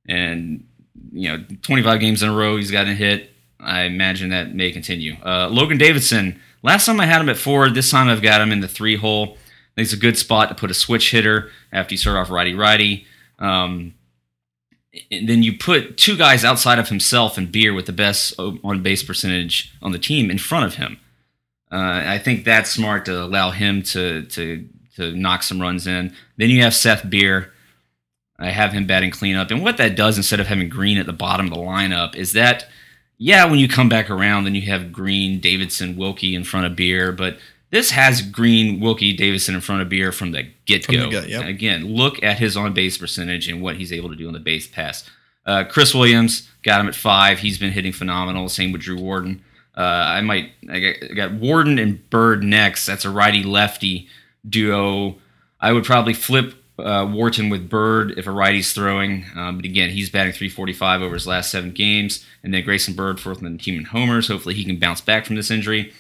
And 0.08 0.64
you 1.12 1.28
know, 1.28 1.44
25 1.62 2.00
games 2.00 2.22
in 2.22 2.28
a 2.28 2.34
row, 2.34 2.56
he's 2.56 2.70
gotten 2.70 2.92
a 2.92 2.96
hit. 2.96 3.30
I 3.60 3.82
imagine 3.82 4.30
that 4.30 4.54
may 4.54 4.70
continue. 4.70 5.16
Uh, 5.24 5.48
Logan 5.48 5.78
Davidson, 5.78 6.40
last 6.62 6.86
time 6.86 7.00
I 7.00 7.06
had 7.06 7.20
him 7.20 7.28
at 7.28 7.36
four. 7.36 7.68
This 7.70 7.90
time 7.90 8.08
I've 8.08 8.22
got 8.22 8.40
him 8.40 8.52
in 8.52 8.60
the 8.60 8.68
three 8.68 8.96
hole. 8.96 9.37
It's 9.78 9.92
a 9.92 9.98
good 9.98 10.18
spot 10.18 10.48
to 10.48 10.54
put 10.54 10.70
a 10.70 10.74
switch 10.74 11.10
hitter 11.10 11.50
after 11.72 11.94
you 11.94 11.98
start 11.98 12.16
off 12.16 12.30
righty 12.30 12.54
righty. 12.54 13.06
Um, 13.38 13.94
and 15.10 15.28
then 15.28 15.42
you 15.42 15.56
put 15.56 15.96
two 15.96 16.16
guys 16.16 16.44
outside 16.44 16.78
of 16.78 16.88
himself 16.88 17.38
and 17.38 17.52
Beer 17.52 17.72
with 17.72 17.86
the 17.86 17.92
best 17.92 18.34
on 18.38 18.82
base 18.82 19.02
percentage 19.02 19.74
on 19.80 19.92
the 19.92 19.98
team 19.98 20.30
in 20.30 20.38
front 20.38 20.64
of 20.64 20.74
him. 20.74 20.98
Uh, 21.70 22.02
I 22.06 22.18
think 22.18 22.44
that's 22.44 22.70
smart 22.70 23.04
to 23.04 23.22
allow 23.22 23.50
him 23.50 23.82
to 23.84 24.24
to 24.24 24.66
to 24.96 25.14
knock 25.14 25.42
some 25.42 25.60
runs 25.60 25.86
in. 25.86 26.14
Then 26.36 26.50
you 26.50 26.62
have 26.62 26.74
Seth 26.74 27.08
Beer. 27.08 27.52
I 28.38 28.50
have 28.50 28.72
him 28.72 28.86
batting 28.86 29.10
cleanup. 29.10 29.50
And 29.50 29.62
what 29.62 29.76
that 29.76 29.96
does 29.96 30.16
instead 30.16 30.40
of 30.40 30.46
having 30.46 30.68
Green 30.68 30.98
at 30.98 31.06
the 31.06 31.12
bottom 31.12 31.46
of 31.46 31.52
the 31.52 31.58
lineup 31.58 32.14
is 32.14 32.32
that, 32.34 32.68
yeah, 33.16 33.44
when 33.44 33.58
you 33.58 33.68
come 33.68 33.88
back 33.88 34.10
around, 34.10 34.44
then 34.44 34.54
you 34.54 34.62
have 34.70 34.92
Green, 34.92 35.40
Davidson, 35.40 35.96
Wilkie 35.96 36.34
in 36.34 36.44
front 36.44 36.66
of 36.66 36.76
Beer. 36.76 37.10
But 37.12 37.38
this 37.70 37.90
has 37.90 38.22
Green, 38.22 38.80
Wilkie, 38.80 39.12
Davidson 39.12 39.54
in 39.54 39.60
front 39.60 39.82
of 39.82 39.88
Beer 39.88 40.12
from 40.12 40.32
the 40.32 40.48
get 40.64 40.86
go. 40.86 41.08
yep. 41.08 41.44
Again, 41.44 41.94
look 41.94 42.22
at 42.22 42.38
his 42.38 42.56
on 42.56 42.72
base 42.72 42.96
percentage 42.96 43.48
and 43.48 43.62
what 43.62 43.76
he's 43.76 43.92
able 43.92 44.08
to 44.08 44.16
do 44.16 44.26
on 44.26 44.32
the 44.32 44.40
base 44.40 44.66
pass. 44.66 45.08
Uh, 45.44 45.64
Chris 45.64 45.94
Williams 45.94 46.48
got 46.62 46.80
him 46.80 46.88
at 46.88 46.94
five. 46.94 47.38
He's 47.38 47.58
been 47.58 47.72
hitting 47.72 47.92
phenomenal. 47.92 48.48
Same 48.48 48.72
with 48.72 48.82
Drew 48.82 48.98
Wharton. 48.98 49.44
Uh, 49.76 49.80
I 49.80 50.20
might 50.22 50.52
I 50.70 50.80
got, 50.80 50.96
I 51.10 51.14
got 51.14 51.32
Warden 51.34 51.78
and 51.78 52.08
Byrd 52.10 52.42
next. 52.42 52.86
That's 52.86 53.04
a 53.04 53.10
righty 53.10 53.42
lefty 53.42 54.08
duo. 54.48 55.18
I 55.60 55.72
would 55.72 55.84
probably 55.84 56.14
flip 56.14 56.54
uh, 56.78 57.08
Wharton 57.10 57.48
with 57.48 57.68
Byrd 57.68 58.18
if 58.18 58.26
a 58.26 58.30
righty's 58.30 58.72
throwing. 58.72 59.24
Um, 59.34 59.56
but 59.56 59.64
again, 59.64 59.90
he's 59.90 60.10
batting 60.10 60.32
345 60.32 61.02
over 61.02 61.14
his 61.14 61.26
last 61.26 61.50
seven 61.50 61.72
games. 61.72 62.24
And 62.42 62.52
then 62.54 62.64
Grayson 62.64 62.94
Byrd, 62.94 63.20
fourth 63.20 63.42
in 63.42 63.52
the 63.52 63.58
team 63.62 63.78
in 63.78 63.84
homers. 63.84 64.28
Hopefully 64.28 64.54
he 64.54 64.64
can 64.64 64.78
bounce 64.78 65.00
back 65.00 65.26
from 65.26 65.36
this 65.36 65.50
injury. 65.50 65.92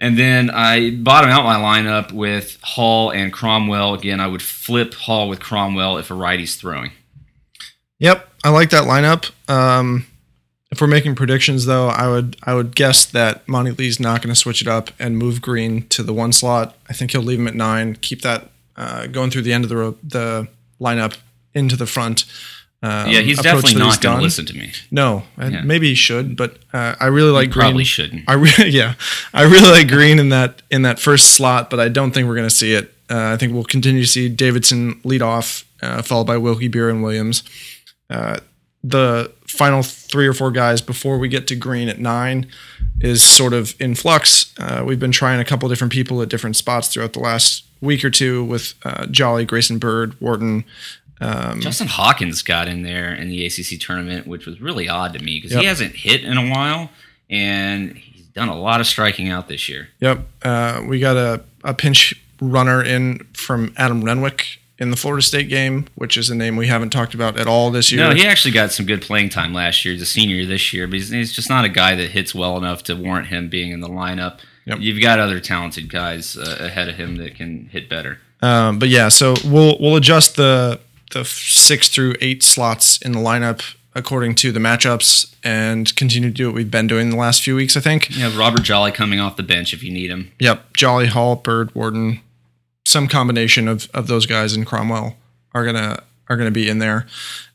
And 0.00 0.18
then 0.18 0.48
I 0.50 0.90
bottom 0.90 1.30
out 1.30 1.44
my 1.44 1.56
lineup 1.56 2.10
with 2.10 2.58
Hall 2.62 3.10
and 3.10 3.32
Cromwell. 3.32 3.94
Again, 3.94 4.18
I 4.18 4.26
would 4.26 4.42
flip 4.42 4.94
Hall 4.94 5.28
with 5.28 5.40
Cromwell 5.40 5.98
if 5.98 6.10
a 6.10 6.14
righty's 6.14 6.56
throwing. 6.56 6.92
Yep, 7.98 8.26
I 8.42 8.48
like 8.48 8.70
that 8.70 8.84
lineup. 8.84 9.30
Um, 9.48 10.06
if 10.70 10.80
we're 10.80 10.86
making 10.86 11.16
predictions, 11.16 11.66
though, 11.66 11.88
I 11.88 12.08
would 12.08 12.36
I 12.42 12.54
would 12.54 12.74
guess 12.74 13.04
that 13.04 13.46
Monte 13.46 13.72
Lee's 13.72 14.00
not 14.00 14.22
going 14.22 14.32
to 14.32 14.40
switch 14.40 14.62
it 14.62 14.68
up 14.68 14.90
and 14.98 15.18
move 15.18 15.42
Green 15.42 15.86
to 15.88 16.02
the 16.02 16.14
one 16.14 16.32
slot. 16.32 16.76
I 16.88 16.94
think 16.94 17.10
he'll 17.10 17.22
leave 17.22 17.38
him 17.38 17.48
at 17.48 17.54
nine, 17.54 17.96
keep 17.96 18.22
that 18.22 18.50
uh, 18.76 19.06
going 19.06 19.30
through 19.30 19.42
the 19.42 19.52
end 19.52 19.64
of 19.64 19.68
the 19.68 19.76
ro- 19.76 19.98
the 20.02 20.48
lineup 20.80 21.18
into 21.54 21.76
the 21.76 21.86
front. 21.86 22.24
Um, 22.82 23.10
yeah, 23.10 23.20
he's 23.20 23.38
definitely 23.40 23.74
not 23.78 24.00
going 24.00 24.16
to 24.16 24.22
listen 24.22 24.46
to 24.46 24.56
me. 24.56 24.72
No, 24.90 25.24
uh, 25.38 25.50
Yeah. 25.52 25.62
maybe 25.62 25.88
he 25.90 25.94
should, 25.94 26.34
but 26.36 26.58
uh, 26.72 26.94
I 26.98 27.06
really 27.06 27.30
like 27.30 27.50
Green. 27.50 27.64
Probably 27.64 27.84
shouldn't. 27.84 28.24
I 28.26 28.32
really, 28.34 28.70
yeah, 28.70 28.94
I 29.34 29.42
really 29.42 29.70
like 29.70 29.88
Green 29.88 30.18
in 30.18 30.30
that 30.30 30.62
in 30.70 30.82
that 30.82 30.98
first 30.98 31.34
slot, 31.36 31.68
but 31.68 31.78
I 31.78 31.88
don't 31.88 32.12
think 32.12 32.26
we're 32.26 32.36
going 32.36 32.48
to 32.48 32.54
see 32.54 32.72
it. 32.72 32.94
Uh, 33.10 33.32
I 33.34 33.36
think 33.36 33.52
we'll 33.52 33.64
continue 33.64 34.00
to 34.02 34.08
see 34.08 34.28
Davidson 34.30 35.00
lead 35.04 35.20
off, 35.20 35.64
uh, 35.82 36.00
followed 36.00 36.26
by 36.26 36.36
Wilkie 36.38 36.68
Beer 36.68 36.88
and 36.88 37.02
Williams. 37.02 37.42
Uh, 38.08 38.38
the 38.82 39.30
final 39.46 39.82
three 39.82 40.26
or 40.26 40.32
four 40.32 40.50
guys 40.50 40.80
before 40.80 41.18
we 41.18 41.28
get 41.28 41.46
to 41.48 41.56
Green 41.56 41.88
at 41.90 41.98
nine 41.98 42.46
is 43.02 43.22
sort 43.22 43.52
of 43.52 43.74
in 43.78 43.94
flux. 43.94 44.54
Uh, 44.58 44.82
we've 44.86 44.98
been 45.00 45.12
trying 45.12 45.38
a 45.38 45.44
couple 45.44 45.68
different 45.68 45.92
people 45.92 46.22
at 46.22 46.30
different 46.30 46.56
spots 46.56 46.88
throughout 46.88 47.12
the 47.12 47.18
last 47.20 47.64
week 47.82 48.04
or 48.04 48.10
two 48.10 48.42
with 48.44 48.74
uh, 48.84 49.06
Jolly, 49.06 49.44
Grayson 49.44 49.78
Byrd, 49.78 50.18
Wharton. 50.20 50.64
Justin 51.60 51.86
Hawkins 51.88 52.42
got 52.42 52.66
in 52.68 52.82
there 52.82 53.12
in 53.14 53.28
the 53.28 53.44
ACC 53.46 53.78
tournament, 53.80 54.26
which 54.26 54.46
was 54.46 54.60
really 54.60 54.88
odd 54.88 55.12
to 55.12 55.18
me 55.18 55.36
because 55.38 55.52
Yep. 55.52 55.60
he 55.60 55.66
hasn't 55.66 55.94
hit 55.96 56.24
in 56.24 56.36
a 56.38 56.48
while, 56.50 56.90
and 57.28 57.96
he's 57.96 58.26
done 58.26 58.48
a 58.48 58.56
lot 58.58 58.80
of 58.80 58.86
striking 58.86 59.28
out 59.28 59.48
this 59.48 59.68
year. 59.68 59.88
Yep. 60.00 60.26
Uh, 60.42 60.82
we 60.86 60.98
got 60.98 61.16
a, 61.16 61.42
a 61.64 61.74
pinch 61.74 62.14
runner 62.40 62.82
in 62.82 63.26
from 63.34 63.72
Adam 63.76 64.02
Renwick 64.02 64.58
in 64.78 64.90
the 64.90 64.96
Florida 64.96 65.20
State 65.22 65.50
game, 65.50 65.86
which 65.94 66.16
is 66.16 66.30
a 66.30 66.34
name 66.34 66.56
we 66.56 66.66
haven't 66.66 66.88
talked 66.88 67.12
about 67.12 67.38
at 67.38 67.46
all 67.46 67.70
this 67.70 67.92
year. 67.92 68.00
No, 68.08 68.14
he 68.14 68.26
actually 68.26 68.52
got 68.52 68.72
some 68.72 68.86
good 68.86 69.02
playing 69.02 69.28
time 69.28 69.52
last 69.52 69.84
year. 69.84 69.92
He's 69.92 70.00
a 70.02 70.06
senior 70.06 70.46
this 70.46 70.72
year, 70.72 70.86
but 70.86 70.94
he's, 70.94 71.10
he's 71.10 71.32
just 71.32 71.50
not 71.50 71.66
a 71.66 71.68
guy 71.68 71.94
that 71.96 72.10
hits 72.12 72.34
well 72.34 72.56
enough 72.56 72.82
to 72.84 72.94
warrant 72.96 73.26
him 73.28 73.50
being 73.50 73.72
in 73.72 73.80
the 73.80 73.90
lineup. 73.90 74.38
Yep. 74.64 74.78
You've 74.80 75.02
got 75.02 75.18
other 75.18 75.38
talented 75.38 75.90
guys 75.90 76.36
uh, 76.38 76.56
ahead 76.60 76.88
of 76.88 76.94
him 76.94 77.16
that 77.16 77.34
can 77.34 77.66
hit 77.66 77.90
better. 77.90 78.20
Um, 78.40 78.78
but 78.78 78.88
yeah, 78.88 79.08
so 79.08 79.34
we'll 79.44 79.76
we'll 79.80 79.96
adjust 79.96 80.36
the 80.36 80.80
the 81.10 81.24
six 81.24 81.88
through 81.88 82.14
eight 82.20 82.42
slots 82.42 82.98
in 83.02 83.12
the 83.12 83.18
lineup 83.18 83.74
according 83.94 84.34
to 84.36 84.52
the 84.52 84.60
matchups 84.60 85.34
and 85.42 85.94
continue 85.96 86.28
to 86.28 86.34
do 86.34 86.46
what 86.46 86.54
we've 86.54 86.70
been 86.70 86.86
doing 86.86 87.10
the 87.10 87.16
last 87.16 87.42
few 87.42 87.56
weeks. 87.56 87.76
I 87.76 87.80
think. 87.80 88.10
You 88.10 88.22
have 88.22 88.36
Robert 88.36 88.62
Jolly 88.62 88.92
coming 88.92 89.20
off 89.20 89.36
the 89.36 89.42
bench 89.42 89.72
if 89.74 89.82
you 89.82 89.92
need 89.92 90.10
him. 90.10 90.30
Yep. 90.38 90.76
Jolly 90.76 91.06
Hall, 91.06 91.36
Byrd, 91.36 91.74
Wharton, 91.74 92.20
some 92.84 93.08
combination 93.08 93.68
of, 93.68 93.90
of 93.92 94.06
those 94.06 94.26
guys 94.26 94.54
and 94.54 94.66
Cromwell 94.66 95.16
are 95.52 95.64
gonna 95.64 96.02
are 96.28 96.36
gonna 96.36 96.50
be 96.50 96.68
in 96.68 96.78
there. 96.78 97.06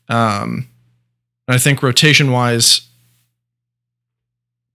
Um, 0.08 0.68
and 1.48 1.54
I 1.54 1.58
think 1.58 1.82
rotation 1.82 2.30
wise, 2.30 2.82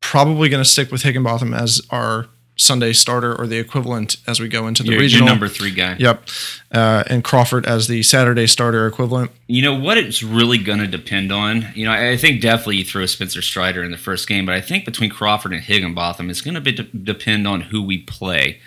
probably 0.02 0.50
gonna 0.50 0.66
stick 0.66 0.92
with 0.92 1.04
Higginbotham 1.04 1.54
as 1.54 1.82
our 1.92 2.28
Sunday 2.62 2.94
starter 2.94 3.36
or 3.36 3.48
the 3.48 3.58
equivalent 3.58 4.18
as 4.28 4.40
we 4.40 4.48
go 4.48 4.68
into 4.68 4.84
the 4.84 4.90
Your, 4.90 4.96
your 5.00 5.02
regional. 5.04 5.28
number 5.28 5.48
three 5.48 5.72
guy. 5.72 5.96
Yep. 6.00 6.28
Uh, 6.72 7.04
and 7.08 7.24
Crawford 7.24 7.66
as 7.66 7.88
the 7.88 8.04
Saturday 8.04 8.48
starter 8.48 8.86
equivalent. 8.88 9.32
You 9.48 9.62
know 9.64 9.76
what 9.80 9.98
it's 9.98 10.22
really 10.24 10.58
going 10.58 10.80
to 10.80 10.88
depend 10.88 11.32
on? 11.32 11.66
You 11.76 11.86
know, 11.86 11.92
I 11.92 12.12
I 12.12 12.18
think 12.18 12.42
definitely 12.42 12.78
you 12.78 12.86
throw 12.86 13.06
Spencer 13.06 13.42
Strider 13.42 13.84
in 13.84 13.92
the 13.92 13.98
first 13.98 14.28
game, 14.28 14.46
but 14.46 14.56
I 14.56 14.62
think 14.62 14.86
between 14.86 15.10
Crawford 15.10 15.54
and 15.54 15.62
Higginbotham, 15.64 16.30
it's 16.30 16.42
going 16.42 16.62
to 16.62 16.72
de- 16.72 16.84
depend 16.84 17.48
on 17.48 17.62
who 17.62 17.82
we 17.84 17.98
play. 18.00 18.60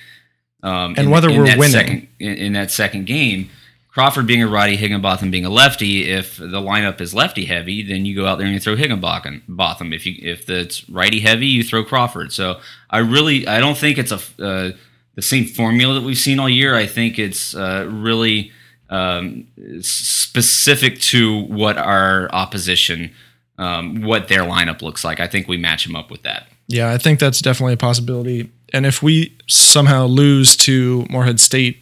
Um, 0.62 0.94
And 0.96 1.10
whether 1.10 1.28
we're 1.30 1.44
winning. 1.44 1.68
Second, 1.70 2.08
in, 2.18 2.34
in 2.36 2.52
that 2.54 2.70
second 2.70 3.06
game, 3.06 3.50
Crawford 3.94 4.26
being 4.26 4.42
a 4.42 4.48
righty, 4.48 4.74
Higginbotham 4.74 5.30
being 5.30 5.44
a 5.44 5.50
lefty. 5.50 6.10
If 6.10 6.36
the 6.36 6.60
lineup 6.60 7.00
is 7.00 7.14
lefty 7.14 7.44
heavy, 7.44 7.80
then 7.80 8.04
you 8.04 8.16
go 8.16 8.26
out 8.26 8.38
there 8.38 8.46
and 8.46 8.52
you 8.52 8.58
throw 8.58 8.74
Higginbotham. 8.74 9.92
If 9.92 10.04
you 10.04 10.16
if 10.20 10.50
it's 10.50 10.88
righty 10.90 11.20
heavy, 11.20 11.46
you 11.46 11.62
throw 11.62 11.84
Crawford. 11.84 12.32
So 12.32 12.60
I 12.90 12.98
really 12.98 13.46
I 13.46 13.60
don't 13.60 13.78
think 13.78 13.96
it's 13.98 14.10
a 14.10 14.16
uh, 14.44 14.72
the 15.14 15.22
same 15.22 15.46
formula 15.46 15.94
that 15.94 16.02
we've 16.02 16.18
seen 16.18 16.40
all 16.40 16.48
year. 16.48 16.74
I 16.74 16.86
think 16.86 17.20
it's 17.20 17.54
uh, 17.54 17.88
really 17.88 18.50
um, 18.90 19.46
specific 19.80 20.98
to 21.00 21.42
what 21.44 21.78
our 21.78 22.28
opposition, 22.32 23.12
um, 23.58 24.02
what 24.02 24.26
their 24.26 24.42
lineup 24.42 24.82
looks 24.82 25.04
like. 25.04 25.20
I 25.20 25.28
think 25.28 25.46
we 25.46 25.56
match 25.56 25.84
them 25.84 25.94
up 25.94 26.10
with 26.10 26.24
that. 26.24 26.48
Yeah, 26.66 26.90
I 26.90 26.98
think 26.98 27.20
that's 27.20 27.40
definitely 27.40 27.74
a 27.74 27.76
possibility. 27.76 28.50
And 28.72 28.86
if 28.86 29.04
we 29.04 29.36
somehow 29.46 30.06
lose 30.06 30.56
to 30.56 31.06
Morehead 31.10 31.38
State, 31.38 31.78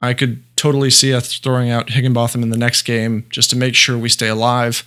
I 0.00 0.14
could 0.14 0.42
totally 0.62 0.90
see 0.90 1.12
us 1.12 1.40
throwing 1.40 1.70
out 1.70 1.90
Higginbotham 1.90 2.40
in 2.40 2.50
the 2.50 2.56
next 2.56 2.82
game 2.82 3.26
just 3.30 3.50
to 3.50 3.56
make 3.56 3.74
sure 3.74 3.98
we 3.98 4.08
stay 4.08 4.28
alive 4.28 4.84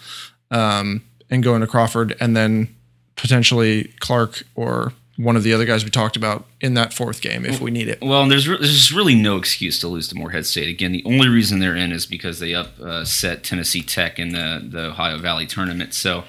um, 0.50 1.04
and 1.30 1.44
go 1.44 1.54
into 1.54 1.68
Crawford 1.68 2.16
and 2.22 2.34
then 2.34 2.74
potentially 3.18 3.92
Clark 4.00 4.44
or 4.56 4.94
one 5.18 5.36
of 5.36 5.44
the 5.44 5.54
other 5.54 5.66
guys 5.66 5.84
we 5.84 5.90
talked 5.90 6.16
about 6.16 6.46
in 6.62 6.76
that 6.76 6.94
fourth 6.94 7.20
game 7.20 7.44
if 7.44 7.60
we 7.60 7.72
need 7.72 7.90
it. 7.90 8.00
Well, 8.02 8.26
there's 8.26 8.48
re- 8.48 8.58
there's 8.58 8.94
really 8.94 9.16
no 9.16 9.36
excuse 9.36 9.78
to 9.80 9.90
lose 9.90 10.08
to 10.10 10.16
Morehead 10.16 10.46
State. 10.46 10.70
Again, 10.70 10.94
the 10.94 11.04
only 11.06 11.28
reason 11.28 11.60
they're 11.60 11.76
in 11.76 11.92
is 11.92 12.06
because 12.06 12.40
they 12.40 12.56
upset 12.56 13.44
Tennessee 13.44 13.82
Tech 13.82 14.18
in 14.18 14.30
the 14.30 14.66
the 14.66 14.92
Ohio 14.92 15.18
Valley 15.18 15.46
tournament. 15.46 15.94
So, 15.94 16.24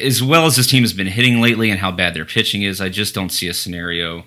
as 0.00 0.20
well 0.20 0.46
as 0.46 0.56
this 0.56 0.66
team 0.66 0.82
has 0.82 0.92
been 0.92 1.06
hitting 1.06 1.40
lately 1.40 1.70
and 1.70 1.78
how 1.78 1.92
bad 1.92 2.14
their 2.14 2.24
pitching 2.24 2.62
is, 2.62 2.80
I 2.80 2.88
just 2.88 3.14
don't 3.14 3.30
see 3.30 3.46
a 3.46 3.54
scenario. 3.54 4.24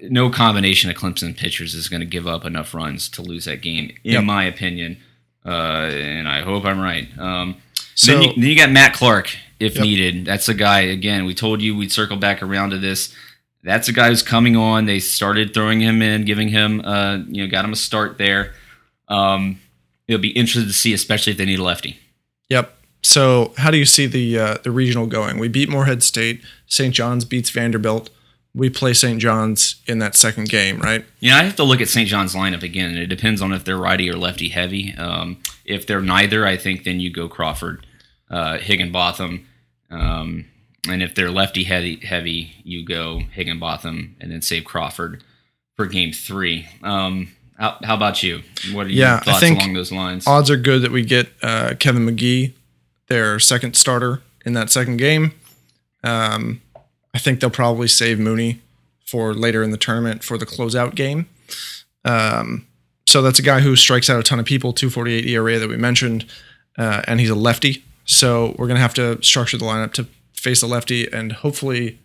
No 0.00 0.30
combination 0.30 0.90
of 0.90 0.96
Clemson 0.96 1.36
pitchers 1.36 1.74
is 1.74 1.88
going 1.88 2.00
to 2.00 2.06
give 2.06 2.26
up 2.26 2.44
enough 2.44 2.72
runs 2.74 3.08
to 3.10 3.22
lose 3.22 3.44
that 3.44 3.60
game, 3.60 3.90
in 4.04 4.12
Yep. 4.12 4.24
my 4.24 4.44
opinion. 4.44 4.96
Uh, 5.44 5.90
and 5.92 6.26
I 6.28 6.40
hope 6.40 6.64
I'm 6.64 6.80
right. 6.80 7.06
Um, 7.18 7.56
So- 7.94 8.12
then, 8.12 8.22
you, 8.22 8.28
then 8.34 8.44
you 8.44 8.56
got 8.56 8.70
Matt 8.72 8.94
Clark, 8.94 9.36
if 9.60 9.74
Yep. 9.76 9.84
needed. 9.84 10.24
That's 10.24 10.48
a 10.48 10.54
guy. 10.54 10.80
Again, 10.80 11.26
we 11.26 11.34
told 11.34 11.60
you 11.60 11.76
we'd 11.76 11.92
circle 11.92 12.16
back 12.16 12.42
around 12.42 12.70
to 12.70 12.78
this. 12.78 13.14
That's 13.62 13.88
a 13.88 13.92
guy 13.92 14.08
who's 14.08 14.22
coming 14.22 14.56
on. 14.56 14.86
They 14.86 15.00
started 15.00 15.52
throwing 15.54 15.80
him 15.80 16.00
in, 16.02 16.24
giving 16.24 16.48
him, 16.48 16.80
uh, 16.84 17.18
you 17.28 17.44
know, 17.44 17.50
got 17.50 17.64
him 17.64 17.72
a 17.72 17.76
start 17.76 18.16
there. 18.18 18.52
Um, 19.08 19.58
it'll 20.08 20.20
be 20.20 20.30
interesting 20.30 20.66
to 20.66 20.72
see, 20.72 20.92
especially 20.94 21.32
if 21.32 21.38
they 21.38 21.44
need 21.46 21.58
a 21.58 21.62
lefty. 21.62 21.98
Yep. 22.50 22.74
So, 23.02 23.52
how 23.58 23.70
do 23.70 23.76
you 23.78 23.84
see 23.84 24.06
the 24.06 24.38
uh, 24.38 24.58
the 24.64 24.70
regional 24.70 25.06
going? 25.06 25.38
We 25.38 25.48
beat 25.48 25.68
Morehead 25.68 26.02
State. 26.02 26.40
St. 26.66 26.94
John's 26.94 27.24
beats 27.26 27.50
Vanderbilt. 27.50 28.08
We 28.54 28.70
play 28.70 28.92
St. 28.92 29.20
John's 29.20 29.82
in 29.86 29.98
that 29.98 30.14
second 30.14 30.48
game, 30.48 30.78
right? 30.78 31.04
Yeah, 31.18 31.36
I 31.38 31.42
have 31.42 31.56
to 31.56 31.64
look 31.64 31.80
at 31.80 31.88
St. 31.88 32.08
John's 32.08 32.34
lineup 32.34 32.62
again, 32.62 32.96
it 32.96 33.06
depends 33.06 33.42
on 33.42 33.52
if 33.52 33.64
they're 33.64 33.76
righty 33.76 34.08
or 34.08 34.16
lefty 34.16 34.48
heavy. 34.48 34.94
Um, 34.96 35.38
if 35.64 35.86
they're 35.86 36.00
neither, 36.00 36.46
I 36.46 36.56
think 36.56 36.84
then 36.84 37.00
you 37.00 37.10
go 37.10 37.28
Crawford, 37.28 37.84
uh, 38.30 38.58
Higginbotham, 38.58 39.46
um, 39.90 40.44
and 40.88 41.02
if 41.02 41.14
they're 41.14 41.30
lefty 41.30 41.64
heavy, 41.64 41.96
heavy, 41.96 42.52
you 42.62 42.84
go 42.84 43.20
Higginbotham, 43.32 44.16
and 44.20 44.30
then 44.30 44.42
save 44.42 44.64
Crawford 44.64 45.24
for 45.76 45.86
Game 45.86 46.12
Three. 46.12 46.68
Um, 46.82 47.32
how, 47.58 47.78
how 47.82 47.94
about 47.94 48.22
you? 48.22 48.42
What 48.72 48.86
are 48.86 48.90
your 48.90 49.06
Yeah, 49.06 49.22
I 49.26 49.40
think 49.40 49.58
along 49.58 49.74
those 49.74 49.92
lines? 49.92 50.26
Odds 50.26 50.50
are 50.50 50.56
good 50.56 50.82
that 50.82 50.90
we 50.90 51.04
get 51.04 51.30
uh, 51.42 51.74
Kevin 51.78 52.04
Magee, 52.04 52.54
their 53.08 53.38
second 53.38 53.76
starter 53.76 54.22
in 54.44 54.52
that 54.54 54.70
second 54.70 54.98
game. 54.98 55.32
Um, 56.02 56.60
I 57.14 57.18
think 57.18 57.40
they'll 57.40 57.50
probably 57.50 57.88
save 57.88 58.18
Mooney 58.18 58.60
for 59.06 59.32
later 59.34 59.62
in 59.62 59.70
the 59.70 59.76
tournament 59.76 60.24
for 60.24 60.36
the 60.36 60.46
closeout 60.46 60.94
game. 60.94 61.28
Um, 62.04 62.66
so 63.06 63.22
that's 63.22 63.38
a 63.38 63.42
guy 63.42 63.60
who 63.60 63.76
strikes 63.76 64.10
out 64.10 64.18
a 64.18 64.22
ton 64.22 64.40
of 64.40 64.46
people, 64.46 64.72
248 64.72 65.26
ERA 65.26 65.58
that 65.58 65.68
we 65.68 65.76
mentioned, 65.76 66.26
uh, 66.78 67.02
and 67.06 67.20
he's 67.20 67.30
a 67.30 67.34
lefty. 67.34 67.84
So 68.04 68.54
we're 68.58 68.66
going 68.66 68.76
to 68.76 68.82
have 68.82 68.94
to 68.94 69.22
structure 69.22 69.56
the 69.56 69.64
lineup 69.64 69.92
to 69.94 70.08
face 70.32 70.62
a 70.62 70.66
lefty 70.66 71.10
and 71.10 71.32
hopefully 71.32 72.00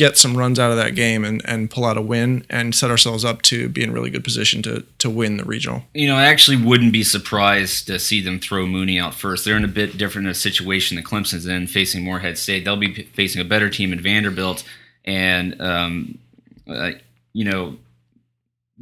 get 0.00 0.16
some 0.16 0.34
runs 0.34 0.58
out 0.58 0.70
of 0.70 0.78
that 0.78 0.94
game 0.94 1.26
and, 1.26 1.42
and 1.44 1.70
pull 1.70 1.84
out 1.84 1.98
a 1.98 2.00
win 2.00 2.42
and 2.48 2.74
set 2.74 2.90
ourselves 2.90 3.22
up 3.22 3.42
to 3.42 3.68
be 3.68 3.82
in 3.82 3.92
really 3.92 4.08
good 4.08 4.24
position 4.24 4.62
to 4.62 4.82
to 4.96 5.10
win 5.10 5.36
the 5.36 5.44
regional. 5.44 5.82
You 5.92 6.08
know, 6.08 6.16
I 6.16 6.24
actually 6.24 6.56
wouldn't 6.56 6.92
be 6.92 7.04
surprised 7.04 7.86
to 7.88 7.98
see 7.98 8.22
them 8.22 8.40
throw 8.40 8.66
Mooney 8.66 8.98
out 8.98 9.14
first. 9.14 9.44
They're 9.44 9.58
in 9.58 9.64
a 9.64 9.68
bit 9.68 9.98
different 9.98 10.26
a 10.26 10.34
situation 10.34 10.94
than 10.94 11.04
Clemson's 11.04 11.46
in, 11.46 11.66
facing 11.66 12.02
Morehead 12.02 12.38
State. 12.38 12.64
They'll 12.64 12.78
be 12.78 13.02
facing 13.12 13.42
a 13.42 13.44
better 13.44 13.68
team 13.68 13.92
in 13.92 14.00
Vanderbilt, 14.00 14.64
and 15.04 15.60
um, 15.60 16.18
uh, 16.66 16.92
you 17.34 17.44
know, 17.44 17.76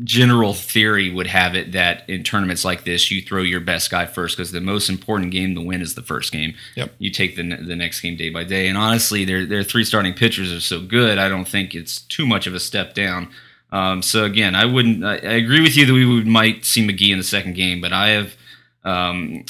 general 0.05 0.55
theory 0.55 1.11
would 1.11 1.26
have 1.26 1.55
it 1.57 1.72
that 1.72 2.09
in 2.09 2.22
tournaments 2.22 2.64
like 2.64 2.84
this, 2.84 3.11
you 3.11 3.20
throw 3.20 3.42
your 3.42 3.61
best 3.61 3.90
guy 3.90 4.07
first 4.07 4.36
because 4.36 4.53
the 4.53 4.61
most 4.61 4.88
important 4.88 5.32
game 5.32 5.55
to 5.55 5.61
win 5.61 5.80
is 5.80 5.94
the 5.94 6.03
first 6.03 6.30
game. 6.32 6.55
Yep. 6.76 6.94
You 6.99 7.11
take 7.11 7.36
the 7.36 7.42
the 7.42 7.74
next 7.76 8.01
game 8.01 8.16
day 8.16 8.30
by 8.30 8.44
day, 8.44 8.68
and 8.68 8.78
honestly, 8.78 9.24
their 9.24 9.44
their 9.44 9.62
three 9.64 9.84
starting 9.84 10.14
pitchers 10.14 10.53
are 10.53 10.61
so 10.61 10.80
good. 10.80 11.18
I 11.18 11.28
don't 11.28 11.49
think 11.49 11.74
it's 11.74 12.01
too 12.03 12.26
much 12.26 12.46
of 12.46 12.55
a 12.55 12.61
step 12.61 12.94
down. 12.94 13.28
Um, 13.72 14.01
so 14.03 14.24
again, 14.24 14.55
I 14.55 14.64
wouldn't. 14.64 15.05
I, 15.05 15.14
I 15.16 15.34
agree 15.34 15.61
with 15.61 15.76
you 15.76 15.84
that 15.86 15.92
we 15.92 16.05
would, 16.07 16.26
might 16.26 16.64
see 16.64 16.86
Magee 16.86 17.12
in 17.12 17.18
the 17.18 17.24
second 17.24 17.55
game, 17.55 17.80
but 17.80 17.92
I 17.92 18.09
have. 18.11 18.36
Um, 18.84 19.44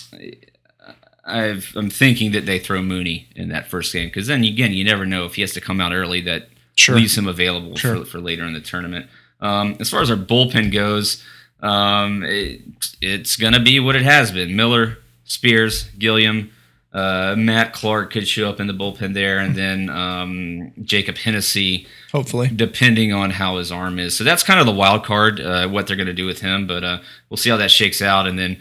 I've, 1.25 1.73
I'm 1.77 1.91
thinking 1.91 2.33
that 2.33 2.47
they 2.47 2.59
throw 2.59 2.81
Mooney 2.81 3.29
in 3.37 3.49
that 3.51 3.69
first 3.69 3.93
game 3.93 4.09
because 4.09 4.27
then 4.29 4.43
again, 4.45 4.73
you 4.73 4.83
never 4.83 5.05
know 5.05 5.27
if 5.27 5.35
he 5.35 5.43
has 5.43 5.53
to 5.53 5.61
come 5.61 5.81
out 5.81 5.93
early. 5.93 6.21
That 6.23 6.49
Sure. 6.75 6.95
leaves 6.95 7.19
him 7.19 7.27
available 7.27 7.75
Sure. 7.75 7.97
for, 7.97 8.05
for 8.05 8.21
later 8.21 8.45
in 8.45 8.53
the 8.53 8.61
tournament. 8.61 9.07
Um, 9.41 9.77
as 9.81 9.91
far 9.91 10.03
as 10.03 10.11
our 10.11 10.17
bullpen 10.17 10.73
goes, 10.73 11.23
um, 11.61 12.25
it, 12.25 12.63
it's 13.01 13.37
going 13.37 13.53
to 13.53 13.61
be 13.61 13.81
what 13.81 13.97
it 13.97 14.03
has 14.03 14.33
been: 14.33 14.57
Miller, 14.57 14.99
Spiers, 15.25 15.85
Gilliam, 15.99 16.51
uh, 16.93 17.35
Matt 17.37 17.73
Clark 17.73 18.13
could 18.13 18.27
show 18.27 18.49
up 18.49 18.61
in 18.61 18.67
the 18.67 18.73
bullpen 18.73 19.15
there, 19.15 19.39
and 19.39 19.55
then 19.55 19.91
um, 19.91 20.73
Jacob 20.83 21.17
Hennessy 21.17 21.87
Hopefully. 22.13 22.51
depending 22.55 23.13
on 23.13 23.31
how 23.31 23.59
his 23.59 23.71
arm 23.71 23.99
is. 23.99 24.17
So 24.17 24.25
that's 24.25 24.43
kind 24.43 24.59
of 24.59 24.67
the 24.67 24.73
wild 24.73 25.05
card, 25.05 25.41
uh, 25.41 25.69
what 25.69 25.87
they're 25.87 25.97
going 25.97 26.07
to 26.07 26.15
do 26.15 26.27
with 26.27 26.41
him. 26.41 26.67
But 26.67 26.85
uh, 26.85 26.99
we'll 27.29 27.37
see 27.37 27.51
how 27.51 27.59
that 27.59 27.71
shakes 27.71 28.01
out. 28.01 28.27
And 28.27 28.39
then 28.39 28.59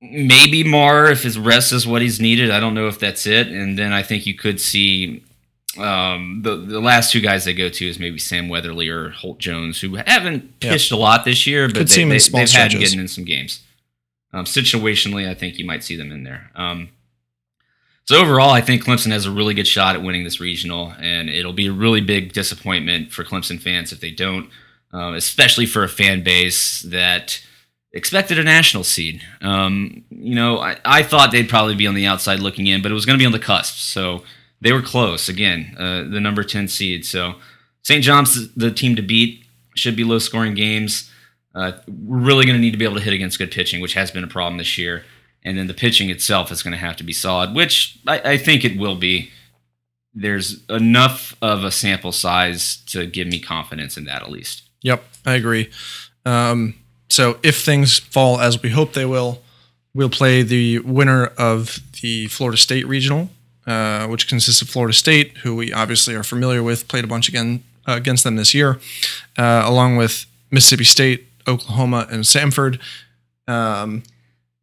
maybe 0.00 0.62
Marr, 0.62 1.10
if 1.10 1.24
his 1.24 1.38
rest 1.38 1.72
is 1.72 1.86
what 1.86 2.00
he's 2.00 2.20
needed. 2.20 2.50
I 2.50 2.60
don't 2.60 2.74
know 2.74 2.86
if 2.86 2.98
that's 2.98 3.26
it. 3.26 3.48
And 3.48 3.78
then 3.78 3.92
I 3.92 4.02
think 4.02 4.24
you 4.24 4.34
could 4.34 4.60
see 4.60 5.24
um, 5.78 6.40
the 6.42 6.56
the 6.56 6.80
last 6.80 7.12
two 7.12 7.20
guys 7.20 7.44
they 7.44 7.54
go 7.54 7.68
to 7.68 7.88
is 7.88 7.98
maybe 7.98 8.18
Sam 8.18 8.48
Weatherly 8.48 8.88
or 8.88 9.10
Holt 9.10 9.38
Jones, 9.38 9.80
who 9.80 9.96
haven't 9.96 10.52
Yeah. 10.60 10.70
pitched 10.72 10.92
a 10.92 10.96
lot 10.96 11.24
this 11.24 11.46
year, 11.46 11.68
but 11.68 11.76
Could 11.76 11.88
they, 11.88 12.04
they, 12.04 12.18
they've 12.18 12.50
had 12.50 12.70
getting 12.72 13.00
in 13.00 13.08
some 13.08 13.24
games. 13.24 13.62
Um, 14.32 14.44
situationally, 14.44 15.28
I 15.28 15.34
think 15.34 15.58
you 15.58 15.64
might 15.64 15.82
see 15.84 15.96
them 15.96 16.12
in 16.12 16.24
there. 16.24 16.50
Um, 16.54 16.90
so 18.04 18.20
overall, 18.20 18.50
I 18.50 18.60
think 18.60 18.84
Clemson 18.84 19.10
has 19.10 19.24
a 19.26 19.30
really 19.30 19.54
good 19.54 19.66
shot 19.66 19.96
at 19.96 20.02
winning 20.02 20.24
this 20.24 20.40
regional, 20.40 20.92
and 21.00 21.28
it'll 21.28 21.52
be 21.52 21.66
a 21.66 21.72
really 21.72 22.00
big 22.00 22.32
disappointment 22.32 23.12
for 23.12 23.24
Clemson 23.24 23.60
fans 23.60 23.92
if 23.92 24.00
they 24.00 24.10
don't, 24.12 24.48
um, 24.92 25.14
especially 25.14 25.66
for 25.66 25.82
a 25.82 25.88
fan 25.88 26.22
base 26.22 26.82
that 26.82 27.40
expected 27.92 28.38
a 28.38 28.44
national 28.44 28.84
seed. 28.84 29.22
Um, 29.40 30.04
you 30.10 30.34
know, 30.34 30.58
I, 30.58 30.76
I 30.84 31.02
thought 31.02 31.32
they'd 31.32 31.48
probably 31.48 31.74
be 31.74 31.86
on 31.86 31.94
the 31.94 32.06
outside 32.06 32.38
looking 32.40 32.66
in, 32.68 32.80
but 32.82 32.90
it 32.92 32.94
was 32.94 33.06
going 33.06 33.18
to 33.18 33.22
be 33.22 33.26
on 33.26 33.32
the 33.32 33.38
cusp. 33.40 33.76
So 33.78 34.22
they 34.60 34.72
were 34.72 34.82
close 34.82 35.28
again, 35.28 35.74
uh, 35.78 36.02
the 36.02 36.20
number 36.20 36.42
ten 36.42 36.68
seed. 36.68 37.04
So 37.04 37.34
St. 37.82 38.02
John's 38.02 38.52
the 38.54 38.70
team 38.70 38.96
to 38.96 39.02
beat. 39.02 39.44
Should 39.74 39.96
be 39.96 40.04
low 40.04 40.18
scoring 40.18 40.54
games. 40.54 41.10
Uh, 41.54 41.72
we're 41.86 42.18
really 42.18 42.44
going 42.46 42.56
to 42.56 42.60
need 42.60 42.72
to 42.72 42.78
be 42.78 42.84
able 42.84 42.96
to 42.96 43.02
hit 43.02 43.12
against 43.12 43.38
good 43.38 43.50
pitching, 43.50 43.80
which 43.80 43.94
has 43.94 44.10
been 44.10 44.24
a 44.24 44.28
problem 44.28 44.58
this 44.58 44.76
year. 44.78 45.04
And 45.42 45.56
then 45.56 45.68
the 45.68 45.74
pitching 45.74 46.10
itself 46.10 46.50
is 46.50 46.62
going 46.62 46.72
to 46.72 46.78
have 46.78 46.96
to 46.96 47.04
be 47.04 47.12
solid, 47.12 47.54
which 47.54 47.98
I, 48.06 48.32
I 48.32 48.36
think 48.38 48.64
it 48.64 48.78
will 48.78 48.96
be. 48.96 49.30
There's 50.12 50.64
enough 50.70 51.36
of 51.42 51.62
a 51.62 51.70
sample 51.70 52.10
size 52.10 52.78
to 52.86 53.06
give 53.06 53.28
me 53.28 53.38
confidence 53.38 53.98
in 53.98 54.04
that 54.06 54.22
at 54.22 54.30
least. 54.30 54.62
Yep, 54.80 55.04
I 55.26 55.34
agree. 55.34 55.70
Um, 56.24 56.74
so 57.08 57.38
if 57.42 57.62
things 57.62 57.98
fall 57.98 58.40
as 58.40 58.62
we 58.62 58.70
hope 58.70 58.94
they 58.94 59.04
will, 59.04 59.42
we'll 59.94 60.10
play 60.10 60.42
the 60.42 60.78
winner 60.80 61.26
of 61.26 61.80
the 62.02 62.28
Florida 62.28 62.56
State 62.56 62.86
regional, 62.86 63.28
uh, 63.66 64.06
which 64.06 64.28
consists 64.28 64.62
of 64.62 64.68
Florida 64.68 64.92
State, 64.94 65.38
who 65.38 65.54
we 65.56 65.72
obviously 65.72 66.14
are 66.14 66.22
familiar 66.22 66.62
with, 66.62 66.86
played 66.88 67.04
a 67.04 67.08
bunch 67.08 67.28
again 67.28 67.62
uh, 67.88 67.92
against 67.96 68.24
them 68.24 68.36
this 68.36 68.54
year, 68.54 68.78
uh, 69.36 69.62
along 69.64 69.96
with 69.96 70.26
Mississippi 70.50 70.84
State, 70.84 71.26
Oklahoma, 71.48 72.06
and 72.10 72.24
Samford. 72.24 72.78
Um, 73.48 74.02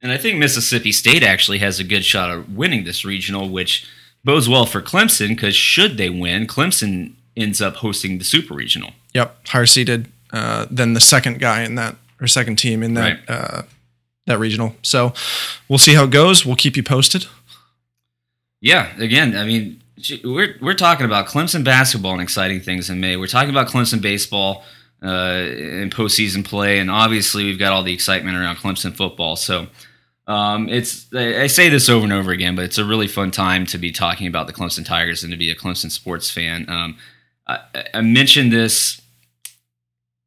And 0.01 0.11
I 0.11 0.17
think 0.17 0.37
Mississippi 0.37 0.91
State 0.91 1.23
actually 1.23 1.59
has 1.59 1.79
a 1.79 1.83
good 1.83 2.03
shot 2.03 2.29
of 2.29 2.53
winning 2.55 2.83
this 2.83 3.05
regional, 3.05 3.47
which 3.49 3.85
bodes 4.25 4.49
well 4.49 4.65
for 4.65 4.81
Clemson 4.81 5.29
because 5.29 5.55
should 5.55 5.97
they 5.97 6.09
win, 6.09 6.45
Clemson 6.47 7.13
ends 7.37 7.61
up 7.61 7.75
hosting 7.77 8.17
the 8.17 8.23
Super 8.25 8.53
Regional. 8.53 8.91
Yep, 9.13 9.47
higher 9.47 9.65
seeded 9.65 10.07
uh, 10.33 10.65
than 10.69 10.93
the 10.93 10.99
second 10.99 11.39
guy 11.39 11.63
in 11.63 11.75
that 11.75 11.95
or 12.19 12.27
second 12.27 12.57
team 12.57 12.83
in 12.83 12.93
that 12.95 13.01
Right. 13.01 13.29
uh, 13.29 13.61
that 14.25 14.39
regional. 14.39 14.75
So 14.81 15.13
we'll 15.67 15.79
see 15.79 15.93
how 15.95 16.03
it 16.05 16.09
goes. 16.11 16.45
We'll 16.45 16.55
keep 16.55 16.75
you 16.77 16.83
posted. 16.83 17.25
Yeah, 18.63 18.95
again, 18.97 19.35
I 19.35 19.43
mean, 19.43 19.81
we're 20.23 20.55
we're 20.61 20.73
talking 20.73 21.05
about 21.05 21.27
Clemson 21.27 21.65
basketball 21.65 22.13
and 22.13 22.21
exciting 22.21 22.61
things 22.61 22.89
in 22.89 23.01
May. 23.01 23.17
We're 23.17 23.27
talking 23.27 23.49
about 23.49 23.67
Clemson 23.67 24.01
baseball 24.01 24.63
uh, 25.03 25.07
and 25.07 25.93
postseason 25.93 26.45
play, 26.45 26.79
and 26.79 26.89
obviously 26.89 27.43
we've 27.43 27.59
got 27.59 27.73
all 27.73 27.83
the 27.83 27.93
excitement 27.93 28.37
around 28.37 28.55
Clemson 28.55 28.95
football. 28.95 29.35
So 29.35 29.67
um, 30.27 30.69
it's 30.69 31.13
I 31.13 31.47
say 31.47 31.67
this 31.67 31.89
over 31.89 32.05
and 32.05 32.13
over 32.13 32.31
again, 32.31 32.55
but 32.55 32.63
it's 32.63 32.77
a 32.77 32.85
really 32.85 33.09
fun 33.09 33.31
time 33.31 33.65
to 33.65 33.77
be 33.77 33.91
talking 33.91 34.27
about 34.27 34.47
the 34.47 34.53
Clemson 34.53 34.85
Tigers 34.85 35.23
and 35.23 35.31
to 35.33 35.37
be 35.37 35.51
a 35.51 35.55
Clemson 35.55 35.91
sports 35.91 36.31
fan. 36.31 36.69
Um, 36.69 36.97
I, 37.45 37.59
I 37.95 37.99
mentioned 37.99 38.53
this 38.53 39.01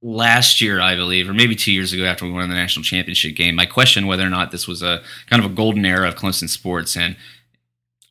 last 0.03 0.61
year, 0.61 0.79
I 0.79 0.95
believe, 0.95 1.27
or 1.27 1.33
maybe 1.33 1.57
two 1.57 1.73
years 1.73 1.95
ago 1.95 2.05
after 2.05 2.27
we 2.27 2.33
won 2.33 2.51
the 2.51 2.55
national 2.55 2.85
championship 2.85 3.35
game. 3.35 3.59
I 3.59 3.65
questioned 3.65 4.07
whether 4.07 4.27
or 4.27 4.31
not 4.31 4.51
this 4.51 4.69
was 4.69 4.83
a 4.83 5.01
kind 5.31 5.43
of 5.43 5.51
a 5.51 5.55
golden 5.55 5.87
era 5.87 6.09
of 6.09 6.17
Clemson 6.17 6.51
sports, 6.51 6.99
and 6.99 7.17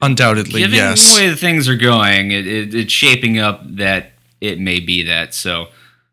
Undoubtedly, 0.02 0.62
Given 0.62 0.76
yes. 0.76 1.14
the 1.14 1.22
way 1.22 1.30
that 1.30 1.38
things 1.38 1.70
are 1.70 1.78
going, 1.78 2.32
it, 2.32 2.46
it, 2.46 2.76
it's 2.76 2.92
shaping 2.92 3.40
up 3.40 3.62
that 3.78 4.12
it 4.42 4.60
may 4.60 4.80
be 4.80 5.04
that. 5.04 5.34
So 5.34 5.68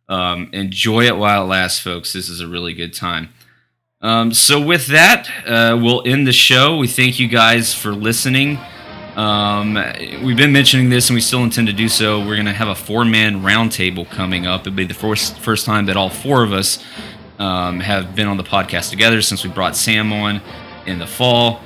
um, 0.09 0.51
enjoy 0.53 1.07
it 1.07 1.17
while 1.17 1.45
it 1.45 1.49
lasts, 1.49 1.81
folks. 1.81 2.13
This 2.13 2.29
is 2.29 2.41
a 2.41 2.47
really 2.47 2.75
good 2.75 2.95
time. 2.95 3.31
Um, 4.01 4.33
so 4.33 4.61
with 4.61 4.87
that, 4.89 5.29
uh, 5.47 5.79
we'll 5.81 6.03
end 6.07 6.27
the 6.27 6.33
show. 6.33 6.77
We 6.77 6.89
thank 6.89 7.21
you 7.21 7.29
guys 7.29 7.75
for 7.75 7.93
listening. 7.93 8.59
Um, 9.17 9.75
we've 10.25 10.37
been 10.37 10.53
mentioning 10.53 10.89
this, 10.89 11.09
and 11.11 11.15
we 11.15 11.21
still 11.21 11.45
intend 11.45 11.67
to 11.69 11.73
do 11.73 11.89
so. 11.89 12.19
We're 12.19 12.35
going 12.35 12.47
to 12.47 12.53
have 12.53 12.69
a 12.69 12.75
four-man 12.75 13.43
roundtable 13.43 14.09
coming 14.09 14.47
up. 14.47 14.63
It'll 14.63 14.73
be 14.73 14.87
the 14.87 14.95
first 14.95 15.39
first 15.39 15.67
time 15.67 15.87
that 15.87 15.97
all 15.97 16.09
four 16.09 16.43
of 16.43 16.53
us 16.53 16.83
um, 17.39 17.81
have 17.81 18.15
been 18.17 18.27
on 18.27 18.39
the 18.39 18.45
podcast 18.45 18.91
together 18.91 19.21
since 19.21 19.45
we 19.45 19.51
brought 19.51 19.77
Sam 19.77 20.13
on 20.13 20.41
in 20.87 20.99
the 20.99 21.07
fall. 21.07 21.61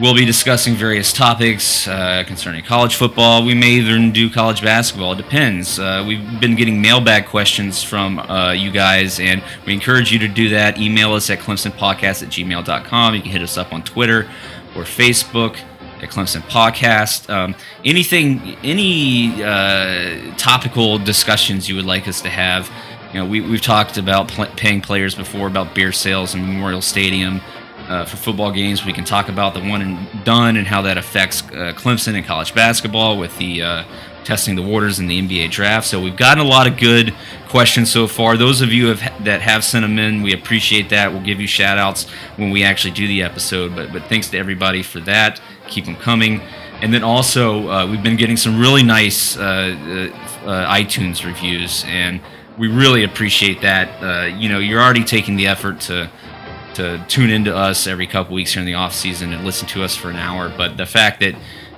We'll 0.00 0.14
be 0.14 0.24
discussing 0.24 0.74
various 0.74 1.12
topics 1.12 1.86
uh, 1.86 2.24
concerning 2.26 2.64
college 2.64 2.96
football. 2.96 3.44
We 3.44 3.52
may 3.52 3.72
even 3.72 4.10
do 4.10 4.30
college 4.30 4.62
basketball. 4.62 5.12
It 5.12 5.16
depends. 5.16 5.78
Uh, 5.78 6.02
we've 6.08 6.40
been 6.40 6.56
getting 6.56 6.80
mailbag 6.80 7.26
questions 7.26 7.82
from 7.82 8.18
uh, 8.18 8.52
you 8.52 8.70
guys, 8.70 9.20
and 9.20 9.42
we 9.66 9.74
encourage 9.74 10.10
you 10.10 10.18
to 10.20 10.28
do 10.28 10.48
that. 10.48 10.78
Email 10.78 11.12
us 11.12 11.28
at 11.28 11.40
clemsonpodcast 11.40 12.22
at 12.22 12.30
gmail.com. 12.30 13.14
You 13.14 13.20
can 13.20 13.30
hit 13.30 13.42
us 13.42 13.58
up 13.58 13.74
on 13.74 13.82
Twitter 13.82 14.30
or 14.74 14.84
Facebook 14.84 15.58
at 16.00 16.08
Clemson 16.08 16.40
Podcast. 16.40 17.28
Um, 17.28 17.54
anything, 17.84 18.56
any 18.62 19.44
uh, 19.44 20.34
topical 20.36 20.96
discussions 20.98 21.68
you 21.68 21.76
would 21.76 21.84
like 21.84 22.08
us 22.08 22.22
to 22.22 22.30
have. 22.30 22.70
You 23.12 23.20
know, 23.20 23.26
we, 23.26 23.42
we've 23.42 23.60
talked 23.60 23.98
about 23.98 24.28
pl- 24.28 24.46
paying 24.56 24.80
players 24.80 25.14
before, 25.14 25.48
about 25.48 25.74
beer 25.74 25.92
sales 25.92 26.34
in 26.34 26.40
Memorial 26.46 26.80
Stadium. 26.80 27.42
Uh, 27.92 28.04
for 28.06 28.16
football 28.16 28.50
games. 28.50 28.86
We 28.86 28.92
can 28.94 29.04
talk 29.04 29.28
about 29.28 29.52
the 29.52 29.60
one 29.60 29.82
and 29.82 30.24
done 30.24 30.56
and 30.56 30.66
how 30.66 30.80
that 30.82 30.96
affects 30.96 31.42
uh, 31.42 31.74
Clemson 31.76 32.14
and 32.14 32.24
college 32.24 32.54
basketball 32.54 33.18
with 33.18 33.36
the 33.36 33.62
uh, 33.62 33.84
testing 34.24 34.56
the 34.56 34.62
waters 34.62 34.98
in 34.98 35.08
the 35.08 35.20
NBA 35.20 35.50
draft. 35.50 35.86
So 35.86 36.00
we've 36.00 36.16
gotten 36.16 36.42
a 36.42 36.48
lot 36.48 36.66
of 36.66 36.78
good 36.78 37.12
questions 37.48 37.90
so 37.90 38.06
far. 38.06 38.38
Those 38.38 38.62
of 38.62 38.72
you 38.72 38.94
have, 38.94 39.24
that 39.24 39.42
have 39.42 39.62
sent 39.62 39.82
them 39.82 39.98
in, 39.98 40.22
we 40.22 40.32
appreciate 40.32 40.88
that. 40.88 41.12
We'll 41.12 41.22
give 41.22 41.38
you 41.38 41.46
shout 41.46 41.76
outs 41.76 42.08
when 42.36 42.50
we 42.50 42.62
actually 42.62 42.92
do 42.92 43.06
the 43.06 43.22
episode. 43.22 43.76
But, 43.76 43.92
but 43.92 44.04
thanks 44.04 44.30
to 44.30 44.38
everybody 44.38 44.82
for 44.82 45.00
that. 45.00 45.40
Keep 45.68 45.84
them 45.84 45.96
coming. 45.96 46.40
And 46.80 46.94
then 46.94 47.04
also, 47.04 47.68
uh, 47.68 47.86
we've 47.86 48.02
been 48.02 48.16
getting 48.16 48.38
some 48.38 48.58
really 48.58 48.82
nice 48.82 49.36
uh, 49.36 49.42
uh, 50.44 50.74
iTunes 50.74 51.24
reviews, 51.24 51.84
and 51.86 52.20
we 52.58 52.68
really 52.68 53.04
appreciate 53.04 53.60
that. 53.60 54.02
Uh, 54.02 54.26
you 54.36 54.48
know, 54.48 54.58
you're 54.58 54.80
already 54.80 55.04
taking 55.04 55.36
the 55.36 55.46
effort 55.46 55.80
to 55.82 56.10
to 56.74 57.04
tune 57.08 57.30
into 57.30 57.54
us 57.54 57.86
every 57.86 58.06
couple 58.06 58.34
weeks 58.34 58.56
in 58.56 58.64
the 58.64 58.74
off 58.74 58.94
season 58.94 59.32
and 59.32 59.44
listen 59.44 59.68
to 59.68 59.82
us 59.82 59.96
for 59.96 60.10
an 60.10 60.16
hour. 60.16 60.52
But 60.56 60.76
the 60.76 60.86
fact 60.86 61.20
that 61.20 61.34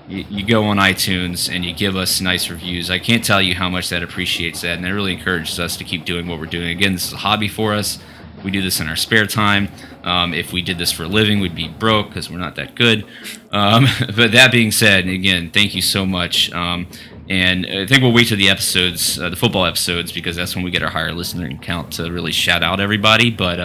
you, 0.09 0.45
go 0.45 0.64
on 0.64 0.76
iTunes 0.76 1.53
and 1.53 1.64
you 1.64 1.72
give 1.72 1.97
us 1.97 2.20
nice 2.20 2.51
reviews, 2.51 2.90
I 2.90 2.99
can't 2.99 3.24
tell 3.24 3.40
you 3.40 3.55
how 3.55 3.70
much 3.70 3.88
that 3.88 4.03
appreciates 4.03 4.61
that, 4.61 4.76
and 4.76 4.86
it 4.86 4.92
really 4.92 5.14
encourages 5.14 5.59
us 5.59 5.76
to 5.78 5.84
keep 5.84 6.05
doing 6.05 6.26
what 6.26 6.38
we're 6.38 6.47
doing. 6.47 6.68
Again, 6.68 6.92
this 6.92 7.07
is 7.07 7.12
a 7.12 7.18
hobby 7.18 7.49
for 7.49 7.72
us. 7.72 7.99
We 8.42 8.51
do 8.51 8.61
this 8.61 8.80
in 8.80 8.88
our 8.88 8.97
spare 8.97 9.26
time. 9.26 9.68
Um, 10.03 10.34
if 10.34 10.53
we 10.53 10.61
did 10.61 10.76
this 10.76 10.92
for 10.92 11.05
a 11.05 11.09
living, 11.09 11.40
we'd 11.40 11.55
be 11.55 11.68
broke 11.68 12.09
because 12.09 12.30
we're 12.30 12.38
not 12.38 12.57
that 12.57 12.74
good. 12.74 13.07
Um, 13.51 13.86
but 14.14 14.32
that 14.32 14.53
being 14.53 14.70
said, 14.70 15.09
again, 15.09 15.51
thank 15.51 15.74
you 15.74 15.80
so 15.80 16.05
much. 16.05 16.53
Um, 16.53 16.86
and 17.30 17.64
I 17.66 17.86
think 17.86 18.03
we'll 18.03 18.12
wait 18.12 18.28
to 18.28 18.36
the 18.36 18.51
episodes, 18.51 19.18
uh, 19.18 19.30
the 19.30 19.36
football 19.36 19.64
episodes, 19.64 20.12
because 20.12 20.36
that's 20.36 20.55
when 20.55 20.62
we 20.62 20.70
get 20.70 20.82
our 20.82 20.90
higher 20.90 21.12
listening 21.12 21.59
count 21.59 21.95
to 21.95 22.12
really 22.12 22.32
shout 22.32 22.62
out 22.62 22.80
everybody. 22.80 23.30
But 23.30 23.59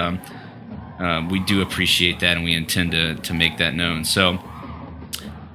um, 1.00 1.30
we 1.30 1.40
do 1.40 1.62
appreciate 1.62 2.20
that 2.20 2.36
and 2.36 2.44
we 2.44 2.54
intend 2.54 2.92
to, 2.92 3.16
to 3.16 3.34
make 3.34 3.58
that 3.58 3.74
known. 3.74 4.04
So, 4.04 4.40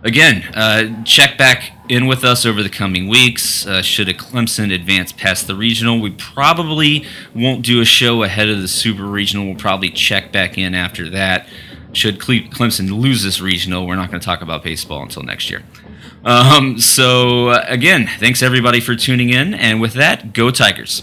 again, 0.02 0.42
uh, 0.54 1.04
check 1.04 1.36
back 1.36 1.72
in 1.88 2.06
with 2.06 2.24
us 2.24 2.46
over 2.46 2.62
the 2.62 2.70
coming 2.70 3.08
weeks. 3.08 3.66
Uh, 3.66 3.82
should 3.82 4.08
a 4.08 4.14
Clemson 4.14 4.74
advance 4.74 5.12
past 5.12 5.46
the 5.46 5.54
regional, 5.54 6.00
we 6.00 6.10
probably 6.10 7.04
won't 7.34 7.64
do 7.64 7.80
a 7.80 7.84
show 7.84 8.22
ahead 8.22 8.48
of 8.48 8.60
the 8.62 8.68
Super 8.68 9.04
Regional. 9.04 9.46
We'll 9.46 9.54
probably 9.56 9.90
check 9.90 10.32
back 10.32 10.56
in 10.56 10.74
after 10.74 11.10
that. 11.10 11.46
Should 11.92 12.18
Clemson 12.18 12.90
lose 13.00 13.22
this 13.22 13.40
regional, 13.40 13.86
we're 13.86 13.96
not 13.96 14.10
going 14.10 14.20
to 14.20 14.24
talk 14.24 14.40
about 14.40 14.64
baseball 14.64 15.02
until 15.02 15.22
next 15.22 15.48
year. 15.50 15.62
Um, 16.24 16.78
so, 16.80 17.48
uh, 17.48 17.64
again, 17.68 18.08
thanks 18.18 18.42
everybody 18.42 18.80
for 18.80 18.96
tuning 18.96 19.28
in. 19.28 19.52
And 19.54 19.80
with 19.80 19.92
that, 19.92 20.32
go 20.32 20.50
Tigers. 20.50 21.02